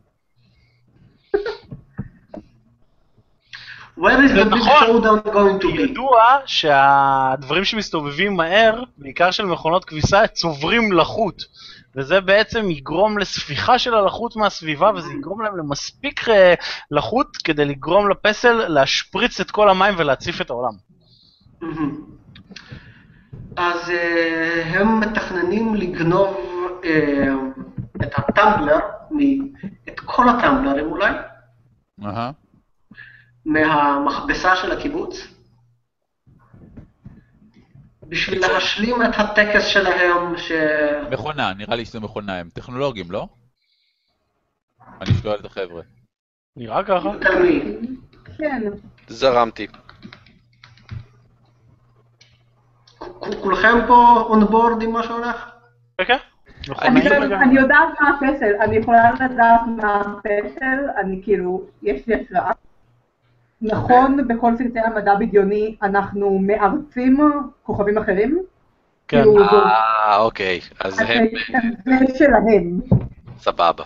Where 3.98 4.24
is 4.24 4.32
the 4.32 4.46
big 4.46 4.60
נכון. 4.60 4.88
showdown 4.88 5.22
going 5.24 5.60
to 5.60 5.68
be? 5.68 5.82
ידוע 5.82 6.22
שהדברים 6.46 7.66
שמסתובבים 7.66 8.34
מהר, 8.34 8.84
בעיקר 8.98 9.32
של 9.32 9.46
מכונות 9.46 9.86
כביסה, 9.86 10.28
צוברים 10.28 10.92
לחות. 10.92 11.44
וזה 11.96 12.22
בעצם 12.22 12.70
יגרום 12.70 13.18
לספיחה 13.18 13.80
של 13.80 13.94
הלחות 13.94 14.36
מהסביבה, 14.36 14.92
וזה 14.96 15.14
יגרום 15.14 15.42
להם 15.42 15.58
למספיק 15.58 16.30
אה, 16.30 16.54
לחות 16.92 17.38
כדי 17.44 17.66
לגרום 17.66 18.10
לפסל 18.10 18.68
להשפריץ 18.68 19.40
את 19.40 19.52
כל 19.52 19.70
המים 19.70 19.94
ולהציף 19.98 20.42
את 20.42 20.50
העולם. 20.50 20.74
אז 23.58 23.90
אה, 23.90 24.64
הם 24.66 25.00
מתכננים 25.00 25.76
לגנוב 25.76 26.38
אה, 26.86 27.34
את 28.04 28.14
הטמבלר, 28.18 28.80
את 29.88 30.00
כל 30.00 30.30
הטמבלרים 30.30 30.86
אולי, 30.86 31.12
אהה. 32.06 32.32
מהמכבסה 33.46 34.56
של 34.56 34.72
הקיבוץ, 34.72 35.28
בשביל 38.08 38.42
להשלים 38.42 38.96
את 39.04 39.14
הטקס 39.18 39.66
שלהם, 39.66 40.38
ש... 40.38 40.52
מכונה, 41.12 41.54
נראה 41.54 41.76
לי 41.76 41.86
שזה 41.86 42.00
מכונה, 42.00 42.40
הם 42.40 42.50
טכנולוגים, 42.54 43.12
לא? 43.12 43.28
אני 45.02 45.14
שואל 45.22 45.40
את 45.40 45.46
החבר'ה. 45.46 45.82
נראה 46.56 46.84
ככה. 46.84 47.10
כן. 48.38 48.64
זרמתי. 49.08 49.68
כולכם 53.42 53.88
פה 53.88 54.26
און 54.30 54.46
בורד 54.46 54.82
עם 54.82 54.92
מה 54.92 55.04
שהולך? 55.04 55.50
כן? 56.08 56.18
אני 56.82 57.10
אני 57.36 57.56
יודעת 57.60 57.88
מה 58.02 58.10
הפסל, 58.10 58.56
אני 58.62 58.78
יכולה 58.78 59.12
לדעת 59.14 59.62
מה 59.78 60.02
הפסל, 60.02 60.90
אני 60.98 61.22
כאילו, 61.24 61.64
יש 61.82 62.08
לי 62.08 62.16
השראה. 62.16 62.52
נכון, 63.64 64.28
בכל 64.28 64.52
סרטי 64.58 64.80
המדע 64.80 65.16
בדיוני 65.16 65.76
אנחנו 65.84 66.40
מארצים 66.40 67.18
כוכבים 67.64 67.98
אחרים? 67.98 68.40
כן. 69.08 69.18
כאילו, 69.18 69.40
אה, 69.44 70.18
אוקיי. 70.18 70.60
אז 70.80 71.00
הם... 71.00 71.26
זה 71.86 72.18
שלהם. 72.18 72.80
סבבה. 73.40 73.84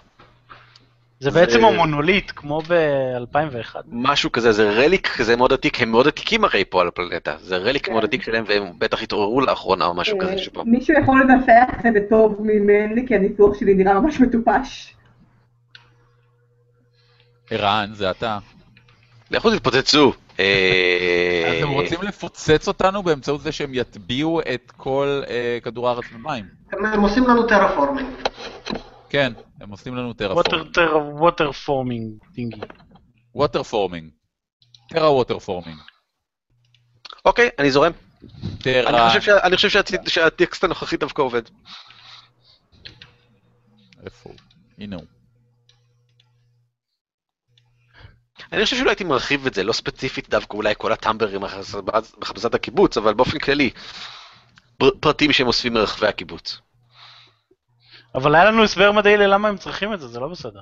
זה 1.19 1.31
בעצם 1.31 1.59
זה- 1.61 1.67
המונוליט, 1.67 2.31
כמו 2.35 2.61
ב-2001. 2.61 3.75
משהו 3.91 4.31
כזה, 4.31 4.51
זה 4.51 4.69
רליק 4.71 5.07
כזה 5.07 5.35
מאוד 5.35 5.53
עתיק, 5.53 5.81
הם 5.81 5.91
מאוד 5.91 6.07
עתיקים 6.07 6.43
הרי 6.43 6.63
פה 6.69 6.81
על 6.81 6.87
הפלנטה. 6.87 7.35
זה 7.39 7.57
רליק 7.57 7.85
כן. 7.85 7.91
מאוד 7.91 8.03
עתיק 8.03 8.21
שלהם, 8.23 8.43
והם 8.47 8.63
בטח 8.77 9.03
התעוררו 9.03 9.41
לאחרונה 9.41 9.85
או 9.85 9.93
משהו 9.93 10.21
אה, 10.21 10.25
כזה 10.27 10.37
שפה. 10.37 10.63
מישהו 10.65 10.95
יכול 11.01 11.21
לנסח 11.21 11.85
את 11.87 11.93
זה 11.93 11.99
טוב 12.09 12.37
ממני, 12.41 13.07
כי 13.07 13.15
הניתוח 13.15 13.59
שלי 13.59 13.73
נראה 13.73 13.99
ממש 13.99 14.19
מטופש. 14.21 14.95
ערן, 17.51 17.89
זה 17.93 18.11
אתה. 18.11 18.37
לכו 19.31 19.51
תתפוצצו. 19.51 20.13
אה, 20.39 21.43
אז 21.47 21.63
הם 21.63 21.69
רוצים 21.69 22.01
לפוצץ 22.01 22.67
אותנו 22.67 23.03
באמצעות 23.03 23.41
זה 23.41 23.51
שהם 23.51 23.73
יטביעו 23.73 24.41
את 24.41 24.71
כל 24.77 25.21
אה, 25.29 25.57
כדור 25.63 25.89
הארץ 25.89 26.05
במים. 26.13 26.45
הם 26.71 27.01
עושים 27.01 27.23
לנו 27.23 27.47
terraforming. 27.47 28.09
כן, 29.09 29.33
הם 29.61 29.69
עושים 29.69 29.95
לנו 29.95 30.13
terraforming. 30.13 30.77
Water 31.19 31.51
forming 31.51 32.11
thingy. 32.35 32.61
Water 33.35 33.63
forming. 33.63 34.09
Terra 34.89 35.11
water 35.11 35.39
forming. 35.39 35.77
אוקיי, 37.25 37.49
אני 37.59 37.71
זורם. 37.71 37.91
אני. 38.65 39.55
חושב 39.55 39.83
שהטקסט 40.07 40.63
הנוכחי 40.63 40.97
דווקא 40.97 41.21
עובד. 41.21 41.41
איפה 44.05 44.29
הוא? 44.29 44.35
הנה 44.77 44.95
הוא. 44.95 45.16
אני 48.53 48.63
חושב 48.63 48.75
שאולי 48.75 48.89
הייתי 48.91 49.03
מרחיב 49.03 49.45
את 49.45 49.53
זה, 49.53 49.63
לא 49.63 49.73
ספציפית 49.73 50.29
דווקא 50.29 50.57
אולי 50.57 50.73
כל 50.77 50.91
הטמברים 50.91 51.41
בחפשת 52.19 52.53
הקיבוץ, 52.55 52.97
אבל 52.97 53.13
באופן 53.13 53.39
כללי, 53.39 53.69
פר- 54.77 54.91
פרטים 54.99 55.31
שהם 55.33 55.47
אוספים 55.47 55.73
מרחבי 55.73 56.07
הקיבוץ. 56.07 56.61
אבל 58.15 58.35
היה 58.35 58.45
לנו 58.45 58.63
הסבר 58.63 58.91
מדעי 58.91 59.17
ללמה 59.17 59.47
הם 59.47 59.57
צריכים 59.57 59.93
את 59.93 59.99
זה, 59.99 60.07
זה 60.07 60.19
לא 60.19 60.27
בסדר. 60.27 60.59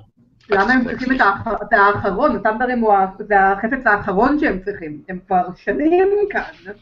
למה 0.50 0.74
הם 0.74 0.84
צריכים 0.90 1.16
את 1.16 1.22
האח- 1.22 1.48
את 1.48 1.74
האחרון? 1.74 2.36
הטמברים 2.36 2.86
זה 3.28 3.36
החפץ 3.40 3.86
האחרון 3.88 4.40
שהם 4.40 4.60
צריכים. 4.66 5.02
הם 5.10 5.20
כבר 5.28 5.42
שנים 5.64 6.08
כאן. 6.32 6.74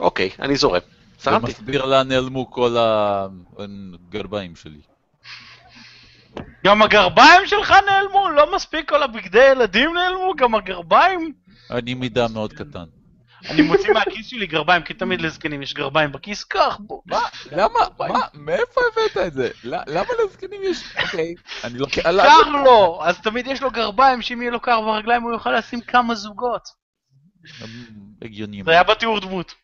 אוקיי, 0.00 0.30
אני 0.40 0.56
זורם. 0.56 0.80
זה. 1.18 1.30
מסביר 1.46 1.84
לאן 1.84 2.08
נעלמו 2.08 2.50
כל 2.50 2.76
הגרביים 3.58 4.56
שלי. 4.56 4.80
גם 6.64 6.82
הגרביים 6.82 7.46
שלך 7.46 7.74
נעלמו? 7.86 8.28
לא 8.28 8.54
מספיק 8.54 8.88
כל 8.88 9.02
הבגדי 9.02 9.44
ילדים 9.50 9.94
נעלמו? 9.94 10.34
גם 10.36 10.54
הגרביים? 10.54 11.32
אני 11.70 11.94
מידה 11.94 12.26
מאוד 12.28 12.52
קטן. 12.52 12.84
אני 13.50 13.62
מוציא 13.62 13.92
מהכיס 13.92 14.26
שלי 14.26 14.46
גרביים, 14.46 14.82
כי 14.82 14.94
תמיד 14.94 15.20
לזקנים 15.20 15.62
יש 15.62 15.74
גרביים 15.74 16.12
בכיס, 16.12 16.44
קח 16.44 16.78
בוא. 16.80 17.02
מה? 17.06 17.20
למה? 17.52 17.80
מה? 17.98 18.20
מאיפה 18.34 18.80
הבאת 18.92 19.26
את 19.26 19.32
זה? 19.32 19.50
למה 19.64 20.08
לזקנים 20.24 20.60
יש... 20.64 20.96
אוקיי. 21.02 21.34
אני 21.64 21.78
לא... 21.78 21.86
לא- 22.12 22.22
קר 22.22 22.50
לו! 22.50 23.00
אז 23.04 23.20
תמיד 23.20 23.46
יש 23.46 23.62
לו 23.62 23.70
גרביים, 23.70 24.22
שאם 24.22 24.42
יהיה 24.42 24.50
לו 24.50 24.60
קר 24.60 24.80
ברגליים 24.80 25.22
הוא 25.22 25.32
יוכל 25.32 25.58
לשים 25.58 25.80
כמה 25.80 26.14
זוגות. 26.14 26.62
הגיוני. 28.22 28.62
זה 28.64 28.70
היה 28.70 28.82
בתיאור 28.82 29.20
דמות. 29.20 29.54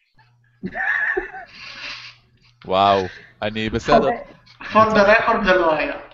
וואו. 2.64 3.06
אני 3.42 3.70
בסדר. 3.70 4.08
פור 4.72 4.84
דה 4.84 5.12
רקורד 5.12 5.44
זה 5.44 5.52
לא 5.52 5.74
היה. 5.74 6.11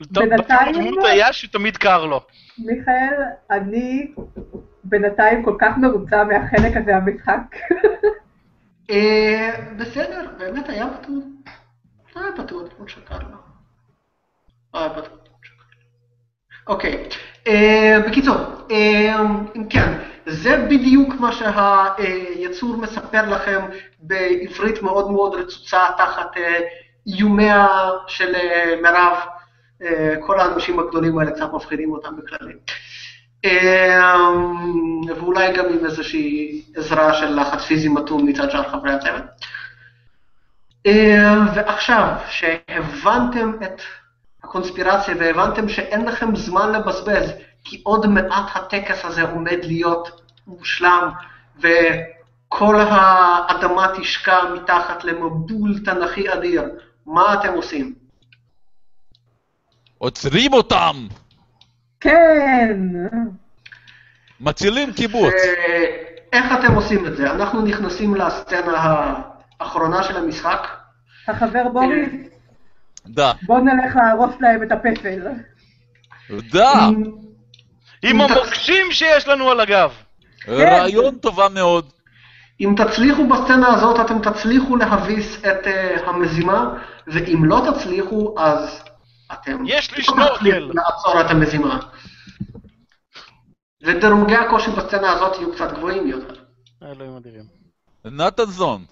בינתיים- 0.00 0.72
דמות 0.74 1.04
היה 1.04 1.32
שתמיד 1.32 1.76
קר 1.76 2.06
לו. 2.06 2.20
מיכאל, 2.58 3.14
אני 3.50 4.12
בינתיים 4.84 5.44
כל 5.44 5.56
כך 5.60 5.76
מרוצה 5.78 6.24
מהחלק 6.24 6.76
הזה 6.76 6.92
במשחק. 7.06 7.40
אה, 8.90 9.50
בסדר, 9.76 10.26
באמת 10.38 10.68
היה 10.68 10.86
בתיעוד. 10.86 11.24
לא 12.16 12.20
היה 12.20 12.30
בתיעוד 12.38 12.70
דמות 12.76 12.88
של 12.88 13.00
קרלו. 13.00 13.28
לא 14.74 14.80
היה 14.80 14.88
בתיעוד 14.88 15.08
דמות 15.26 15.40
של 15.42 15.52
קרלו. 15.58 15.76
אוקיי, 16.66 17.08
אה, 17.46 17.96
בקיצור, 18.08 18.36
אה, 18.70 19.16
אם 19.56 19.68
כן, 19.68 19.92
זה 20.26 20.66
בדיוק 20.70 21.14
מה 21.20 21.30
שהיצור 21.32 22.76
מספר 22.76 23.30
לכם 23.30 23.60
בעברית 24.00 24.82
מאוד 24.82 25.10
מאוד 25.10 25.34
רצוצה 25.34 25.80
תחת 25.98 26.30
איומיה 27.06 27.66
של 28.06 28.32
מירב. 28.82 29.16
אה, 29.82 30.14
כל 30.26 30.40
האנשים 30.40 30.78
הגדולים 30.78 31.18
האלה 31.18 31.30
קצת 31.30 31.52
מפחידים 31.52 31.92
אותם 31.92 32.16
בכללי. 32.16 32.54
אה, 33.44 34.00
ואולי 35.16 35.52
גם 35.52 35.64
עם 35.64 35.84
איזושהי 35.84 36.62
עזרה 36.76 37.14
של 37.14 37.40
לחץ 37.40 37.62
פיזי 37.64 37.88
מתון 37.88 38.28
מצד 38.28 38.50
שאר 38.50 38.70
חברי 38.70 38.92
הצוות. 38.92 39.22
אה, 40.86 41.34
ועכשיו, 41.54 42.08
שהבנתם 42.28 43.52
את 43.62 43.82
הקונספירציה 44.44 45.14
והבנתם 45.18 45.68
שאין 45.68 46.04
לכם 46.04 46.36
זמן 46.36 46.72
לבזבז, 46.72 47.32
כי 47.64 47.80
עוד 47.84 48.06
מעט 48.06 48.50
הטקס 48.54 49.04
הזה 49.04 49.22
עומד 49.22 49.58
להיות 49.62 50.20
מושלם, 50.46 51.10
וכל 51.58 52.76
האדמה 52.78 53.86
תשקע 53.96 54.38
מתחת 54.54 55.04
למבול 55.04 55.78
תנכי 55.84 56.32
אדיר, 56.32 56.64
מה 57.06 57.34
אתם 57.34 57.52
עושים? 57.52 58.05
עוצרים 59.98 60.52
אותם! 60.52 61.06
כן. 62.00 62.76
מצילים 64.40 64.92
קיבוץ. 64.92 65.34
אה, 65.34 65.84
איך 66.32 66.44
אתם 66.60 66.74
עושים 66.74 67.06
את 67.06 67.16
זה? 67.16 67.30
אנחנו 67.30 67.62
נכנסים 67.62 68.14
לסצנה 68.14 69.02
האחרונה 69.60 70.02
של 70.02 70.16
המשחק. 70.16 70.66
החבר 71.28 71.68
בוריס, 71.72 72.08
דה. 73.06 73.32
בוא 73.42 73.58
נלך 73.60 73.96
להרוס 73.96 74.34
להם 74.40 74.62
את 74.62 74.72
הפסל. 74.72 75.28
דה. 76.52 76.88
אם- 76.88 77.12
עם 78.02 78.20
המוקשים 78.20 78.86
שיש 78.92 79.28
לנו 79.28 79.50
על 79.50 79.60
הגב. 79.60 79.92
רעיון 80.48 81.14
טובה 81.18 81.48
מאוד. 81.48 81.90
אם 82.60 82.74
תצליחו 82.76 83.26
בסצנה 83.26 83.68
הזאת, 83.74 84.00
אתם 84.00 84.30
תצליחו 84.30 84.76
להביס 84.76 85.38
את 85.44 85.66
uh, 85.66 86.10
המזימה, 86.10 86.74
ואם 87.06 87.44
לא 87.44 87.62
תצליחו, 87.70 88.34
אז 88.38 88.82
אתם... 89.32 89.58
יש 89.66 89.96
לי 89.96 90.02
שנורקל. 90.02 90.34
תצליחו 90.36 90.72
לעצור 90.74 91.20
את 91.20 91.30
המזימה. 91.30 91.78
ודירוגי 93.82 94.36
הקושי 94.36 94.70
בסצנה 94.70 95.12
הזאת 95.12 95.36
יהיו 95.36 95.52
קצת 95.54 95.72
גבוהים 95.72 96.06
יותר. 96.06 96.34
אלוהים 96.82 97.16
אדירים. 97.16 97.44
נתן 98.04 98.44
זון. 98.44 98.84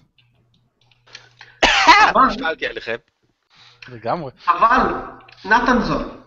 אבל, 2.09 2.29
שאלתי 2.29 2.67
עליכם. 2.67 2.95
לגמרי. 3.89 4.31
אבל, 4.47 4.93
נתן 5.45 5.81
זון, 5.81 6.21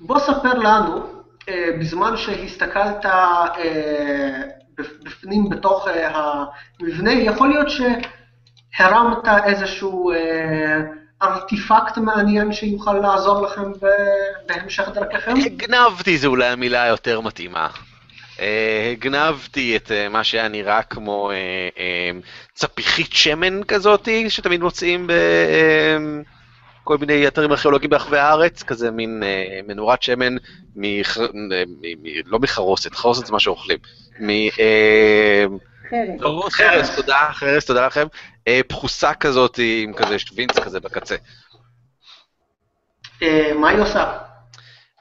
בוא 0.00 0.18
ספר 0.18 0.54
לנו, 0.54 1.22
אה, 1.48 1.68
בזמן 1.80 2.16
שהסתכלת 2.16 3.06
אה, 3.06 3.46
בפ- 4.80 5.04
בפנים 5.04 5.48
בתוך 5.48 5.88
אה, 5.88 6.10
המבנה, 6.80 7.12
יכול 7.12 7.48
להיות 7.48 7.66
שהרמת 8.76 9.28
איזשהו 9.44 10.12
אה, 10.12 10.80
ארטיפקט 11.22 11.98
מעניין 11.98 12.52
שיוכל 12.52 12.92
לעזור 12.92 13.42
לכם 13.42 13.72
בהמשך 14.46 14.88
דרככם? 14.94 15.34
הגנבתי 15.46 16.18
זה 16.18 16.26
אולי 16.26 16.46
המילה 16.46 16.82
היותר 16.82 17.20
מתאימה. 17.20 17.68
אה, 18.40 18.90
הגנבתי 18.92 19.76
את 19.76 19.92
אה, 19.92 20.08
מה 20.08 20.24
שהיה 20.24 20.48
נראה 20.48 20.82
כמו 20.82 21.30
אה, 21.30 22.10
צפיחית 22.54 23.12
שמן 23.12 23.64
כזאתי, 23.64 24.30
שתמיד 24.30 24.60
מוצאים 24.60 25.06
בכל 26.82 26.98
מיני 26.98 27.26
אתרים 27.26 27.50
ארכיאולוגיים 27.50 27.90
ברחבי 27.90 28.18
הארץ, 28.18 28.62
כזה 28.62 28.90
מין 28.90 29.22
מנורת 29.68 30.02
שמן, 30.02 30.36
לא 32.24 32.38
מחרוסת, 32.38 32.94
חרוסת 32.94 33.26
זה 33.26 33.32
מה 33.32 33.40
שאוכלים. 33.40 33.78
חרוס. 36.20 36.54
חרס, 36.54 36.96
תודה, 36.96 37.28
חרס, 37.32 37.64
תודה 37.64 37.86
לכם. 37.86 38.06
אה, 38.48 38.60
פחוסה 38.68 39.14
כזאת 39.14 39.58
עם 39.82 39.92
כזה 39.92 40.18
שווינץ 40.18 40.58
כזה 40.58 40.80
בקצה. 40.80 41.16
אה, 43.22 43.52
מה 43.54 43.68
היא 43.68 43.78
עושה? 43.78 44.18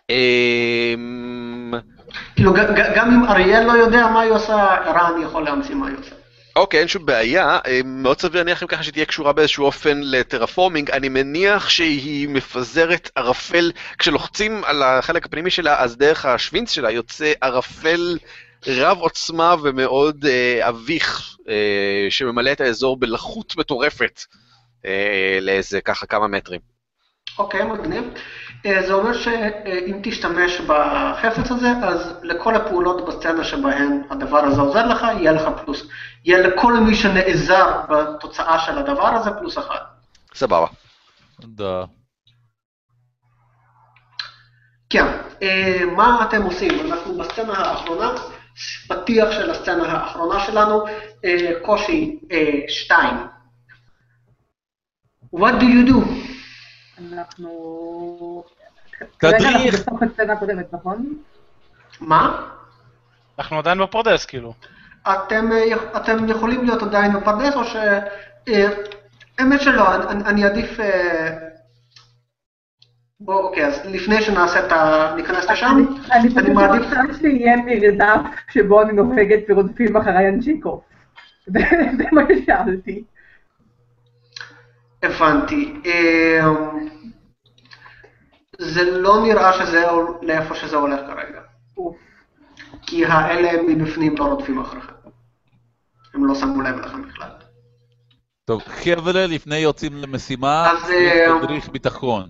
אמ, 0.10 1.74
כאילו, 2.36 2.54
גם 2.96 3.12
אם 3.14 3.26
אריאל 3.30 3.64
לא 3.64 3.72
יודע 3.72 4.08
מה 4.08 4.22
היא 4.22 4.32
עושה, 4.32 4.76
ערן 4.86 5.22
יכול 5.24 5.44
להמציא 5.44 5.76
מה 5.76 5.88
היא 5.88 5.96
עושה. 6.00 6.16
אוקיי, 6.56 6.80
אין 6.80 6.88
שום 6.88 7.06
בעיה. 7.06 7.60
אה, 7.68 7.82
מאוד 7.86 8.20
סביר 8.20 8.44
להניח 8.44 8.64
אם 8.64 8.68
ככה 8.68 8.84
שתהיה 8.84 9.06
קשורה 9.06 9.34
באיזשהו 9.34 9.66
אופן 9.66 10.02
לטרפורמינג. 10.04 10.92
אני 10.92 11.10
מניח 11.10 11.70
שהיא 11.70 12.30
מפזרת 12.30 13.10
ערפל, 13.16 13.72
כשלוחצים 13.98 14.64
על 14.64 14.84
החלק 14.84 15.26
הפנימי 15.26 15.50
שלה, 15.50 15.80
אז 15.80 15.98
דרך 15.98 16.26
השווינץ 16.26 16.72
שלה 16.72 16.92
יוצא 16.92 17.32
ערפל 17.42 18.18
רב 18.68 18.98
עוצמה 18.98 19.56
ומאוד 19.64 20.26
אה, 20.26 20.70
אביך, 20.70 21.38
אה, 21.50 22.08
שממלא 22.10 22.52
את 22.52 22.62
האזור 22.62 23.00
בלחות 23.00 23.58
מטורפת 23.58 24.22
אה, 24.86 25.38
לאיזה 25.42 25.82
ככה 25.82 26.06
כמה 26.06 26.28
מטרים. 26.28 26.60
אוקיי, 27.38 27.64
מגניב. 27.64 28.04
אה, 28.66 28.88
זה 28.88 28.94
אומר 28.94 29.14
שאם 29.14 30.00
תשתמש 30.04 30.62
בחפץ 30.62 31.52
הזה, 31.52 31.72
אז 31.84 32.14
לכל 32.24 32.56
הפעולות 32.56 33.06
בסצנה 33.08 33.44
שבהן 33.44 34.02
הדבר 34.10 34.38
הזה 34.38 34.62
עוזר 34.62 34.88
לך, 34.88 35.02
יהיה 35.02 35.32
לך 35.32 35.44
פלוס. 35.66 35.88
יהיה 36.26 36.48
לכל 36.48 36.74
מי 36.74 36.96
שנעזר 36.96 37.82
בתוצאה 37.90 38.60
של 38.60 38.78
הדבר 38.78 39.08
הזה 39.08 39.32
פלוס 39.32 39.58
אחד. 39.58 39.80
סבבה. 40.34 40.68
Да. 41.40 41.84
כן, 44.90 45.06
אה, 45.42 45.82
מה 45.96 46.26
אתם 46.30 46.42
עושים? 46.44 46.92
אנחנו 46.92 47.18
בסצנה 47.18 47.54
האחרונה, 47.54 48.12
פתיח 48.88 49.32
של 49.32 49.52
הסצנה 49.52 49.92
האחרונה 49.92 50.40
שלנו, 50.40 50.86
אה, 51.26 51.52
קושי 51.62 52.20
2. 52.68 53.18
What 55.36 55.54
do 55.60 55.64
you 55.64 55.90
do? 55.90 55.96
אנחנו... 57.00 58.44
כרגע 59.20 59.38
אנחנו 59.38 59.60
תדריך. 59.60 59.74
בסוף 59.74 60.04
הסצנה 60.04 60.34
הקודמת, 60.34 60.74
נכון? 60.74 61.14
מה? 62.00 62.48
אנחנו 63.40 63.58
עדיין 63.58 63.78
בפרדס, 63.78 64.26
כאילו. 64.26 64.54
אתם, 65.02 65.52
אה, 65.52 65.98
אתם 65.98 66.30
יכולים 66.30 66.66
להיות 66.66 66.82
עדיין 66.82 67.14
בפרדס, 67.14 67.56
או 67.56 67.66
ש... 67.66 67.76
אה, 68.48 68.70
האמת 69.40 69.62
שלא, 69.62 70.12
אני, 70.12 70.24
אני 70.24 70.46
עדיף... 70.46 70.80
אוקיי, 73.28 73.66
אז 73.66 73.82
לפני 73.86 74.22
שנעשה 74.22 74.66
את 74.66 74.72
ה... 74.72 75.14
ניכנס 75.16 75.50
לשם, 75.50 75.68
אני- 75.78 76.12
אני 76.12 76.30
פשוט 76.30 76.38
אני 76.38 76.54
מעדיף... 76.54 76.84
רוצה 76.84 76.98
שיהיה 77.20 77.56
מרדף 77.58 78.22
שבו 78.52 78.82
אני 78.82 78.94
נוהגת 78.94 79.40
ורודפים 79.50 79.98
אחריי 79.98 80.30
אנשיקו. 80.30 80.82
זה 81.54 81.60
זה 81.98 82.04
מה 82.12 82.22
ששאלתי. 82.30 83.04
הבנתי. 85.04 85.74
אה, 85.86 86.50
זה 88.60 88.92
לא 89.00 89.22
נראה 89.24 89.54
שזה 89.54 89.84
לאיפה 90.22 90.56
שזה 90.56 90.76
הולך 90.76 91.00
כרגע. 91.08 91.42
כי 92.82 93.06
האלה 93.06 93.62
מבפנים 93.68 94.16
לא 94.18 94.24
רודפים 94.24 94.60
אחריכם. 94.60 94.94
הם 96.14 96.26
לא 96.26 96.36
שמו 96.36 96.62
לב 96.62 96.76
לכם 96.80 97.02
בכלל. 97.08 97.30
טוב, 98.46 98.62
חבר'ה, 98.66 99.28
לפני 99.28 99.58
יוצאים 99.58 99.94
למשימה, 99.96 100.72
אז, 100.72 100.92
אה, 100.92 101.28
תדריך 101.42 101.70
ביטחון. 101.70 102.30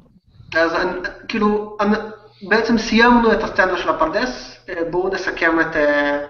אז 0.55 0.73
אני, 0.75 0.91
כאילו, 1.27 1.77
אני, 1.79 1.95
בעצם 2.49 2.77
סיימנו 2.77 3.33
את 3.33 3.43
הסצנה 3.43 3.77
של 3.77 3.89
הפרדס, 3.89 4.57
אה, 4.69 4.75
בואו 4.91 5.09
נסכם 5.13 5.59
את... 5.61 5.75
אה, 5.75 6.25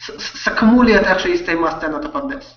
ס- 0.00 0.44
סכמו 0.44 0.82
לי 0.82 1.00
את 1.00 1.04
איך 1.04 1.20
שהסתיימה 1.20 1.70
סצנת 1.70 2.04
הפרדס. 2.04 2.54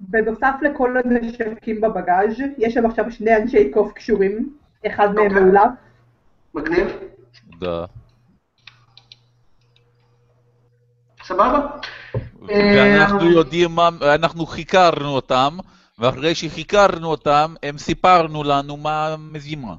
בנוסף 0.00 0.54
לכל 0.62 0.96
הנשקים 1.04 1.80
בבגאז', 1.80 2.42
יש 2.58 2.74
שם 2.74 2.86
עכשיו 2.86 3.04
שני 3.10 3.36
אנשי 3.36 3.70
קוף 3.70 3.92
קשורים, 3.92 4.52
אחד 4.86 5.14
מהם 5.14 5.26
אוקיי. 5.26 5.40
מאולף. 5.42 5.70
מגניב? 6.54 6.86
Да. 7.60 7.84
סבבה? 11.22 11.66
ואנחנו 12.42 13.30
יודעים 13.30 13.70
מה, 13.70 13.88
אנחנו 14.14 14.46
חיקרנו 14.46 15.08
אותם, 15.08 15.58
ואחרי 15.98 16.34
שחיקרנו 16.34 17.10
אותם, 17.10 17.54
הם 17.62 17.78
סיפרנו 17.78 18.42
לנו 18.44 18.76
מה 18.76 19.06
המזימה. 19.06 19.74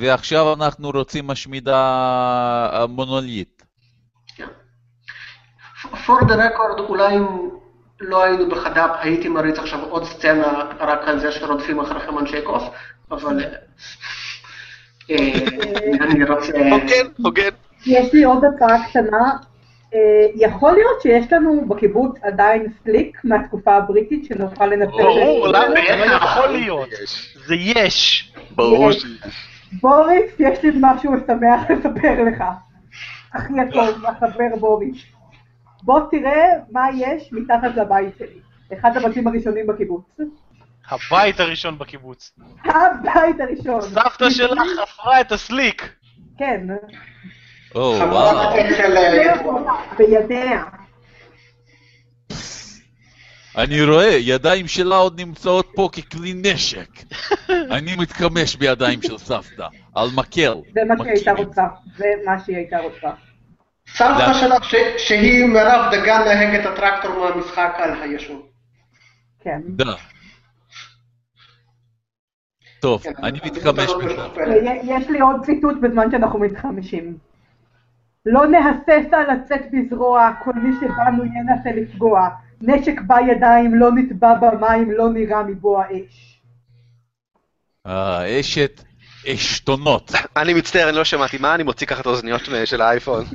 ועכשיו 0.00 0.54
אנחנו 0.54 0.90
רוצים 0.90 1.30
השמידה 1.30 2.86
מונוליט. 2.88 3.62
for 6.06 6.20
the 6.28 6.34
record, 6.36 6.80
אולי 6.80 7.16
אם 7.16 7.24
לא 8.00 8.22
היינו 8.24 8.48
בחד"פ, 8.48 8.90
הייתי 9.00 9.28
מריץ 9.28 9.58
עכשיו 9.58 9.80
עוד 9.84 10.04
סצנה 10.04 10.46
רק 10.80 11.08
על 11.08 11.18
זה 11.20 11.32
שרודפים 11.32 11.80
אחריכם 11.80 12.18
אנשי 12.18 12.42
קוף, 12.42 12.62
אבל... 13.10 13.44
אה, 13.44 13.48
אה, 15.10 15.16
אני 16.00 16.24
רוצה... 16.24 16.52
הוגן, 16.70 17.06
הוגן. 17.22 17.48
יש 17.86 18.12
לי 18.14 18.24
עוד 18.24 18.42
הצעה 18.44 18.88
קטנה. 18.88 19.30
אה, 19.94 19.98
יכול 20.34 20.72
להיות 20.72 21.02
שיש 21.02 21.32
לנו 21.32 21.68
בקיבוץ 21.68 22.16
עדיין 22.22 22.66
סליק 22.84 23.20
מהתקופה 23.24 23.76
הבריטית 23.76 24.24
שנוכל 24.24 24.66
לנצל... 24.66 24.90
ברור, 24.90 25.50
את- 25.50 25.54
למה? 25.54 26.06
לא 26.06 26.14
יכול 26.14 26.48
להיות. 26.48 26.88
זה 27.46 27.54
יש. 27.54 28.32
ברור 28.50 28.90
יש. 28.90 29.04
בוריס, 29.80 30.32
יש 30.38 30.62
לי 30.62 30.70
משהו 30.80 31.12
משמח 31.12 31.70
לספר 31.70 32.24
לך. 32.24 32.44
אחי 33.30 33.52
הטוב, 33.60 34.06
החבר 34.06 34.56
בוריס. 34.60 34.96
בוא 35.82 36.00
תראה 36.10 36.46
מה 36.70 36.86
יש 36.94 37.32
מתחת 37.32 37.76
לבית 37.76 38.18
שלי. 38.18 38.38
אחד 38.72 38.96
הבתים 38.96 39.26
הראשונים 39.26 39.66
בקיבוץ. 39.66 40.04
הבית 40.90 41.40
הראשון 41.40 41.78
בקיבוץ. 41.78 42.32
הבית 42.64 43.40
הראשון. 43.40 43.80
סבתא 43.80 44.30
שלך 44.30 44.58
חפרה 44.82 45.20
את 45.20 45.32
הסליק. 45.32 45.94
כן. 46.38 46.66
או, 47.74 47.94
וואו. 47.98 48.38
אה, 48.38 49.74
בידיה. 49.98 50.64
אני 53.58 53.82
רואה, 53.84 54.16
ידיים 54.20 54.66
שלה 54.68 54.96
עוד 54.96 55.20
נמצאות 55.20 55.72
פה 55.74 55.88
ככלי 55.92 56.34
נשק. 56.34 56.88
אני 57.76 57.96
מתחמש 57.98 58.56
בידיים 58.56 59.02
של 59.02 59.18
סבתא, 59.18 59.66
על 59.94 60.08
מקל. 60.16 60.54
זה 60.74 60.80
מה 60.88 60.94
שהיא 60.96 61.08
הייתה. 61.14 61.32
רוצה. 61.32 61.62
זה 61.96 62.04
מה 62.26 62.40
שהיא 62.44 62.56
הייתה 62.56 62.78
רוצה. 62.78 63.10
סבתא 63.88 64.28
לא. 64.28 64.34
שלך, 64.34 64.64
ש- 64.64 65.08
שהיא 65.08 65.44
מירב 65.44 65.92
דגן 65.92 66.20
נהגת 66.24 66.66
הטרקטור 66.66 67.30
מהמשחק 67.30 67.74
על 67.76 68.02
היישוב. 68.02 68.46
כן. 69.40 69.60
טוב, 72.80 73.02
כן, 73.02 73.12
אני 73.22 73.38
מתחמש 73.44 73.90
הזאת 73.90 74.02
בזה. 74.04 74.70
יש 74.84 75.10
לי 75.10 75.20
עוד 75.20 75.44
ציטוט 75.44 75.76
בזמן 75.82 76.10
שאנחנו 76.10 76.38
מתחמשים. 76.38 77.16
לא 78.26 78.46
נהסס 78.46 79.12
על 79.12 79.32
לצאת 79.36 79.60
בזרוע, 79.72 80.30
כל 80.44 80.52
מי 80.54 80.74
שבנו 80.80 81.24
ינסה 81.24 81.70
לפגוע. 81.80 82.28
נשק 82.60 82.94
בידיים, 83.06 83.74
לא 83.74 83.90
נטבע 83.94 84.34
במים, 84.34 84.90
לא 84.90 85.08
נראה 85.08 85.42
מבוע 85.42 85.84
אש. 85.86 86.40
אה, 87.86 88.40
אשת 88.40 88.82
עשתונות. 89.26 90.12
אני 90.36 90.54
מצטער, 90.54 90.88
אני 90.88 90.96
לא 90.96 91.04
שמעתי. 91.04 91.38
מה, 91.38 91.54
אני 91.54 91.62
מוציא 91.62 91.86
ככה 91.86 92.00
את 92.00 92.06
האוזניות 92.06 92.40
של 92.64 92.80
האייפון? 92.82 93.24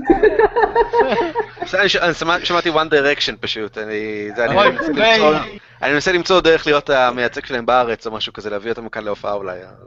אני 1.80 1.90
שמעתי 2.44 2.70
one 2.70 2.90
direction 2.92 3.36
פשוט, 3.40 3.78
אני 3.78 4.30
זה, 4.36 4.46
אני 4.46 4.56
אוי, 4.56 4.70
מנסה. 5.82 6.12
למצוא- 6.12 6.42
דרך 6.42 6.68
להיות 6.68 6.90
המייצג 6.90 7.46
שלהם 7.46 7.66
בארץ 7.66 8.08
או 8.08 8.12
משהו 8.12 8.34
כזה, 8.34 8.50
להביא 8.50 8.72
אותם 8.72 8.90
כאן 8.90 9.04
להופעה 9.04 9.34
אולי. 9.34 9.60
אז. 9.60 9.78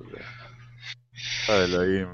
אלוהים. 1.49 2.07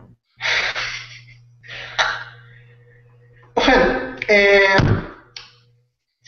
ובכן, 3.56 3.98
אה, 4.30 4.76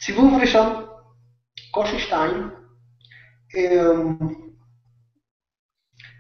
סיבוב 0.01 0.41
ראשון, 0.41 0.85
קושי 1.71 1.99
שתיים. 1.99 2.51
אה, 3.57 3.93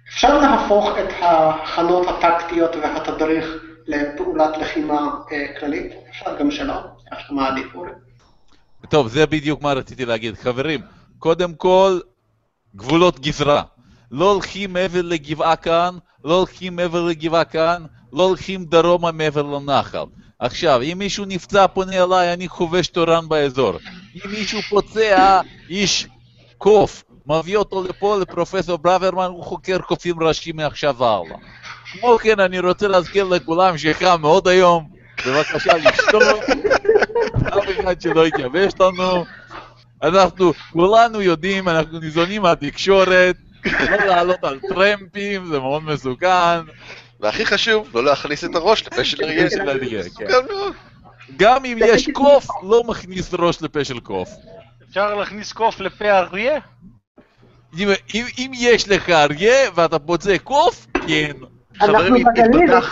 אפשר 0.09 0.39
להפוך 0.39 0.89
את 0.99 1.13
ההכנות 1.23 2.07
הטקטיות 2.09 2.71
והתדריך 2.77 3.47
לפעולת 3.87 4.57
לחימה 4.57 5.11
אה, 5.33 5.61
כללית, 5.61 5.93
אפשר 6.11 6.39
גם 6.39 6.51
שלא, 6.51 6.75
שאתה 7.05 7.33
מעדיף 7.33 7.75
אורי. 7.75 7.91
טוב, 8.89 9.09
זה 9.09 9.27
בדיוק 9.27 9.63
מה 9.63 9.73
רציתי 9.73 10.05
להגיד. 10.05 10.35
חברים, 10.35 10.81
קודם 11.19 11.55
כל, 11.55 12.01
גבולות 12.77 13.21
גזרה. 13.21 13.63
לא 14.11 14.33
הולכים 14.33 14.73
מעבר 14.73 15.03
לגבעה 15.03 15.57
כאן, 15.57 15.97
לא 16.25 16.35
הולכים 16.35 16.77
מעבר 16.77 17.03
לגבעה 17.03 17.45
כאן, 17.45 17.83
לא 18.13 18.23
הולכים 18.23 18.65
דרומה 18.65 19.13
מעבר 19.13 19.43
לנחל. 19.43 20.05
עכשיו, 20.41 20.83
אם 20.83 20.99
מישהו 20.99 21.25
נפצע 21.25 21.67
פונה 21.67 22.05
אליי, 22.05 22.33
אני 22.33 22.49
חובש 22.49 22.89
תורן 22.89 23.29
באזור. 23.29 23.73
אם 24.15 24.31
מישהו 24.31 24.63
פוצע, 24.63 25.41
איש 25.71 26.07
קוף, 26.59 27.05
מביא 27.27 27.57
אותו 27.57 27.85
לפה 27.85 28.19
לפרופסור 28.21 28.79
ברוורמן, 28.79 29.27
הוא 29.27 29.45
חוקר 29.45 29.79
קופים 29.79 30.23
ראשי 30.23 30.53
מעכשיו 30.53 30.97
והלאה. 30.99 31.37
כמו 31.93 32.19
כן, 32.23 32.41
אני 32.41 32.59
רוצה 32.59 32.89
להזכיר 32.89 33.25
לכולם 33.25 33.79
שחם 33.79 34.21
מאוד 34.21 34.49
היום, 34.49 34.89
בבקשה 35.27 35.77
לשתות, 35.77 36.39
אף 37.49 37.81
אחד 37.81 38.01
שלא 38.01 38.27
יתייבש 38.27 38.73
לנו. 38.81 39.25
אנחנו 40.03 40.53
כולנו 40.73 41.23
יודעים, 41.23 41.69
אנחנו 41.69 41.99
ניזונים 41.99 42.43
מהתקשורת, 42.43 43.37
לא 43.65 43.97
לעלות 43.97 44.45
על 44.45 44.59
טרמפים, 44.69 45.47
זה 45.47 45.59
מאוד 45.59 45.83
מסוכן. 45.83 46.61
והכי 47.21 47.47
חשוב, 47.47 47.89
לא 47.95 48.05
להכניס 48.05 48.45
את 48.45 48.55
הראש 48.55 48.87
לפה 48.87 49.05
של 49.05 49.23
אריה. 49.69 50.03
כן. 50.03 50.09
מסוכן 50.09 50.47
מאוד. 50.55 50.73
גם 51.37 51.65
אם 51.65 51.79
יש 51.81 52.11
קוף, 52.11 52.47
לא 52.63 52.83
מכניס 52.87 53.35
ראש 53.35 53.63
לפה 53.63 53.85
של 53.85 54.01
קוף. 54.01 54.29
אפשר 54.89 55.15
להכניס 55.15 55.53
קוף 55.53 55.81
לפה 55.81 56.05
אריה? 56.11 56.59
אם, 57.79 57.89
אם, 58.15 58.25
אם 58.39 58.51
יש 58.55 58.89
לך 58.89 59.11
אריה 59.11 59.71
ואתה 59.75 59.99
פוצע 59.99 60.39
קוף, 60.45 60.87
כן. 61.09 61.33
חברים, 61.79 62.27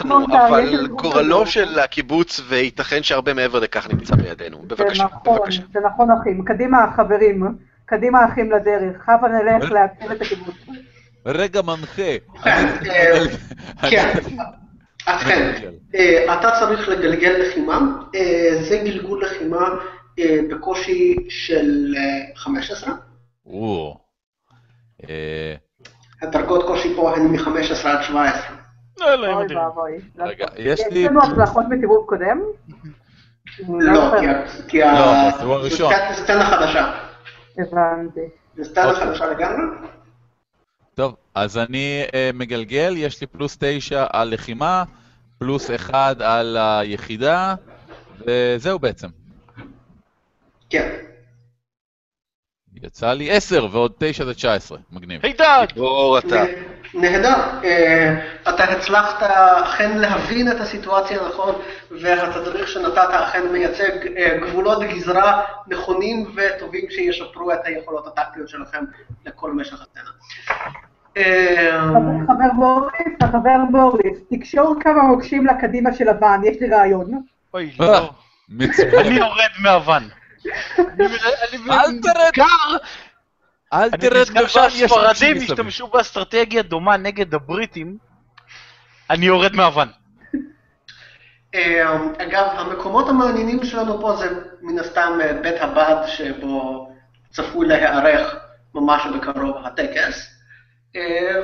לנו 0.04 0.24
אבל 0.48 0.86
גורלו 0.86 1.46
של- 1.46 1.78
הקיבוץ, 1.78 2.40
וייתכן 2.48 3.02
שהרבה 3.02 3.34
מעבר 3.34 3.58
לכך 3.60 3.88
נמצא 3.92 4.16
בידינו. 4.16 4.58
בבקשה, 4.66 5.04
נכון, 5.04 5.36
בבקשה. 5.38 5.62
זה 5.72 5.80
נכון 5.94 6.08
אחים. 6.10 6.44
קדימה 6.44 6.86
חברים, 6.96 7.42
קדימה 7.86 8.18
אחים 8.32 8.52
לדרך. 8.52 9.08
הבה 9.08 9.28
נלך 9.28 9.70
להציל 9.70 10.12
את 10.12 10.22
הקיבוץ. 10.22 10.54
רגע 11.28 11.62
מנחה. 11.62 12.12
כן, 13.90 14.12
אכן. 15.06 15.52
אה, 15.94 16.34
אתה 16.34 16.50
צריך 16.60 16.88
לגלגל 16.88 17.36
לחימה, 17.38 17.78
אה, 18.14 18.58
זה 18.68 18.76
גלגול 18.84 19.22
לחימה 19.24 19.68
אה, 20.18 20.38
בקושי 20.50 21.16
של 21.28 21.94
אה, 21.98 22.02
15. 22.36 22.92
או. 23.46 23.96
אה, 25.08 25.54
הדרגות 26.22 26.66
קושי 26.66 26.94
פה 26.96 27.16
הן 27.16 27.22
מ-15 27.26 27.48
עד 27.88 28.02
17. 28.02 28.56
לא, 28.98 29.12
אלוהים 29.14 29.36
אוי. 29.36 29.56
ואבוי. 29.56 29.92
רגע, 30.18 30.46
יש. 30.56 30.80
לנו 30.94 31.20
הצלחות 31.22 31.64
בסיבוב 31.70 32.06
קודם? 32.08 32.40
לא, 33.68 34.12
כי 34.20 34.26
ה- 34.28 34.42
כי 34.68 34.82
ה... 34.82 34.92
לא, 34.92 35.30
בסיבוב 35.34 35.52
הראשון. 35.52 35.92
סצנה- 36.12 36.44
חדשה. 36.46 36.92
הבנתי. 37.58 38.20
זו 38.56 38.64
סצנה 38.64 38.90
אוקיי. 38.90 39.06
חדשה 39.06 39.26
לגמרי. 39.30 39.64
אז 41.38 41.58
אני 41.58 42.02
אה, 42.14 42.30
מגלגל, 42.34 42.94
יש 42.96 43.20
לי 43.20 43.26
פלוס 43.26 43.56
תשע 43.60 44.06
על 44.12 44.34
לחימה, 44.34 44.84
פלוס 45.38 45.70
אחד 45.70 46.16
על 46.22 46.56
היחידה, 46.60 47.54
וזהו 48.26 48.78
בעצם. 48.78 49.08
כן. 50.70 50.96
יצא 52.82 53.12
לי 53.12 53.30
עשר 53.30 53.66
ועוד 53.72 53.92
תשע 53.98 54.24
זה 54.24 54.34
תשע 54.34 54.54
עשרה, 54.54 54.78
מגניב. 54.92 55.20
הידד! 55.24 55.66
גיבור 55.74 56.18
אתה. 56.18 56.44
נהדר. 56.94 57.36
אה, 57.64 58.14
אתה 58.48 58.64
הצלחת 58.64 59.22
אכן 59.62 59.98
להבין 59.98 60.52
את 60.52 60.60
הסיטואציה 60.60 61.28
נכון, 61.28 61.54
והתדריך 61.90 62.68
שנתת 62.68 63.08
אכן 63.10 63.52
מייצג 63.52 64.16
אה, 64.16 64.38
גבולות 64.38 64.82
גזרה 64.82 65.42
נכונים 65.66 66.34
וטובים 66.34 66.84
שישפרו 66.90 67.52
את 67.52 67.58
היכולות 67.64 68.06
הטקטיות 68.06 68.48
שלכם 68.48 68.84
לכל 69.26 69.52
משך 69.52 69.80
הסצנה. 69.82 70.10
אה, 71.18 71.78
חבר- 71.88 72.26
חבר 72.34 72.52
בוריס, 72.56 73.16
החבר 73.20 73.58
בוריס, 73.70 74.18
תקשור 74.30 74.74
כמה 74.80 75.02
מוקשים 75.02 75.46
לקדימה 75.46 75.92
של 75.94 76.08
הוואן, 76.08 76.40
יש 76.44 76.56
לי 76.60 76.68
רעיון. 76.70 77.22
אוי, 77.54 77.70
אה, 77.80 77.86
לא. 77.86 78.10
מצוין. 78.48 78.94
אני 79.06 79.14
יורד 79.14 79.50
מהוואן. 79.62 80.02
אני 80.78 81.06
אל 81.70 82.00
תרד. 82.02 82.46
אל 83.72 83.88
אני 83.92 83.98
תרד 83.98 84.14
לבן, 84.28 84.40
יש 84.44 84.52
שהספרדים 84.52 85.08
אנשים 85.08 85.36
מסביב. 85.36 85.50
השתמשו 85.50 85.86
באסטרטגיה 85.86 86.62
דומה 86.62 86.96
נגד 86.96 87.34
הבריטים. 87.34 87.96
אני 89.10 89.26
יורד 89.26 89.56
מהוואן. 89.56 89.88
אה, 91.54 91.96
אגב, 92.18 92.46
המקומות 92.58 93.08
המעניינים 93.08 93.64
שלנו 93.64 94.00
פה 94.00 94.16
זה 94.16 94.26
מן 94.62 94.78
הסתם 94.78 95.18
אה, 95.22 95.32
בית 95.42 95.60
הבד 95.60 95.96
שבו 96.06 96.88
צפוי 97.30 97.68
להיערך 97.68 98.36
ממש 98.74 99.02
בקרוב 99.16 99.56
הטקס, 99.66 100.37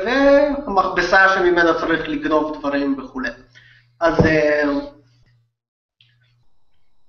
והמכבסה 0.06 1.28
שממנה 1.28 1.74
צריך 1.80 2.08
לגנוב 2.08 2.58
דברים 2.58 2.98
וכולי. 2.98 3.28
אז 4.00 4.26
אה, 4.26 4.62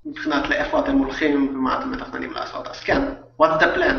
מבחינת 0.05 0.49
לאיפה 0.49 0.80
אתם 0.80 0.97
הולכים 0.97 1.47
ומה 1.55 1.80
אתם 1.80 1.91
מתכננים 1.91 2.31
לעשות, 2.31 2.67
אז 2.67 2.80
כן, 2.80 3.01
what's 3.41 3.59
the 3.61 3.77
plan? 3.77 3.95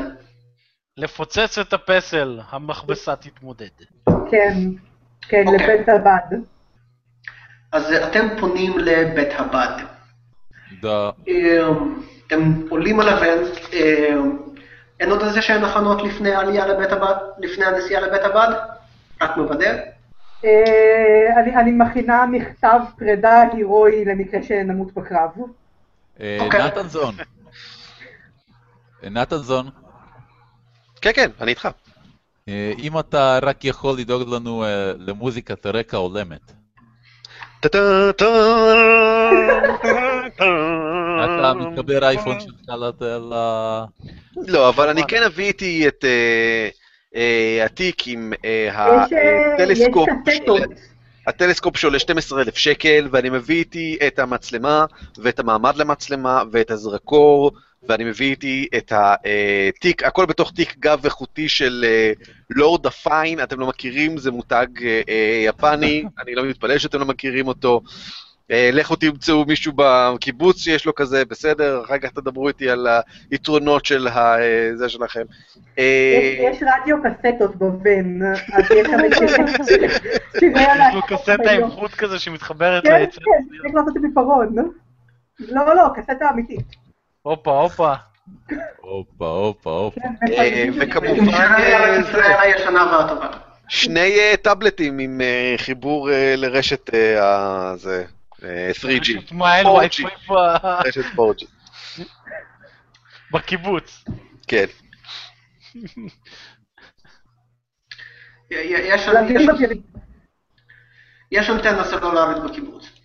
לפוצץ 0.97 1.59
את 1.59 1.73
הפסל, 1.73 2.40
המכבסה 2.51 3.16
תתמודד. 3.16 3.68
כן, 4.31 4.55
כן, 5.28 5.44
אוקיי. 5.47 5.64
לבית 5.77 5.89
הבד. 5.89 6.39
אז 7.73 7.93
אתם 7.93 8.27
פונים 8.40 8.78
לבית 8.78 9.28
הבד. 9.39 9.82
דה- 10.82 11.10
אה, 11.28 11.68
אתם 12.27 12.52
עולים 12.70 13.01
על 13.01 13.09
הבן, 13.09 13.43
אה, 13.73 14.14
אין 15.01 15.10
עוד 15.10 15.23
איזה 15.23 15.43
שהן 15.43 15.64
הכנות 15.64 16.02
לפני 16.02 16.35
העלייה 16.35 16.66
לבית 16.66 16.93
הבד, 16.93 17.14
לפני 17.39 17.64
הנסיעה 17.64 18.01
לבית 18.01 18.23
הבד? 18.23 18.48
רק 19.23 19.36
מוודא? 19.36 19.77
אה, 20.44 21.40
אני- 21.43 21.56
אני 21.56 21.70
מכינה 21.73 22.27
מכתב 22.27 22.78
פרידה 22.98 23.43
הירואי 23.52 24.05
למקרה 24.05 24.43
שנמות 24.43 24.93
בקרב. 24.94 25.31
אה, 26.20 26.39
אוקיי. 26.40 26.66
נתן 26.66 26.89
זון. 26.89 27.14
אה, 29.05 29.09
נתן 29.10 29.36
זון, 29.36 29.70
כן, 31.01 31.10
כן, 31.14 31.31
אני 31.40 31.51
איתך. 31.51 31.68
אם 32.78 32.98
אתה 32.98 33.39
רק 33.43 33.64
יכול 33.64 33.98
לדאוג 33.98 34.35
לנו 34.35 34.64
למוזיקת 34.98 35.66
רקע 35.66 35.97
הולמת. 35.97 36.52
אתה 37.61 37.78
מתחבר 41.55 42.05
אייפון 42.09 42.41
שלך 42.41 42.53
לת- 42.69 43.03
ל... 43.03 43.35
לא, 44.49 44.69
אבל 44.69 44.89
אני 44.89 45.03
כן 45.09 45.23
אביא 45.23 45.45
איתי 45.47 45.89
את 45.89 46.05
התיק 47.65 48.03
עם 48.09 48.33
הטלסקופ. 48.73 50.09
הטלסקופ 51.27 51.77
שעולה 51.77 51.99
12,000 51.99 52.57
שקל, 52.57 53.09
ואני 53.12 53.31
מביא 53.31 53.57
איתי 53.57 53.99
את 54.07 54.19
המצלמה, 54.19 54.85
ואת 55.19 55.39
המעמד 55.39 55.77
למצלמה, 55.77 56.43
ואת 56.53 56.70
הזרקור, 56.70 57.51
ואני 57.89 58.05
מביא 58.05 58.31
איתי 58.31 58.67
את 58.77 58.93
התיק, 58.97 60.05
הכל 60.05 60.27
בתוך 60.27 60.53
תיק 60.57 60.75
גב 60.79 61.05
איכותי 61.05 61.49
של 61.49 61.85
אה, 61.89 62.13
לורד 62.51 62.87
הפיין, 62.87 63.43
אתם 63.43 63.61
לא 63.61 63.67
מכירים, 63.67 64.19
זה 64.19 64.31
מותג 64.31 64.67
אה, 64.85 65.01
אה, 65.09 65.43
יפני, 65.45 66.05
אני 66.23 66.35
לא 66.35 66.45
מתפלא 66.45 66.79
שאתם 66.79 66.99
לא 66.99 67.07
מכירים 67.07 67.49
אותו. 67.49 67.81
אה, 68.51 68.71
לכו 68.73 68.97
תמצאו 68.97 69.45
מישהו 69.45 69.73
בקיבוץ 69.77 70.59
שיש 70.59 70.87
לו 70.87 70.95
כזה, 70.95 71.25
בסדר, 71.25 71.83
אחר 71.85 71.99
כך 71.99 72.11
תדברו 72.11 72.49
איתי 72.49 72.71
על 72.71 72.87
היתרונות 73.31 73.85
של 73.87 74.09
ה- 74.09 74.39
אה, 74.41 74.71
זה 74.75 74.89
שלכם. 74.89 75.23
אה, 75.79 76.37
יש 76.39 76.63
רדיו 76.63 76.97
קסטות 77.03 77.57
בבן, 77.57 78.23
אז 78.53 78.65
יש 78.71 78.87
שם 78.87 79.01
איזה... 79.05 79.77
לו 80.95 81.03
קסטה. 81.03 81.51
עם 81.53 81.71
חוט 81.71 81.91
כזה 81.91 82.19
שמתחברת 82.19 82.83
כן, 82.83 82.93
לעצם. 83.01 83.21
כן, 83.21 83.59
צריך 83.63 83.75
לעשות 83.75 83.97
את 83.97 84.03
עיפרון. 84.05 84.55
לא, 85.39 85.75
לא, 85.75 85.89
קסטה 85.97 86.31
אמיתית. 86.33 86.86
הופה, 87.27 87.61
הופה. 87.61 87.94
הופה, 88.81 89.27
הופה, 89.28 89.70
הופה. 89.70 90.01
וכמובן, 90.81 91.35
אה, 91.35 92.40
הישנה 92.40 92.85
והטובה. 92.93 93.31
שני 93.69 94.19
אה, 94.19 94.35
טאבלטים 94.43 94.98
עם 94.98 95.20
אה, 95.20 95.55
חיבור 95.59 96.09
לרשת 96.36 96.94
ה- 97.20 97.73
זה, 97.77 98.05
אה, 98.44 98.70
3G, 98.74 99.01
פשוט 99.01 99.32
מעיין 99.32 99.66
4G. 99.66 99.70
וי-פיי 100.05 100.05
ב- 100.28 100.86
רשת 100.86 101.05
4G, 101.15 101.47
בקיבוץ. 103.32 104.05
כן. 104.48 104.65
יש 111.32 111.51
אנטנה 111.51 111.85
סלולרית 111.85 112.43
בקיבוץ. 112.44 112.95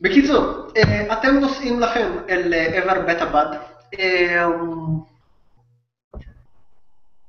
בקיצור, 0.00 0.68
אה, 0.76 1.12
אתם 1.12 1.28
נוסעים 1.40 1.80
לכם 1.80 2.10
אל 2.28 2.54
אה, 2.54 2.78
עבר 2.82 3.00
בית 3.06 3.22
הבד, 3.22 3.46
אה, 3.98 4.46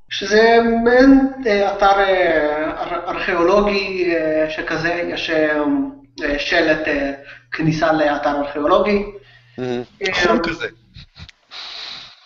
שזה 0.09 0.57
מעין 0.83 1.27
אתר 1.45 1.99
אר- 1.99 3.09
ארכיאולוגי 3.09 4.13
שכזה, 4.49 4.93
יש 5.13 5.31
שלט 6.37 6.87
כניסה 7.51 7.91
לאתר 7.93 8.29
ארכיאולוגי. 8.29 9.05
אה, 9.59 9.81
חום 10.13 10.39
כזה. 10.43 10.67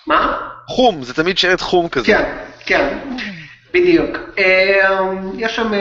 מה? 0.07 0.37
חום, 0.67 1.03
זה 1.03 1.13
תמיד 1.13 1.37
שלט 1.37 1.61
חום 1.61 1.89
כזה. 1.89 2.05
כן, 2.07 2.37
כן, 2.65 2.97
בדיוק. 3.73 4.17
יש 5.37 5.55
שם 5.55 5.71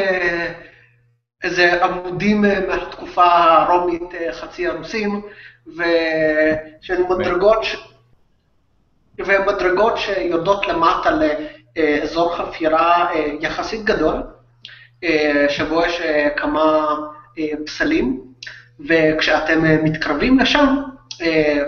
איזה 1.42 1.84
עמודים 1.84 2.44
אה, 2.44 2.60
מהתקופה 2.68 3.24
הרומית 3.24 4.14
אה, 4.14 4.32
חצי 4.32 4.66
הרוסים, 4.66 5.22
ושל 5.66 7.02
מדרגות, 7.08 7.64
ש... 7.64 7.76
ומדרגות 9.18 9.98
שיורדות 9.98 10.68
למטה 10.68 11.10
לאזור 11.76 12.36
חפירה 12.36 13.12
אה, 13.14 13.26
יחסית 13.40 13.84
גדול, 13.84 14.22
שבו 15.48 15.82
יש 15.82 16.00
כמה 16.36 16.96
פסלים, 17.66 18.20
וכשאתם 18.88 19.84
מתקרבים 19.84 20.38
לשם, 20.38 20.76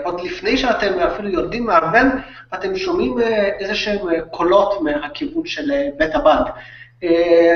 עוד 0.03 0.21
לפני 0.21 0.57
שאתם 0.57 0.99
אפילו 0.99 1.29
יורדים 1.29 1.65
מהאבן, 1.65 2.09
אתם 2.53 2.75
שומעים 2.75 3.15
איזה 3.59 3.75
שהם 3.75 3.99
קולות 4.31 4.81
מהכיוון 4.81 5.45
של 5.45 5.71
בית 5.97 6.15
הבד, 6.15 6.43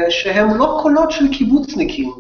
שהם 0.10 0.58
לא 0.58 0.80
קולות 0.82 1.12
של 1.12 1.34
קיבוצניקים, 1.34 2.14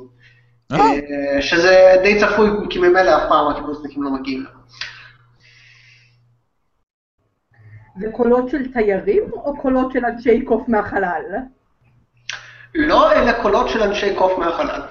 אה, 0.71 0.79
אה, 0.79 1.41
שזה 1.41 1.95
די 2.03 2.19
צפוי, 2.19 2.49
כי 2.69 2.79
ממילא 2.79 3.17
אף 3.17 3.29
פעם 3.29 3.47
הקיבוצניקים 3.47 4.03
לא 4.03 4.11
מגיעים. 4.11 4.45
זה 7.99 8.07
קולות 8.11 8.49
של 8.49 8.71
תיירים 8.73 9.23
או 9.33 9.57
קולות 9.57 9.91
של 9.91 10.05
אנשי 10.05 10.41
קוף 10.41 10.67
מהחלל? 10.67 11.23
לא, 12.75 13.11
אלה 13.11 13.41
קולות 13.41 13.69
של 13.69 13.83
אנשי 13.83 14.15
קוף 14.15 14.37
מהחלל. 14.37 14.81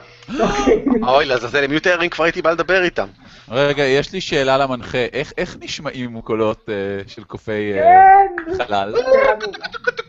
אוקיי. 0.40 0.84
אוי, 1.08 1.24
לעזאזל, 1.24 1.64
הם 1.64 1.70
יהיו 1.70 1.80
תיירים, 1.80 2.10
כבר 2.10 2.24
הייתי 2.24 2.42
בא 2.42 2.50
לדבר 2.50 2.82
איתם. 2.82 3.06
רגע, 3.48 3.82
יש 3.82 4.12
לי 4.12 4.20
שאלה 4.20 4.58
למנחה, 4.58 5.06
איך, 5.12 5.56
נשמעים 5.60 6.20
קולות 6.20 6.68
של 7.06 7.24
קופי 7.24 7.72
כן. 7.74 8.54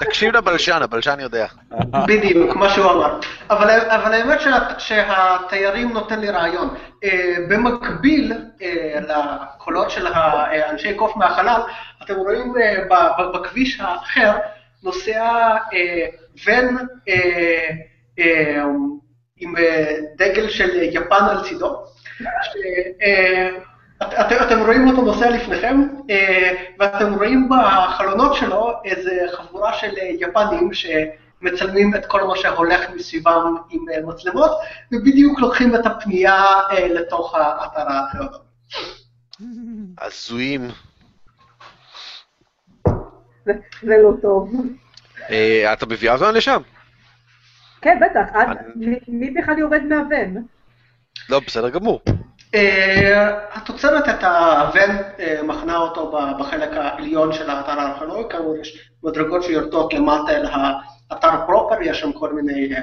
תקשיב 0.00 0.36
לבלשן, 0.36 0.82
הבלשן 0.82 1.20
יודע. 1.20 1.46
בדיוק, 2.06 2.56
מה 2.56 2.68
שהוא 2.68 2.90
אמר. 2.90 3.18
אבל, 3.50 3.70
אבל 3.70 4.12
האמת 4.12 4.40
שה, 4.40 4.58
שהתיירים 4.78 5.92
נותן 5.92 6.20
לי 6.20 6.30
רעיון. 6.30 6.74
אה, 7.04 7.34
במקביל 7.48 8.32
אה, 8.62 9.00
לקולות 9.00 9.90
של 9.90 10.06
האנשי 10.06 10.94
קוף 10.94 11.16
מהחלל, 11.16 11.60
אתם 12.02 12.14
רואים 12.14 12.54
אה, 12.60 13.28
בכביש 13.34 13.80
האחר 13.80 14.32
נוסע 14.82 15.22
אה, 15.72 16.06
ון 16.46 16.76
אה, 17.08 17.68
אה, 18.18 18.62
עם 19.36 19.56
אה, 19.56 19.96
דגל 20.16 20.48
של 20.48 20.82
יפן 20.82 21.24
על 21.30 21.42
צידו. 21.44 21.84
את- 24.20 24.26
אתם, 24.32 24.44
אתם 24.46 24.58
רואים 24.66 24.88
אותו 24.88 25.02
נוסע 25.02 25.30
לפניכם, 25.30 25.80
אה, 26.10 26.52
ואתם 26.78 27.14
רואים 27.14 27.48
בחלונות 27.50 28.34
שלו 28.34 28.72
איזה 28.84 29.10
חבורה 29.32 29.72
של 29.72 29.90
אה, 29.98 30.10
יפנים 30.20 30.70
שמצלמים 30.72 31.94
את 31.94 32.06
כל 32.06 32.22
מה 32.24 32.36
שהולך 32.36 32.80
מסביבם 32.94 33.54
עם 33.70 33.80
אה, 33.94 34.06
מצלמות, 34.06 34.50
ובדיוק 34.92 35.40
לוקחים 35.40 35.74
את 35.74 35.86
הפנייה 35.86 36.44
לתוך 36.90 37.34
האתר 37.34 37.92
הארכיאולוגי. 37.92 38.36
הזויים. 40.00 40.68
זה- 43.46 43.52
לא 43.82 44.10
טוב. 44.22 44.52
אתה 45.72 45.86
מביאה 45.86 46.14
אותנו 46.14 46.32
לשם? 46.32 46.60
כן, 47.80 47.98
בטח. 48.00 48.36
את- 48.52 48.58
מי 49.08 49.30
בכלל 49.30 49.58
יורד 49.58 49.82
מהבן? 49.82 50.34
לא, 51.30 51.40
בסדר 51.46 51.68
גמור. 51.70 52.00
אה, 52.54 53.38
התוצרת 53.52 54.08
את 54.08 54.24
הוון 54.24 54.90
אה, 55.20 55.42
מחנה 55.42 55.76
אותו 55.76 56.20
בחלק 56.38 56.70
העליון 56.72 57.32
של 57.32 57.50
האתר 57.50 57.80
הארכיאולוגי, 57.80 58.28
כאמור 58.30 58.56
יש 58.56 58.90
מדרגות 59.02 59.42
שיורדות 59.42 59.94
למטה 59.94 60.32
אל 60.32 60.46
האתר 61.10 61.46
פרופר, 61.46 61.82
יש 61.82 62.00
שם 62.00 62.12
כל 62.12 62.32
מיני 62.32 62.74
אה, 62.74 62.80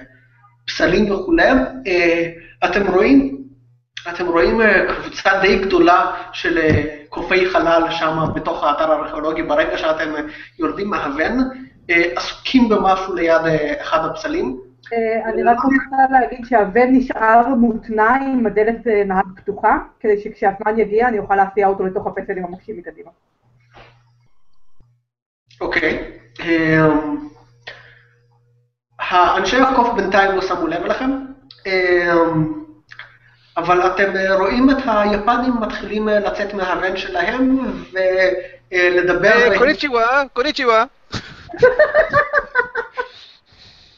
פסלים 0.67 1.11
וכולי. 1.11 1.49
אתם 2.65 2.87
רואים, 2.87 3.37
אתם 4.09 4.27
רואים 4.27 4.61
קבוצה 4.87 5.39
די 5.41 5.57
גדולה 5.57 6.11
של 6.31 6.59
קופי 7.09 7.49
חלל 7.49 7.83
שם 7.91 8.25
בתוך 8.35 8.63
האתר 8.63 8.91
הארכיאולוגי, 8.91 9.43
ברגע 9.43 9.77
שאתם 9.77 10.13
יורדים 10.59 10.89
מהוון, 10.89 11.37
עסוקים 11.87 12.69
במשהו 12.69 13.15
ליד 13.15 13.41
אחד 13.81 14.05
הפסלים. 14.05 14.66
אה, 14.93 15.29
אני 15.29 15.43
רק 15.43 15.57
רוצה 15.63 15.95
להגיד 16.11 16.45
שהבן 16.45 16.87
נשאר 16.91 17.47
מותנע 17.47 18.15
עם 18.15 18.45
הדלת 18.45 18.87
אה, 18.87 19.03
נהג 19.03 19.25
פתוחה, 19.35 19.77
כדי 19.99 20.21
שכשהזמן 20.21 20.79
יגיע 20.79 21.07
אני 21.07 21.19
אוכל 21.19 21.35
להסיע 21.35 21.67
אותו 21.67 21.85
לתוך 21.85 22.07
הפסל 22.07 22.37
עם 22.37 22.45
המוקשים 22.45 22.77
מקדימה. 22.77 23.11
אוקיי. 25.61 26.11
אמ, 26.39 27.17
האנשי 28.99 29.57
הקוף 29.57 29.93
בינתיים 29.95 30.35
לא 30.35 30.41
שמו 30.41 30.67
לב 30.67 30.83
אליכם, 30.83 31.11
אמ, 31.65 32.53
אבל 33.57 33.87
אתם 33.87 34.11
רואים 34.39 34.69
את 34.69 34.77
היפנים 34.85 35.53
מתחילים 35.61 36.09
אה, 36.09 36.19
לצאת 36.19 36.53
מהוון 36.53 36.97
שלהם 36.97 37.57
ולדבר... 38.71 39.57
קוניצ'יווה, 39.57 40.23
קוניצ'יווה. 40.33 40.85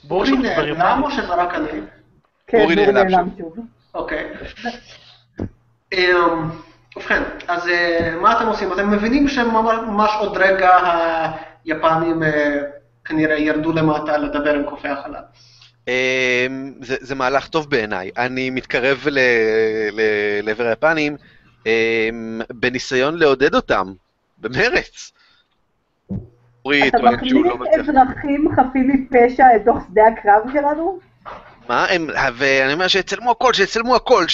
שמדברים 0.01 0.41
נעלם 0.41 1.01
או 1.03 1.11
שזה 1.11 1.33
רק 1.33 1.55
אני? 1.55 1.81
כן, 2.47 2.61
אורי 2.61 2.75
נעלם 2.75 3.29
שוב. 3.37 3.55
אוקיי. 3.93 4.33
אמ, 5.93 6.49
ובכן, 6.95 7.23
אז 7.47 7.67
אה, 7.67 8.15
מה 8.21 8.37
אתם 8.37 8.47
עושים? 8.47 8.73
אתם 8.73 8.91
מבינים 8.91 9.27
שממש 9.27 10.11
עוד 10.19 10.37
רגע 10.37 10.69
היפנים 11.65 12.23
אה, 12.23 12.57
כנראה 13.05 13.37
ירדו 13.37 13.71
למטה 13.71 14.17
לדבר 14.17 14.53
עם 14.53 14.63
קופי 14.63 14.87
החלל. 14.87 15.21
אמ, 15.87 16.73
זה, 16.81 16.95
זה 16.99 17.15
מהלך 17.15 17.47
טוב 17.47 17.69
בעיניי. 17.69 18.11
אני 18.17 18.49
מתקרב 18.49 19.07
ל, 19.11 19.19
ל, 19.91 20.01
לעבר 20.43 20.67
היפנים 20.67 21.17
אמ, 21.65 22.41
בניסיון 22.53 23.17
לעודד 23.17 23.55
אותם, 23.55 23.93
במרץ. 24.37 25.11
אתה 26.87 26.97
לא 26.97 27.11
מכניס 27.11 27.33
מצליח. 27.33 27.89
אזרחים 27.89 28.49
חפים 28.55 28.87
מפשע 28.87 29.45
לתוך 29.55 29.77
שדה 29.89 30.03
הקרב 30.07 30.53
שלנו? 30.53 30.99
מה? 31.69 31.85
הם, 31.89 32.07
ואני 32.37 32.73
אומר 32.73 32.87
שיצלמו 32.87 33.31
הכל, 33.31 33.53
שיצלמו 33.53 33.95
הכל, 33.95 34.25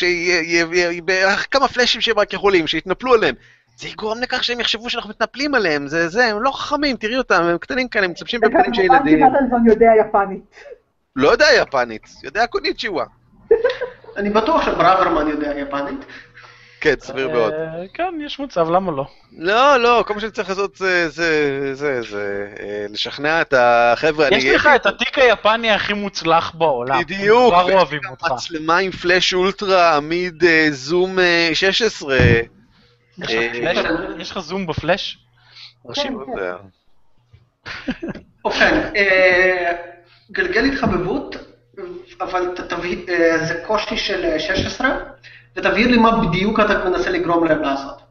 כמה 1.52 1.68
פלאשים 1.68 2.02
שהם 2.02 2.20
רק 2.20 2.34
יכולים, 2.34 2.68
שיתנפלו 2.68 3.14
עליהם. 3.14 3.36
זה 3.78 3.88
יגרום 3.88 4.22
לכך 4.22 4.44
שהם 4.44 4.60
יחשבו 4.60 4.90
שאנחנו 4.90 5.10
מתנפלים 5.10 5.56
עליהם, 5.56 5.88
זה 5.88 6.08
זה, 6.10 6.26
הם 6.26 6.42
לא 6.42 6.52
חכמים, 6.52 6.96
תראי 6.96 7.18
אותם, 7.18 7.44
הם 7.44 7.58
קטנים 7.58 7.88
כאלה, 7.88 8.06
הם 8.06 8.12
מצפשים 8.12 8.42
בפנים 8.42 8.74
של 8.74 8.82
ילדים. 8.82 9.18
וכמובן 9.18 9.38
שפטלזון 9.38 9.66
יודע 9.68 9.92
יפנית. 10.00 10.42
לא 11.16 11.30
יודע 11.30 11.46
יפנית, 11.62 12.02
יודע 12.24 12.48
קוניצ'יווה. 12.48 13.06
אני 14.18 14.30
בטוח 14.30 14.66
שברוורמן 14.66 15.28
יודע 15.28 15.60
יפנית. 15.60 16.06
כן, 16.86 16.96
סביר 17.00 17.30
מאוד. 17.30 17.54
אה, 17.54 17.86
כן, 17.94 18.14
יש 18.26 18.40
מצב, 18.40 18.70
למה 18.70 18.92
לא? 18.92 19.06
לא, 19.38 19.78
לא, 19.78 20.04
כל 20.08 20.14
מה 20.14 20.20
שאני 20.20 20.32
צריך 20.32 20.50
לעשות 20.50 20.76
זה, 20.76 21.10
זה, 21.10 21.76
זה, 21.76 22.02
זה, 22.02 22.48
אה, 22.60 22.86
לשכנע 22.90 23.42
את 23.42 23.54
החבר'ה. 23.58 24.28
יש 24.32 24.46
לך 24.46 24.70
את 24.76 24.86
התיק 24.86 25.20
היפני 25.20 25.72
הכי 25.72 25.94
מוצלח 25.94 26.52
בעולם. 26.56 27.00
בדיוק, 27.00 27.54
כבר 27.54 27.74
אוהבים 27.74 28.02
אותך. 28.10 28.32
מצלמה 28.32 28.78
עם 28.78 28.92
פלאש 28.92 29.34
אולטרה, 29.34 29.98
עמיד 29.98 30.44
אה, 30.44 30.68
זום 30.72 31.20
אה, 31.20 31.50
16. 31.54 32.18
יש 34.20 34.32
לך 34.32 34.40
זום 34.40 34.68
בפלאש? 34.68 35.18
מרשים. 35.86 36.08
כן. 36.08 36.14
לא 36.14 36.42
יודע. 36.42 36.56
ובכן, 38.46 38.92
אה, 38.96 39.72
גלגל 40.32 40.66
התחבבות, 40.66 41.36
אבל 42.22 42.42
זה 43.44 43.64
קושי 43.68 43.98
של 43.98 44.26
אה, 44.26 44.40
16, 44.40 44.98
ותבהיר 45.56 45.88
לי 45.88 45.98
מה 45.98 46.26
בדיוק 46.26 46.60
אתה 46.60 46.90
מנסה 46.90 47.10
לגרום 47.10 47.46
להם 47.46 47.62
לעשות. 47.62 48.02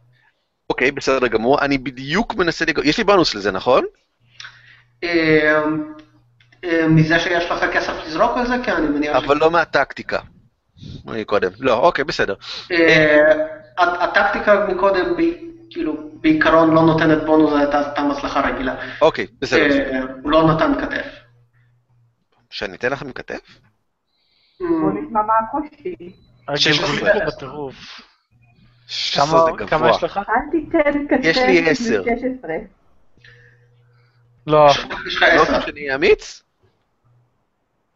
אוקיי, 0.70 0.90
בסדר 0.90 1.26
גמור, 1.26 1.60
אני 1.60 1.78
בדיוק 1.78 2.34
מנסה 2.34 2.64
לגרום, 2.64 2.86
יש 2.88 2.98
לי 2.98 3.04
בונוס 3.04 3.34
לזה, 3.34 3.52
נכון? 3.52 3.84
אה, 5.04 5.62
אה, 6.64 6.88
מזה 6.88 7.18
שיש 7.18 7.50
לך 7.50 7.64
כסף 7.72 7.92
לזרוק 8.06 8.36
על 8.36 8.46
זה? 8.46 8.54
כן, 8.64 8.72
אני 8.76 8.86
מניח 8.86 9.16
אבל 9.16 9.36
לא 9.36 9.50
מהטקטיקה. 9.50 10.18
קודם. 11.26 11.50
לא, 11.58 11.78
אוקיי, 11.78 12.04
בסדר. 12.04 12.34
אה, 12.72 13.32
הט- 13.78 14.00
הטקטיקה 14.00 14.66
מקודם, 14.66 15.04
כאילו, 15.70 16.10
בעיקרון 16.20 16.74
לא 16.74 16.82
נותנת 16.82 17.24
בונוס, 17.26 17.50
זו 17.50 17.58
הייתה 17.58 17.82
סתם 17.92 18.10
הצלחה 18.10 18.40
רגילה. 18.48 18.74
אוקיי, 19.02 19.26
בסדר. 19.40 20.06
הוא 20.22 20.30
לא 20.30 20.54
נתן 20.54 20.72
כתף. 20.80 21.06
שאני 22.50 22.76
אתן 22.76 22.92
לכם 22.92 23.12
כתף? 23.12 23.40
בוא 24.60 24.90
נשמע 24.92 25.20
מה 25.22 25.32
הקושי. 25.48 26.23
16. 26.56 27.12
פה 27.12 27.26
בטירוף. 27.26 27.74
16 28.86 29.56
כמה. 29.66 29.90
יש 29.90 30.02
לך? 30.02 30.20
אל 30.28 30.50
תיתן 30.50 31.06
כתף 31.08 31.20
יש 31.24 31.36
לי 31.38 31.70
עשר. 31.70 32.02
מ-16. 32.02 32.48
לא. 34.46 34.68
יש 35.06 35.16
לך 35.16 35.22
לא 35.22 35.28
עשר. 35.28 35.38
רוצים 35.40 35.60
שאני 35.66 35.94
אמיץ? 35.94 36.40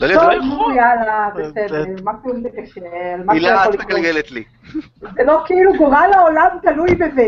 לא 0.00 0.06
טוב, 0.14 0.22
יודע, 0.32 0.36
נו, 0.44 0.74
יאללה, 0.76 1.28
בסדר, 1.36 1.82
זה- 1.82 2.02
מקסימום 2.04 2.42
תקשר, 2.48 2.80
מה 3.24 3.32
הילה, 3.32 3.64
את. 3.64 3.74
מגלגלת 3.74 4.30
לי. 4.30 4.44
זה 5.00 5.22
לא 5.26 5.42
כאילו 5.46 5.76
גורל 5.76 6.10
העולם 6.14 6.48
תלוי 6.62 6.94
בזה. 6.94 7.26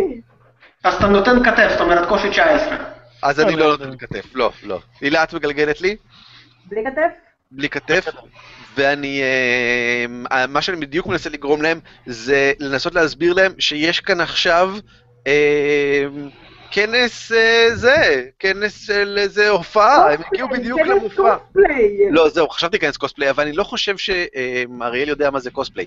אז 0.84 0.94
אתה 0.94 1.06
נותן 1.06 1.44
כתף, 1.44 1.68
זאת 1.70 1.80
אומרת 1.80 2.08
קושי 2.08 2.30
19. 2.30 2.76
אז 3.22 3.40
אני 3.40 3.56
לא, 3.56 3.58
לא 3.58 3.78
לא 3.78 3.86
נותן. 3.86 3.96
כתף, 4.06 4.34
לא, 4.34 4.52
לא. 4.62 4.80
הילה, 5.00 5.22
את 5.22 5.34
מגלגלת 5.34 5.80
לי? 5.80 5.96
בלי 6.66 6.84
כתף? 6.84 7.10
בלי 7.50 7.68
כתף, 7.68 8.06
ואני, 8.76 9.22
אה, 10.32 10.46
מה 10.46 10.62
שאני 10.62 10.76
בדיוק 10.76 11.06
מנסה 11.06 11.30
לגרום 11.30 11.62
להם, 11.62 11.80
זה 12.06 12.52
לנסות 12.60 12.94
להסביר 12.94 13.32
להם 13.32 13.52
שיש 13.58 14.00
כאן 14.00 14.20
עכשיו 14.20 14.74
אה, 15.26 16.04
כנס 16.70 17.32
אה, 17.32 17.68
זה, 17.74 18.24
כנס 18.38 18.86
של 18.86 19.18
איזה 19.18 19.48
הופעה, 19.48 20.12
הם 20.12 20.20
הגיעו 20.32 20.48
בדיוק 20.48 20.80
למופע. 20.80 21.36
לא, 22.10 22.28
זהו, 22.28 22.48
חשבתי 22.48 22.78
כנס 22.78 22.96
קוספליי, 22.96 23.30
אבל 23.30 23.42
אני 23.42 23.52
לא 23.52 23.64
חושב 23.64 23.96
שאריאל 23.96 25.08
יודע 25.08 25.30
מה 25.30 25.40
זה 25.40 25.50
קוספליי. 25.50 25.86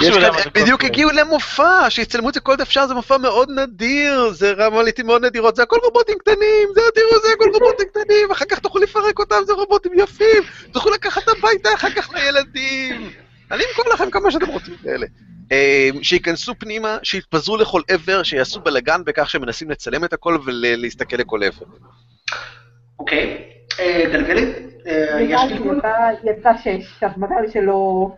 יש 0.00 0.14
כאן, 0.16 0.24
הם 0.24 0.32
בדיוק. 0.52 0.84
הגיעו 0.84 1.10
למופע, 1.10 1.90
שיצלמו 1.90 2.28
את 2.28 2.34
זה 2.34 2.40
כל 2.40 2.54
אפשר, 2.62 2.86
זה 2.86 2.94
מופע 2.94 3.16
מאוד 3.18 3.50
נדיר, 3.50 4.30
זה 4.32 4.52
רמליטים 4.52 5.06
מאוד 5.06 5.24
נדירות, 5.24 5.56
זה 5.56 5.62
הכל 5.62 5.76
רובוטים 5.84 6.18
קטנים, 6.18 6.68
זה 6.74 6.80
תראו, 6.94 7.20
זה 7.22 7.28
הכל 7.34 7.50
רובוטים 7.52 7.86
קטנים, 7.88 8.30
אחר 8.32 8.44
כך 8.44 8.58
תוכלו 8.58 8.82
לפרק 8.82 9.18
אותם, 9.18 9.36
זה 9.46 9.52
רובוטים 9.52 9.92
יפים, 9.96 10.42
תוכלו 10.72 10.92
לקחת 10.92 11.22
הביתה 11.28 11.74
אחר 11.74 11.90
כך 11.90 12.10
לילדים. 12.14 13.10
אני 13.50 13.62
אמכור 13.70 13.92
לכם 13.94 14.10
כמה 14.10 14.30
שאתם 14.30 14.46
רוצים 14.46 14.74
כאלה. 14.82 15.06
אה, 15.52 15.88
שייכנסו 16.02 16.54
פנימה, 16.58 16.96
שיתפזרו 17.02 17.56
לכל 17.56 17.82
עבר, 17.88 18.22
שיעשו 18.22 18.60
בלאגן 18.60 19.00
בכך 19.04 19.30
שהם 19.30 19.42
מנסים 19.42 19.70
לצלם 19.70 20.04
את 20.04 20.12
הכל 20.12 20.38
ולהסתכל 20.46 21.16
לכל 21.16 21.42
עבר. 21.42 21.66
אוקיי, 22.98 23.42
אה, 23.80 24.02
גלגלי. 24.12 24.52
אה? 24.86 25.22
יצא- 26.24 26.56
שש, 26.64 27.02
אז 27.02 27.10
מזל 27.16 27.52
שלא... 27.52 28.08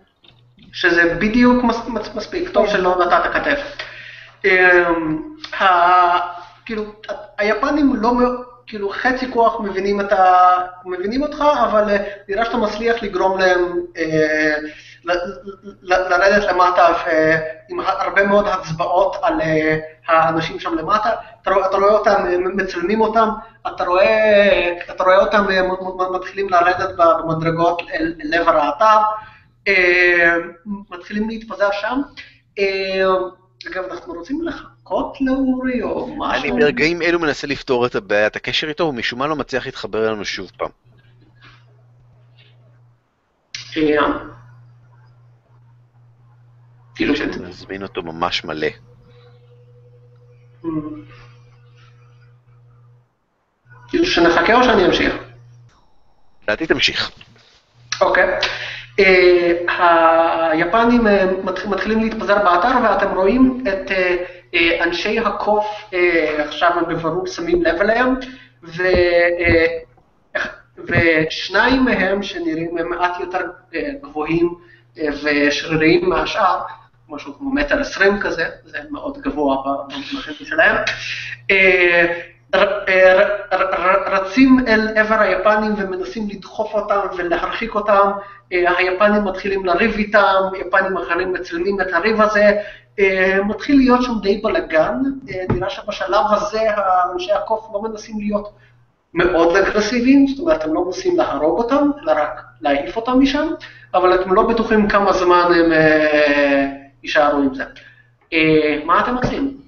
שזה 0.73 1.15
בדיוק 1.15 1.65
מס, 1.65 1.81
מס, 1.89 2.11
מספיק, 2.15 2.49
טוב 2.49 2.69
שלא 2.69 2.97
נתת 3.07 3.33
כתף. 3.33 3.77
אמ, 4.45 5.23
ה- 5.61 6.19
כאילו, 6.67 6.83
היפנים 7.39 7.97
לא, 7.97 8.13
כאילו 8.67 8.91
חצי 8.91 9.33
כוח 9.33 9.61
מבינים, 9.61 10.01
את 10.01 10.13
ה, 10.13 10.45
מבינים 10.85 11.23
אותך, 11.23 11.45
אבל 11.65 11.91
אה, 11.91 11.97
נראה 12.29 12.45
שאתה 12.45 12.57
מצליח 12.57 13.03
לגרום 13.03 13.39
להם 13.39 13.81
אה, 13.97 14.57
ל, 15.05 15.13
ל, 15.83 15.95
לרדת 15.95 16.45
למטה 16.45 16.87
ועם 17.07 17.81
הרבה 17.81 18.27
מאוד 18.27 18.49
הצבעות 18.49 19.17
על 19.23 19.41
אה, 19.41 19.79
האנשים 20.09 20.61
שם 20.61 20.75
למטה. 20.79 21.11
אתה 21.43 21.51
אתה 21.71 21.77
רואה 21.77 21.93
אותם, 21.93 22.27
אה, 22.27 22.39
מצלמים 22.39 23.01
אותם, 23.01 23.29
אתה 23.67 23.85
רואה, 23.85 24.73
אתה 24.91 25.05
רואה 25.05 25.19
אותם 25.19 25.45
אה, 25.51 25.61
מתחילים 26.13 26.49
לרדת 26.49 26.91
במדרגות 26.97 27.83
אל, 27.95 28.15
אל 28.25 28.35
עבר 28.41 28.57
האתר. 28.57 28.99
אה, 29.69 30.37
מתחילים 30.91 31.29
להתפזר 31.29 31.69
שם. 31.81 32.01
אה, 32.59 33.05
אגב, 33.71 33.85
אנחנו 33.85 34.15
רוצים 34.15 34.43
לחכות 34.43 35.19
לאורי 35.21 35.83
או 35.83 36.07
אני 36.07 36.17
משהו? 36.19 36.57
ברגעים 36.57 37.03
אלו 37.03 37.19
מנסה 37.21 37.47
לפתור 37.47 37.87
את 37.87 37.95
הבעיית 37.95 38.37
הקשר 38.37 38.69
איתו, 38.69 38.85
ומשום 38.85 39.19
מה 39.19 39.27
לא 39.27 39.37
מצליח 39.37 39.67
להתחבר 39.67 40.09
אלינו 40.09 40.25
שוב 40.25 40.51
פעם. 40.57 40.71
אה, 43.77 43.83
כאילו 46.95 47.17
ש... 47.17 47.21
נזמין 47.21 47.83
אותו 47.83 48.03
ממש 48.03 48.45
מלא. 48.45 48.69
כאילו 53.89 54.07
שנחכה 54.07 54.55
או 54.55 54.65
שאני 54.65 54.87
אמשיך? 54.87 55.15
לדעתי 56.43 56.67
תמשיך. 56.67 57.11
אוקיי. 58.01 58.39
אה, 58.99 59.53
היפנים 60.51 61.07
אה, 61.07 61.25
מתח- 61.45 61.67
מתחילים 61.67 62.01
להתפזר 62.03 62.39
באתר 62.45 62.69
ואתם 62.83 63.15
רואים 63.15 63.65
את 63.69 63.91
אה, 64.55 64.85
אנשי 64.85 65.19
הקוף, 65.19 65.67
עכשיו 66.39 66.71
הם 66.77 66.85
בבירור 66.95 67.27
שמים 67.27 67.63
לב 67.63 67.81
אליהם, 67.81 68.15
ו, 68.65 68.83
ושניים 70.79 71.85
מהם 71.85 72.23
שנראים 72.23 72.79
הם 72.79 72.89
מעט 72.91 73.21
יותר 73.21 73.41
גבוהים 74.03 74.55
ושריריים 75.23 76.09
מהשאר, 76.09 76.61
משהו 77.09 77.35
כמו 77.39 77.51
מטר 77.51 77.81
עשרים 77.81 78.21
כזה, 78.21 78.45
זה 78.65 78.79
מאוד 78.91 79.19
גבוה 79.19 79.57
במונחים 79.89 80.47
שלהם. 80.47 80.77
אה, 82.55 83.37
רצים 84.07 84.59
אל 84.69 84.89
עבר 84.99 85.21
היפנים 85.21 85.75
ומנסים 85.77 86.29
לדחוף 86.29 86.75
אותם 86.75 87.01
ולהרחיק 87.17 87.75
אותם, 87.75 88.11
אה, 88.53 88.79
היפנים 88.79 89.25
מתחילים 89.25 89.65
לריב 89.65 89.95
איתם, 89.95 90.43
יפנים 90.61 90.97
אחרים 90.97 91.33
מצלמים 91.33 91.81
את 91.81 91.93
הריב 91.93 92.21
הזה, 92.21 92.51
אה, 92.99 93.39
מתחיל 93.45 93.77
להיות 93.77 94.03
שם 94.03 94.13
די 94.23 94.41
בלאגן, 94.43 94.95
אה, 95.31 95.45
נראה 95.55 95.71
שבשלב 95.71 96.25
הזה 96.31 96.61
אנשי 97.15 97.33
הקוף 97.33 97.69
לא 97.73 97.83
מנסים 97.83 98.19
להיות 98.19 98.53
מאוד 99.15 99.57
אגרסיביים, 99.57 100.27
זאת 100.27 100.39
אומרת, 100.39 100.65
הם 100.65 100.75
לא 100.75 100.85
מנסים 100.85 101.17
להרוג 101.17 101.59
אותם, 101.59 101.91
אלא 102.03 102.13
רק 102.13 102.43
להעיף 102.61 102.97
אותם 102.97 103.21
משם, 103.21 103.49
אבל 103.95 104.15
אתם 104.15 104.35
לא 104.35 104.43
בטוחים 104.49 104.89
כמה 104.89 105.13
זמן 105.13 105.49
הם 105.55 105.73
יישארו 107.03 107.39
עם 107.39 107.55
זה. 107.55 107.65
מה 108.85 109.01
אתם 109.01 109.15
מציעים? 109.15 109.66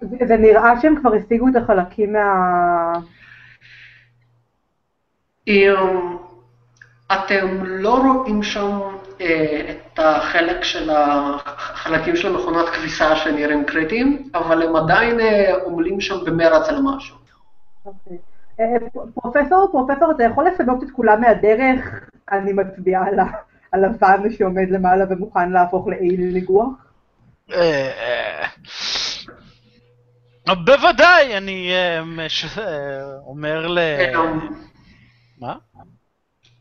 זה 0.00 0.36
נראה 0.36 0.80
שהם 0.80 0.96
כבר 1.00 1.14
השיגו 1.14 1.48
את 1.48 1.56
החלקים 1.56 2.12
מה... 2.12 2.92
אתם 7.12 7.64
לא 7.64 8.02
רואים 8.02 8.42
שם 8.42 8.80
אה, 9.20 9.60
את 9.70 9.98
החלק 9.98 10.64
של 10.64 10.90
החלקים 10.90 12.16
של 12.16 12.34
המכונת 12.34 12.68
כביסה 12.68 13.16
שנראים 13.16 13.64
קריטיים, 13.64 14.28
אבל 14.34 14.62
הם 14.62 14.76
עדיין 14.76 15.20
אה, 15.20 15.54
עמלים 15.66 16.00
שם 16.00 16.14
במרץ 16.26 16.68
על 16.68 16.82
משהו. 16.82 17.16
אוקיי. 17.86 18.18
אה, 18.60 19.00
פרופסור, 19.14 19.68
פרופסור, 19.72 20.10
אתה 20.10 20.24
יכול 20.24 20.46
לפנות 20.46 20.82
את 20.82 20.90
כולם 20.90 21.20
מהדרך? 21.20 22.08
אני 22.32 22.52
מצביעה 22.52 23.06
על 23.06 23.18
ה- 23.18 23.36
על 23.72 23.84
הוואן 23.84 24.30
שעומד 24.30 24.70
למעלה 24.70 25.04
ומוכן 25.10 25.50
להפוך 25.52 25.88
לאי 25.88 26.16
ניגוח. 26.16 26.68
אה, 30.48 30.54
בוודאי, 30.54 31.36
אני 31.36 31.72
אה, 31.72 32.02
אה, 32.58 33.02
אומר 33.26 33.66
ל... 33.66 33.78
מה? 35.38 35.54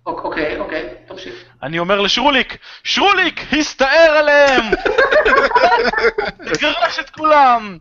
אוק- 0.06 0.20
אוקיי, 0.24 0.60
אוקיי, 0.60 0.90
תמשיך. 1.08 1.34
אני 1.64 1.80
אומר 1.80 2.02
לשרוליק, 2.02 2.58
שרוליק, 2.84 3.40
הסתער 3.60 4.12
עליהם! 4.18 4.64
תגרש 6.54 7.00
את 7.00 7.10
כולם! 7.10 7.78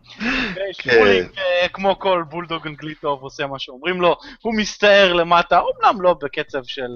שרוליק, 0.71 1.37
אה, 1.37 1.67
כמו 1.67 1.99
כל 1.99 2.23
בולדוג 2.29 2.67
אנגלי 2.67 2.95
טוב, 2.95 3.21
עושה 3.23 3.47
מה 3.47 3.59
שאומרים 3.59 4.01
לו, 4.01 4.15
הוא 4.41 4.53
מסתער 4.57 5.13
למטה, 5.13 5.59
אומנם 5.59 6.01
לא 6.01 6.15
בקצב 6.23 6.63
של 6.63 6.89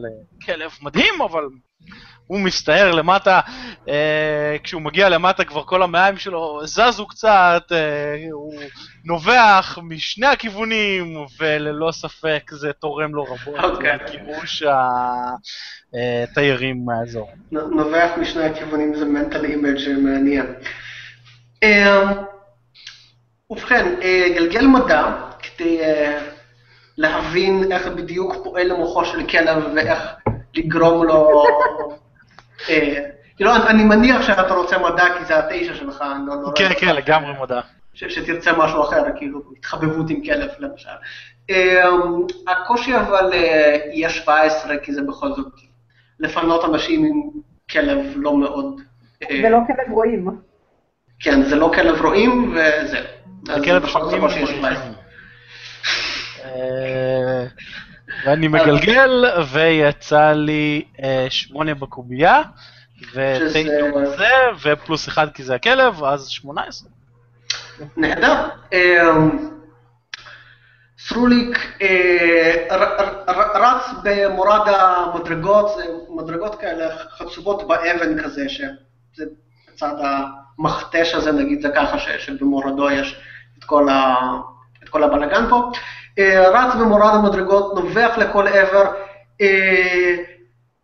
כלב 0.46 0.72
מדהים, 0.82 1.22
אבל 1.22 1.44
הוא 2.28 2.40
מסתער 2.40 2.92
למטה. 2.92 3.40
אה, 3.90 4.56
כשהוא 4.64 4.82
מגיע 4.82 5.10
למטה 5.10 5.44
כבר 5.44 5.64
כל 5.64 5.84
המעיים 5.84 6.18
שלו 6.18 6.62
זזו 6.64 7.08
קצת, 7.08 7.64
אה, 7.72 8.16
הוא 8.32 8.54
נובח 9.06 9.78
משני 9.84 10.28
הכיוונים, 10.28 11.18
וללא 11.40 11.92
ספק 11.92 12.52
זה 12.52 12.74
תורם 12.74 13.16
לו 13.16 13.24
רבות 13.24 13.64
אוקיי. 13.64 13.98
לגירוש 14.08 14.64
התיירים 15.94 16.86
מהאזור. 16.86 17.30
נ- 17.52 17.58
נובח 17.58 18.10
משני 18.18 18.44
הכיוונים 18.46 18.96
זה 18.96 19.06
mental 19.06 19.44
image 19.44 19.90
מעניין. 19.90 20.46
ובכן, 23.50 23.96
אה, 24.02 24.28
גלגל 24.36 24.68
מדע, 24.68 25.04
כדי 25.40 25.82
אה, 25.82 26.20
להבין 26.98 27.72
איך 27.72 27.88
בדיוק 27.88 28.36
פועל 28.44 28.72
המוחו 28.72 29.06
של 29.06 29.28
כלב 29.28 29.64
ואיך 29.76 30.00
לגרום 30.56 31.04
לו... 31.08 31.44
אה, 32.70 33.04
כאילו, 33.36 33.56
אני- 33.56 33.84
מניח 33.84 34.22
שאתה 34.22 34.54
רוצה 34.54 34.78
מדע 34.78 35.06
כי 35.20 35.26
זה 35.26 35.40
התשע 35.40 35.76
שלך, 35.76 36.02
אני 36.16 36.28
לא... 36.28 36.34
לא 36.42 36.52
כן, 36.56 36.64
רואה 36.64 36.76
כן, 36.76 36.96
לגמרי 36.96 37.32
מדע. 37.42 37.60
שתרצה 37.94 38.54
משהו 38.58 38.82
אחר, 38.84 39.04
כאילו 39.16 39.42
התחבבות 39.58 40.10
עם 40.10 40.24
כלב 40.24 40.50
למשל. 40.60 40.90
אמ, 41.50 41.56
הקושי 42.48 42.96
אבל 42.96 43.34
אה, 43.34 43.78
יהיה 43.92 44.10
17, 44.10 44.78
כי 44.78 44.94
זה 44.94 45.02
בכל 45.02 45.28
זאת 45.34 45.54
לפנות 46.20 46.66
אנשים 46.66 47.04
עם 47.06 47.22
כלב 47.72 48.00
לא 48.16 48.38
מאוד... 48.38 48.82
אה, 49.24 49.40
זה 49.42 49.50
לא 49.50 49.58
כלב 49.68 49.94
רואים. 49.94 50.28
כן, 51.20 51.44
זה 51.44 51.56
לא 51.56 51.72
כלב 51.76 52.02
רועים, 52.02 52.52
וזה. 52.56 53.00
אז 53.50 53.62
הכלב 53.62 53.84
בכל 53.84 54.00
17. 58.24 58.26
אה, 58.26 58.32
ואני 58.32 58.48
מגלגל, 58.48 59.26
ויצא 59.52 60.32
לי 60.32 60.86
אה, 61.04 61.26
שמונה 61.30 61.74
בקובייה, 61.74 62.42
שזה- 63.02 63.64
בזה, 63.96 64.30
ופלוס 64.64 65.08
אחד 65.08 65.28
כי 65.34 65.44
זה 65.44 65.56
הכלב, 65.56 66.04
אז 66.04 66.28
שמונה 66.28 66.62
עשרה. 66.68 66.90
נהדר. 67.98 68.48
אמ, 68.74 69.50
סרוליק 71.00 71.58
אה, 71.82 72.78
רץ 73.56 73.86
במורד 74.04 74.68
המדרגות, 74.68 75.72
זה 75.78 75.84
מדרגות 76.10 76.56
כאלה 76.62 76.96
חצובות 77.18 77.68
באבן 77.68 78.24
כזה, 78.24 78.50
שזה 78.50 79.26
בצד 79.74 79.94
המכתש 80.60 81.14
הזה, 81.14 81.32
נגיד 81.32 81.62
זה 81.62 81.70
ככה, 81.76 81.98
שבמורדו 82.00 82.92
יש 82.92 83.20
את 83.60 83.64
כל, 83.64 83.90
ה, 83.90 84.16
את 84.84 84.90
כל 84.90 85.04
הבלגן 85.04 85.50
פה. 85.50 85.72
אה, 86.20 86.50
רץ 86.50 86.76
במורד 86.76 87.16
המדרגות, 87.16 87.76
נובח 87.76 88.18
לכל 88.18 88.48
עבר. 88.48 88.92
אה, 89.42 90.16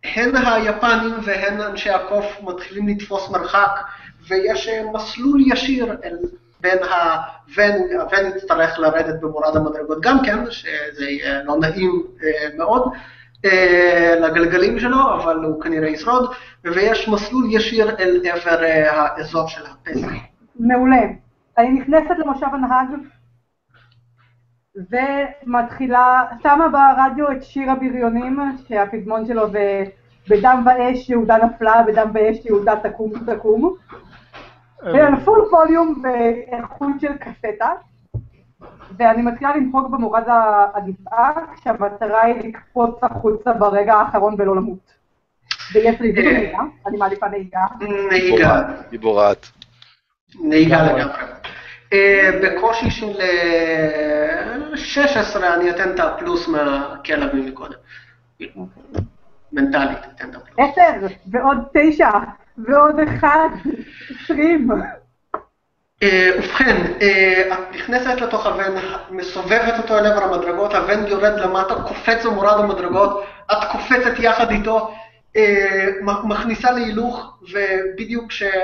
הן 0.03 0.35
היפנים 0.35 1.13
והן 1.23 1.61
אנשי 1.61 1.89
הקוף 1.89 2.25
מתחילים 2.43 2.87
לתפוס 2.87 3.29
מרחק, 3.29 3.79
ויש 4.27 4.67
אה, 4.67 4.83
מסלול 4.93 5.41
ישיר 5.45 5.95
אל, 6.03 6.17
בין 6.61 6.77
הוון, 6.77 7.71
הוון 7.99 8.25
יצטרך 8.35 8.79
לרדת 8.79 9.21
במורד 9.21 9.55
המדרגות 9.55 10.01
גם 10.01 10.17
כן, 10.25 10.51
שזה 10.51 11.05
יהיה 11.05 11.43
לא 11.43 11.57
נעים 11.61 12.03
מאוד 12.57 12.93
לגלגלים 14.19 14.79
שלו, 14.79 15.13
אבל 15.15 15.35
הוא 15.35 15.61
כנראה 15.61 15.89
ישרוד, 15.89 16.33
ויש 16.63 17.09
מסלול 17.09 17.45
ישיר 17.49 17.95
אל 17.99 18.21
עבר 18.31 18.63
האזור 18.89 19.47
של 19.47 19.61
הפסח. 19.65 20.07
מעולה. 20.59 21.01
אני 21.57 21.69
נכנסת 21.69 22.19
למושב 22.19 22.47
הנהג 22.53 22.87
ומתחילה, 24.75 26.23
שמה 26.43 26.67
ברדיו 26.69 27.31
את 27.31 27.43
שיר 27.43 27.71
הבריונים, 27.71 28.39
שהפזמון 28.67 29.25
שלו 29.25 29.49
זה 29.49 29.83
בדם 30.29 30.65
ואש 30.65 31.09
יהודה 31.09 31.37
נפלה, 31.37 31.83
בדם 31.87 32.13
באש 32.13 32.45
יהודה 32.45 32.75
תקום 32.75 33.11
תקום. 33.25 33.75
על 34.81 35.19
פול 35.25 35.41
ווליום 35.51 36.01
באיכות 36.01 36.93
של 37.01 37.17
קסטה. 37.17 37.71
ואני 38.97 39.21
מתחילה 39.21 39.55
לנהוג 39.55 39.91
במורד 39.91 40.23
הגבעה, 40.75 41.31
כשהמטרה 41.55 42.21
היא 42.21 42.35
לקפוץ 42.35 43.03
החוצה 43.03 43.53
ברגע 43.53 43.93
האחרון 43.93 44.35
ולא 44.37 44.55
למות. 44.55 44.93
ויש 45.73 46.01
לי 46.01 46.11
נהיגה, 46.11 46.59
אני 46.87 46.97
מעדיפה 46.97 47.27
נהיגה. 47.27 47.59
נהיגה. 48.09 48.61
גיבורת. 48.91 49.47
נהיגה 50.41 50.83
לגמרי. 50.83 51.13
אה, 51.93 52.29
בקושי 52.43 52.91
של 52.91 53.21
אה, 53.21 54.77
16 54.77 55.53
אני 55.53 55.69
אתן 55.69 55.91
את 55.95 55.99
הפלוס 55.99 56.47
מהכלב 56.47 57.35
מקודם. 57.35 57.77
מנטלית 59.53 59.97
אתן 60.15 60.29
את 60.29 60.35
הפלוס. 60.35 60.57
עשר, 60.57 61.07
ועוד 61.31 61.57
תשע, 61.73 62.09
ועוד 62.57 62.95
אחד, 62.99 63.49
עשרים. 64.09 64.69
אה, 66.03 66.31
ובכן, 66.37 66.81
אה, 67.01 67.53
את 67.53 67.75
נכנסת 67.75 68.21
לתוך 68.21 68.45
הוון, 68.45 68.75
מסובבת 69.09 69.73
אותו 69.77 69.97
אל 69.97 70.05
עבר 70.05 70.23
המדרגות, 70.23 70.75
הוון 70.75 71.07
יורד 71.07 71.39
למטה, 71.39 71.75
קופץ 71.75 72.25
במורד 72.25 72.59
המדרגות, 72.59 73.23
את 73.51 73.57
קופצת 73.71 74.19
יחד 74.19 74.51
איתו, 74.51 74.93
אה, 75.35 75.89
מכניסה 76.23 76.71
להילוך, 76.71 77.37
ובדיוק 77.51 78.25
כשהוון 78.29 78.61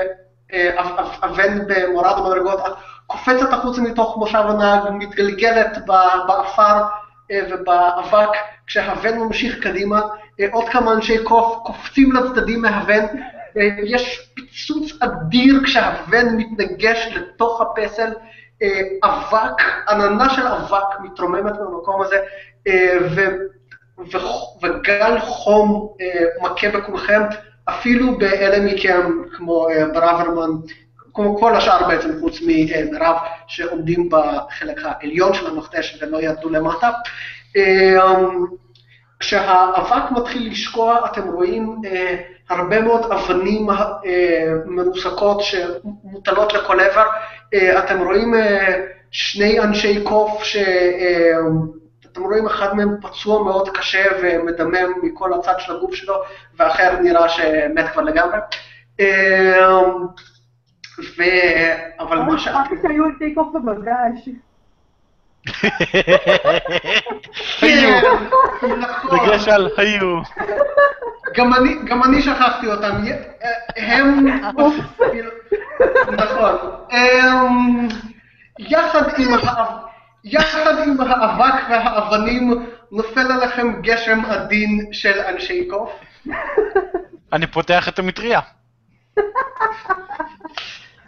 במורד 1.66 2.18
המדרגות, 2.18 2.60
את 2.60 2.72
קופצת 3.10 3.52
החוצה 3.52 3.80
מתוך 3.80 4.16
מושב 4.16 4.42
הנהג, 4.48 4.82
מתגלגלת 4.92 5.78
באפר 6.26 6.82
אה, 7.30 7.40
ובאבק, 7.50 8.28
כשהוון 8.66 9.18
ממשיך 9.18 9.62
קדימה, 9.62 10.00
אה, 10.40 10.46
עוד 10.52 10.68
כמה 10.68 10.92
אנשי 10.92 11.24
קוף 11.24 11.58
קופצים 11.62 12.12
לצדדים 12.12 12.62
מהוון, 12.62 13.04
אה, 13.56 13.68
יש 13.84 14.32
פיצוץ 14.34 15.02
אדיר 15.02 15.60
כשהוון 15.64 16.36
מתנגש 16.36 17.08
לתוך 17.14 17.60
הפסל, 17.60 18.12
אבק, 19.04 19.62
עננה 19.88 20.30
של 20.30 20.46
אבק 20.46 21.00
מתרוממת 21.02 21.52
במקום 21.52 22.02
הזה, 22.02 22.16
ו- 23.10 23.36
וגל 24.62 25.20
חום 25.20 25.88
מכה 26.42 26.68
בכולכם, 26.68 27.22
אפילו 27.68 28.18
באלה 28.18 28.72
מכם 28.72 29.10
כמו 29.36 29.66
ברוורמן, 29.94 30.50
כמו 31.14 31.38
כל 31.38 31.56
השאר 31.56 31.88
בעצם, 31.88 32.20
חוץ 32.20 32.38
ממירב, 32.42 33.16
שעומדים 33.46 34.08
בחלק 34.10 34.80
העליון 34.84 35.34
של 35.34 35.46
המכתש 35.46 35.98
ולא 36.02 36.22
ירדו 36.22 36.50
למטה. 36.50 36.90
אה, 37.56 37.98
כשהאבק 39.20 40.10
מתחיל 40.10 40.50
לשקוע, 40.50 40.98
אתם 41.04 41.28
רואים 41.28 41.82
אה, 41.86 42.16
הרבה 42.48 42.80
מאוד 42.80 43.12
אבנים 43.12 43.70
אה, 43.70 44.54
מרוסקות 44.66 45.40
שמוטלות 45.40 46.52
לכל 46.52 46.80
עבר. 46.80 47.06
אה, 47.54 47.78
אתם 47.78 48.02
רואים 48.02 48.34
שני 49.10 49.60
אנשי 49.60 50.04
קוף 50.04 50.44
ש... 50.44 50.56
אתם 52.12 52.22
רואים 52.22 52.46
אחד 52.46 52.76
מהם 52.76 52.96
פצוע 53.02 53.44
מאוד 53.44 53.68
קשה 53.68 54.04
ומדמם 54.22 54.92
מכל 55.02 55.32
הצד 55.32 55.54
של 55.58 55.76
הגוף 55.76 55.94
שלו, 55.94 56.14
ואחר 56.56 57.00
נראה 57.00 57.28
שמת 57.28 57.88
כבר 57.92 58.02
לגמרי. 58.02 58.38
ו... 61.18 61.22
אבל 62.00 62.18
מה 62.18 62.38
ש... 62.38 62.48
אמרתי 62.48 62.74
שהיו 62.82 63.04
אנשי 63.04 63.34
קוף 63.34 63.48
במגש. 63.54 64.28
כן, 67.60 68.00
נכון. 68.78 69.18
דגש 69.18 69.48
על 69.48 69.70
היו. 69.76 70.20
גם 71.34 71.54
אני, 71.54 71.74
גם 71.84 72.02
אני 72.04 72.22
שכחתי 72.22 72.66
אותם, 72.66 72.96
הם, 73.76 74.26
נכון, 74.46 74.76
עם, 79.18 79.34
ה- 79.34 79.78
יחד 80.24 80.78
עם 80.86 81.00
האבק 81.00 81.54
והאבנים 81.70 82.66
נופל 82.92 83.32
עליכם 83.32 83.82
גשם 83.82 84.24
עדין 84.24 84.88
של 84.92 85.20
אנשי 85.28 85.68
קוף. 85.70 85.90
אני 87.32 87.46
פותח 87.46 87.88
את 87.88 87.98
המטריה. 87.98 88.40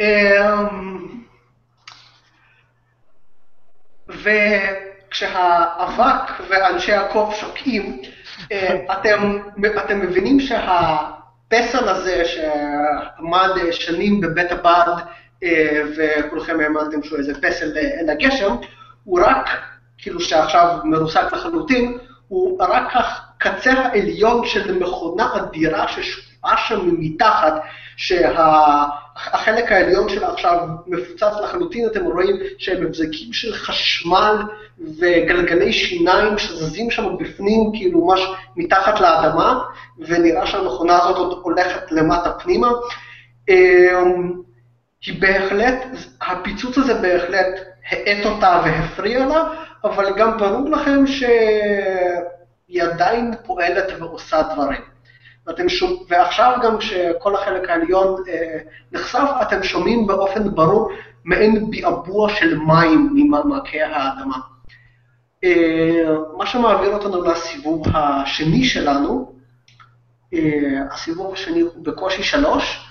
אמ, 0.03 1.07
וכשהאבק 5.09 6.31
ואנשי 6.49 6.93
הקוף 6.93 7.35
שוקעים, 7.35 8.03
אה, 8.53 8.77
אתם, 8.93 9.39
אתם 9.85 10.01
מבינים 10.01 10.41
שהפסל 10.41 11.89
הזה 11.89 12.24
שעמד 12.24 13.51
שנים 13.70 14.20
בבית 14.20 14.53
הבד, 14.53 14.93
אה, 15.43 15.83
וכולכם 15.97 16.61
האמנתם 16.61 17.03
שהוא 17.03 17.19
איזה 17.19 17.35
פסל 17.43 17.79
אל 17.79 18.11
הגשם, 18.11 18.57
הוא 19.05 19.20
רק, 19.23 19.49
כאילו 19.99 20.20
שעכשיו 20.20 20.79
מרוסק 20.85 21.33
לחלוטין, 21.33 21.99
הוא 22.29 22.59
רק 22.61 22.93
הקצה 22.95 23.73
העליון 23.73 24.47
של 24.47 24.79
מכונה 24.79 25.29
אדירה 25.37 25.89
ששקועה 25.89 26.57
שם 26.57 26.81
מתחת, 26.99 27.53
שהחלק 28.03 29.73
העליון 29.73 30.09
שלה 30.09 30.33
עכשיו 30.33 30.69
מפוצץ 30.87 31.33
לחלוטין, 31.43 31.87
אתם 31.87 32.05
רואים 32.05 32.37
שהם 32.59 32.85
מבזקים 32.85 33.33
של 33.33 33.53
חשמל 33.55 34.37
וגלגלי 34.99 35.73
שיניים 35.73 36.39
שזזים 36.39 36.91
שם 36.91 37.16
בפנים, 37.19 37.70
כאילו 37.74 38.07
ממש 38.07 38.20
מתחת 38.57 39.01
לאדמה, 39.01 39.61
ונראה 39.99 40.47
שהמכונה 40.47 40.99
הזאת 40.99 41.16
עוד 41.16 41.41
הולכת 41.43 41.93
למטה 41.93 42.33
פנימה. 42.33 42.69
אמ, 43.49 44.33
היא 45.07 45.20
בהחלט, 45.20 45.85
הפיצוץ 46.23 46.79
הזה 46.79 46.95
בהחלט 46.95 47.61
האט 47.91 48.27
אותה 48.27 48.61
והפריע 48.65 49.27
לה, 49.27 49.45
אבל 49.85 50.12
גם 50.16 50.39
ברור 50.39 50.70
לכם 50.70 51.07
שהיא 51.07 52.83
עדיין 52.83 53.35
פועלת 53.47 53.93
ועושה 54.01 54.43
דברים. 54.43 54.91
ואתם 55.47 55.69
שומע, 55.69 55.97
ועכשיו 56.09 56.59
גם 56.62 56.78
כשכל 56.78 57.35
החלק 57.35 57.70
העליון 57.70 58.23
אה, 58.28 58.59
נחשף, 58.93 59.28
אתם 59.43 59.62
שומעים 59.62 60.06
באופן 60.06 60.55
ברור 60.55 60.93
מעין 61.24 61.70
ביעבוע 61.70 62.31
של 62.35 62.59
מים 62.59 63.10
ממעמקי 63.14 63.82
האדמה. 63.82 64.36
אה, 65.44 66.14
מה 66.39 66.47
שמעביר 66.47 66.90
אותנו 66.90 67.23
לסיבוב 67.23 67.86
השני 67.94 68.64
שלנו, 68.64 69.32
אה, 70.35 70.81
הסיבוב 70.90 71.32
השני 71.32 71.60
הוא 71.60 71.85
בקושי 71.85 72.23
שלוש, 72.23 72.89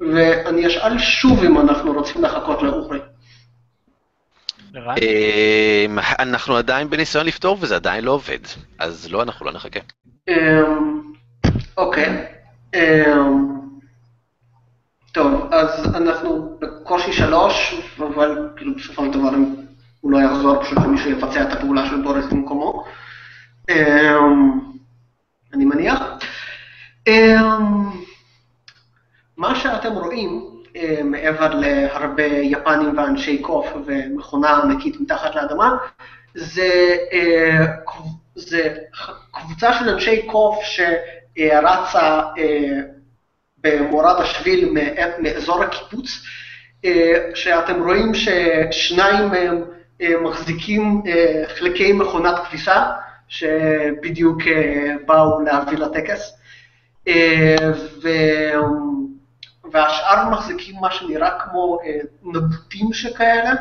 ואני 0.00 0.66
אשאל 0.66 0.98
שוב 0.98 1.44
אם 1.44 1.58
אנחנו 1.60 1.92
רוצים 1.92 2.24
לחכות 2.24 2.62
לאורי. 2.62 2.98
אמ, 4.76 5.98
אנחנו 6.18 6.56
עדיין 6.56 6.90
בניסיון 6.90 7.26
לפתור 7.26 7.56
וזה 7.60 7.76
עדיין 7.76 8.04
לא 8.04 8.10
עובד, 8.10 8.38
אז 8.78 9.08
לא, 9.10 9.22
אנחנו 9.22 9.46
לא 9.46 9.52
נחכה. 9.52 9.80
אוקיי. 11.76 12.26
אמ, 12.74 13.56
טוב, 15.12 15.52
אז 15.52 15.96
אנחנו 15.96 16.58
בקושי 16.60 17.12
שלוש, 17.12 17.80
אבל 17.98 18.48
כאילו 18.56 18.74
בסופו 18.74 19.04
של 19.04 19.10
דבר 19.10 19.30
הוא 20.00 20.12
לא 20.12 20.18
יחזור, 20.18 20.62
פשוט 20.62 20.78
שמישהו 20.82 21.10
יבצע 21.10 21.42
את 21.42 21.52
הפעולה 21.52 21.86
של 21.86 22.02
בוריס 22.02 22.26
במקומו. 22.26 22.84
אמ, 23.70 24.60
אני 25.54 25.64
מניח. 25.64 26.02
אמ, 27.06 27.90
מה 29.36 29.54
שאתם 29.54 29.92
רואים, 29.92 30.56
אה, 30.76 31.02
מעבר 31.04 31.54
להרבה 31.54 32.26
יפנים 32.26 32.98
ואנשי 32.98 33.42
קוף 33.42 33.66
ומכונה 33.86 34.56
ענקית 34.56 35.00
מתחת 35.00 35.34
לאדמה, 35.34 35.76
זה, 36.34 36.96
אה, 37.12 37.66
זה 38.34 38.76
קבוצה 39.32 39.72
של 39.72 39.88
אנשי 39.88 40.26
קוף 40.26 40.58
שרצה 40.62 41.15
אה, 42.38 42.80
במורד 43.58 44.20
השביל 44.20 44.70
מא- 44.72 45.18
מאזור 45.18 45.62
הקיבוץ, 45.64 46.22
אה, 46.84 47.12
שאתם 47.34 47.82
רואים 47.82 48.12
ששניים 48.14 49.28
מהם 49.28 49.64
אה, 50.00 50.20
מחזיקים 50.22 51.02
אה, 51.06 51.42
חלקי 51.58 51.92
מכונת 51.92 52.34
כביסה, 52.48 52.84
שבדיוק 53.28 54.38
אה, 54.46 54.94
באו 55.06 55.40
להביא 55.40 55.78
לטקס. 55.78 56.32
אה, 57.08 57.56
ו- 58.02 58.52
והשאר 59.72 60.28
מחזיקים 60.30 60.76
מה 60.80 60.90
שנראה 60.90 61.30
כמו 61.44 61.78
אה, 61.84 61.98
נבוטים 62.22 62.92
שכאלה, 62.92 63.52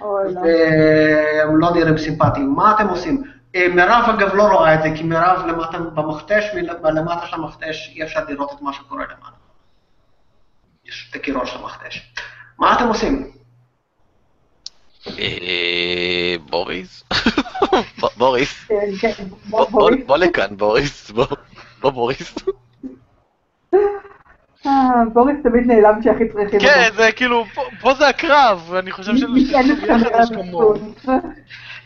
לא. 0.00 0.06
והם 0.42 1.58
לא 1.58 1.70
נראים 1.74 1.98
סימפטיים. 1.98 2.52
מה 2.56 2.74
אתם 2.76 2.88
עושים? 2.88 3.22
אה, 3.54 3.68
מירב 3.74 4.04
אגב 4.08 4.34
לא 4.34 4.42
רואה 4.42 4.74
את 4.74 4.82
זה, 4.82 4.88
כי 4.96 5.02
מירב 5.02 5.46
למטה 5.46 5.78
במכתש, 5.78 6.44
מל- 6.54 6.90
למטה 6.98 7.26
של 7.26 7.34
המכתש 7.36 7.92
אי 7.94 8.02
אפשר 8.02 8.20
לראות 8.28 8.52
את 8.52 8.62
מה 8.62 8.72
שקורה 8.72 9.04
למעלה. 9.04 9.36
יש 10.84 11.08
את 11.10 11.16
הקירות 11.16 11.46
של 11.46 11.58
המכתש. 11.58 12.12
מה 12.58 12.74
אתם 12.76 12.86
עושים? 12.88 13.30
בוריס? 16.50 17.04
בוריס? 18.18 18.66
בוא- 20.06 20.16
לכאן, 20.16 20.56
בוריס. 20.56 21.10
בוא, 21.10 21.26
בוריס. 21.90 22.34
אה, 24.66 24.70
בוריס 25.12 25.36
תמיד 25.42 25.66
נעלם 25.66 26.00
כשהכי 26.00 26.28
צריכים. 26.32 26.60
כן, 26.60 26.88
זה 26.96 27.12
כאילו, 27.12 27.44
פה- 27.80 27.94
זה 27.94 28.08
הקרב, 28.08 28.66
ואני 28.70 28.90
חושב 28.90 29.12
כמוהו. 30.34 30.74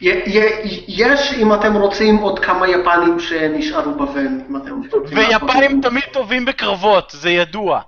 יש, 0.01 1.33
אם 1.39 1.55
אתם 1.55 1.75
רוצים, 1.75 2.16
עוד 2.16 2.39
כמה 2.39 2.69
יפנים 2.69 3.20
שנשארו 3.20 3.95
בוון, 3.95 4.41
אם 4.51 4.57
אתם 4.57 4.83
רוצים. 4.95 5.19
ויפנים 5.19 5.81
תמיד 5.81 6.05
טובים 6.12 6.45
בקרבות, 6.45 7.12
זה 7.16 7.31
ידוע. 7.31 7.81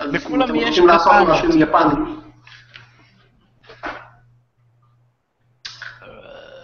לכולם 0.00 0.42
אתם 0.44 0.54
יש 0.54 0.68
רוצים 0.68 0.86
לעשות 0.86 1.12
קטנה. 1.12 1.24
משהו 1.32 1.52
עם 1.52 1.60
יפנים. 1.62 2.20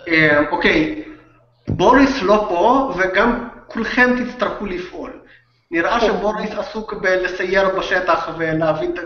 אה, 0.09 0.41
אוקיי, 0.51 1.03
בוריס 1.69 2.23
לא 2.23 2.47
פה, 2.49 2.93
וגם 2.97 3.49
כולכם 3.67 4.25
תצטרכו 4.25 4.67
לפעול. 4.67 5.11
נראה 5.71 6.01
שבוריס 6.01 6.51
עסוק 6.51 6.95
בלסייר 6.95 7.69
בשטח 7.79 8.29
ולהבין, 8.39 8.91
את 8.95 8.99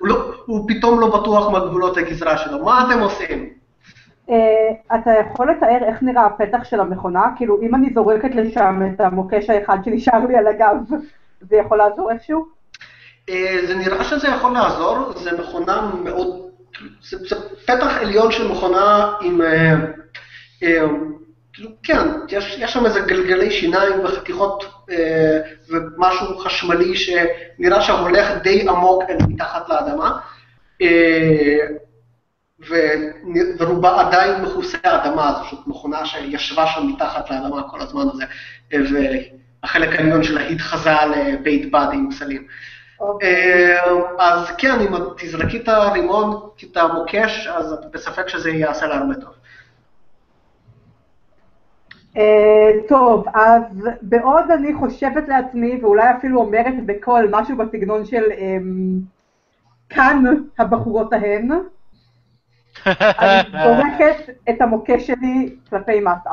לא- 0.00 0.32
הוא 0.46 0.68
פתאום 0.68 1.00
לא 1.00 1.20
בטוח 1.20 1.50
מה 1.50 1.60
גבולות 1.60 1.96
הגזרה 1.96 2.38
שלו. 2.38 2.64
מה 2.64 2.84
אתם 2.84 3.00
עושים? 3.00 3.61
אה, 4.30 4.96
אתה 4.96 5.10
יכול 5.10 5.50
לתאר 5.50 5.84
איך 5.88 6.02
נראה 6.02 6.26
הפתח 6.26 6.64
של 6.64 6.80
המכונה? 6.80 7.22
כאילו, 7.36 7.62
אם 7.62 7.74
אני 7.74 7.90
זורקת 7.94 8.34
לשם 8.34 8.82
את 8.94 9.00
המוקש 9.00 9.50
האחד 9.50 9.78
שנשאר 9.84 10.26
לי 10.28 10.36
על 10.36 10.46
הגב, 10.46 10.76
זה 11.40 11.56
יכול 11.56 11.78
לעזור 11.78 12.12
איכשהו? 12.12 12.46
אה, 13.28 13.58
זה 13.66 13.74
נראה 13.74 14.04
שזה 14.04 14.28
יכול 14.28 14.52
לעזור, 14.52 15.12
זה 15.18 15.38
מכונה 15.38 15.90
מאוד, 16.04 16.50
זה, 17.02 17.18
זה 17.18 17.36
פתח 17.66 17.96
עליון 18.00 18.32
של 18.32 18.48
מכונה 18.48 19.12
עם, 19.20 19.42
אה, 19.42 19.74
כאילו, 21.52 21.70
כן, 21.82 22.08
יש, 22.28 22.58
יש 22.58 22.72
שם 22.72 22.86
איזה 22.86 23.00
גלגלי 23.00 23.50
שיניים 23.50 24.04
וחתיכות 24.04 24.64
אה, 24.90 25.40
ומשהו 25.68 26.38
חשמלי 26.38 26.94
שנראה 26.96 27.80
שהולך 27.80 28.30
די 28.42 28.68
עמוק 28.68 29.02
אל 29.08 29.16
מתחת 29.28 29.68
לאדמה, 29.68 30.18
ו- 30.82 31.91
ורובה 33.58 34.00
עדיין 34.00 34.42
מכוסה 34.44 34.78
אדמה, 34.82 35.32
זו 35.32 35.44
פשוט 35.44 35.66
מכונה 35.66 36.06
שישבה 36.06 36.66
שם 36.66 36.86
מתחת 36.86 37.30
לאדמה 37.30 37.62
כל 37.70 37.80
הזמן 37.80 38.02
הזה, 38.12 38.24
והחלק 38.70 39.88
העליון 39.88 40.22
שלה 40.22 40.40
התחזה 40.40 40.90
לבית 41.16 41.70
בד 41.70 41.86
עם 41.92 42.12
סלים. 42.12 42.46
אוקיי. 43.00 43.28
אה, 43.28 43.98
אז 44.18 44.50
כן, 44.58 44.80
אם 44.80 44.96
את 44.96 45.02
תזרקי 45.18 45.56
את 45.56 45.68
הרימון, 45.68 46.40
את 46.64 46.76
המוקש, 46.76 47.46
אז 47.46 47.72
את 47.72 47.90
בספק 47.92 48.28
שזה 48.28 48.50
יעשה 48.50 48.86
לה 48.86 48.94
הרבה 48.94 49.14
טוב. 49.14 49.30
אה, 52.16 52.70
טוב, 52.88 53.24
אז 53.34 53.88
בעוד 54.02 54.50
אני 54.50 54.74
חושבת 54.74 55.28
לעצמי, 55.28 55.78
ואולי 55.82 56.10
אפילו 56.18 56.40
אומרת 56.40 56.86
בקול 56.86 57.28
משהו 57.30 57.56
בסגנון 57.56 58.04
של 58.04 58.22
אמ, 58.38 58.98
כאן 59.88 60.24
הבחורות 60.58 61.12
ההן, 61.12 61.50
אני 62.86 63.42
זורקת 63.64 64.16
את 64.50 64.60
המוקש 64.62 65.06
שלי 65.06 65.56
כלפי 65.70 66.00
מטה. 66.00 66.30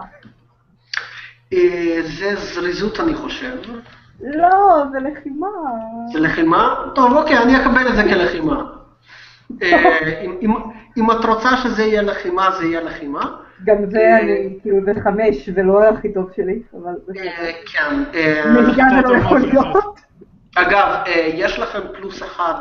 אה, 1.54 1.98
זה 2.04 2.36
זריזות 2.36 3.00
אני 3.00 3.16
חושב. 3.16 3.58
לא, 4.22 4.84
זה 4.92 5.00
לחימה. 5.00 5.48
זה 6.14 6.20
לחימה? 6.20 6.76
טוב, 6.96 7.18
אוקיי, 7.18 7.38
אני 7.38 7.62
אקבל 7.62 7.88
את 7.90 7.96
זה 7.96 8.04
כלחימה. 8.04 8.64
אה, 9.64 10.22
אם- 10.42 11.12
את 11.12 11.26
רוצה 11.26 11.58
שזה 11.58 11.84
יהיה 11.84 12.02
לחימה, 12.02 12.52
זה 12.60 12.66
יהיה 12.66 12.82
לחימה. 12.82 13.36
גם 13.64 13.76
אה, 13.78 13.90
זה, 13.90 14.18
אני, 14.22 14.58
כאילו, 14.62 14.78
זה 14.86 14.92
חמש, 15.04 15.50
זה 15.50 15.64
לא 15.64 15.84
הכי 15.90 16.14
טוב 16.14 16.30
שלי, 16.36 16.62
אבל 16.74 16.94
אה, 17.18 17.52
כן. 17.74 18.04
אה, 18.14 18.44
נהיגה 18.52 18.84
זה 18.96 19.02
לא 19.10 19.18
יכול 19.18 19.40
להיות. 19.40 20.00
אגב, 20.56 20.96
אה, 21.08 21.30
יש 21.34 21.60
לכם 21.60 21.80
פלוס 21.98 22.24
אחד 22.24 22.54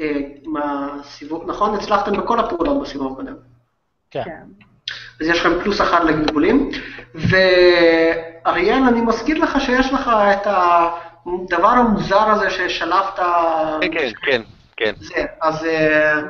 אה, 0.00 0.12
מהסיבוב, 0.46 1.50
נכון? 1.50 1.74
הצלחתם 1.74 2.12
בכל 2.12 2.40
הפעולות 2.40 2.82
בסיבוב 2.82 3.12
הקודם. 3.12 3.34
כן. 4.10 4.22
כן. 4.24 4.42
אז 5.20 5.26
יש 5.28 5.40
לכם 5.40 5.60
פלוס 5.62 5.80
אחד 5.80 6.04
לגלגולים. 6.04 6.70
ואריאל, 7.14 8.82
אני 8.88 9.00
מזכיר 9.00 9.38
לך 9.44 9.60
שיש 9.60 9.92
לך 9.92 10.08
את 10.32 10.46
הדבר 10.46 11.68
המוזר 11.68 12.30
הזה 12.30 12.50
ששלפת... 12.50 13.18
כן, 13.80 13.90
כן, 13.92 14.10
כן, 14.22 14.42
כן. 14.76 14.92
זה, 14.98 15.14
אז 15.42 15.64
אה, 15.64 16.20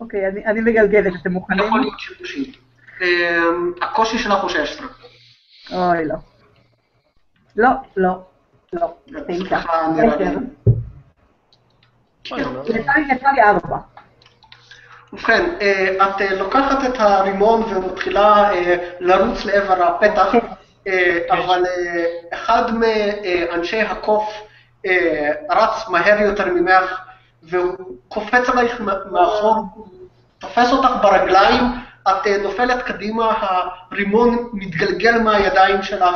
אוקיי, 0.00 0.28
אני- 0.28 0.46
אני 0.46 0.60
מגלגלת, 0.60 1.12
אתם 1.22 1.32
מוכנים? 1.32 1.66
יכול 1.66 1.80
להיות 1.80 1.98
שימושים. 2.00 2.44
אה, 3.02 3.38
הקושי 3.82 4.18
שלך 4.18 4.40
הוא 4.42 4.50
16. 4.50 4.86
אוי, 5.72 6.04
לא. 6.08 6.14
לא, 7.56 7.68
לא, 7.96 8.10
לא. 8.72 8.86
תשע. 9.28 9.38
סליחה, 9.38 9.86
נראה 9.96 10.16
לי. 10.16 10.24
כן. 12.36 12.76
יצא 12.80 12.92
לי- 12.96 13.14
יצא 13.14 13.28
לי 13.34 13.42
ארבע. 13.42 13.76
ובכן, 15.12 15.44
אה, 15.60 15.88
את 16.08 16.20
אה, 16.20 16.34
לוקחת 16.34 16.84
את 16.84 16.94
הרימון 17.00 17.62
ומתחילה 17.62 18.50
אה, 18.52 18.76
לרוץ 19.00 19.44
לעבר 19.44 19.82
הפתח, 19.82 20.34
אה, 20.88 21.18
אבל 21.30 21.62
אחד 22.34 22.62
מאנשי 22.74 23.80
הקוף 23.80 24.34
רץ 25.50 25.88
מהר 25.88 26.20
יותר 26.20 26.46
ממך, 26.46 27.00
והוא 27.42 27.74
קופץ 28.08 28.48
עלייך 28.48 28.80
מאחור, 29.10 29.64
תופס 30.38 30.72
אותך 30.72 30.90
ברגליים, 31.02 31.64
את 32.08 32.26
נופלת 32.42 32.82
קדימה, 32.82 33.34
הרימון 33.40 34.48
מתגלגל 34.52 35.18
מהידיים 35.18 35.82
שלך 35.82 36.14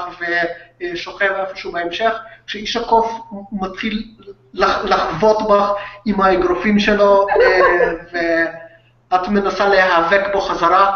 ושוכב 0.93 1.31
איפשהו 1.33 1.73
בהמשך, 1.73 2.13
כשאיש 2.47 2.77
הקוף 2.77 3.13
מתחיל 3.53 4.05
לח- 4.55 4.85
לחבוט 4.85 5.37
בך 5.51 5.71
עם 6.07 6.21
האגרופים 6.21 6.79
שלו, 6.79 7.27
אה, 7.29 7.61
ואת 9.13 9.29
מנסה 9.29 9.69
להיאבק 9.69 10.21
בו 10.33 10.41
חזרה. 10.41 10.95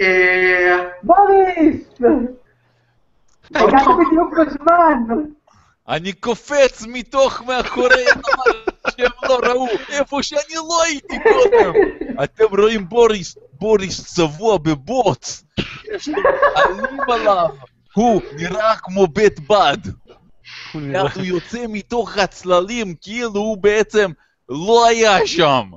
אה, 0.00 0.76
בוריס! 1.02 1.88
הגעת 3.54 3.86
בדיוק 3.86 4.34
בזמן. 4.38 5.22
אני 5.88 6.12
קופץ 6.12 6.82
מתוך 6.88 7.42
מאחורי 7.46 8.04
שהם 8.90 9.10
לא 9.28 9.38
ראו, 9.42 9.66
איפה 9.88 10.22
שאני 10.22 10.54
לא 10.68 10.82
הייתי 10.82 11.16
קודם. 11.22 11.72
אתם 12.24 12.44
רואים 12.58 12.88
בוריס, 12.88 13.38
בוריס 13.52 14.14
צבוע 14.14 14.58
בבוץ. 14.58 15.44
יש 15.94 16.08
לו 16.08 16.14
עלים 16.54 17.00
עליו. 17.08 17.48
הוא 17.94 18.22
נראה 18.36 18.76
כמו 18.76 19.06
בית 19.06 19.40
בד. 19.40 19.78
הוא 20.72 21.22
יוצא 21.22 21.64
מתוך 21.68 22.18
הצללים 22.18 22.94
כאילו 23.00 23.40
הוא 23.40 23.56
בעצם 23.58 24.10
לא 24.48 24.86
היה 24.86 25.26
שם. 25.26 25.70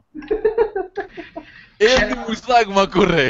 אין 1.81 2.09
לי 2.09 2.15
מושג 2.29 2.65
מה 2.67 2.87
קורה. 2.93 3.27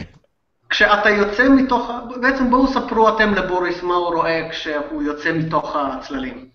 כשאתה 0.70 1.10
יוצא 1.10 1.50
מתוך, 1.50 1.92
בעצם 2.22 2.50
בואו 2.50 2.68
ספרו 2.68 3.10
אתם 3.10 3.34
לבוריס 3.34 3.84
מה 3.84 3.96
הוא 3.96 4.16
רואה 4.16 4.48
כשהוא 4.52 5.04
יוצא 5.04 5.32
מתוך 5.34 5.76
הצללים. 5.76 6.50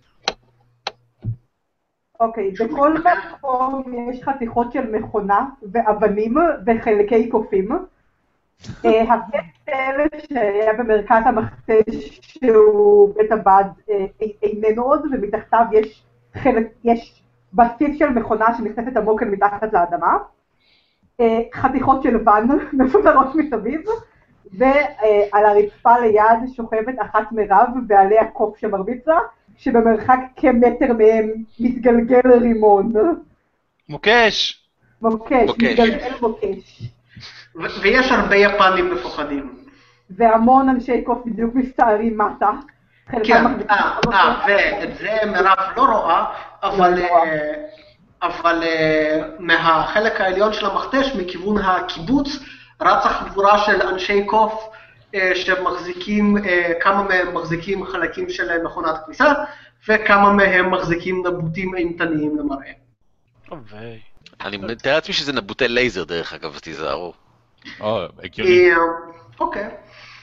אוקיי, 2.20 2.50
בכל 2.50 2.94
מקום 2.94 3.82
יש 4.10 4.22
חתיכות 4.22 4.72
של 4.72 4.90
מכונה 4.90 5.44
ואבנים 5.72 6.34
וחלקי 6.66 7.28
קופים. 7.28 7.68
אה, 8.84 9.02
הכלב 9.02 10.20
שהיה 10.28 10.72
במרכז 10.72 11.22
המכתש 11.26 12.20
שהוא 12.22 13.14
בית 13.14 13.32
הבד 13.32 13.64
אה, 13.90 14.06
איננו 14.42 14.82
עוד, 14.82 15.02
ומתחתיו 15.12 15.64
יש 15.72 16.02
חלק, 16.34 16.66
יש 16.84 17.22
בסיס 17.52 17.98
של 17.98 18.08
מכונה 18.08 18.46
שנכנסת 18.58 18.96
עמוק 18.96 19.22
אל 19.22 19.28
מתחת 19.28 19.72
לאדמה. 19.72 20.16
אה, 21.20 21.40
חתיכות 21.54 22.02
של 22.02 22.16
ואן 22.26 22.46
מפוזרות 22.84 23.34
מסביב, 23.34 23.80
ועל 24.52 25.44
הרצפה 25.46 25.98
ליד 25.98 26.54
שוכבת 26.54 26.94
אחת 27.02 27.32
מרב 27.32 27.68
ועליה 27.88 28.24
קוף 28.24 28.58
שמרביץ 28.58 29.06
לה, 29.06 29.18
שבמרחק 29.56 30.18
כמטר 30.36 30.92
מהם 30.92 31.30
מתגלגל 31.60 32.30
רימון. 32.40 32.92
מוקש! 33.88 34.66
מוקש, 35.02 35.48
מוקש. 35.48 35.64
מתגלגל 35.64 36.14
מוקש. 36.20 36.90
ויש 37.82 38.12
הרבה 38.12 38.36
יפנים 38.36 38.94
מפוחדים. 38.94 39.60
והמון 40.10 40.68
אנשי 40.68 41.02
קוף 41.02 41.18
בדיוק 41.26 41.54
מסתערים 41.54 42.18
מטה. 42.18 42.50
כן, 43.24 43.44
אה, 43.70 43.98
אה, 44.12 44.44
ואת 44.46 44.96
זה 44.96 45.18
מירב 45.26 45.58
לא 45.76 45.82
רואה, 45.82 46.24
אבל, 46.62 46.98
לא 46.98 47.06
אבל 48.22 48.62
אה, 48.62 49.20
מהחלק 49.38 50.20
העליון 50.20 50.52
של 50.52 50.66
המכתש, 50.66 51.14
מכיוון 51.14 51.58
הקיבוץ, 51.58 52.28
רצה 52.80 53.08
חבורה 53.08 53.58
של 53.58 53.82
אנשי 53.82 54.24
קוף 54.24 54.68
שמחזיקים, 55.34 56.36
כמה 56.80 57.02
מהם 57.02 57.34
מחזיקים 57.34 57.84
חלקים 57.84 58.30
של 58.30 58.62
מכונת 58.64 58.94
כניסה, 59.06 59.32
וכמה 59.88 60.32
מהם 60.32 60.70
מחזיקים 60.70 61.26
נבוטים 61.26 61.74
אימתניים 61.76 62.38
למראה. 62.38 62.72
אוי. 63.50 64.00
אני 64.40 64.56
מתאר 64.56 64.94
לעצמי 64.94 65.14
שזה 65.14 65.32
נבוטי 65.32 65.68
לייזר 65.68 66.04
דרך 66.04 66.32
אגב, 66.32 66.54
אז 66.54 66.60
תיזהרו. 66.60 67.12
או, 67.80 68.04
הגיוני. 68.22 68.70
אה, 68.70 68.76
אוקיי. 69.40 69.68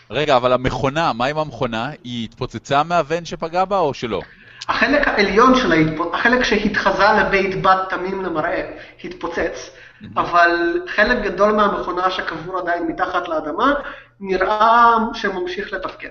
רגע, 0.09 0.35
אבל 0.35 0.53
המכונה, 0.53 1.13
מה 1.13 1.25
עם 1.25 1.37
המכונה? 1.37 1.89
היא 2.03 2.25
התפוצצה 2.25 2.83
מהוון 2.83 3.25
שפגע 3.25 3.65
בה 3.65 3.77
או 3.77 3.93
שלא? 3.93 4.21
החלק 4.67 5.07
העליון 5.07 5.55
של 5.55 5.71
ההתפוצץ, 5.71 6.13
החלק 6.13 6.43
שהתחזה 6.43 7.05
לבית 7.21 7.61
בת 7.61 7.89
תמים 7.89 8.23
למראה, 8.23 8.71
התפוצץ, 9.03 9.69
אבל 10.15 10.81
חלק 10.87 11.23
גדול 11.23 11.51
מהמכונה 11.51 12.11
שקבור 12.11 12.59
עדיין 12.59 12.87
מתחת 12.87 13.27
לאדמה, 13.27 13.73
נראה 14.19 14.95
שממשיך 15.13 15.73
לתפקד. 15.73 16.09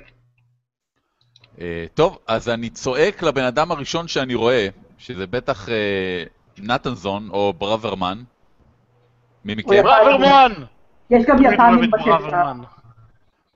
אה, 1.60 1.84
טוב, 1.94 2.18
אז 2.26 2.48
אני 2.48 2.70
צועק 2.70 3.22
לבן 3.22 3.44
אדם 3.44 3.70
הראשון 3.72 4.08
שאני 4.08 4.34
רואה, 4.34 4.68
שזה 4.98 5.26
בטח 5.26 5.68
אה, 5.68 6.24
נתנזון 6.58 7.28
או 7.30 7.52
ברוורמן. 7.58 8.22
מי 9.44 9.54
מכם? 9.54 9.82
ברוורמן! 9.82 10.52
יש 11.10 11.24
גם 11.26 11.36
יפנים 11.42 11.90
בשטח. 11.90 12.36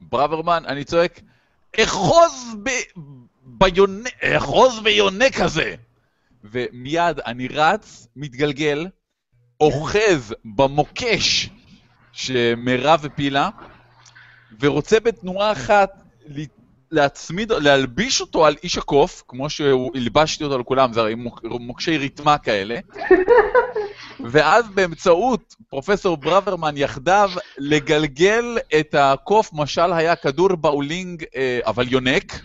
ברוורמן. 0.00 0.62
אני 0.66 0.84
צועק, 0.84 1.20
אחוז 1.80 2.56
ב... 2.62 2.70
ביונק, 3.44 4.24
אחוז 4.24 4.80
ביונק 4.82 5.40
הזה! 5.40 5.74
ומיד 6.44 7.20
אני 7.26 7.48
רץ, 7.48 8.08
מתגלגל, 8.16 8.86
אוחז 9.60 10.34
במוקש 10.44 11.50
שמירב 12.12 13.06
הפילה, 13.06 13.50
ורוצה 14.60 15.00
בתנועה 15.00 15.52
אחת 15.52 15.90
להצמיד, 16.92 17.52
להלביש 17.52 18.20
אותו 18.20 18.46
על 18.46 18.56
איש 18.62 18.78
הקוף, 18.78 19.22
כמו 19.28 19.50
שהלבשתי 19.50 20.44
אותו 20.44 20.54
על 20.54 20.62
כולם, 20.62 20.92
זה 20.92 21.00
הרי 21.00 21.14
מוק- 21.14 21.44
מוקשי 21.44 21.98
ריתמה 21.98 22.38
כאלה, 22.38 22.78
ואז 24.32 24.68
באמצעות 24.68 25.54
פרופסור 25.68 26.16
ברוורמן 26.16 26.76
יחדיו, 26.76 27.30
לגלגל 27.58 28.58
את 28.80 28.94
הקוף, 28.98 29.50
משל 29.52 29.92
היה 29.92 30.16
כדור 30.16 30.56
באולינג, 30.56 31.24
אה, 31.36 31.60
אבל 31.66 31.84
יונק, 31.88 32.40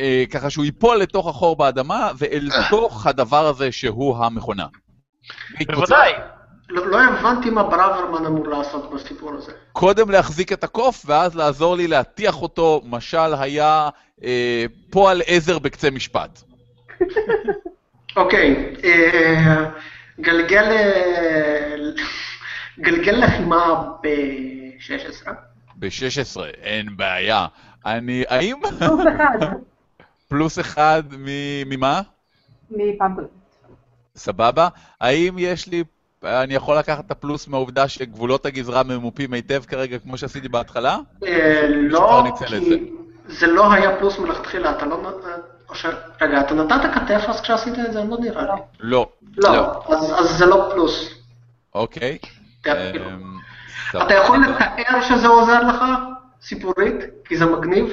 אה, 0.00 0.24
ככה 0.30 0.50
שהוא 0.50 0.64
ייפול 0.64 0.96
לתוך 0.96 1.28
החור 1.28 1.56
באדמה, 1.56 2.10
ואל 2.18 2.48
תוך 2.70 3.06
הדבר 3.06 3.46
הזה 3.46 3.72
שהוא 3.72 4.16
המכונה. 4.24 4.66
בוודאי. 5.66 6.12
לא, 6.70 6.86
לא 6.86 7.00
הבנתי 7.02 7.50
מה 7.50 7.62
ברוורמן 7.62 8.26
אמור 8.26 8.48
לעשות 8.48 8.90
בסיפור 8.94 9.34
הזה. 9.34 9.52
קודם 9.72 10.10
להחזיק 10.10 10.52
את 10.52 10.64
הקוף, 10.64 11.02
ואז 11.06 11.36
לעזור 11.36 11.76
לי 11.76 11.86
להטיח 11.88 12.42
אותו, 12.42 12.80
משל 12.84 13.34
היה 13.40 13.88
אה, 14.24 14.64
פועל 14.90 15.22
עזר 15.26 15.58
בקצה 15.58 15.90
משפט. 15.90 16.40
אוקיי, 18.16 18.74
אה, 18.84 19.70
גלגל, 20.20 20.64
אה, 20.64 21.76
גלגל 22.80 23.12
לחימה 23.12 23.82
ב-16. 24.02 25.30
ב-16, 25.76 26.40
אין 26.62 26.96
בעיה. 26.96 27.46
אני, 27.86 28.24
האם 28.28 28.56
פלוס 28.78 29.00
אחד 29.16 29.38
פלוס 30.28 30.58
אחד 30.58 31.02
מ- 31.18 31.68
ממה? 31.70 32.02
מפמפלט. 32.70 33.26
סבבה. 34.16 34.68
האם 35.00 35.34
יש 35.38 35.66
לי, 35.68 35.84
אני 36.24 36.54
יכול 36.54 36.78
לקחת 36.78 37.06
את 37.06 37.10
הפלוס 37.10 37.48
מהעובדה 37.48 37.88
שגבולות 37.88 38.46
הגזרה 38.46 38.82
ממופים 38.82 39.32
היטב 39.32 39.64
כרגע, 39.64 39.98
כמו 39.98 40.18
שעשיתי 40.18 40.48
בהתחלה? 40.48 40.98
אה, 41.26 41.66
לא. 41.68 42.24
כי 42.48 42.90
זה 43.28 43.46
לא 43.46 43.72
היה 43.72 43.96
פלוס 43.98 44.18
מלכתחילה, 44.18 44.70
אתה 44.70 44.86
לא... 44.86 45.20
ש... 45.74 45.86
רגע, 46.20 46.40
אתה 46.40 46.54
נתת 46.54 46.94
כתף 46.94 47.24
אז 47.28 47.40
כשעשית 47.40 47.74
את 47.86 47.92
זה? 47.92 48.04
לא 48.04 48.16
נראה 48.20 48.42
לי. 48.42 48.60
לא. 48.80 49.08
לא, 49.36 49.82
אז 49.94 50.12
אז 50.18 50.38
זה 50.38 50.46
לא 50.46 50.68
פלוס. 50.72 51.14
אוקיי. 51.74 52.18
אתה- 52.60 52.74
כאילו, 52.92 53.10
אתה 54.02 54.14
יכול. 54.14 54.38
לתאר 54.46 55.00
שזה 55.08 55.26
עוזר 55.28 55.60
לך, 55.62 55.84
סיפורית, 56.42 56.94
כי 57.24 57.36
זה 57.36 57.46
מגניב, 57.46 57.86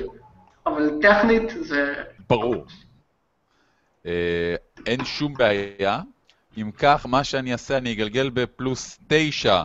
אבל 0.65 0.89
טכנית 1.01 1.49
זה... 1.59 1.93
ברור. 2.29 2.65
אה, 4.05 4.55
אין 4.85 5.05
שום 5.05 5.33
בעיה. 5.33 5.99
אם 6.57 6.71
כך, 6.77 7.05
מה 7.09 7.23
שאני 7.23 7.51
אעשה, 7.51 7.77
אני 7.77 7.93
אגלגל 7.93 8.29
בפלוס 8.29 8.99
תשע, 9.07 9.63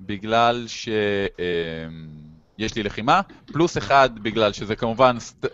בגלל 0.00 0.64
שיש 0.66 1.30
לי 2.76 2.82
לחימה, 2.82 3.20
פלוס 3.52 3.78
אחד, 3.78 4.10
בגלל 4.18 4.52
שזה 4.52 4.76
כמובן 4.76 5.18
סט... 5.18 5.46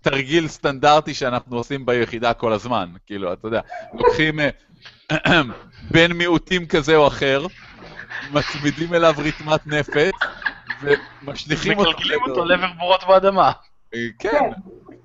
תרגיל 0.00 0.48
סטנדרטי 0.48 1.14
שאנחנו 1.14 1.56
עושים 1.56 1.86
ביחידה 1.86 2.34
כל 2.34 2.52
הזמן. 2.52 2.88
כאילו, 3.06 3.32
אתה 3.32 3.48
יודע, 3.48 3.60
לוקחים 3.94 4.40
אה, 4.40 4.50
בן 5.92 6.12
מיעוטים 6.12 6.66
כזה 6.66 6.96
או 6.96 7.06
אחר, 7.06 7.46
מצמידים 8.32 8.94
אליו 8.94 9.14
רתמת 9.18 9.66
נפץ, 9.66 10.14
ומשליכים 10.82 11.78
אותו. 11.78 11.90
מגלגלים. 11.90 12.20
אותו 12.28 12.44
לעבר 12.44 12.72
בורות 12.78 13.00
באדמה. 13.08 13.52
אה, 13.94 14.06
כן, 14.18 14.50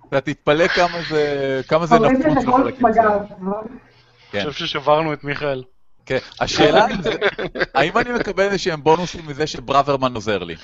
אתה 0.09 0.21
תתפלא 0.21 0.67
כמה 0.67 1.01
זה, 1.09 1.61
כמה 1.67 1.85
זה 1.85 1.95
אומרים 1.95 2.21
נפוץ 2.21 2.35
שזה 2.37 2.87
גולף 4.33 4.43
בחלקים 4.43 4.43
שלו. 4.43 4.43
מג"ב. 4.43 4.43
כן. 4.43 4.45
אני 4.45 4.51
חושב 4.51 4.65
ששברנו 4.65 5.13
את 5.13 5.23
מיכאל. 5.23 5.63
כן, 6.05 6.17
השאלה 6.41 6.85
היא, 6.85 6.97
זה- 7.01 7.11
האם 7.75 7.97
אני 7.97 8.11
מקבל 8.11 8.43
איזה 8.43 8.57
שהם 8.57 8.83
בונוסים 8.83 9.21
מזה 9.27 9.47
שברוורמן 9.47 10.13
עוזר 10.15 10.43
לי? 10.43 10.55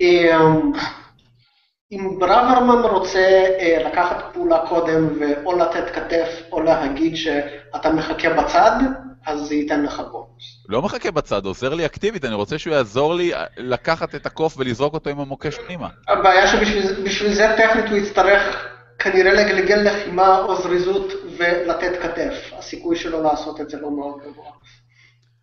אמ, 0.00 0.72
אם 1.92 2.16
ברוורמן 2.18 2.82
רוצה 2.82 3.18
אה, 3.58 3.82
לקחת 3.88 4.24
פעולה 4.32 4.58
קודם 4.68 5.08
ואו 5.20 5.58
לתת 5.58 5.94
כתף 5.94 6.28
או 6.52 6.60
להגיד 6.62 7.16
שאתה 7.16 7.92
מחכה 7.92 8.30
בצד, 8.30 8.78
אז 9.26 9.40
זה 9.40 9.54
ייתן 9.54 9.82
לך 9.82 10.02
בונוס. 10.12 10.44
לא 10.68 10.82
מחכה 10.82 11.10
בצד, 11.10 11.44
עוזר 11.44 11.74
לי 11.74 11.86
אקטיבית, 11.86 12.24
אני 12.24 12.34
רוצה 12.34 12.58
שהוא 12.58 12.74
יעזור 12.74 13.14
לי 13.14 13.34
אה, 13.34 13.44
לקחת 13.56 14.14
את 14.14 14.26
הקוף 14.26 14.54
ולזרוק 14.58 14.94
אותו 14.94 15.10
עם 15.10 15.20
המוקש 15.20 15.54
פנימה. 15.66 15.88
הבעיה 16.08 16.46
שבשביל 16.46 16.86
זה- 16.86 17.02
בשביל 17.04 17.34
זה 17.34 17.54
טכנית 17.56 17.84
הוא 17.88 17.96
יצטרך 17.96 18.66
כנראה 18.98 19.32
לגלגל 19.32 19.76
לחימה 19.76 20.38
או 20.38 20.62
זריזות 20.62 21.12
ולתת 21.38 22.02
כתף. 22.02 22.50
הסיכוי 22.58 22.96
שלו 22.96 23.22
לעשות 23.22 23.60
את 23.60 23.70
זה 23.70 23.80
לא 23.80 23.90
מאוד 23.90 24.20
גבוה. 24.24 24.50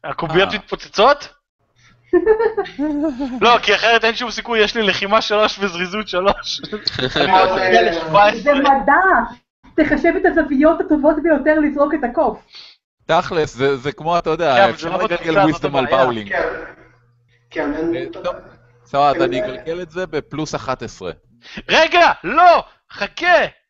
הקוביות 0.04 0.50
אה. 0.50 0.56
מתפוצצות? 0.56 1.30
לא, 3.42 3.58
כי 3.64 3.76
אחרת 3.76 4.04
אין 4.04 4.16
שום 4.16 4.32
סיכוי, 4.32 4.60
יש 4.60 4.76
לי 4.76 4.84
לחימה 4.84 5.22
שלוש 5.22 5.60
וזריזות 5.60 6.08
שלוש. 6.08 6.62
אה, 7.18 8.34
זה 8.44 8.54
ל-17. 8.54 8.60
מדע! 8.60 9.02
תחשב 9.76 10.14
את 10.18 10.26
הזוויות 10.26 10.82
הטובות 10.82 11.16
ביותר 11.24 11.60
לזרוק 11.60 11.94
את 11.94 12.04
הקוף. 12.04 12.40
תכלס, 13.06 13.58
זה 13.76 13.92
כמו, 13.92 14.18
אתה 14.18 14.26
כן, 14.26 14.32
יודע, 14.32 14.56
זה 14.56 14.70
אפשר 14.70 14.98
לא 14.98 15.04
לגלגל 15.04 15.30
הזאת 15.30 15.44
וויסדום 15.44 15.76
על. 15.76 15.86
באולינג. 15.86 16.30
כן. 16.30 16.48
כן, 17.50 17.74
אין... 17.74 17.96
אה, 17.96 18.06
טוב, 18.14 18.36
סבבה, 18.86 19.10
אז 19.10 19.22
אני 19.22 19.46
אגלגל 19.46 19.82
את 19.82 19.90
זה 19.90 20.06
בפלוס 20.08 20.56
11. 20.56 21.12
רגע, 21.70 22.12
לא! 22.24 22.64
חכה! 22.92 23.61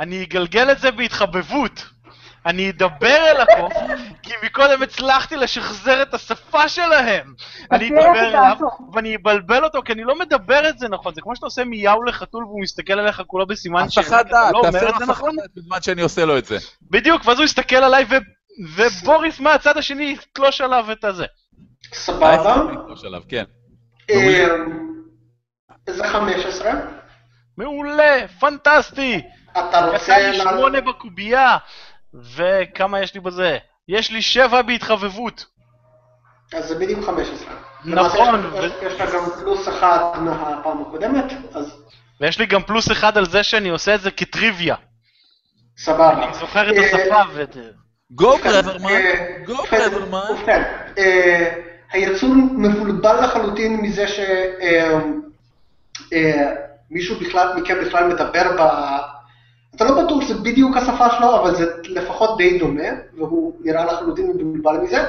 אני 0.00 0.24
אגלגל 0.24 0.70
את 0.70 0.78
זה 0.78 0.90
בהתחבבות. 0.90 1.84
אני 2.46 2.70
אדבר 2.70 3.16
אל 3.30 3.40
הקוף, 3.40 3.72
כי 4.22 4.32
מקודם 4.42 4.82
הצלחתי 4.82 5.36
לשחזר 5.36 6.02
את 6.02 6.14
השפה 6.14 6.68
שלהם. 6.68 7.34
אני 7.72 7.88
אדבר 7.88 8.28
אליו. 8.28 8.56
ואני 8.92 9.16
אבלבל 9.16 9.64
אותו, 9.64 9.82
כי 9.84 9.92
אני 9.92 10.04
לא 10.04 10.18
מדבר 10.18 10.68
את 10.68 10.78
זה 10.78 10.88
נכון. 10.88 11.14
זה 11.14 11.20
כמו 11.20 11.36
שאתה 11.36 11.46
עושה 11.46 11.64
מיהו 11.64 12.04
לחתול 12.04 12.44
והוא 12.44 12.62
מסתכל 12.62 12.92
עליך 12.92 13.22
כולו 13.26 13.46
בסימן 13.46 13.82
הסחת 13.82 14.04
שאלה, 14.04 14.22
כי 14.22 14.28
אתה 14.28 14.30
דעת, 14.30 14.52
לא 14.52 14.60
תעשה 14.62 14.78
את 14.78 14.82
זה 14.82 14.88
הסחת 14.88 15.08
נכון. 15.08 15.36
דעת 15.36 15.50
בזמן 15.56 15.82
שאני 15.82 16.02
עושה 16.02 16.24
לו 16.24 16.38
את 16.38 16.44
זה. 16.44 16.56
בדיוק, 16.90 17.26
ואז 17.26 17.38
הוא 17.38 17.44
יסתכל 17.44 17.76
עליי. 17.76 18.04
ובוריס 18.76 19.40
מהצד 19.40 19.76
השני 19.76 20.16
יתלוש 20.22 20.60
עליו 20.60 20.92
את 20.92 21.04
הזה. 21.04 21.26
סבבה. 21.94 22.56
עליו, 23.04 23.22
כן. 23.28 23.44
אמ, 24.10 24.90
זה 25.90 26.08
15. 26.08 26.72
מעולה, 27.58 28.28
פנטסטי! 28.40 29.22
אתה 29.52 29.60
יצא 29.78 29.86
רוצה... 29.92 30.18
לי 30.18 30.38
לה- 30.38 30.44
שמונה 30.44 30.80
בקובייה, 30.80 31.56
וכמה 32.14 33.00
יש 33.00 33.14
לי 33.14 33.20
בזה? 33.20 33.58
יש 33.88 34.10
לי 34.10 34.22
שבע 34.22 34.62
בהתחבבות. 34.62 35.46
אז 36.54 36.68
זה 36.68 36.74
בדיוק 36.74 37.04
15. 37.04 37.48
נכון, 37.84 38.50
יש- 38.54 38.72
לך 38.82 39.14
גם 39.14 39.24
פלוס 39.40 39.68
אחד 39.68 39.98
מהפעם 40.20 40.82
הקודמת, 40.82 41.24
אז 41.54 41.76
ויש 42.20 42.38
לי 42.38 42.46
גם 42.46 42.62
פלוס 42.62 42.90
אחד 42.92 43.18
על 43.18 43.26
זה 43.26 43.42
שאני 43.42 43.68
עושה 43.68 43.94
את 43.94 44.00
זה 44.00 44.10
כטריוויה. 44.10 44.74
סבבה. 45.78 46.24
אני 46.24 46.34
זוכר 46.34 46.70
את 46.70 46.74
אה, 46.76 46.84
השפה 46.86 47.22
ואת... 47.34 47.56
גו 48.10 48.38
ברברמן, 48.38 48.88
אה, 48.90 49.36
גו 49.46 49.56
ברברמן. 49.70 50.30
ובכן, 50.30 50.62
אה, 50.98 51.54
היצור 51.92 52.30
מבולבל 52.34 53.24
לחלוטין 53.24 53.80
מזה 53.80 54.04
שמישהו 56.08 57.16
בכלל, 57.20 57.60
מכם 57.60 57.74
בכלל 57.86 58.08
מדבר 58.08 58.56
ב... 58.58 58.60
אתה 59.76 59.84
לא 59.84 60.04
בטוח 60.04 60.22
שזה 60.22 60.34
בדיוק 60.34 60.76
השפה 60.76 61.10
שלו, 61.10 61.40
אבל 61.40 61.54
זה 61.54 61.66
לפחות 61.84 62.38
די 62.38 62.58
דומה, 62.58 62.88
והוא 63.16 63.54
נראה 63.60 63.84
לחלוטין 63.84 64.32
מבולבל 64.34 64.80
מזה. 64.80 65.04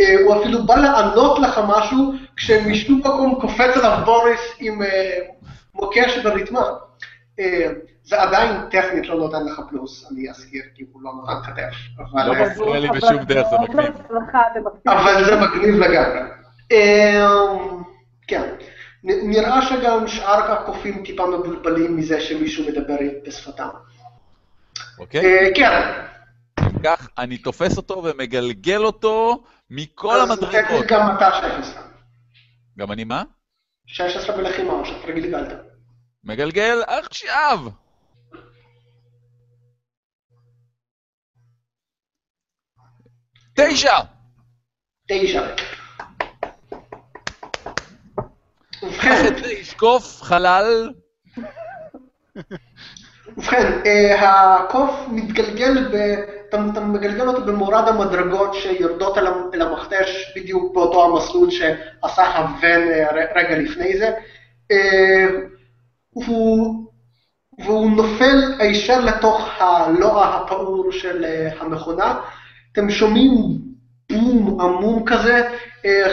אה, 0.00 0.16
הוא 0.24 0.40
אפילו 0.40 0.66
בא 0.66 0.74
לענות 0.76 1.38
לך 1.38 1.60
משהו, 1.68 2.12
כשמשום 2.36 2.98
מקום 2.98 3.38
קופץ 3.40 3.76
עליו 3.76 3.98
בוריס 4.04 4.40
עם 4.58 4.82
אה, 4.82 5.18
מוקש 5.74 6.18
בריתמה. 6.18 6.64
אה, 7.40 7.72
זה 8.04 8.22
עדיין 8.22 8.56
טכנית 8.70 9.06
לא 9.06 9.14
נותן 9.14 9.44
לך 9.44 9.60
פלוס, 9.70 10.12
אני 10.12 10.30
אזכיר, 10.30 10.62
כי 10.74 10.84
הוא 10.92 11.02
לא 11.02 11.12
נותן 11.12 11.32
כתף. 11.46 11.76
אבל, 11.98 12.26
לא 12.26 12.46
מפריע 12.46 12.80
לי 12.80 12.88
בשום 12.88 13.16
דרך, 13.16 13.46
זה 13.50 13.56
אבל 13.56 13.64
מגניב. 13.68 13.94
אבל 14.86 15.24
זה 15.24 15.40
מגניב 15.40 15.74
לגמרי. 15.74 16.20
כן. 18.26 18.50
נראה 19.04 19.62
שגם 19.62 20.06
שאר 20.06 20.52
הקופים 20.52 21.02
טיפה 21.04 21.26
מבולבלים 21.26 21.96
מזה 21.96 22.20
שמישהו 22.20 22.64
מדבר 22.68 22.96
בשפתם. 23.26 23.68
אוקיי? 24.98 25.20
אה, 25.20 25.48
כן. 25.54 25.70
כך 26.84 27.08
אני 27.18 27.38
תופס 27.38 27.76
אותו 27.76 28.04
ומגלגל 28.04 28.84
אותו 28.84 29.44
מכל 29.70 30.20
אז 30.20 30.30
המדרגות. 30.30 30.86
גם 30.86 31.16
אתה 31.16 31.30
16. 31.60 31.82
גם 32.78 32.92
אני 32.92 33.04
מה? 33.04 33.22
16 33.86 34.36
בלחימה, 34.36 34.72
או 34.72 34.84
שאתה 34.86 35.12
גלגלת. 35.12 35.52
מגלגל 36.24 36.82
עכשיו! 36.86 37.58
תשע! 43.54 43.98
תשע. 45.08 45.56
קח 48.76 48.82
ובכן, 48.82 49.26
את 49.28 49.44
זה, 49.44 49.52
ישקוף 49.52 50.22
חלל. 50.22 50.92
ובכן, 53.36 53.72
אה, 53.86 54.14
הקוף 54.56 54.90
מתגלגל. 55.08 55.88
אתה, 56.48 56.80
מגלגל 56.80 57.28
אותו 57.28 57.44
במורד 57.44 57.88
המדרגות 57.88 58.54
שיורדות 58.54 59.18
אל, 59.18 59.26
המ- 59.26 59.50
אל 59.54 59.62
המכתש 59.62 60.32
בדיוק 60.36 60.74
באותו 60.74 61.04
המסלול 61.04 61.50
שעשה 61.50 62.36
הוון 62.38 62.88
אה, 62.88 63.06
רגע 63.36 63.58
לפני 63.58 63.98
זה. 63.98 64.10
אה, 64.72 65.26
והוא, 66.16 66.84
והוא 67.64 67.90
נופל 67.90 68.54
הישר 68.58 69.00
לתוך 69.00 69.48
הלוע 69.58 70.24
הפעור 70.26 70.92
של 70.92 71.24
המכונה. 71.60 72.14
אתם 72.72 72.90
שומעים 72.90 73.30
בום 74.12 74.60
עמום 74.60 75.02
כזה, 75.06 75.48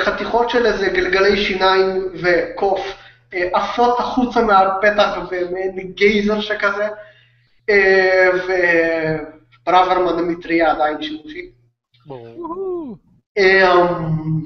חתיכות 0.03 0.49
של 0.49 0.65
איזה 0.65 0.89
גלגלי 0.89 1.37
שיניים 1.37 2.03
וקוף 2.21 2.93
עפות 3.33 3.99
החוצה 3.99 4.41
מהפתח 4.41 5.17
ומעין 5.31 5.91
גייזר 5.95 6.39
שכזה, 6.41 6.87
וברוורמן 9.65 10.19
המטריה 10.19 10.71
עדיין 10.71 11.01
שימושי. 11.01 11.51
ברור. 12.05 12.97
אמ, 13.37 14.43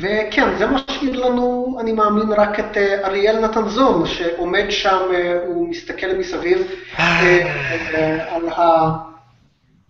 וכן, 0.00 0.58
זה 0.58 0.66
משאיר 0.66 1.26
לנו, 1.26 1.76
אני 1.80 1.92
מאמין, 1.92 2.32
רק 2.32 2.60
את 2.60 2.76
אה, 2.76 3.06
אריאל 3.06 3.40
נתנזון, 3.40 4.06
שעומד 4.06 4.66
שם, 4.70 4.98
אה, 5.14 5.42
הוא 5.46 5.68
מסתכל 5.68 6.06
מסביב 6.18 6.66
אה, 6.98 7.20
אה, 7.94 8.34
על 8.34 8.48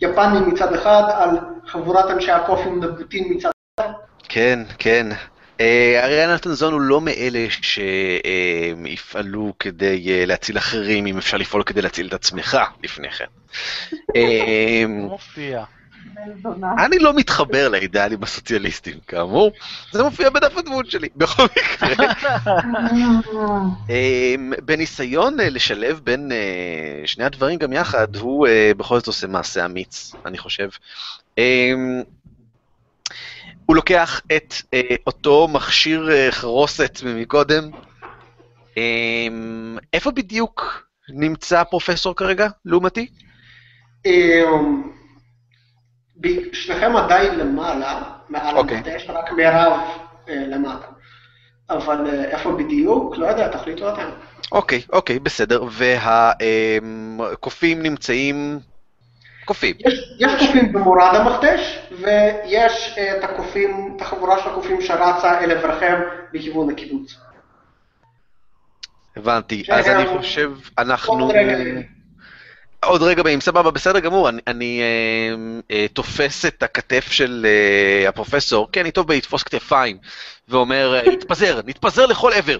היפנים 0.01 0.49
מצד 0.49 0.75
אחד, 0.75 1.03
על 1.15 1.39
חבורת 1.67 2.11
אנשי 2.11 2.31
הקופים 2.31 2.85
נבוטים 2.85 3.31
מצד 3.31 3.51
כן, 4.29 4.59
כן. 4.79 5.07
אה, 5.61 6.01
אריאל 6.05 6.35
נתנזון 6.35 6.73
הוא 6.73 6.81
לא 6.81 7.01
מאלה 7.01 7.47
שיפעלו 8.81 9.53
כדי 9.59 10.13
אה, 10.13 10.27
להציל 10.27 10.59
אחרים, 10.59 11.07
אם 11.07 11.19
אפשר 11.19 11.37
לפעול 11.37 11.63
כדי 11.63 11.83
להציל 11.83 12.07
את 12.07 12.15
עצמך 12.15 12.59
לפני 12.83 13.11
כן. 13.11 13.25
אה, 14.17 14.83
לא 14.89 14.89
מופיע. 14.89 15.65
אני 16.79 16.99
לא 16.99 17.15
מתחבר 17.15 17.69
לאידאלים 17.69 18.23
הסוציאליסטיים, 18.23 18.99
כאמור. 19.09 19.53
זה 19.93 20.03
מופיע 20.03 20.31
בדף 20.31 20.57
הדמות 20.57 20.91
שלי, 20.91 21.09
בכל 21.17 21.45
מקרה. 21.45 22.13
בניסיון 24.65 25.41
אה, 25.41 25.49
לשלב 25.49 26.01
בין 26.05 26.33
אה, 26.33 27.07
שני 27.07 27.25
הדברים 27.25 27.59
גם 27.59 27.73
יחד, 27.73 28.17
הוא 28.17 28.47
אה, 28.47 28.73
בכל 28.77 28.99
זאת 28.99 29.07
עושה 29.07 29.27
מעשה 29.27 29.65
אמיץ, 29.65 30.15
אני 30.27 30.39
חושב. 30.39 30.69
אמ, 33.69 33.75
הוא 33.75 33.77
לוקח 33.77 34.21
את 34.37 34.55
אה, 34.75 34.97
אותו 35.07 35.49
מכשיר 35.49 36.11
אה, 36.11 36.29
חרוסת 36.31 36.99
מקודם. 37.05 37.71
אמ, 38.77 39.77
איפה 39.93 40.11
בדיוק 40.11 40.87
נמצא 41.09 41.61
הפרופסור 41.61 42.17
כרגע, 42.17 42.49
לעומתי? 42.65 43.07
אמ, 44.07 44.83
ב- 46.21 46.53
שניכם 46.55 46.97
עדיין 46.97 47.39
למעלה, 47.39 48.03
מעל 48.29 48.57
אוקיי. 48.57 48.77
המכתש, 48.77 49.11
רק 49.11 49.33
מירב 49.33 49.73
אה, 50.29 50.35
למטה. 50.47 50.87
אבל 51.71 52.07
אה, 52.07 52.25
איפה 52.25 52.53
בדיוק? 52.53 53.17
לא 53.17 53.27
יודע, 53.27 53.49
תחליטו 53.49 53.93
אתם. 53.95 54.09
אוקיי, 54.53 54.83
אוקיי, 54.93 55.19
בסדר. 55.19 55.65
והקופים 57.21 57.83
נמצאים... 57.83 58.59
קופים. 59.49 59.77
יש, 59.79 59.95
יש 60.19 60.33
קופים 60.39 60.73
במורד 60.73 61.15
המכתש, 61.15 61.79
ויש 61.91 62.95
אה, 62.99 63.19
את 63.19 63.25
הקופים, 63.25 63.95
את 63.97 64.03
החבורה 64.03 64.43
של 64.43 64.51
הקופים 64.51 64.81
שרצה 64.81 65.41
אל 65.41 65.51
עברכם 65.51 66.01
בכיוון 66.33 66.71
הקיבוץ. 66.71 67.15
הבנתי. 69.17 69.65
אז 69.71 69.89
אני 69.89 70.07
חושב, 70.07 70.53
אנחנו... 70.79 71.13
עוד 71.13 71.35
רגע. 71.35 71.81
עוד 72.85 73.03
רגע 73.03 73.23
באים, 73.23 73.41
סבבה, 73.41 73.71
בסדר 73.71 73.99
גמור, 73.99 74.29
אני, 74.29 74.41
אני 74.47 74.81
אה, 74.81 75.35
אה, 75.71 75.87
תופס 75.93 76.47
את 76.47 76.63
הכתף 76.63 77.13
של 77.13 77.47
אה, 77.49 78.09
הפרופסור, 78.09 78.69
כי 78.73 78.81
אני 78.81 78.91
טוב 78.91 79.07
בלתפוס 79.07 79.43
כתפיים, 79.43 79.99
ואומר, 80.49 80.95
אה, 80.95 81.13
נתפזר, 81.13 81.61
נתפזר 81.67 82.07
לכל 82.07 82.33
עבר, 82.33 82.59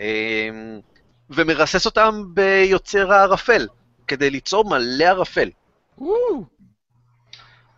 אה, 0.00 0.48
ומרסס 1.30 1.86
אותם 1.86 2.22
ביוצר 2.26 3.12
הערפל, 3.12 3.66
כדי 4.08 4.30
ליצור 4.30 4.70
מלא 4.70 5.04
ערפל. 5.04 5.48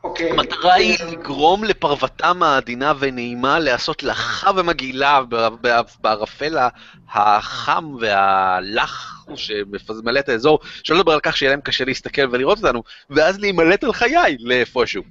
אוקיי. 0.04 0.30
המטרה 0.30 0.74
היא 0.74 0.98
לגרום 1.12 1.64
לפרוותם 1.64 2.42
העדינה 2.42 2.92
ונעימה 2.98 3.58
לעשות 3.58 4.02
לחה 4.02 4.50
ומגעילה 4.56 5.20
בערפל 6.00 6.58
החם 7.08 7.94
והלח 8.00 9.26
שממלא 9.34 10.20
את 10.20 10.28
האזור, 10.28 10.58
שלא 10.82 10.98
לדבר 10.98 11.12
על 11.12 11.20
כך 11.20 11.36
שיהיה 11.36 11.50
להם 11.50 11.60
קשה 11.60 11.84
להסתכל 11.84 12.22
ולראות 12.30 12.58
אותנו, 12.58 12.82
ואז 13.10 13.38
להימלט 13.38 13.84
על 13.84 13.92
חיי 13.92 14.36
לאיפשהו. 14.40 15.02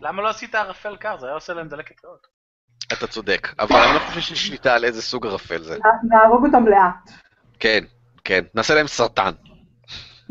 למה 0.00 0.22
לא 0.22 0.28
עשית 0.28 0.54
ערפל 0.54 0.96
קר? 0.96 1.18
זה 1.18 1.26
היה 1.26 1.34
עושה 1.34 1.54
להם 1.54 1.68
דלקת 1.68 2.04
ריאות. 2.04 2.26
אתה 2.92 3.06
צודק, 3.06 3.48
אבל 3.58 3.76
אני 3.76 3.94
לא 3.94 3.98
חושב 3.98 4.20
שיש 4.20 4.30
לי 4.30 4.36
שליטה 4.36 4.74
על 4.74 4.84
איזה 4.84 5.02
סוג 5.02 5.26
ערפל 5.26 5.62
זה. 5.62 5.78
נהרוג 6.08 6.46
אותם 6.46 6.66
לאט. 6.68 7.10
כן, 7.60 7.84
כן, 8.24 8.44
נעשה 8.54 8.74
להם 8.74 8.86
סרטן. 8.86 9.30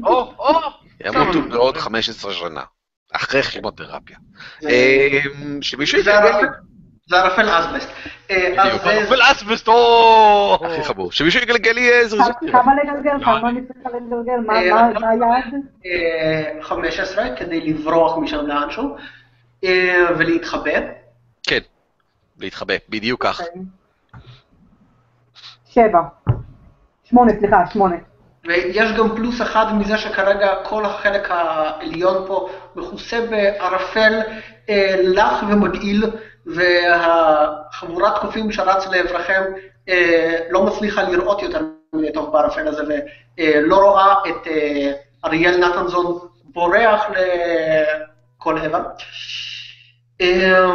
או, 0.03 0.33
או! 0.39 0.82
ימותו. 1.05 1.41
בעוד 1.49 1.77
15 1.77 2.33
שנה, 2.33 2.61
אחרי 3.13 3.43
כימותרפיה. 3.43 4.17
אה, 4.69 5.19
שמישהו 5.61 6.03
זה 6.03 6.11
יתרגל 6.11 6.37
לי. 6.41 6.47
זה 7.09 7.15
ערפל 7.19 7.49
אסבסט. 7.59 7.89
אה. 8.31 8.35
אה, 8.57 8.63
ערפל 8.91 9.19
אסבסט, 9.31 9.67
או! 9.67 10.57
הכי 10.65 10.83
חמור. 10.83 11.11
שמישהו 11.11 11.41
יגלגל 11.41 11.71
לי 11.71 11.91
אה, 11.91 12.07
זרזור. 12.07 12.33
כמה 12.51 12.71
לגלגל? 12.83 13.23
כמה 13.25 13.49
אני 13.49 13.61
צריכה 13.67 13.89
לגלגל? 13.89 14.39
מה- 14.47 14.55
אה, 14.55 14.93
מה 14.99 15.09
היעד? 15.09 15.53
אה, 15.85 16.63
15 16.63 17.35
כדי 17.35 17.61
לברוח 17.61 18.17
משם 18.17 18.37
לאנשהו, 18.47 18.95
אה, 19.63 20.05
ולהתחבא. 20.17 20.71
כן, 21.47 21.59
להתחבא, 22.39 22.73
בדיוק 22.89 23.23
כך. 23.23 23.41
אוקיי. 23.41 23.61
שבע. 25.65 25.99
שמונה, 27.03 27.31
סליחה, 27.39 27.57
שמונה. 27.73 27.95
ויש 28.47 28.91
גם 28.91 29.15
פלוס 29.15 29.41
אחד 29.41 29.75
מזה 29.75 29.97
שכרגע 29.97 30.53
כל 30.63 30.85
החלק 30.85 31.27
העליון 31.29 32.27
פה 32.27 32.49
מכוסה 32.75 33.25
בערפל 33.29 34.21
אה, 34.69 34.95
לח 35.03 35.43
ומגעיל, 35.49 36.03
והחבורת 36.45 38.17
קופים 38.21 38.51
שרץ 38.51 38.87
לעברכם 38.87 39.43
אה, 39.89 40.39
לא 40.49 40.65
מצליחה 40.65 41.03
לראות 41.03 41.41
יותר 41.41 41.61
מדי 41.93 42.11
טוב 42.13 42.31
בערפל 42.31 42.67
הזה, 42.67 42.83
ולא 43.37 43.75
רואה 43.75 44.13
את 44.29 44.47
אה, 44.47 44.91
אריאל 45.25 45.57
נתנזון 45.57 46.19
בורח 46.43 47.03
לכל 47.09 48.57
עבר. 48.57 48.81
אה, 50.21 50.73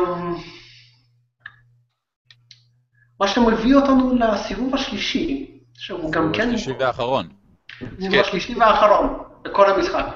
מה 3.20 3.28
שמביא 3.28 3.74
אותנו 3.74 4.14
לסיבוב 4.14 4.74
השלישי, 4.74 5.58
שהוא 5.74 6.12
גם 6.12 6.32
כן... 6.32 6.48
השלישי 6.48 6.72
והאחרון. 6.78 7.37
זה 7.80 8.08
כן. 8.10 8.20
השלישי 8.20 8.54
והאחרון 8.54 9.18
בכל 9.42 9.70
המשחק. 9.70 10.06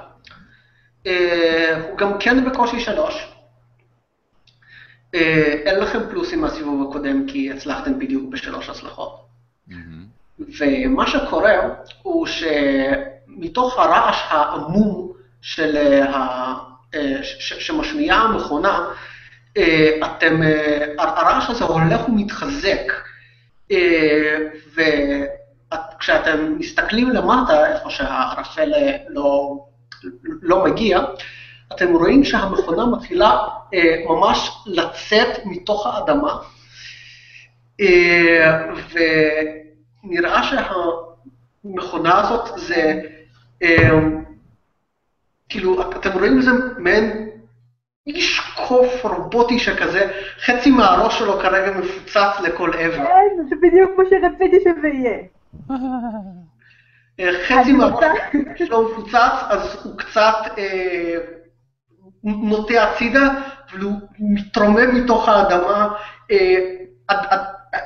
אה, 1.06 1.80
הוא 1.88 1.98
גם 1.98 2.18
כן 2.18 2.50
בקושי 2.50 2.80
שלוש. 2.80 3.28
אה, 5.14 5.54
אין 5.64 5.80
לכם 5.80 5.98
פלוסים 6.10 6.40
מהסיבוב 6.40 6.90
הקודם 6.90 7.26
כי 7.26 7.52
הצלחתם 7.52 7.98
בדיוק 7.98 8.32
בשלוש 8.32 8.68
הצלחות. 8.68 9.22
ומה 10.38 11.06
שקורה 11.06 11.52
הוא 12.02 12.26
שמתוך 12.26 13.78
הרעש 13.78 14.16
העמום 14.28 15.12
של 15.42 15.76
ה... 16.02 16.54
אה, 16.94 17.18
שמשמיעה 17.38 18.18
המכונה, 18.22 18.88
אתם, 20.04 20.40
הרעש 20.98 21.50
הזה 21.50 21.64
הולך 21.64 22.08
ומתחזק. 22.08 22.92
וכשאתם 25.94 26.58
מסתכלים 26.58 27.10
למטה, 27.10 27.72
איפה 27.74 27.90
שהערפל 27.90 28.74
אה, 28.74 28.96
לא, 29.08 29.58
לא 30.42 30.64
מגיע, 30.64 31.00
אתם 31.72 31.94
רואים 31.94 32.24
שהמכונה 32.24 32.86
מתחילה 32.86 33.38
אה, 33.74 33.96
ממש 34.08 34.50
לצאת 34.66 35.44
מתוך 35.44 35.86
האדמה, 35.86 36.38
אה, 37.80 38.62
ונראה 40.04 40.42
שהמכונה 40.42 42.20
הזאת 42.20 42.58
זה 42.58 43.00
אמ, 43.62 44.24
כאילו, 45.48 45.90
אתם 45.90 46.12
רואים 46.12 46.38
איזה 46.38 46.50
מעין 46.78 47.28
איש 48.06 48.40
קוף 48.56 49.04
רובוטי 49.04 49.58
שכזה, 49.58 50.12
חצי 50.44 50.70
מהראש 50.70 51.18
שלו 51.18 51.38
כרגע 51.38 51.78
מפוצץ 51.78 52.40
לכל 52.44 52.70
עבר. 52.78 52.96
כן, 52.96 53.48
זה 53.48 53.56
בדיוק 53.62 53.90
כמו 53.94 54.04
שרציתי 54.10 54.56
שזה 54.60 54.88
יהיה. 54.88 55.18
אה, 57.20 57.30
חצי 57.48 57.72
מהראש 57.72 57.92
רוצה- 57.92 58.12
שלו 58.56 58.88
מפוצץ, 58.88 59.16
אז 59.48 59.76
הוא 59.84 59.98
קצת 59.98 60.34
אה, 60.58 61.16
נוטה 62.24 62.82
הצידה, 62.82 63.28
והוא 63.72 63.92
מתרומם 64.20 64.94
מתוך 64.94 65.28
האדמה, 65.28 65.88
אה, 66.30 66.56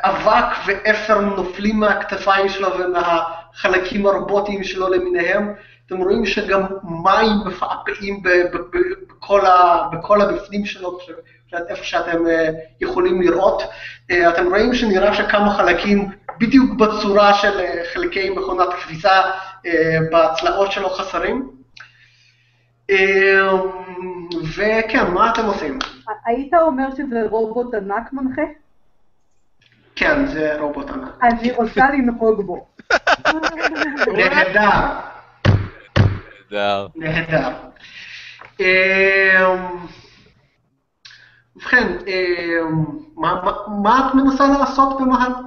אבק 0.05 0.57
ואפר 0.67 1.21
נופלים 1.21 1.81
מהכתפיים 1.81 2.49
שלו 2.49 2.69
ומהחלקים 2.79 4.07
הרובוטיים 4.07 4.65
שלו 4.65 4.89
למיניהם. 4.89 5.55
אתם 5.87 5.97
רואים 5.97 6.27
שגם 6.27 6.63
מים 6.83 7.33
מפעפעים 7.47 8.23
בכל 9.93 10.21
הבפנים 10.21 10.67
שלו, 10.67 10.99
איפה 11.69 11.85
שאתם 11.85 12.19
יכולים 12.81 13.23
לראות. 13.23 13.63
אתם 14.13 14.47
רואים 14.47 14.75
שנראה 14.75 15.15
שכמה 15.15 15.51
חלקים 15.55 16.09
בדיוק 16.39 16.75
בצורה 16.75 17.35
של 17.35 17.61
אה, 17.61 17.83
חלקי 17.95 18.31
מכונת 18.31 18.69
כביסה 18.75 19.23
אה, 19.67 19.99
בצלעות 20.13 20.73
שלו 20.73 20.91
חסרים. 20.91 21.51
אה, 22.91 23.49
וכן, 24.57 25.11
מה 25.11 25.31
אתם 25.31 25.45
עושים? 25.45 25.79
היית 26.27 26.55
אומר 26.55 26.87
שזה 26.97 27.23
רובוט 27.31 27.75
ענק 27.75 28.13
מנחה? 28.13 28.43
כן, 29.97 30.27
זה 30.27 30.57
רובוט 30.61 30.91
ענק. 30.91 31.09
אני 31.23 31.53
רוצה 31.53 31.91
לנהוג 31.91 32.47
בו. 32.47 32.67
נהדר, 34.13 34.71
נהדר. 36.51 36.87
נהדר. 36.97 37.49
ובכן, 41.67 41.87
אה, 42.09 42.61
מה- 43.83 44.09
את 44.09 44.15
מנסה 44.15 44.49
לעשות 44.49 44.99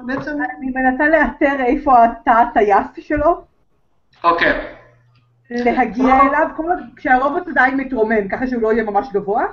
בעצם? 0.06 0.32
אני 0.32 0.72
מנסה 0.76 1.10
לאתר 1.10 1.64
איפה 1.66 2.04
התא 2.06 2.30
הטייס 2.30 2.88
שלו, 3.08 3.42
אוקיי. 4.24 4.76
להגיע 5.50 6.20
אליו 6.22 6.48
כשהרובוט 6.96 7.48
עדיין 7.48 7.78
מתרומם, 7.78 8.28
ככה 8.28 8.48
שהוא 8.48 8.62
לא 8.62 8.74
יהיה 8.74 8.84
ממש 8.84 9.08
גבוה, 9.14 9.44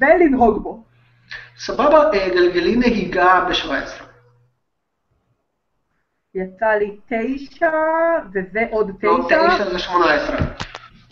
ולנהוג 0.00 0.62
בו. 0.62 0.84
סבבה, 1.58 2.10
אה, 2.14 2.28
גלגלי 2.34 2.76
נהיגה 2.76 3.44
ב-17. 3.48 4.04
יצא 6.34 6.66
לי 6.66 6.96
תשע, 7.08 7.70
וזה 8.32 8.64
עוד 8.70 8.90
לא, 9.02 9.24
תשע. 9.26 9.48
תשע 9.48 9.70
זה 9.70 9.78
18. 9.78 10.36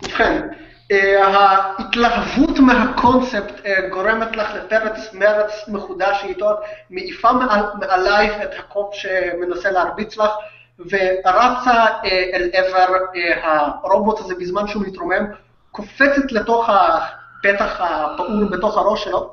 ובכן, 0.02 0.48
ההתלהבות 0.90 2.58
מהקונספט 2.58 3.66
אה, 3.66 3.88
גורמת 3.88 4.36
לך 4.36 4.54
לפרץ 4.54 5.14
מרץ 5.14 5.68
מחודש 5.68 6.24
איתו, 6.24 6.50
מעיפה 6.90 7.32
מעל, 7.32 7.62
מעלייך 7.80 8.32
את 8.42 8.50
הקוף 8.58 8.94
שמנסה 8.94 9.70
להרביץ 9.70 10.16
לך, 10.16 10.30
ורצה 10.78 11.86
אה, 12.04 12.30
אל 12.32 12.50
עבר 12.52 12.96
אה, 13.16 13.66
הרובוט 13.82 14.20
הזה 14.20 14.34
בזמן 14.40 14.68
שהוא 14.68 14.82
מתרומם, 14.86 15.24
קופצת 15.70 16.32
לתוך 16.32 16.68
הפתח 16.68 17.80
הפעור 17.80 18.44
בתוך 18.50 18.78
הראש 18.78 19.04
שלו, 19.04 19.32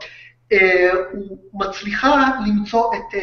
מצליחה 1.54 2.16
למצוא 2.48 2.94
את 2.96 3.20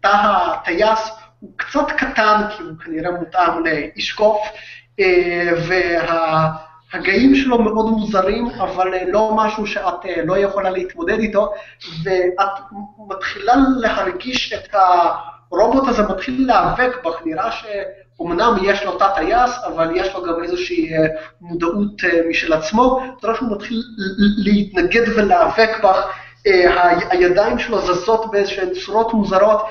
תא 0.00 0.08
הטייס, 0.08 1.10
הוא 1.40 1.50
קצת 1.56 1.90
קטן 1.96 2.42
כי 2.56 2.62
הוא 2.62 2.72
כנראה 2.84 3.10
מותאם 3.10 3.64
לאיש 3.64 4.12
קוף, 4.12 4.48
והגאים 6.92 7.34
שלו 7.34 7.58
מאוד 7.58 7.90
מוזרים, 7.90 8.46
אבל 8.46 8.94
אה, 8.94 9.02
לא 9.06 9.32
משהו 9.36 9.66
שאת 9.66 10.06
אה, 10.06 10.22
לא 10.24 10.38
יכולה 10.38 10.70
להתמודד 10.70 11.18
איתו, 11.18 11.52
ואת 12.04 12.50
מתחילה 13.08 13.54
להרגיש 13.76 14.52
את 14.52 14.74
הרובוט 15.50 15.88
הזה 15.88 16.02
מתחיל 16.02 16.46
להיאבק 16.46 17.04
בך, 17.04 17.20
נראה 17.24 17.50
שאומנם 17.52 18.56
יש 18.62 18.84
לו 18.84 18.98
תא 18.98 19.08
טייס, 19.14 19.50
אבל 19.66 19.96
יש 19.96 20.14
לו 20.14 20.22
גם 20.22 20.42
איזושהי 20.42 20.94
אה, 20.94 21.06
מודעות 21.40 22.02
משל 22.30 22.52
עצמו, 22.52 23.00
אתה 23.18 23.26
רואה 23.26 23.38
שהוא 23.38 23.56
מתחיל 23.56 23.82
להתנגד 24.38 25.08
ולהיאבק 25.16 25.70
בך, 25.82 26.06
הידיים 27.10 27.58
שלו 27.58 27.80
זזות 27.80 28.30
באיזשהן 28.30 28.68
צורות 28.84 29.14
מוזרות, 29.14 29.66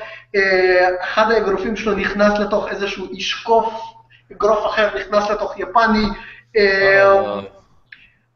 אחד 1.00 1.30
האגרופים 1.30 1.76
שלו 1.76 1.94
נכנס 1.94 2.38
לתוך 2.38 2.68
איזשהו 2.68 3.06
איש 3.10 3.34
קוף, 3.34 3.82
אגרוף 4.32 4.66
אחר 4.66 4.88
נכנס 4.96 5.30
לתוך 5.30 5.58
יפני. 5.58 6.06
אה, 6.56 7.40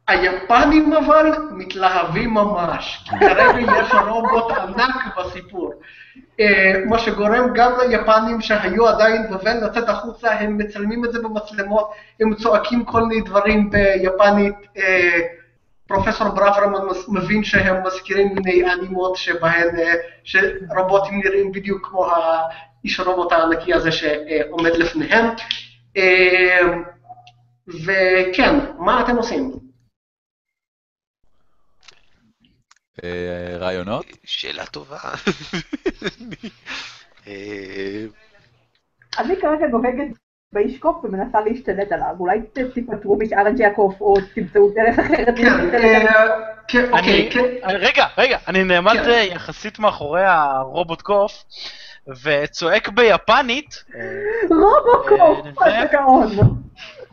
היפנים 0.08 0.92
אבל 0.92 1.32
מתלהבים 1.50 2.34
ממש, 2.34 3.04
כי 3.04 3.16
כרגע 3.20 3.60
יש 3.60 3.92
רובוט 4.08 4.50
ענק 4.50 5.18
בסיפור. 5.18 5.72
אה, 6.40 6.72
מה 6.86 6.98
שגורם 6.98 7.54
גם 7.54 7.72
ליפנים 7.88 8.40
שהיו 8.40 8.88
עדיין 8.88 9.22
בבל 9.30 9.64
לצאת 9.64 9.88
החוצה, 9.88 10.32
הם 10.32 10.58
מצלמים 10.58 11.04
את 11.04 11.12
זה 11.12 11.18
במצלמות, 11.22 11.90
הם 12.20 12.34
צועקים 12.34 12.84
כל 12.84 13.02
מיני 13.02 13.20
דברים 13.20 13.70
ביפנית. 13.70 14.54
אה, 14.76 15.20
פרופסור 15.86 16.28
ברוורמן 16.28 16.86
מבין 17.08 17.44
שהם 17.44 17.86
מזכירים 17.86 18.34
מיני 18.34 18.72
אנימות 18.72 19.16
שבהן, 19.16 19.76
אה, 19.78 19.94
שרובוטים 20.24 21.20
נראים 21.24 21.52
בדיוק 21.52 21.86
כמו 21.86 22.06
האיש 22.06 23.00
הרובוט 23.00 23.32
הענקי 23.32 23.74
הזה 23.74 23.92
שעומד 23.92 24.70
לפניהם. 24.76 25.26
וכן, 27.70 28.54
מה 28.78 29.00
אתם 29.00 29.16
עושים? 29.16 29.52
אה, 33.04 33.56
רעיונות? 33.58 34.06
שאלה 34.24 34.66
טובה. 34.66 34.98
אה, 37.26 38.04
אני 39.18 39.36
כרגע 39.40 39.66
נוהגת 39.66 40.16
באיש 40.52 40.78
קוף 40.78 41.04
ומנסה 41.04 41.40
להשתלט 41.40 41.92
עליו. 41.92 42.14
אולי 42.20 42.40
תיפטרו 42.74 43.18
משאר 43.18 43.48
אנשי 43.48 43.64
הקוף, 43.64 44.00
או 44.00 44.14
תמצאו 44.34 44.70
דרך 44.70 44.98
אחרת 44.98 45.36
כן. 45.36 45.74
אה, 45.74 46.26
כן, 46.68 46.92
אוקיי, 46.92 47.30
כן. 47.32 47.44
רגע, 47.64 48.06
רגע, 48.18 48.38
אני 48.48 48.64
נעמד 48.64 48.96
יחסית 49.32 49.78
מאחורי 49.78 50.24
הרובוט 50.24 51.02
קוף, 51.02 51.44
וצועק 52.24 52.88
ביפנית, 52.88 53.84
רובוקוף! 54.50 55.62
אה, 55.62 55.76
איזה 55.76 55.92
גאון. 55.92 56.28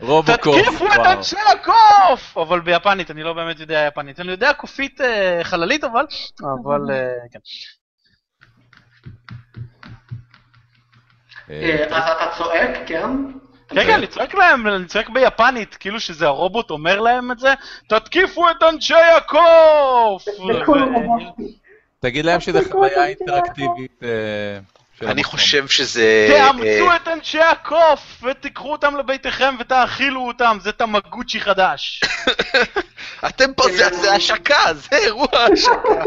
רובוקוף. 0.01 0.56
תתקיפו 0.58 0.85
את. 0.85 1.00
אנשי 1.00 1.35
הקוף! 1.51 2.38
אבל 2.38 2.59
ביפנית, 2.59 3.11
אני 3.11 3.24
לא 3.24 3.34
באמת 3.34 3.59
יודע 3.59 3.88
יפנית. 3.88 4.19
אני 4.19 4.32
יודע 4.32 4.53
קופית 4.53 5.01
אה, 5.01 5.40
חללית, 5.43 5.84
אבל... 5.84 6.06
אבל, 6.42 6.82
אה, 6.92 7.08
כן. 7.32 7.40
אה, 11.50 11.85
אז 11.90 12.11
אתה 12.11 12.38
צועק, 12.38 12.77
כן? 12.88 13.09
כן, 13.69 13.84
כן, 13.84 13.93
אני 13.93 14.08
צועק 14.08 14.34
להם, 14.34 14.67
אני 14.67 14.85
צועק 14.85 15.09
ביפנית, 15.09 15.76
כאילו 15.76 16.00
שזה 16.00 16.26
הרובוט 16.26 16.69
אומר 16.69 17.00
להם 17.00 17.32
את 17.32 17.40
זה, 17.40 17.53
תתקיפו 17.90 18.50
את 18.50 18.64
אנשי 18.74 18.93
הקוף! 19.17 20.26
תגיד 22.00 22.26
להם 22.26 22.40
שזה 22.40 22.59
חוויה 22.72 23.08
אינטראקטיבית 23.08 24.00
אני. 25.01 25.24
חושב 25.24 25.67
שזה... 25.67 26.27
אה, 26.32 26.48
תאמצו 26.51 26.95
את 26.95 27.08
אנשי 27.08 27.40
הקוף 27.42 28.24
ותיקחו 28.24 28.72
אותם 28.72 28.95
לביתכם 28.95 29.56
ותאכילו 29.59 30.27
אותם, 30.27 30.58
זה 30.61 30.72
תמגוצ'י 30.72 31.40
חדש. 31.42 32.01
אתם 33.30 33.53
פה, 33.53 33.64
זה- 33.72 34.14
השקה, 34.16 34.74
זה 34.74 34.98
אירוע 34.98 35.27
השקה. 35.53 36.03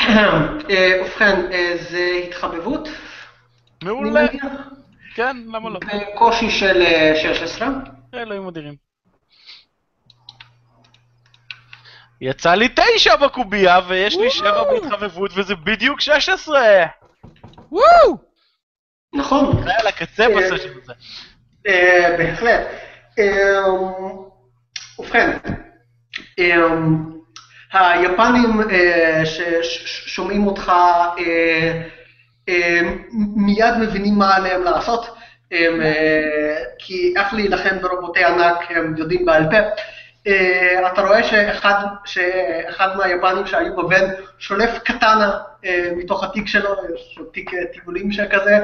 אה, 0.00 1.00
ובכן, 1.02 1.52
אה, 1.52 1.76
זה 1.90 2.20
התחבבות, 2.28 2.88
מעולה. 3.84 4.26
כן, 5.14 5.36
למה 5.46 5.70
לא? 5.70 5.80
בקושי 6.14 6.50
של 6.50 6.82
אה, 6.82 7.12
16. 7.22 7.68
אלוהים 8.14 8.46
אדירים. 8.48 8.87
יצא 12.20 12.54
לי 12.54 12.68
תשע 12.74 13.16
בקובייה 13.16 13.80
ויש 13.88 14.16
לי 14.16 14.30
שבע 14.30 14.64
בהתחבבות 14.64 15.30
וזה 15.36 15.54
בדיוק 15.54 16.00
16! 16.00 16.60
נכון, 19.14 19.62
זה 19.64 19.70
על 19.78 19.86
הקצה 19.86 20.22
אה, 20.22 20.36
בסשן 20.36 20.68
הזה. 20.82 20.92
אה, 21.66 22.14
בהחלט. 22.18 22.66
אה, 23.18 23.60
ובכן, 24.98 25.36
היפנים 27.72 28.60
ששומעים 29.24 30.46
אותך 30.46 30.72
מיד 33.36 33.74
מבינים 33.80 34.14
מה 34.14 34.36
עליהם 34.36 34.62
לעשות, 34.62 35.16
כי 36.78 37.14
איך 37.16 37.34
להילחם 37.34 37.78
ברובוטי 37.80 38.24
ענק 38.24 38.56
הם 38.70 38.94
יודעים 38.96 39.26
בעל 39.26 39.42
פה. 39.50 39.56
אה, 40.26 40.92
אתה 40.92 41.00
רואה 41.02 41.22
שאחד, 41.22 41.84
שאחד 42.04 42.96
מהיפנים 42.96 43.46
שהיו 43.46 43.76
בבן 43.76 44.04
שולף 44.38 44.78
קטנה 44.78 45.38
אה, 45.64 45.90
מתוך 45.96 46.24
התיק 46.24 46.46
שלו, 46.46 46.70
יש 46.94 47.18
תיק 47.32 47.54
אה, 47.54 47.58
טיגולים 47.72 48.12
שכזה, 48.12 48.58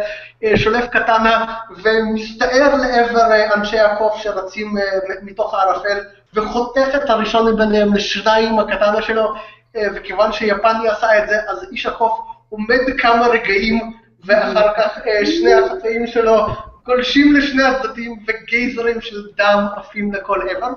אה, 0.44 0.56
שולף 0.56 0.88
קטנה 0.88 1.54
ומסתער 1.82 2.74
לעבר 2.76 3.32
אה, 3.32 3.54
אנשי 3.54 3.78
הקוף 3.78 4.16
שרצים 4.22 4.78
אה, 4.78 5.14
מתוך 5.22 5.54
הערפל 5.54 5.98
וחותך 6.34 6.88
את 6.94 7.10
הראשון 7.10 7.54
מביניהם 7.54 7.94
לשניים 7.94 8.58
הקטנה 8.58 9.02
שלו, 9.02 9.34
אה, 9.76 9.86
וכיוון 9.94 10.32
שיפני 10.32 10.88
עשה 10.88 11.22
את 11.22 11.28
זה, 11.28 11.36
אז 11.48 11.66
איש 11.72 11.86
הקוף 11.86 12.20
עומד 12.48 12.80
כמה 12.98 13.26
רגעים 13.26 13.92
ואחר 14.24 14.74
כך 14.76 14.98
אה, 15.06 15.26
שני 15.26 15.54
החצאים 15.54 16.06
שלו 16.06 16.46
גולשים 16.86 17.36
לשני 17.36 17.62
הצדדים 17.62 18.16
וגייזרים 18.28 19.00
של 19.00 19.16
דם 19.36 19.66
עפים 19.76 20.12
לכל 20.12 20.40
עבר. 20.50 20.68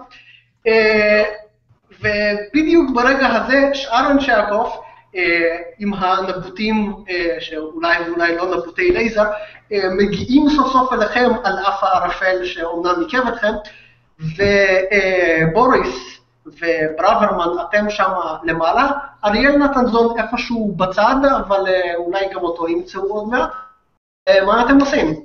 אה, 0.67 1.23
ובדיוק 2.01 2.91
ברגע 2.93 3.27
הזה 3.27 3.69
שאר 3.73 4.11
אנשי 4.11 4.31
הקוף 4.31 4.79
אה, 5.15 5.57
עם 5.79 5.93
הנבוטים, 5.93 6.95
אה, 7.09 7.35
שאולי 7.39 8.09
ואולי 8.09 8.35
לא 8.35 8.55
נבוטי 8.55 8.91
לייזר, 8.91 9.25
מגיעים 9.71 10.49
סוף 10.49 10.71
סוף 10.71 10.93
אליכם 10.93 11.29
על 11.43 11.59
אף 11.59 11.83
הערפל 11.83 12.45
שאומנם 12.45 12.99
עיכב 12.99 13.27
אתכם, 13.27 13.53
ובוריס 14.19 16.19
וברוורמן, 16.45 17.63
אתם 17.69 17.89
שם 17.89 18.11
למעלה, 18.43 18.87
אריאל 19.25 19.57
נתנזון 19.57 20.19
איפשהו 20.19 20.73
בצד, 20.77 21.15
אבל 21.37 21.61
אולי 21.95 22.25
גם 22.33 22.41
אותו 22.41 22.67
ימצאו 22.67 23.01
עוד 23.01 23.29
מעט. 23.29 23.49
מה 24.45 24.65
אתם 24.65 24.79
עושים? 24.79 25.15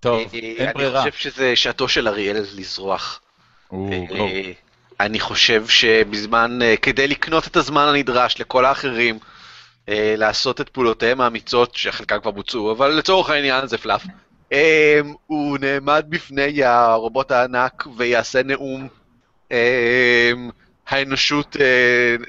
טוב, 0.00 0.20
אין 0.32 0.66
אני 0.66 0.74
ברירה. 0.74 1.00
חושב 1.00 1.12
שזה 1.12 1.56
שעתו 1.56 1.88
של 1.88 2.08
אריאל 2.08 2.36
לזרוח. 2.36 3.20
אה. 3.72 4.52
אני 5.00 5.20
חושב 5.20 5.66
שבזמן, 5.68 6.58
אה, 6.62 6.76
כדי 6.76 7.08
לקנות 7.08 7.46
את 7.46 7.56
הזמן 7.56 7.88
הנדרש 7.88 8.40
לכל 8.40 8.64
האחרים, 8.64 9.18
אה, 9.88 10.14
לעשות 10.16 10.60
את 10.60 10.68
פעולותיהם 10.68 11.20
האמיצות, 11.20 11.74
שחלקן 11.74 12.20
כבר 12.20 12.30
בוצעו, 12.30 12.72
אבל 12.72 12.90
לצורך 12.90 13.30
העניין 13.30 13.66
זה 13.66 13.78
פלאף, 13.78 14.04
הוא 15.26 15.58
נעמד 15.58 16.06
בפני 16.08 16.64
הרובוט 16.64 17.30
הענק 17.30 17.86
ויעשה 17.96 18.42
נאום 18.42 18.88
האנושות, 20.88 21.56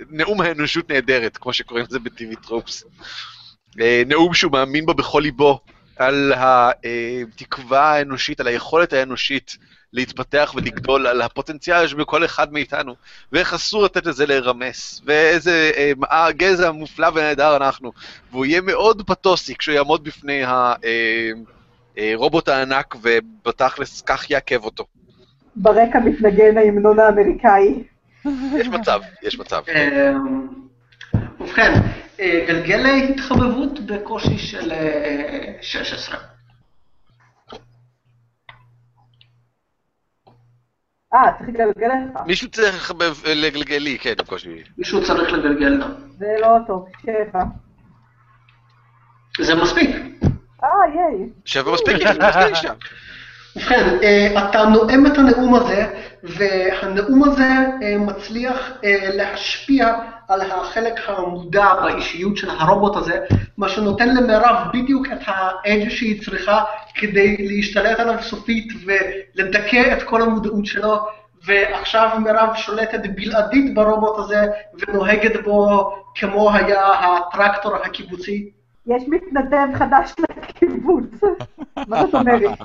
נאום 0.09 0.41
האנושות 0.41 0.91
נהדרת, 0.91 1.37
כמו 1.37 1.53
שקוראים 1.53 1.85
לזה 1.89 1.99
בטיבי 1.99 2.35
טרופס. 2.35 2.83
נאום 4.07 4.33
שהוא 4.33 4.51
מאמין 4.51 4.85
בו 4.85 4.93
בכל 4.93 5.19
ליבו, 5.19 5.59
על 5.95 6.33
התקווה 6.35 7.91
האנושית, 7.93 8.39
על 8.39 8.47
היכולת 8.47 8.93
האנושית 8.93 9.57
להתפתח 9.93 10.53
ולגדול, 10.55 11.07
על 11.07 11.21
הפוטנציאל 11.21 11.87
שבכל 11.87 12.25
אחד 12.25 12.53
מאיתנו, 12.53 12.95
ואיך 13.31 13.53
אסור 13.53 13.83
לתת 13.83 14.05
לזה 14.05 14.25
להירמס, 14.25 15.01
ואיזה 15.05 15.71
אה, 15.77 15.91
מה- 15.97 16.31
גזע 16.31 16.71
מופלא 16.71 17.07
ונהדר 17.15 17.55
אנחנו, 17.55 17.91
והוא 18.31 18.45
יהיה 18.45 18.61
מאוד 18.61 19.01
פתוסי 19.07 19.55
כשהוא 19.55 19.75
יעמוד 19.75 20.03
בפני 20.03 20.43
הרובוט 21.97 22.49
הענק, 22.49 22.95
ובתכלס 23.01 24.01
כך 24.01 24.29
יעכב 24.31 24.63
אותו. 24.63 24.85
ברקע 25.55 25.99
מתנגן 25.99 26.57
ההמנון 26.57 26.99
האמריקאי. 26.99 27.83
יש 28.57 28.67
מצב, 28.67 28.99
יש 29.23 29.39
מצב. 29.39 29.61
אה, 29.69 30.13
ובכן, 31.39 31.73
אה, 32.19 32.45
גלגל 32.47 32.85
התחבבות 32.85 33.79
בקושי 33.85 34.37
של 34.37 34.71
אה, 34.71 35.53
16. 35.61 36.17
אה, 41.13 41.31
צריך 41.37 41.49
לגלגל 41.49 41.87
לך. 41.87 42.21
מישהו 42.25 42.49
צריך 42.49 42.93
לגלגל 43.35 43.77
לי, 43.77 43.97
כן, 43.99 44.13
בקושי. 44.17 44.63
מישהו 44.77 45.03
צריך 45.03 45.33
לגלגל 45.33 45.69
לה. 45.69 45.85
זה 46.17 46.35
לא 46.41 46.57
טוב, 46.67 46.85
שבע. 47.01 47.43
זה 49.39 49.55
מספיק. 49.55 49.89
אה, 50.63 50.69
ייי. 50.95 51.29
שווה 51.45 51.73
מספיק, 51.73 51.95
יש 51.95 52.03
לי 52.03 52.27
מספיק 52.27 52.55
שם. 52.55 52.73
ובכן, 53.55 53.97
אה, 54.03 54.49
אתה 54.49 54.65
נואם 54.65 55.05
את 55.05 55.17
הנאום 55.17 55.55
הזה, 55.55 55.87
והנאום 56.23 57.23
הזה 57.23 57.49
אה, 57.83 57.97
מצליח 57.97 58.71
אה, 58.83 59.09
להשפיע 59.13 59.95
על 60.27 60.41
החלק 60.41 60.93
המודע 61.07 61.73
באישיות 61.81 62.37
של 62.37 62.49
הרובוט 62.49 62.95
הזה, 62.95 63.19
מה 63.57 63.69
שנותן 63.69 64.15
למירב 64.15 64.55
בדיוק 64.73 65.07
את 65.07 65.19
האדג' 65.25 65.89
שהיא 65.89 66.21
צריכה 66.25 66.63
כדי 66.95 67.37
להשתלט 67.39 67.99
עליו 67.99 68.15
סופית 68.21 68.67
ולדכא 68.85 69.97
את 69.97 70.03
כל 70.03 70.21
המודעות 70.21 70.65
שלו, 70.65 70.97
ועכשיו 71.45 72.09
מירב 72.23 72.49
שולטת 72.55 72.99
בלעדית 73.15 73.73
ברובוט 73.73 74.19
הזה 74.19 74.45
ונוהגת 74.79 75.43
בו 75.43 75.91
כמו 76.15 76.53
היה 76.53 76.85
הטרקטור 76.87 77.75
הקיבוצי. 77.75 78.49
יש 78.87 79.03
מתנדב 79.07 79.67
חדש 79.75 80.13
לקיבוץ. 80.19 81.21
מה 81.87 82.05
זאת 82.05 82.15
אומרת? 82.15 82.59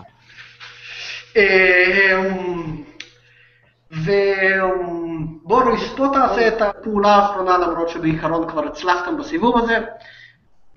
בוא 5.96 6.12
תעשה 6.12 6.48
את 6.48 6.62
הפעולה 6.62 7.08
האחרונה 7.08 7.58
למרות 7.58 7.88
שבעיקרון 7.88 8.50
כבר 8.50 8.64
הצלחתם 8.64 9.18
בסיבוב 9.18 9.58
הזה. 9.58 9.78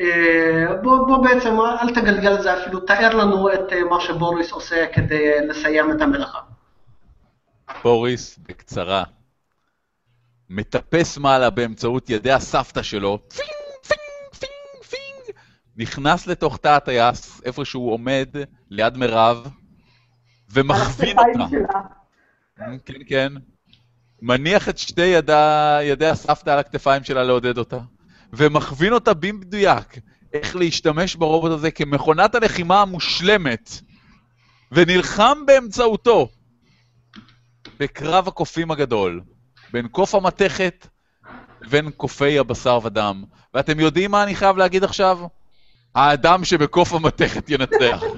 אה, 0.01 0.75
בוא, 0.81 1.07
בוא 1.07 1.23
בעצם, 1.23 1.59
אל 1.81 1.93
תגלגל 1.95 2.35
את 2.35 2.41
זה 2.41 2.61
אפילו, 2.61 2.79
תאר 2.79 3.15
לנו 3.15 3.53
את 3.53 3.73
אה, 3.73 3.83
מה 3.83 4.01
שבוריס 4.01 4.51
עושה 4.51 4.85
כדי 4.93 5.33
אה, 5.33 5.45
לסיים 5.45 5.91
את 5.91 6.01
המלאכה. 6.01 6.39
בוריס, 7.83 8.39
בקצרה, 8.47 9.03
מטפס 10.49 11.17
מעלה 11.17 11.49
באמצעות 11.49 12.09
ידי 12.09 12.31
הסבתא 12.31 12.83
שלו, 12.83 13.19
פינג, 13.29 13.49
פינג, 13.87 13.99
פינג, 14.39 14.83
פינג, 14.89 15.37
נכנס 15.77 16.27
לתוך 16.27 16.57
תא 16.57 16.67
הטייס, 16.67 17.41
איפה 17.45 17.65
שהוא 17.65 17.93
עומד, 17.93 18.29
ליד 18.69 18.97
מירב, 18.97 19.47
ומכווין 20.53 21.17
אותה. 21.39 21.45
כן, 22.85 22.93
כן. 23.07 23.33
מניח 24.21 24.69
את 24.69 24.77
שתי 24.77 25.05
ידה, 25.05 25.79
ידי 25.83 26.07
הסבתא 26.07 26.49
על 26.49 26.59
הכתפיים 26.59 27.03
שלה 27.03 27.23
לעודד 27.23 27.57
אותה, 27.57 27.79
ומכווין 28.33 28.93
אותה 28.93 29.13
במדויק 29.13 29.97
איך 30.33 30.55
להשתמש 30.55 31.15
ברובוט 31.15 31.51
הזה 31.51 31.71
כמכונת 31.71 32.35
הלחימה 32.35 32.81
המושלמת, 32.81 33.69
ונלחם 34.71 35.37
באמצעותו 35.45 36.29
בקרב 37.79 38.27
הקופים 38.27 38.71
הגדול, 38.71 39.21
בין 39.73 39.87
קוף 39.87 40.15
המתכת 40.15 40.87
לבין 41.61 41.91
קופי 41.91 42.39
הבשר 42.39 42.79
ודם. 42.83 43.23
ואתם 43.53 43.79
יודעים 43.79 44.11
מה 44.11 44.23
אני 44.23 44.35
חייב 44.35 44.57
להגיד 44.57 44.83
עכשיו? 44.83 45.19
האדם 45.95 46.45
שבקוף 46.45 46.93
המתכת 46.93 47.49
ינצח. 47.49 48.03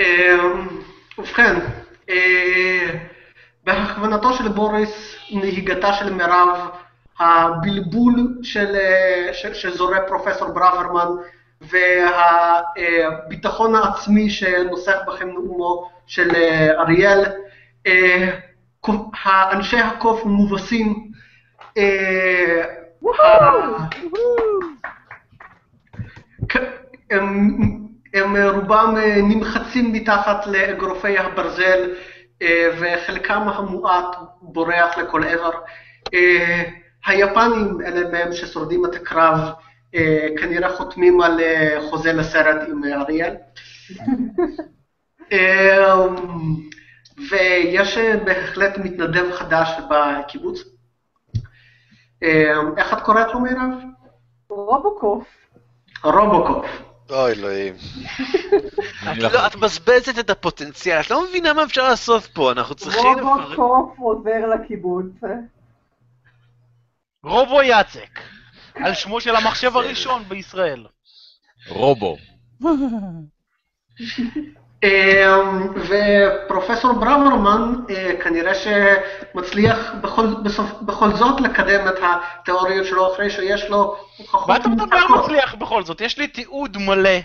אמ, 0.00 0.82
ובכן, 1.18 1.56
אה, 1.60 1.83
בהכוונתו 3.64 4.32
של 4.32 4.48
בוריס, 4.48 5.16
נהיגתה 5.30 5.92
של 5.92 6.12
מירב, 6.12 6.70
הבלבול 7.18 8.38
של, 8.42 8.76
אה, 8.76 9.28
ש- 9.32 9.46
שזורה 9.62 9.98
פרופסור 10.08 10.48
ברוורמן 10.48 11.08
והביטחון 12.76 13.74
העצמי 13.74 14.30
שנוסח 14.30 14.96
בכם 15.06 15.28
נאומו 15.28 15.90
של 16.06 16.30
אה, 16.34 16.80
אריאל, 16.80 17.24
אה, 17.86 18.38
האנשי 19.24 19.78
הקוף 19.78 20.24
מובסים, 20.24 21.10
אה, 21.78 22.64
הם, 27.10 27.58
הם 28.14 28.36
רובם 28.36 28.94
אה, 28.98 29.16
נמחצים 29.22 29.92
מתחת 29.92 30.46
לאגרופי 30.46 31.18
הברזל 31.18 31.90
אה, 32.42 32.70
וחלקם 32.80 33.48
המועט 33.48 34.16
בורח 34.42 34.98
לכל 34.98 35.24
עבר. 35.24 35.50
אה, 36.14 36.62
היפנים, 37.06 37.80
אלה 37.86 38.10
מהם 38.10 38.32
ששורדים 38.32 38.84
את 38.84 38.94
הקרב, 38.94 39.38
אה, 39.94 40.26
כנראה 40.40 40.76
חותמים 40.76 41.20
על 41.20 41.40
אה, 41.40 41.78
חוזה 41.90 42.12
לסרט 42.12 42.68
עם 42.68 42.84
אה, 42.84 43.00
אריאל. 43.00 43.34
אה, 45.32 45.94
ויש 47.30 47.98
אה, 47.98 48.16
בהחלט 48.16 48.78
מתנדב 48.78 49.32
חדש 49.32 49.70
בקיבוץ. 49.90 50.62
אה, 52.22 52.52
איך 52.76 52.92
את 52.92 53.00
קוראת 53.00 53.34
לו 53.34 53.40
מירב? 53.40 53.70
רובוקוף. 54.48 55.24
רובוקופ. 56.04 56.66
אוי 57.10 57.32
אלוהים. 57.32 57.74
את 59.12 59.18
לא- 59.18 59.46
את 59.46 59.56
מבזבזת 59.56 60.18
את 60.18 60.30
הפוטנציאל, 60.30 61.00
את 61.00 61.10
לא 61.10 61.24
מבינה 61.28 61.52
מה 61.52 61.64
אפשר 61.64 61.88
לעשות 61.88 62.24
פה, 62.26 62.52
אנחנו 62.52 62.74
צריכים... 62.74 63.18
לפרק- 63.18 63.58
רובוקוף 63.58 63.98
עוזר 63.98 64.46
לקיבוץ. 64.54 65.06
רובו 67.24 67.62
יאצק, 67.62 68.20
על 68.84 68.94
שמו 68.94 69.20
של 69.20 69.36
המחשב 69.36 69.76
הראשון 69.76 70.22
בישראל. 70.28 70.86
רובו. 71.68 72.16
אמ, 74.84 75.68
ופרופסור 75.76 76.92
ברוורמן 76.92 77.74
אה, 77.90 78.12
כנראה 78.24 78.52
שמצליח 78.54 79.92
בכל, 80.86 81.10
זאת 81.14 81.40
לקדם 81.40 81.88
את 81.88 81.94
התיאוריות 82.02 82.86
שלו 82.86 83.14
אחרי 83.14 83.30
שיש 83.30 83.64
לו 83.70 83.96
הוכחות 84.16 84.48
מה 84.48 84.56
אתה 84.56 84.68
מדבר. 84.68 84.96
מצליח 85.18 85.54
בכל 85.54 85.84
זאת? 85.84 86.00
יש 86.00 86.18
לי 86.18 86.28
תיעוד 86.28 86.76
מלא. 86.76 87.18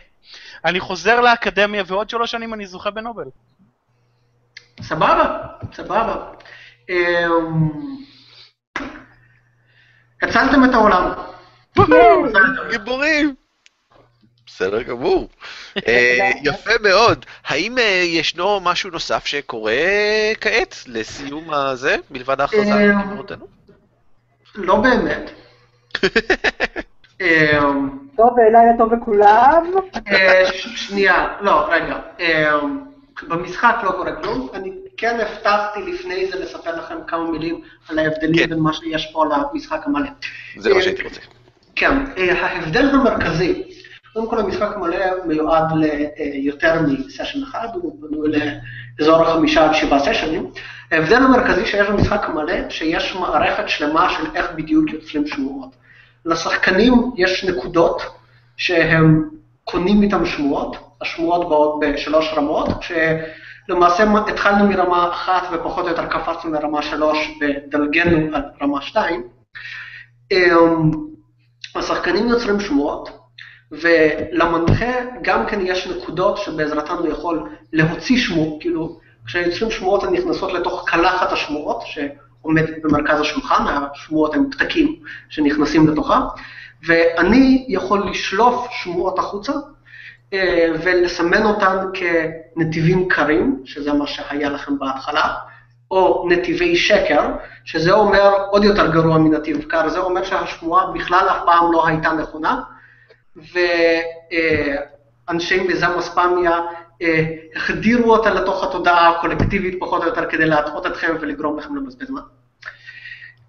אני 0.65 0.79
חוזר 0.79 1.21
לאקדמיה 1.21 1.83
ועוד 1.87 2.09
שלוש 2.09 2.31
שנים 2.31 2.53
אני 2.53 2.65
זוכה 2.65 2.91
בנובל. 2.91 3.25
סבבה, 4.81 5.37
סבבה. 5.73 6.15
אמ, 6.89 7.69
הצלתם 10.21 10.63
את 10.65 10.73
העולם. 10.73 11.11
גיבורים. 12.69 13.35
בסדר 14.59 14.81
גמור. 14.81 15.29
אה, 15.87 16.31
יפה 16.43 16.71
מאוד. 16.83 17.25
האם 17.45 17.77
אה, 17.77 18.03
ישנו 18.05 18.59
משהו 18.59 18.89
נוסף 18.89 19.25
שקורה 19.25 19.73
כעת 20.41 20.75
לסיום 20.87 21.53
הזה, 21.53 21.95
מלבד 22.11 22.41
ההכרזה 22.41 22.73
על 22.73 22.91
אה, 22.91 23.01
גיבורותינו? 23.03 23.45
לא 24.55 24.75
באמת. 24.75 25.31
אמ, 27.21 27.89
טוב, 28.17 28.39
לילה 28.39 28.77
טוב 28.77 28.93
לכולם. 28.93 29.71
אה, 30.07 30.43
שנייה, 30.53 31.27
לא, 31.41 31.67
רגע. 31.69 31.99
במשחק 33.27 33.75
לא 33.83 33.91
קורה 33.91 34.15
כלום. 34.15 34.49
אני 34.53 34.71
כן 34.97 35.17
הבטחתי 35.19 35.79
לפני 35.81 36.31
זה 36.31 36.39
לספר 36.39 36.75
לכם 36.75 36.95
כמה 37.07 37.31
מילים 37.31 37.61
על 37.89 37.99
ההבדלים 37.99 38.43
כן. 38.43 38.49
בין 38.49 38.59
מה 38.59 38.73
שיש 38.73 39.11
פה 39.13 39.25
למשחק 39.25 39.81
המלא. 39.85 40.09
זה 40.57 40.73
מה 40.73 40.81
שהייתי 40.81 41.03
רוצה. 41.03 41.21
כן, 41.75 42.05
אה, 42.17 42.45
ההבדל 42.45 42.89
המרכזי, 42.89 43.63
קודם 44.19 44.29
כל 44.29 44.39
המשחק 44.39 44.75
המלא 44.75 45.25
מיועד 45.25 45.65
ליותר 45.73 46.81
מסשן 46.81 47.43
אחד, 47.43 47.67
הוא 47.73 48.01
בנוי 48.01 48.31
לאזור 48.99 49.21
החמישה 49.21 49.65
עד 49.65 49.73
שבעה 49.73 49.99
סשנים. 49.99 50.51
ההבדל 50.91 51.15
המרכזי 51.15 51.65
שיש 51.65 51.87
במשחק 51.87 52.21
המלא, 52.23 52.69
שיש 52.69 53.15
מערכת 53.15 53.69
שלמה 53.69 54.09
של 54.09 54.23
איך 54.35 54.51
בדיוק 54.55 54.93
יוצרים 54.93 55.27
שמועות. 55.27 55.75
לשחקנים 56.25 57.11
יש 57.17 57.43
נקודות 57.43 58.01
שהם 58.57 59.29
קונים 59.63 60.01
איתם 60.01 60.25
שמועות, 60.25 60.77
השמועות 61.01 61.49
באות 61.49 61.79
בשלוש 61.79 62.33
רמות, 62.37 62.67
כשלמעשה 62.79 64.03
התחלנו 64.27 64.67
מרמה 64.67 65.09
אחת 65.09 65.47
ופחות 65.51 65.85
או 65.85 65.89
יותר 65.89 66.05
קפצנו 66.05 66.51
לרמה 66.51 66.81
שלוש 66.81 67.17
ודלגנו 67.41 68.35
על 68.35 68.41
רמה 68.61 68.81
שתיים. 68.81 69.23
אמ, 70.31 70.91
השחקנים 71.75 72.27
יוצרים 72.27 72.59
שמועות, 72.59 73.18
ולמנחה 73.71 74.91
גם 75.21 75.45
כן 75.45 75.59
יש 75.61 75.87
נקודות 75.87 76.37
שבעזרתן 76.37 76.93
הוא 76.93 77.07
יכול 77.07 77.49
להוציא 77.73 78.17
שמועות, 78.17 78.61
כאילו, 78.61 78.99
כשיוצרים 79.25 79.71
שמועות 79.71 80.03
הן 80.03 80.13
נכנסות 80.13 80.53
לתוך 80.53 80.83
קלחת 80.87 81.31
השמועות, 81.31 81.81
שעומדת 81.85 82.83
במרכז 82.83 83.21
השולחן, 83.21 83.63
השמועות 83.67 84.35
הן 84.35 84.43
פתקים 84.51 84.95
שנכנסים 85.29 85.87
לתוכה, 85.87 86.27
ואני 86.87 87.65
יכול 87.67 88.09
לשלוף 88.09 88.67
שמועות 88.71 89.19
החוצה, 89.19 89.53
אה, 90.33 90.67
ולסמן 90.83 91.45
אותן 91.45 91.77
כנתיבים 91.93 93.07
קרים, 93.07 93.61
שזה 93.65 93.93
מה 93.93 94.07
שהיה 94.07 94.49
לכם 94.49 94.79
בהתחלה, 94.79 95.35
או 95.91 96.27
נתיבי 96.29 96.75
שקר, 96.75 97.21
שזה 97.65 97.91
אומר 97.91 98.33
עוד 98.49 98.63
יותר 98.63 98.91
גרוע 98.91 99.17
מנתיב 99.17 99.63
קר, 99.63 99.89
זה 99.89 99.99
אומר 99.99 100.23
שהשמועה 100.23 100.91
בכלל 100.91 101.27
אף 101.29 101.45
פעם 101.45 101.71
לא 101.71 101.87
הייתה 101.87 102.11
נכונה, 102.11 102.61
ואנשי 105.27 105.59
מיזם 105.67 105.91
אספמיה 105.99 106.59
אה, 107.01 107.35
החדירו 107.55 108.11
אותה 108.11 108.33
לתוך 108.33 108.63
התודעה 108.63 109.09
הקולקטיבית 109.09 109.75
פחות 109.79 110.01
או 110.03 110.07
יותר 110.07 110.29
כדי 110.29 110.45
להטעות 110.45 110.85
אתכם 110.85 111.15
ולגרום 111.19 111.57
לכם 111.59 111.75
לבזבז 111.75 112.07
זמן. 112.07 112.21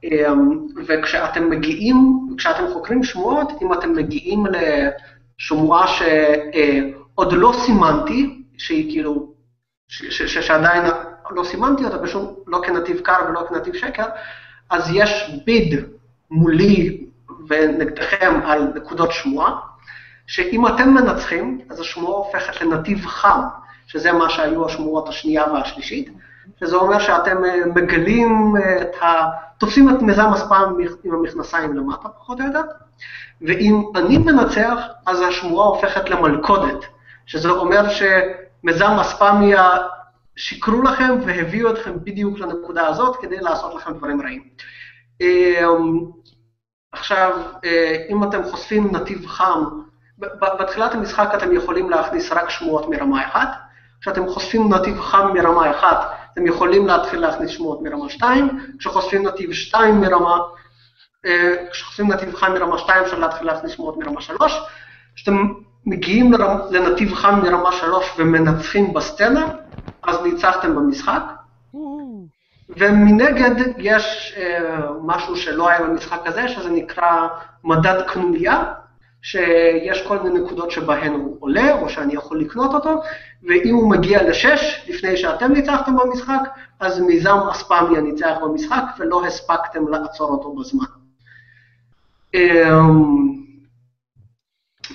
אה, 0.05 0.33
וכשאתם 0.87 1.51
מגיעים, 1.51 2.27
כשאתם 2.39 2.65
חוקרים 2.73 3.05
שמועות, 3.05 3.53
אם 3.63 3.73
אתם 3.73 3.93
מגיעים 3.93 4.45
לשמועה 4.47 5.87
שעוד 5.89 7.33
לא 7.33 7.53
סימנתי, 7.67 8.43
שהיא 8.59 8.91
כאילו, 8.91 9.33
ש- 9.89 10.23
ש- 10.23 10.39
שעדיין 10.47 10.85
לא 11.31 11.45
סימנתי 11.45 11.85
אותה 11.85 11.99
בשום, 11.99 12.35
לא 12.47 12.63
כנתיב 12.67 13.01
קר 13.01 13.17
ולא 13.29 13.47
כנתיב 13.49 13.75
שקר, 13.75 14.07
אז 14.71 14.91
יש 14.95 15.31
ביד 15.47 15.85
מולי 16.31 17.05
ונגדכם 17.49 18.41
על 18.45 18.73
נקודות 18.75 19.13
שמועה, 19.13 19.57
שאם 20.31 20.67
אתם 20.67 20.95
מנצחים, 20.95 21.61
אז 21.71 21.81
השמועה 21.81 22.17
הופכת 22.17 22.61
לנתיב 22.61 23.07
חם, 23.07 23.41
שזה 23.87 24.13
מה 24.13 24.31
שהיו 24.31 24.67
השמועות 24.67 25.09
השנייה 25.09 25.53
והשלישית, 25.53 26.11
שזה 26.61 26.77
אומר 26.77 26.99
שאתם 26.99 27.45
אה, 27.45 27.67
מגלים 27.75 28.55
אה, 28.57 28.83
את 28.83 29.03
ה... 29.03 29.25
תופסים 29.59 29.89
את 29.89 30.03
מיזם 30.03 30.33
הספאם 30.33 30.69
עם 31.05 31.15
המכנסיים 31.15 31.77
למטה, 31.77 32.09
פחות 32.09 32.41
או 32.41 32.47
יותר, 32.47 32.61
ואם 33.41 33.83
אני 33.97 34.19
מנצח, 34.19 34.79
אז 35.07 35.21
השמועה 35.21 35.67
הופכת 35.67 36.11
למלכודת, 36.11 36.85
שזה 37.27 37.51
אומר 37.51 37.83
שמיזם 37.89 38.91
אספמיה 39.01 39.69
שיקרו 40.37 40.83
לכם 40.83 41.19
והביאו 41.27 41.71
אתכם 41.71 41.93
בדיוק 42.05 42.39
לנקודה 42.39 42.87
הזאת 42.87 43.17
כדי 43.17 43.41
לעשות 43.41 43.75
לכם 43.75 43.93
דברים 43.93 44.23
רעים. 44.23 44.43
אמ, 45.21 46.01
עכשיו, 46.93 47.41
אה, 47.65 47.97
אם 48.09 48.25
אתם 48.25 48.45
חושפים 48.45 48.91
נתיב 48.93 49.27
חם, 49.27 49.65
בתחילת 50.59 50.95
המשחק 50.95 51.35
אתם 51.35 51.53
יכולים 51.53 51.91
להכניס 51.91 52.33
רק 52.33 52.51
שמועות 52.51 52.89
מרמה 52.89 53.27
1, 53.27 53.49
כשאתם 54.01 54.29
חושפים 54.29 54.75
נתיב 54.75 55.01
חם 55.01 55.33
מרמה 55.35 55.71
1, 55.71 55.87
אתם 56.33 56.47
יכולים 56.47 56.87
להתחיל 56.87 57.21
להכניס 57.21 57.51
שמועות 57.51 57.83
מרמה 57.83 58.09
2, 58.09 58.61
כשחושפים 58.79 59.27
נתיב 59.27 59.53
2 59.53 60.01
מרמה, 60.01 60.39
אה, 61.27 61.55
כשחושפים 61.71 62.13
נתיב 62.13 62.35
חם 62.35 62.53
מרמה 62.53 62.79
2 62.79 63.03
אפשר 63.03 63.19
להתחיל 63.19 63.47
להכניס 63.47 63.73
שמועות 63.73 63.97
מרמה 63.97 64.21
3, 64.21 64.61
כשאתם 65.15 65.53
מגיעים 65.87 66.33
לנתיב 66.71 67.15
חם 67.15 67.41
מרמה 67.43 67.73
3 67.73 68.15
ומנצחים 68.19 68.93
בסצנה, 68.93 69.47
אז 70.03 70.23
ניצחתם 70.23 70.75
במשחק. 70.75 71.23
ומנגד 72.77 73.55
יש 73.79 74.35
אה, 74.37 74.81
משהו 75.03 75.37
שלא 75.37 75.69
היה 75.69 75.83
במשחק 75.83 76.21
הזה, 76.27 76.49
שזה 76.49 76.71
נקרא 76.71 77.29
מדד 77.65 78.03
קנוניה, 78.07 78.63
שיש 79.23 80.07
כל 80.07 80.19
מיני 80.19 80.41
נקודות 80.41 80.71
שבהן 80.71 81.13
הוא 81.13 81.37
עולה, 81.41 81.81
או 81.81 81.89
שאני 81.89 82.15
יכול 82.15 82.41
לקנות 82.41 82.75
אותו, 82.75 83.03
ואם 83.43 83.75
הוא 83.75 83.91
מגיע 83.91 84.29
לשש, 84.31 84.85
לפני 84.89 85.17
שאתם 85.17 85.53
ניצחתם 85.53 85.97
במשחק, 85.97 86.41
אז 86.81 87.01
מיזם 87.01 87.37
אספמיה 87.51 88.01
ניצח 88.01 88.37
במשחק, 88.43 88.85
ולא 88.99 89.27
הספקתם 89.27 89.89
לעצור 89.89 90.31
אותו 90.31 90.55
בזמן. 90.55 90.85
אמ, 92.35 93.31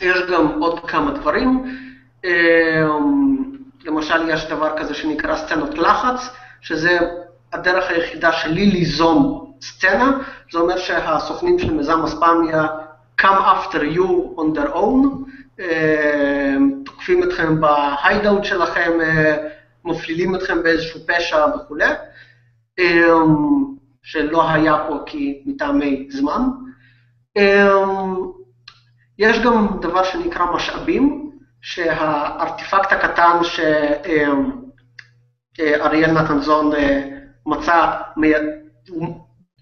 יש 0.02 0.22
גם 0.32 0.62
עוד 0.62 0.90
כמה 0.90 1.12
דברים. 1.12 1.78
אמ, 2.26 3.56
למשל, 3.86 4.30
יש 4.30 4.46
דבר 4.50 4.78
כזה 4.78 4.94
שנקרא 4.94 5.36
סצנות 5.36 5.78
לחץ, 5.78 6.30
שזה 6.62 7.00
הדרך 7.54 7.90
היחידה 7.90 8.32
שלי 8.32 8.66
ליזום 8.66 9.52
סצנה, 9.62 10.18
זה 10.52 10.60
אומר 10.60 10.78
שהסוכנים 10.78 11.60
של 11.60 11.74
מיזם 11.74 12.04
אספמיה 12.04 12.68
come 13.22 13.42
after 13.56 13.84
you 13.84 14.36
on 14.38 14.54
their 14.54 14.74
own, 14.74 15.26
אה, 15.60 16.56
תוקפים 16.86 17.24
אתכם 17.24 17.62
בהיידאוט 17.62 18.44
שלכם, 18.44 18.92
אה, 19.02 19.48
מפלילים 19.86 20.36
אתכם 20.36 20.64
באיזשהו 20.64 21.00
פשע 21.08 21.46
וכולי, 21.56 21.92
אה, 22.80 23.12
שלא 24.04 24.50
היה 24.50 24.86
פה 24.88 25.00
כי 25.06 25.44
מטעמי 25.46 26.08
זמן. 26.12 26.42
יש 29.20 29.40
גם 29.40 29.68
דבר 29.82 30.04
שנקרא 30.04 30.46
משאבים, 30.56 31.32
שהארטיפקט 31.62 32.92
הקטן 32.92 33.38
שאריאל 35.58 36.12
נתנזון 36.12 36.72
מצא, 37.46 37.92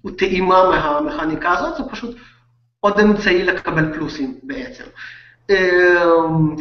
הוא 0.01 0.11
טעימה 0.17 0.69
מהמכניקה 0.69 1.51
הזאת, 1.51 1.75
זה 1.77 1.83
פשוט 1.91 2.15
עוד 2.83 2.99
אמצעי 2.99 3.43
לקבל 3.43 3.93
פלוסים 3.93 4.39
בעצם. 4.43 4.83
אה, 5.49 6.03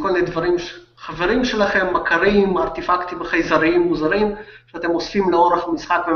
כל 0.02 0.12
מיני 0.12 0.26
דברים, 0.26 0.56
חברים 0.96 1.44
שלכם, 1.44 1.94
מכרים, 1.94 2.58
ארטיפקטים 2.58 3.24
חייזריים 3.24 3.82
מוזרים, 3.82 4.34
שאתם 4.66 4.90
אוספים 4.90 5.30
לאורך 5.30 5.68
המשחק 5.68 6.06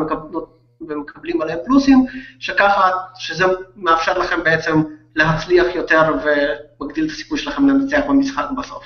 ומקבלים, 0.80 1.42
עליהם 1.42 1.58
פלוסים, 1.64 2.06
שככה, 2.38 2.90
שזה 3.14 3.44
מאפשר 3.76 4.18
לכם 4.18 4.44
בעצם 4.44 4.82
להצליח 5.16 5.66
יותר 5.74 6.14
ומגדיל 6.80 7.04
את 7.06 7.10
הסיכוי 7.10 7.38
שלכם 7.38 7.68
לנצח 7.68 8.00
במשחק 8.08 8.46
בסוף. 8.58 8.84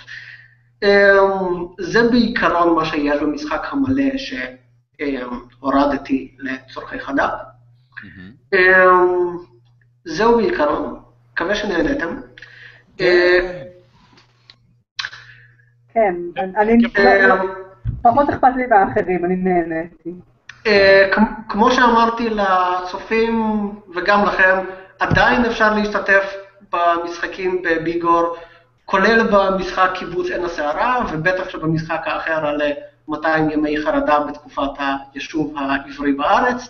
אמ, 0.83 1.67
זה 1.81 2.09
בעיקרון 2.11 2.75
מה 2.75 2.85
שיש 2.85 3.21
במשחק 3.23 3.67
המלא 3.71 4.13
שהורדתי 5.01 6.37
לצורכי 6.39 7.01
חד"פ. 7.01 7.31
אמ, 8.55 9.37
זהו 10.05 10.37
בעיקרון, 10.37 11.10
מקווה 11.41 11.55
שנהנתם. 11.55 12.17
אה, 13.01 13.63
כן, 15.95 16.15
אני... 16.37 16.85
אה, 16.99 17.37
פחות 18.03 18.29
אכפת 18.29 18.49
לי 18.57 18.67
מהאחרים, 18.67 19.25
אני 19.25 19.37
נהניתי. 19.37 20.11
אה, 20.67 21.11
כמו 21.49 21.71
שאמרתי 21.71 22.31
לצופים 22.31 23.69
וגם 23.95 24.25
לכם, 24.25 24.59
עדיין 24.99 25.45
אפשר 25.45 25.75
להשתתף 25.75 26.35
במשחקים 26.73 27.63
בביגור, 27.63 28.37
כולל 28.85 29.29
במשחק 29.33 29.91
קיבוץ 29.95 30.31
עין 30.31 30.45
הסערה, 30.45 31.05
ובטח 31.13 31.49
שבמשחק 31.49 32.01
האחר 32.05 32.47
על 32.47 32.63
200 33.09 33.51
ימי 33.51 33.83
חרדה 33.83 34.21
בתקופת 34.21 34.71
היישוב 35.13 35.55
העברי 35.59 36.13
בארץ. 36.13 36.69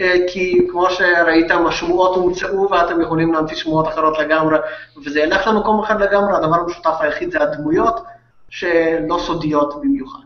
אה, 0.00 0.16
כי 0.28 0.66
כמו 0.70 0.90
שראיתם, 0.90 1.66
השמועות 1.66 2.16
הומצאו 2.16 2.70
ואתם 2.70 3.00
יכולים 3.00 3.32
להמציא 3.32 3.56
שמועות 3.56 3.88
אחרות 3.88 4.18
לגמרי, 4.18 4.58
וזה 5.04 5.20
ילך 5.20 5.46
למקום 5.46 5.80
אחר 5.80 5.96
לגמרי, 5.96 6.36
הדבר 6.36 6.56
המשותף 6.56 6.94
היחיד 7.00 7.30
זה 7.30 7.42
הדמויות, 7.42 8.04
שלא 8.48 9.18
סודיות 9.18 9.80
במיוחד. 9.82 10.22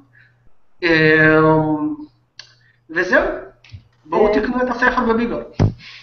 אה, 0.83 1.39
וזהו, 2.91 3.25
בואו 4.05 4.29
אה. 4.29 4.41
תקנו 4.41 4.63
את 4.63 4.69
הספר 4.71 5.13
בביגור. 5.13 5.41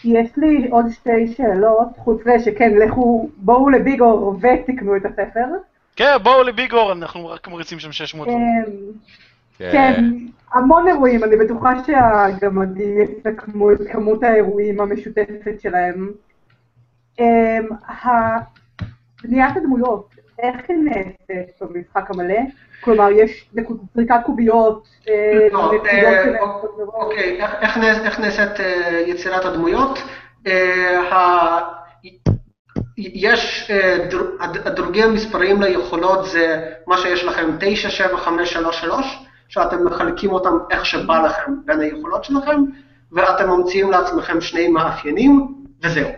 יש 0.03 0.29
לי 0.37 0.67
עוד 0.71 0.85
שתי 0.91 1.33
שאלות, 1.37 1.87
חוץ 1.97 2.21
מזה 2.21 2.39
שכן, 2.45 2.73
לכו, 2.73 3.29
בואו 3.37 3.69
לביגור 3.69 4.39
ותקנו 4.41 4.97
את 4.97 5.05
הספר. 5.05 5.45
כן, 5.95 6.17
בואו 6.23 6.43
לביגור, 6.43 6.91
אנחנו 6.91 7.29
רק 7.29 7.47
מריצים 7.47 7.79
שם 7.79 7.91
600 7.91 8.27
דברים. 8.27 8.41
אמ, 8.41 8.91
כן, 9.71 10.03
המון 10.53 10.87
אירועים, 10.87 11.23
אני 11.23 11.35
בטוחה 11.37 11.73
שהגמדים 11.85 12.97
יסכמו 13.01 13.71
את 13.71 13.77
כמות 13.91 14.23
האירועים 14.23 14.81
המשותפת 14.81 15.61
שלהם. 15.61 16.11
אמ, 17.19 17.67
בניית 19.23 19.57
הדמויות, 19.57 20.09
איך 20.39 20.55
היא 20.69 20.77
נעשית 20.77 21.61
במשחק 21.61 22.11
המלא? 22.11 22.39
כלומר, 22.81 23.11
יש 23.11 23.49
זריקת 23.95 24.15
קוביות, 24.25 24.87
אה, 25.09 25.47
לא, 25.51 25.65
נקודות 25.65 25.85
אה. 25.87 26.39
אוקיי, 26.93 27.41
איך- 27.41 27.55
איך 27.61 27.77
נעש- 27.77 28.05
איך 28.05 28.19
נעשית 28.19 28.59
אה, 28.59 29.03
יצירת 29.07 29.45
הדמויות? 29.45 29.99
יש, 32.97 33.71
אה, 33.71 33.97
דר- 34.11 34.31
הד- 34.39 34.67
הדרוגי 34.67 35.03
המספריים 35.03 35.61
ליכולות 35.61 36.25
זה 36.25 36.65
מה 36.87 36.97
שיש 36.97 37.23
לכם 37.23 37.49
9, 37.59 37.89
7, 37.89 38.17
5, 38.17 38.53
3, 38.53 38.81
3, 38.81 39.26
שאתם 39.49 39.85
מחלקים 39.85 40.31
אותם 40.31 40.57
איך 40.71 40.85
שבא 40.85 41.19
לכם 41.19 41.51
בין 41.65 41.79
היכולות 41.79 42.23
שלכם, 42.23 42.61
ואתם 43.11 43.49
ממציאים 43.49 43.91
לעצמכם 43.91 44.41
שני 44.41 44.67
מאפיינים, 44.67 45.53
וזהו. 45.83 46.09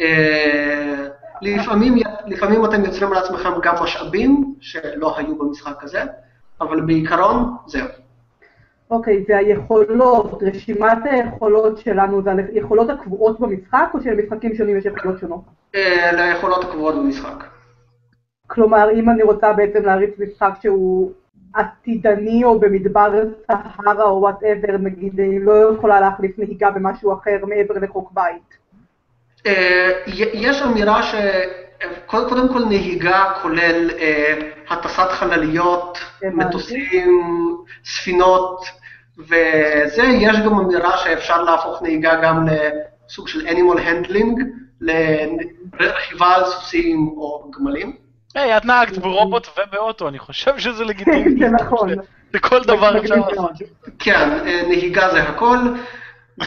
אה, 0.00 1.08
לפעמים, 1.42 1.94
לפעמים 2.26 2.64
אתם 2.64 2.84
יוצרים 2.84 3.12
לעצמכם 3.12 3.50
גם 3.62 3.74
משאבים 3.82 4.54
שלא 4.60 5.18
היו 5.18 5.38
במשחק 5.38 5.84
הזה, 5.84 6.02
אבל 6.60 6.80
בעיקרון, 6.80 7.56
זהו. 7.66 7.86
אוקיי, 8.90 9.24
והיכולות, 9.28 10.42
רשימת 10.42 10.98
היכולות 11.04 11.78
שלנו, 11.78 12.22
זה 12.22 12.30
היכולות 12.52 12.90
הקבועות 12.90 13.40
במשחק, 13.40 13.90
או 13.94 14.00
שלמשחקים 14.00 14.54
שונים 14.54 14.76
יש 14.76 14.84
יכולות 14.84 15.20
שונות? 15.20 15.40
אה, 15.74 16.12
ליכולות 16.12 16.64
הקבועות 16.64 16.94
במשחק. 16.94 17.44
כלומר, 18.46 18.90
אם 18.90 19.10
אני 19.10 19.22
רוצה 19.22 19.52
בעצם 19.52 19.82
להריץ 19.84 20.10
משחק 20.18 20.52
שהוא 20.62 21.12
עתידני 21.54 22.44
או 22.44 22.60
במדבר 22.60 23.12
סהרה 23.46 24.04
או 24.04 24.20
וואטאבר, 24.20 24.76
נגיד, 24.80 25.20
אני 25.20 25.40
לא 25.40 25.52
יכולה 25.74 26.00
להחליף 26.00 26.38
נהיגה 26.38 26.70
במשהו 26.70 27.12
אחר 27.12 27.38
מעבר 27.46 27.74
לחוק 27.74 28.12
בית. 28.12 28.54
אה, 29.46 29.90
יש 30.34 30.62
אמירה 30.62 31.02
ש... 31.02 31.14
קודם 32.06 32.48
כל 32.48 32.64
נהיגה 32.64 33.24
כולל 33.42 33.90
אה, 33.98 34.34
הטסת 34.68 35.10
חלליות. 35.10 35.98
מטוסים, 36.32 37.26
ספינות 37.84 38.64
וזה, 39.18 40.02
יש 40.02 40.40
גם 40.40 40.58
אמירה 40.58 40.96
שאפשר 40.96 41.42
להפוך 41.42 41.82
נהיגה 41.82 42.20
גם 42.22 42.46
לסוג 42.46 43.28
של 43.28 43.46
animal 43.46 43.78
handling, 43.78 44.42
לרכיבה 44.80 46.34
על 46.34 46.44
סוסים 46.44 47.08
או 47.16 47.50
גמלים. 47.50 48.03
היי, 48.34 48.56
את 48.56 48.64
נהגת 48.64 48.98
ברובוט 48.98 49.48
ובאוטו, 49.58 50.08
אני 50.08 50.18
חושב 50.18 50.58
שזה 50.58 50.84
לגיטימי. 50.84 51.34
זה 51.40 51.48
נכון. 51.48 51.90
בכל 52.32 52.64
דבר 52.64 52.98
אפשר 52.98 53.14
לעשות. 53.14 53.50
כן, 53.98 54.30
אה, 54.46 54.62
נהיגה 54.68 55.10
זה 55.10 55.22
הכל. 55.22 55.58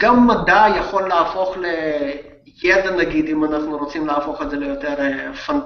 גם 0.00 0.26
מדע 0.26 0.66
יכול 0.78 1.08
להפוך 1.08 1.56
לידע, 1.56 2.90
נגיד, 2.90 3.28
אם 3.28 3.44
אנחנו 3.44 3.78
רוצים 3.78 4.06
להפוך 4.06 4.42
את 4.42 4.50
זה 4.50 4.56
ליותר 4.56 4.94
אה, 4.98 5.34
פנ... 5.34 5.58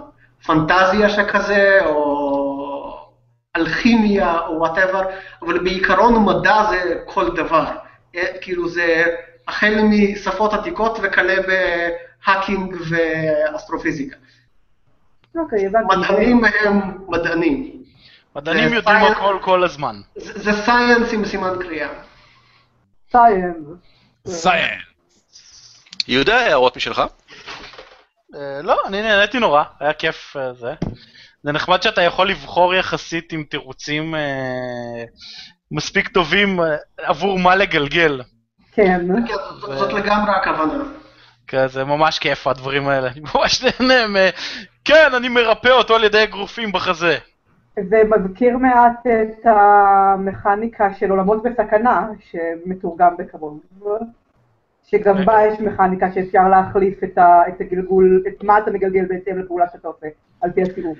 פנטזיה 0.47 1.09
שכזה, 1.09 1.78
או 1.84 2.42
אלכימיה, 3.57 4.39
או 4.47 4.59
whatever, 4.59 5.03
אבל 5.42 5.59
בעיקרון 5.59 6.25
מדע 6.25 6.65
זה 6.70 6.94
כל 7.05 7.36
דבר. 7.36 7.67
אה, 8.17 8.23
כאילו 8.41 8.68
זה 8.68 9.05
החל 9.49 9.81
משפות 9.83 10.52
עתיקות 10.52 10.99
וכלה 11.02 11.34
ב 11.47 11.63
hacking 11.63 12.77
ואסטרופיזיקה. 12.91 14.17
אוקיי, 15.36 15.67
הבנתי. 15.67 15.97
מדענים 15.97 16.44
הם 16.44 16.81
מדענים. 17.09 17.83
מדענים 18.36 18.73
יודעים 18.73 18.97
הכל 18.97 19.39
כל 19.43 19.65
הזמן. 19.65 20.01
זה 20.17 20.52
science 20.53 21.12
עם 21.12 21.25
סימן 21.25 21.52
קריאה. 21.61 21.89
Science. 23.12 23.67
Science. 24.27 24.81
יהודה, 26.09 26.41
הערות 26.41 26.77
משלך? 26.77 27.02
אה, 28.35 28.62
לא, 28.62 28.77
אני 28.86 29.02
נהניתי 29.02 29.39
נורא, 29.39 29.62
היה 29.81 29.93
כיף 29.93 30.36
אה, 30.36 30.52
זה. 30.55 30.75
זה 31.43 31.52
נחמד 31.52 31.83
שאתה 31.83 32.02
יכול 32.02 32.31
לבחור 32.31 32.75
יחסית 32.75 33.33
עם 33.33 33.43
תירוצים 33.43 34.15
אה, 34.15 35.05
מספיק 35.70 36.09
טובים 36.09 36.61
עבור 36.99 37.39
מה 37.39 37.57
לגלגל. 37.57 38.23
כן. 38.73 39.01
כן, 39.28 39.35
זאת 39.61 39.93
לגמרי 39.93 40.33
הכוונה. 40.35 41.02
כן, 41.53 41.69
זה 41.69 41.85
ממש 41.85 42.19
כיף 42.19 42.47
הדברים 42.47 42.89
האלה. 42.89 43.09
אני 43.09 43.21
ממש 43.35 43.65
נהנה 43.65 44.07
מ... 44.09 44.17
כן, 44.85 45.11
אני 45.17 45.29
מרפא 45.29 45.69
אותו 45.69 45.95
על 45.95 46.05
ידי 46.05 46.23
אגרופים 46.23 46.73
בחזה. 46.73 47.17
זה 47.89 48.03
מזכיר 48.09 48.59
מעט 48.59 49.07
את 49.07 49.47
המכניקה 49.47 50.95
של 50.95 51.11
עולמות 51.11 51.43
בסכנה, 51.43 52.09
שמתורגם 52.31 53.17
בקרוב. 53.19 53.61
שגם 54.85 55.25
בה 55.25 55.47
יש 55.47 55.61
מכניקה 55.61 56.13
שאפשר 56.13 56.49
להחליף 56.49 57.05
את, 57.05 57.19
ה, 57.19 57.43
את 57.49 57.61
הגלגול, 57.61 58.23
את 58.29 58.45
מה 58.45 58.59
אתה 58.59 58.71
מגלגל 58.71 59.05
בהתאם 59.09 59.39
לפעולה 59.39 59.67
שאתה 59.73 59.89
עושה, 59.89 60.07
על 60.41 60.51
פי 60.51 60.63
הסיבוב. 60.63 60.99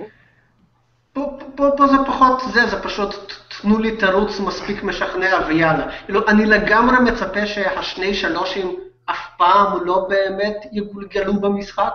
פה, 1.13 1.39
פה, 1.55 1.71
פה 1.77 1.87
זה 1.87 1.97
פחות 2.07 2.43
זה, 2.53 2.67
זה 2.67 2.83
פשוט 2.83 3.15
תנו 3.61 3.79
לי 3.79 3.97
תירוץ 3.97 4.41
מספיק 4.41 4.83
משכנע 4.83 5.39
ויאללה. 5.49 5.87
כאילו, 6.05 6.29
אני 6.29 6.47
לגמרי 6.47 6.97
מצפה 7.11 7.47
שהשני 7.47 8.15
שלושים 8.15 8.77
אף 9.07 9.37
פעם 9.37 9.85
לא 9.85 10.07
באמת 10.09 10.57
יגולגלו 10.73 11.35
במשחק. 11.41 11.93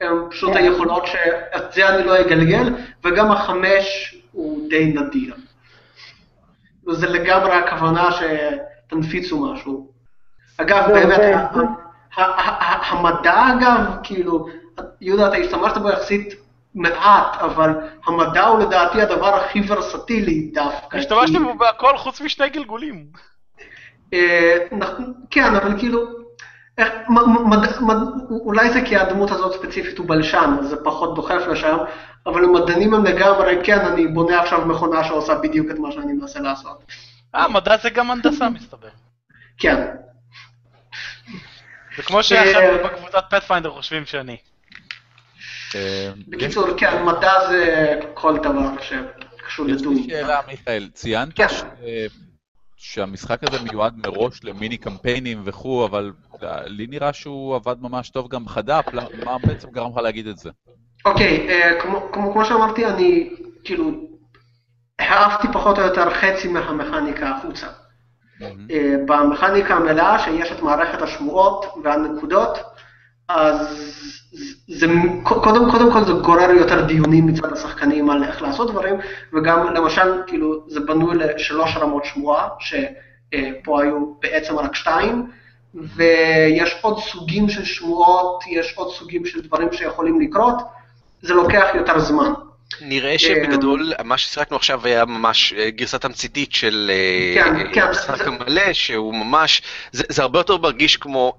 הם 0.00 0.30
פשוט 0.30 0.50
כן. 0.52 0.56
היכולות 0.56 1.06
שאת 1.06 1.72
זה 1.72 1.88
אני 1.88 2.04
לא 2.06 2.20
אגלגל, 2.20 2.74
וגם 3.04 3.30
החמש 3.32 4.16
הוא 4.32 4.68
די 4.70 4.84
נדיר. 4.96 5.34
זה 6.90 7.06
לגמרי 7.06 7.52
הכוונה 7.52 8.08
שתנפיצו 8.12 9.52
משהו. 9.52 9.90
אגב, 10.56 10.84
זה 10.86 10.92
באמת, 10.92 11.20
המדע 12.16 13.44
אגב, 13.58 13.96
כאילו, 14.02 14.48
יהודה, 15.00 15.28
אתה 15.28 15.36
השתמשת 15.36 15.76
בו 15.76 15.90
יחסית 15.90 16.34
מעט, 16.74 17.36
אבל 17.40 17.70
המדע 18.06 18.44
הוא 18.46 18.58
לדעתי 18.60 19.02
הדבר 19.02 19.34
הכי 19.34 19.62
ורסטילי 19.68 20.50
דווקא. 20.54 20.96
השתמשתם 20.96 21.38
כי- 21.38 21.44
בו 21.44 21.54
בהכל 21.54 21.96
חוץ 21.98 22.20
משני 22.20 22.48
גלגולים. 22.48 23.06
אה, 24.12 24.56
כן, 25.30 25.54
אבל 25.54 25.78
כאילו, 25.78 26.06
איך, 26.78 26.88
מ- 27.08 27.50
מד- 27.50 27.80
מד- 27.80 28.30
אולי 28.30 28.70
זה 28.70 28.80
כי 28.84 28.96
הדמות 28.96 29.30
הזאת 29.30 29.52
ספציפית 29.62 29.98
הוא 29.98 30.08
בלשן, 30.08 30.56
זה 30.62 30.76
פחות 30.84 31.14
דוחף 31.14 31.42
לשם, 31.50 31.76
אבל 32.26 32.44
המדענים 32.44 32.94
הם 32.94 33.04
לגמרי, 33.04 33.56
כן, 33.64 33.78
אני 33.80 34.06
בונה 34.06 34.40
עכשיו 34.40 34.66
מכונה 34.66 35.04
שעושה 35.04 35.34
בדיוק 35.34 35.70
את 35.70 35.78
מה 35.78 35.92
שאני 35.92 36.12
מנסה 36.12 36.40
לעשות. 36.40 36.84
אה, 37.34 37.48
מדע 37.48 37.76
זה 37.76 37.90
גם 37.90 38.10
הנדסה 38.10 38.48
מסתבר. 38.48 38.88
כן. 39.58 39.86
זה 41.96 42.02
כמו 42.02 42.22
שהחבר'ה 42.22 42.78
בקבוצת 42.84 43.24
פאת'פיינדר 43.30 43.70
חושבים 43.70 44.06
שאני. 44.06 44.36
אה, 45.74 46.10
בקיצור, 46.28 46.66
כן, 46.76 47.02
מדע 47.04 47.32
זה 47.48 47.94
כל 48.14 48.36
דבר 48.38 48.70
שקשור 48.80 49.68
יש 49.70 49.80
לדון. 49.80 49.94
לי 49.94 50.02
שאלה, 50.10 50.40
מיכאל. 50.48 50.88
ציינת 50.94 51.36
כן. 51.36 51.46
שהמשחק 52.82 53.38
הזה 53.44 53.62
מיועד 53.62 53.94
מראש 54.06 54.44
למיני 54.44 54.76
קמפיינים 54.76 55.42
וכו', 55.44 55.86
אבל 55.86 56.12
לי 56.66 56.86
נראה 56.86 57.12
שהוא 57.12 57.54
עבד 57.56 57.76
ממש 57.80 58.10
טוב 58.10 58.28
גם 58.28 58.48
חד"פ, 58.48 58.84
למה- 58.92 59.08
מה 59.24 59.36
בעצם 59.38 59.70
גרם 59.70 59.90
לך 59.92 59.96
להגיד 59.96 60.26
את 60.26 60.38
זה? 60.38 60.50
אוקיי, 61.04 61.48
אה, 61.48 61.80
כמו, 61.82 62.12
כמו, 62.12 62.32
כמו 62.32 62.44
שאמרתי, 62.44 62.86
אני 62.86 63.30
כאילו 63.64 63.90
העפתי 64.98 65.48
פחות 65.52 65.78
או 65.78 65.82
יותר 65.82 66.10
חצי 66.14 66.48
מהמכניקה 66.48 67.28
החוצה. 67.30 67.66
אה, 68.70 68.94
במכניקה 69.06 69.74
המלאה, 69.74 70.18
שיש 70.18 70.52
את 70.52 70.62
מערכת 70.62 71.02
השמועות 71.02 71.64
והנקודות, 71.84 72.58
אז 73.28 73.66
זה, 74.66 74.86
קודם, 75.22 75.70
קודם 75.70 75.92
כל 75.92 76.04
זה 76.04 76.12
גורר 76.12 76.50
יותר 76.50 76.86
דיונים 76.86 77.26
מצד 77.26 77.52
השחקנים 77.52 78.10
על 78.10 78.24
איך 78.24 78.42
לעשות 78.42 78.70
דברים, 78.70 78.94
וגם 79.32 79.74
למשל, 79.74 80.22
כאילו, 80.26 80.64
זה 80.66 80.80
בנוי 80.80 81.16
לשלוש 81.16 81.76
רמות 81.76 82.04
שמועה, 82.04 82.48
שפה 82.58 83.82
היו 83.82 84.14
בעצם 84.22 84.58
רק 84.58 84.74
שתיים, 84.74 85.30
ויש 85.74 86.78
עוד 86.82 86.98
סוגים 86.98 87.48
של 87.48 87.64
שמועות, 87.64 88.44
יש 88.50 88.74
עוד 88.76 88.92
סוגים 88.92 89.24
של 89.26 89.40
דברים 89.40 89.72
שיכולים 89.72 90.20
לקרות, 90.20 90.56
זה 91.22 91.34
לוקח 91.34 91.66
יותר 91.74 91.98
זמן. 91.98 92.32
נראה 92.80 93.18
שבגדול, 93.18 93.92
מה 94.04 94.18
ששיחקנו 94.18 94.56
עכשיו 94.56 94.86
היה 94.86 95.04
ממש 95.04 95.52
אה, 95.52 95.70
גרסה 95.70 95.98
תמציתית 95.98 96.52
של 96.52 96.90
המשחק 97.76 98.20
המלא, 98.26 98.72
שהוא 98.72 99.14
ממש, 99.14 99.62
זה 99.92 100.22
הרבה 100.22 100.38
יותר 100.38 100.56
מרגיש 100.56 100.96
כמו 100.96 101.38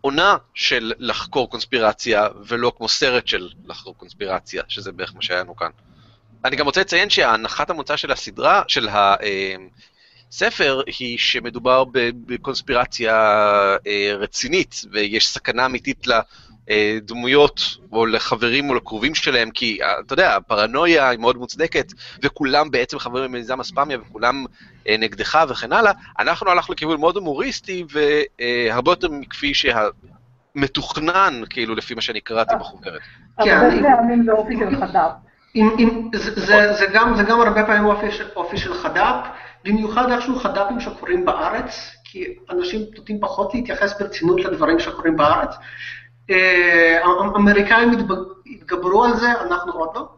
עונה 0.00 0.36
של 0.54 0.92
לחקור 0.98 1.50
קונספירציה, 1.50 2.28
ולא 2.46 2.72
כמו 2.76 2.88
סרט 2.88 3.28
של 3.28 3.48
לחקור 3.66 3.94
קונספירציה, 3.96 4.62
שזה 4.68 4.92
בערך 4.92 5.12
מה 5.14 5.22
שהיה 5.22 5.40
לנו 5.40 5.56
כאן. 5.56 5.70
אני 6.44 6.56
גם 6.56 6.66
רוצה 6.66 6.80
לציין 6.80 7.10
שהנחת 7.10 7.70
המוצא 7.70 7.96
של 7.96 8.12
הסדרה, 8.12 8.62
של 8.68 8.88
הספר, 10.30 10.82
היא 10.98 11.18
שמדובר 11.18 11.84
בקונספירציה 12.26 13.14
אה, 13.86 14.12
רצינית, 14.18 14.84
ויש 14.92 15.28
סכנה 15.28 15.66
אמיתית 15.66 16.06
ל... 16.06 16.12
אה, 16.70 16.98
דמויות, 17.02 17.60
או 17.92 18.06
לחברים 18.06 18.70
או 18.70 18.74
לקרובים 18.74 19.14
שלהם, 19.14 19.50
כי 19.50 19.78
אה, 19.82 20.00
אתה 20.06 20.12
יודע, 20.12 20.36
הפרנויה 20.36 21.08
היא 21.08 21.18
מאוד 21.18 21.36
מוצדקת, 21.36 21.92
וכולם 22.22 22.70
בעצם 22.70 22.98
חברים 22.98 23.32
במיזם 23.32 23.60
אספמיה, 23.60 23.98
וכולם 23.98 24.44
אה, 24.88 24.96
נגדך 24.98 25.44
וכן 25.48 25.72
הלאה. 25.72 25.92
אנחנו 26.18 26.50
הלכנו 26.50 26.74
לכיוון 26.74 27.00
מאוד 27.00 27.16
הומוריסטי, 27.16 27.84
והרבה 27.92 28.92
יותר 28.92 29.08
מכפי 29.10 29.52
שהמתוכנן, 29.54 31.42
כאילו, 31.50 31.74
לפי 31.74 31.94
מה 31.94 32.00
שאני 32.00 32.20
קראתי 32.20 32.54
בחוברת. 32.60 33.00
הרבה 33.38 33.70
כן, 33.70 33.82
פעמים 33.82 34.24
זה 34.24 34.32
אופי 34.32 34.54
של 34.58 34.80
חד"פ. 34.80 35.12
זה 37.16 37.24
גם 37.26 37.40
הרבה 37.40 37.64
פעמים 37.64 37.84
אופי 38.36 38.56
של 38.56 38.74
חד"פ, 38.74 39.26
במיוחד 39.64 40.10
איכשהו 40.10 40.38
חד"פים 40.38 40.80
שקורים 40.80 41.24
בארץ, 41.24 41.96
כי 42.04 42.24
אנשים 42.50 42.80
נוטים 42.96 43.20
פחות 43.20 43.54
להתייחס 43.54 44.00
ברצינות 44.00 44.40
לדברים 44.40 44.78
שקורים 44.78 45.16
בארץ. 45.16 45.54
האמריקאים 47.04 47.90
התגברו 48.46 49.04
על 49.04 49.16
זה, 49.16 49.32
אנחנו 49.40 49.72
עוד 49.72 49.88
לא. 49.94 50.08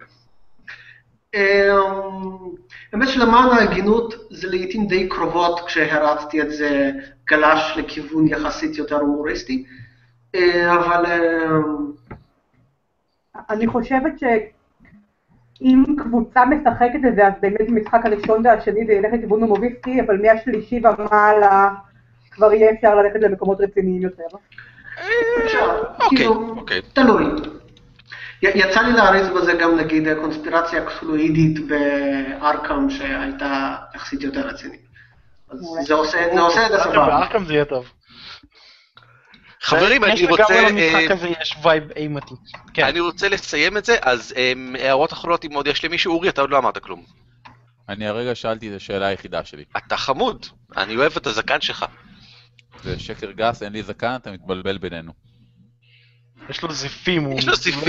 האמת 2.92 3.08
שלמען 3.08 3.48
ההגינות 3.48 4.14
זה 4.30 4.48
לעיתים 4.50 4.86
די 4.86 5.08
קרובות 5.08 5.60
כשהרצתי 5.66 6.42
את 6.42 6.50
זה 6.50 6.90
גלש 7.28 7.76
לכיוון 7.76 8.28
יחסית 8.28 8.78
יותר 8.78 8.96
הומוריסטי, 8.96 9.64
אבל... 10.68 11.04
אני 13.50 13.66
חושבת 13.66 14.12
שאם 14.18 15.84
קבוצה 15.98 16.44
משחקת 16.44 17.00
את 17.08 17.14
זה, 17.16 17.26
אז 17.26 17.32
באמת 17.40 17.60
במשחק 17.68 18.00
הראשון 18.04 18.46
והשני 18.46 18.86
זה 18.86 18.92
ילך 18.92 19.12
לכיוון 19.12 19.42
הומוריסטי, 19.42 20.00
אבל 20.00 20.22
מהשלישי 20.22 20.80
ומעלה 20.80 21.74
כבר 22.30 22.52
יהיה 22.52 22.72
אפשר 22.72 22.94
ללכת 22.94 23.20
למקומות 23.20 23.60
רציניים 23.60 24.02
יותר. 24.02 24.26
אוקיי, 26.00 26.18
כאילו, 26.18 26.54
אוקיי. 26.56 26.82
תלוי. 26.92 27.24
יצא 28.42 28.80
לי 28.80 28.92
להריץ 28.92 29.26
בזה 29.36 29.52
גם 29.52 29.76
נגיד 29.76 30.08
קונספירציה 30.20 30.84
קסולואידית 30.84 31.66
בארקאם 31.66 32.90
שהייתה 32.90 33.74
יחסית 33.94 34.22
יותר 34.22 34.48
רצינית. 34.48 34.80
אז 35.50 35.58
זה 35.86 35.94
עושה 35.94 36.66
את 36.66 36.70
זה 36.70 36.78
סבבה. 36.78 37.06
בארקאם 37.06 37.44
זה 37.44 37.52
יהיה 37.52 37.64
טוב. 37.64 37.90
חברים, 39.62 40.04
אני 40.04 40.26
רוצה... 40.26 40.42
יש 40.42 40.50
לגמרי 40.50 40.82
למשחק 40.82 41.10
הזה 41.10 41.28
יש 41.28 41.56
וייב 41.62 41.90
אימתי. 41.96 42.34
כן. 42.74 42.84
אני 42.84 43.00
רוצה 43.00 43.28
לסיים 43.28 43.76
את 43.76 43.84
זה, 43.84 43.96
אז 44.02 44.34
אמ, 44.36 44.76
הערות 44.78 45.12
אחרונות 45.12 45.44
אם 45.44 45.52
עוד 45.52 45.66
יש 45.66 45.84
למישהו, 45.84 46.12
אורי, 46.12 46.28
אתה 46.28 46.40
עוד 46.40 46.50
לא 46.50 46.58
אמרת 46.58 46.78
כלום. 46.78 47.02
אני 47.88 48.06
הרגע 48.06 48.34
שאלתי 48.34 48.70
את 48.70 48.76
השאלה 48.76 49.06
היחידה 49.06 49.44
שלי. 49.44 49.64
אתה 49.76 49.96
חמוד, 49.96 50.46
אני 50.76 50.96
אוהב 50.96 51.16
את 51.16 51.26
הזקן 51.26 51.60
שלך. 51.60 51.84
זה 52.84 52.98
שקר 52.98 53.30
גס, 53.30 53.62
אין 53.62 53.72
לי 53.72 53.82
זקן, 53.82 54.16
אתה 54.16 54.32
מתבלבל 54.32 54.78
בינינו. 54.78 55.12
יש 56.50 56.62
לו 56.62 56.72
זיפים, 56.72 57.24
הוא. 57.24 57.38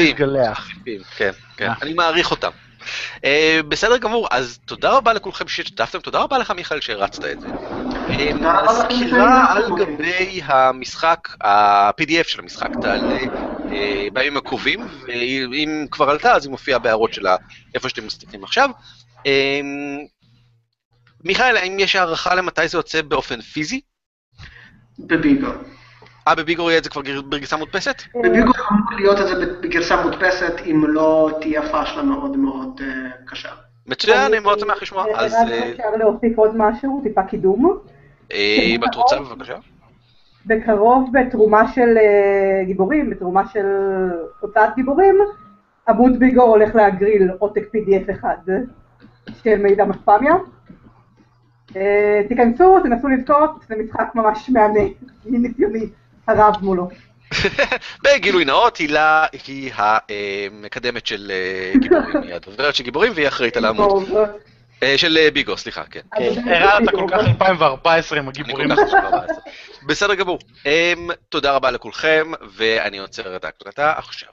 מתגלח. 0.10 0.70
כן, 1.18 1.32
כן, 1.58 1.72
אני 1.82 1.94
מעריך 1.94 2.32
אותם. 2.32 2.52
אה, 3.26 3.60
בסדר 3.68 3.98
גמור, 3.98 4.28
אז 4.32 4.60
תודה 4.66 4.98
רבה 4.98 5.14
לכולכם 5.14 5.48
שהשתתפתם, 5.48 6.00
תודה 6.00 6.20
רבה 6.20 6.38
לך 6.38 6.52
מיכאל 6.52 6.82
שהרצת 6.82 7.26
את 7.26 7.42
זה. 7.42 7.48
אה, 8.10 8.32
סקירה 8.74 9.54
על 9.54 9.64
גבי 9.78 10.42
המשחק, 10.44 11.28
ה-PDF 11.44 12.28
של 12.28 12.40
המשחק 12.40 12.70
תעלה 12.82 13.18
אה, 13.72 14.08
בימים 14.14 14.38
הקרובים, 14.38 14.88
ואם 15.52 15.86
כבר 15.92 16.10
עלתה 16.10 16.34
אז 16.34 16.46
היא 16.46 16.52
מופיעה 16.52 16.80
בהערות 16.80 17.14
שלה 17.14 17.36
איפה 17.76 17.90
שאתם 17.90 18.06
מסתכלים 18.06 18.44
עכשיו. 18.44 18.70
מיכאל, 21.24 21.58
האם 21.58 21.80
יש 21.80 21.96
הערכה 21.96 22.36
למתי 22.36 22.68
זה 22.68 22.78
יוצא 22.78 23.02
באופן 23.02 23.42
פיזי? 23.42 23.82
בביגו. 25.00 25.48
אה, 26.28 26.36
בביגו 26.36 26.70
יהיה 26.70 26.78
את 26.78 26.84
זה 26.84 26.90
כבר 26.90 27.02
בגרסה 27.30 27.58
מודפסת? 27.58 28.02
בביגו 28.16 28.52
אמור 28.72 29.00
להיות 29.00 29.22
את 29.22 29.28
זה 29.28 29.46
בגרסה 29.62 30.04
מודפסת, 30.04 30.54
אם 30.66 30.84
לא 30.88 31.38
תהיה 31.42 31.70
פאשלה 31.70 32.04
מאוד 32.04 32.38
מאוד 32.38 32.82
קשה. 33.26 33.50
מצוין, 33.88 34.22
אני 34.34 34.40
מאוד 34.40 34.60
שמח 34.60 34.82
לשמוע. 34.82 35.06
אז... 35.16 35.34
רק 35.34 35.48
אפשר 35.72 35.96
להוסיף 36.00 36.38
עוד 36.38 36.52
משהו, 36.56 37.02
טיפה 37.04 37.24
קידום. 37.24 37.80
אם 38.32 38.82
את 38.90 38.96
רוצה, 38.96 39.20
בבקשה. 39.20 39.56
בקרוב 40.46 41.10
בתרומה 41.14 41.74
של 41.74 41.98
גיבורים, 42.66 43.10
בתרומה 43.10 43.44
של 43.54 43.66
הוצאת 44.40 44.70
גיבורים, 44.76 45.16
עמוד 45.90 46.20
ביגו 46.20 46.44
הולך 46.44 46.76
להגריל 46.76 47.30
עותק 47.40 47.62
PDF 47.62 48.12
אחד 48.12 48.38
של 49.44 49.58
מידע 49.58 49.86
מספמיה. 49.86 50.34
תיכנסו, 52.28 52.80
תנסו 52.84 53.08
לזכות, 53.08 53.52
זה 53.70 53.76
משחק 53.76 54.08
ממש 54.16 54.50
מהנה, 54.50 54.80
מניסיוני 55.26 55.86
הרב 56.28 56.56
מולו. 56.62 56.90
בגילוי 58.04 58.46
נאות, 58.46 58.78
הילה 58.78 59.26
היא 59.48 59.72
המקדמת 59.76 61.08
של 61.08 61.32
גיבורים, 61.80 62.24
היא 62.24 62.34
הדוברת 62.34 62.76
של 62.76 62.84
גיבורים 62.84 63.12
והיא 63.16 63.28
אחראית 63.28 63.58
על 63.58 63.66
העמוד. 63.66 64.10
של 64.96 65.30
ביגו, 65.34 65.58
סליחה, 65.58 65.84
כן. 65.84 66.02
הראה 66.46 66.78
אתה 66.78 66.92
כל 66.92 67.08
כך 67.12 67.20
2014 67.28 68.20
עם 68.20 68.28
הגיבורים. 68.28 68.70
בסדר 69.88 70.16
גמור. 70.16 70.40
תודה 71.30 71.52
רבה 71.52 71.72
לכולכם, 71.72 72.32
ואני 72.56 72.98
עוצר 72.98 73.36
את 73.36 73.46
ההקלטה 73.46 73.94
עכשיו. 73.98 74.30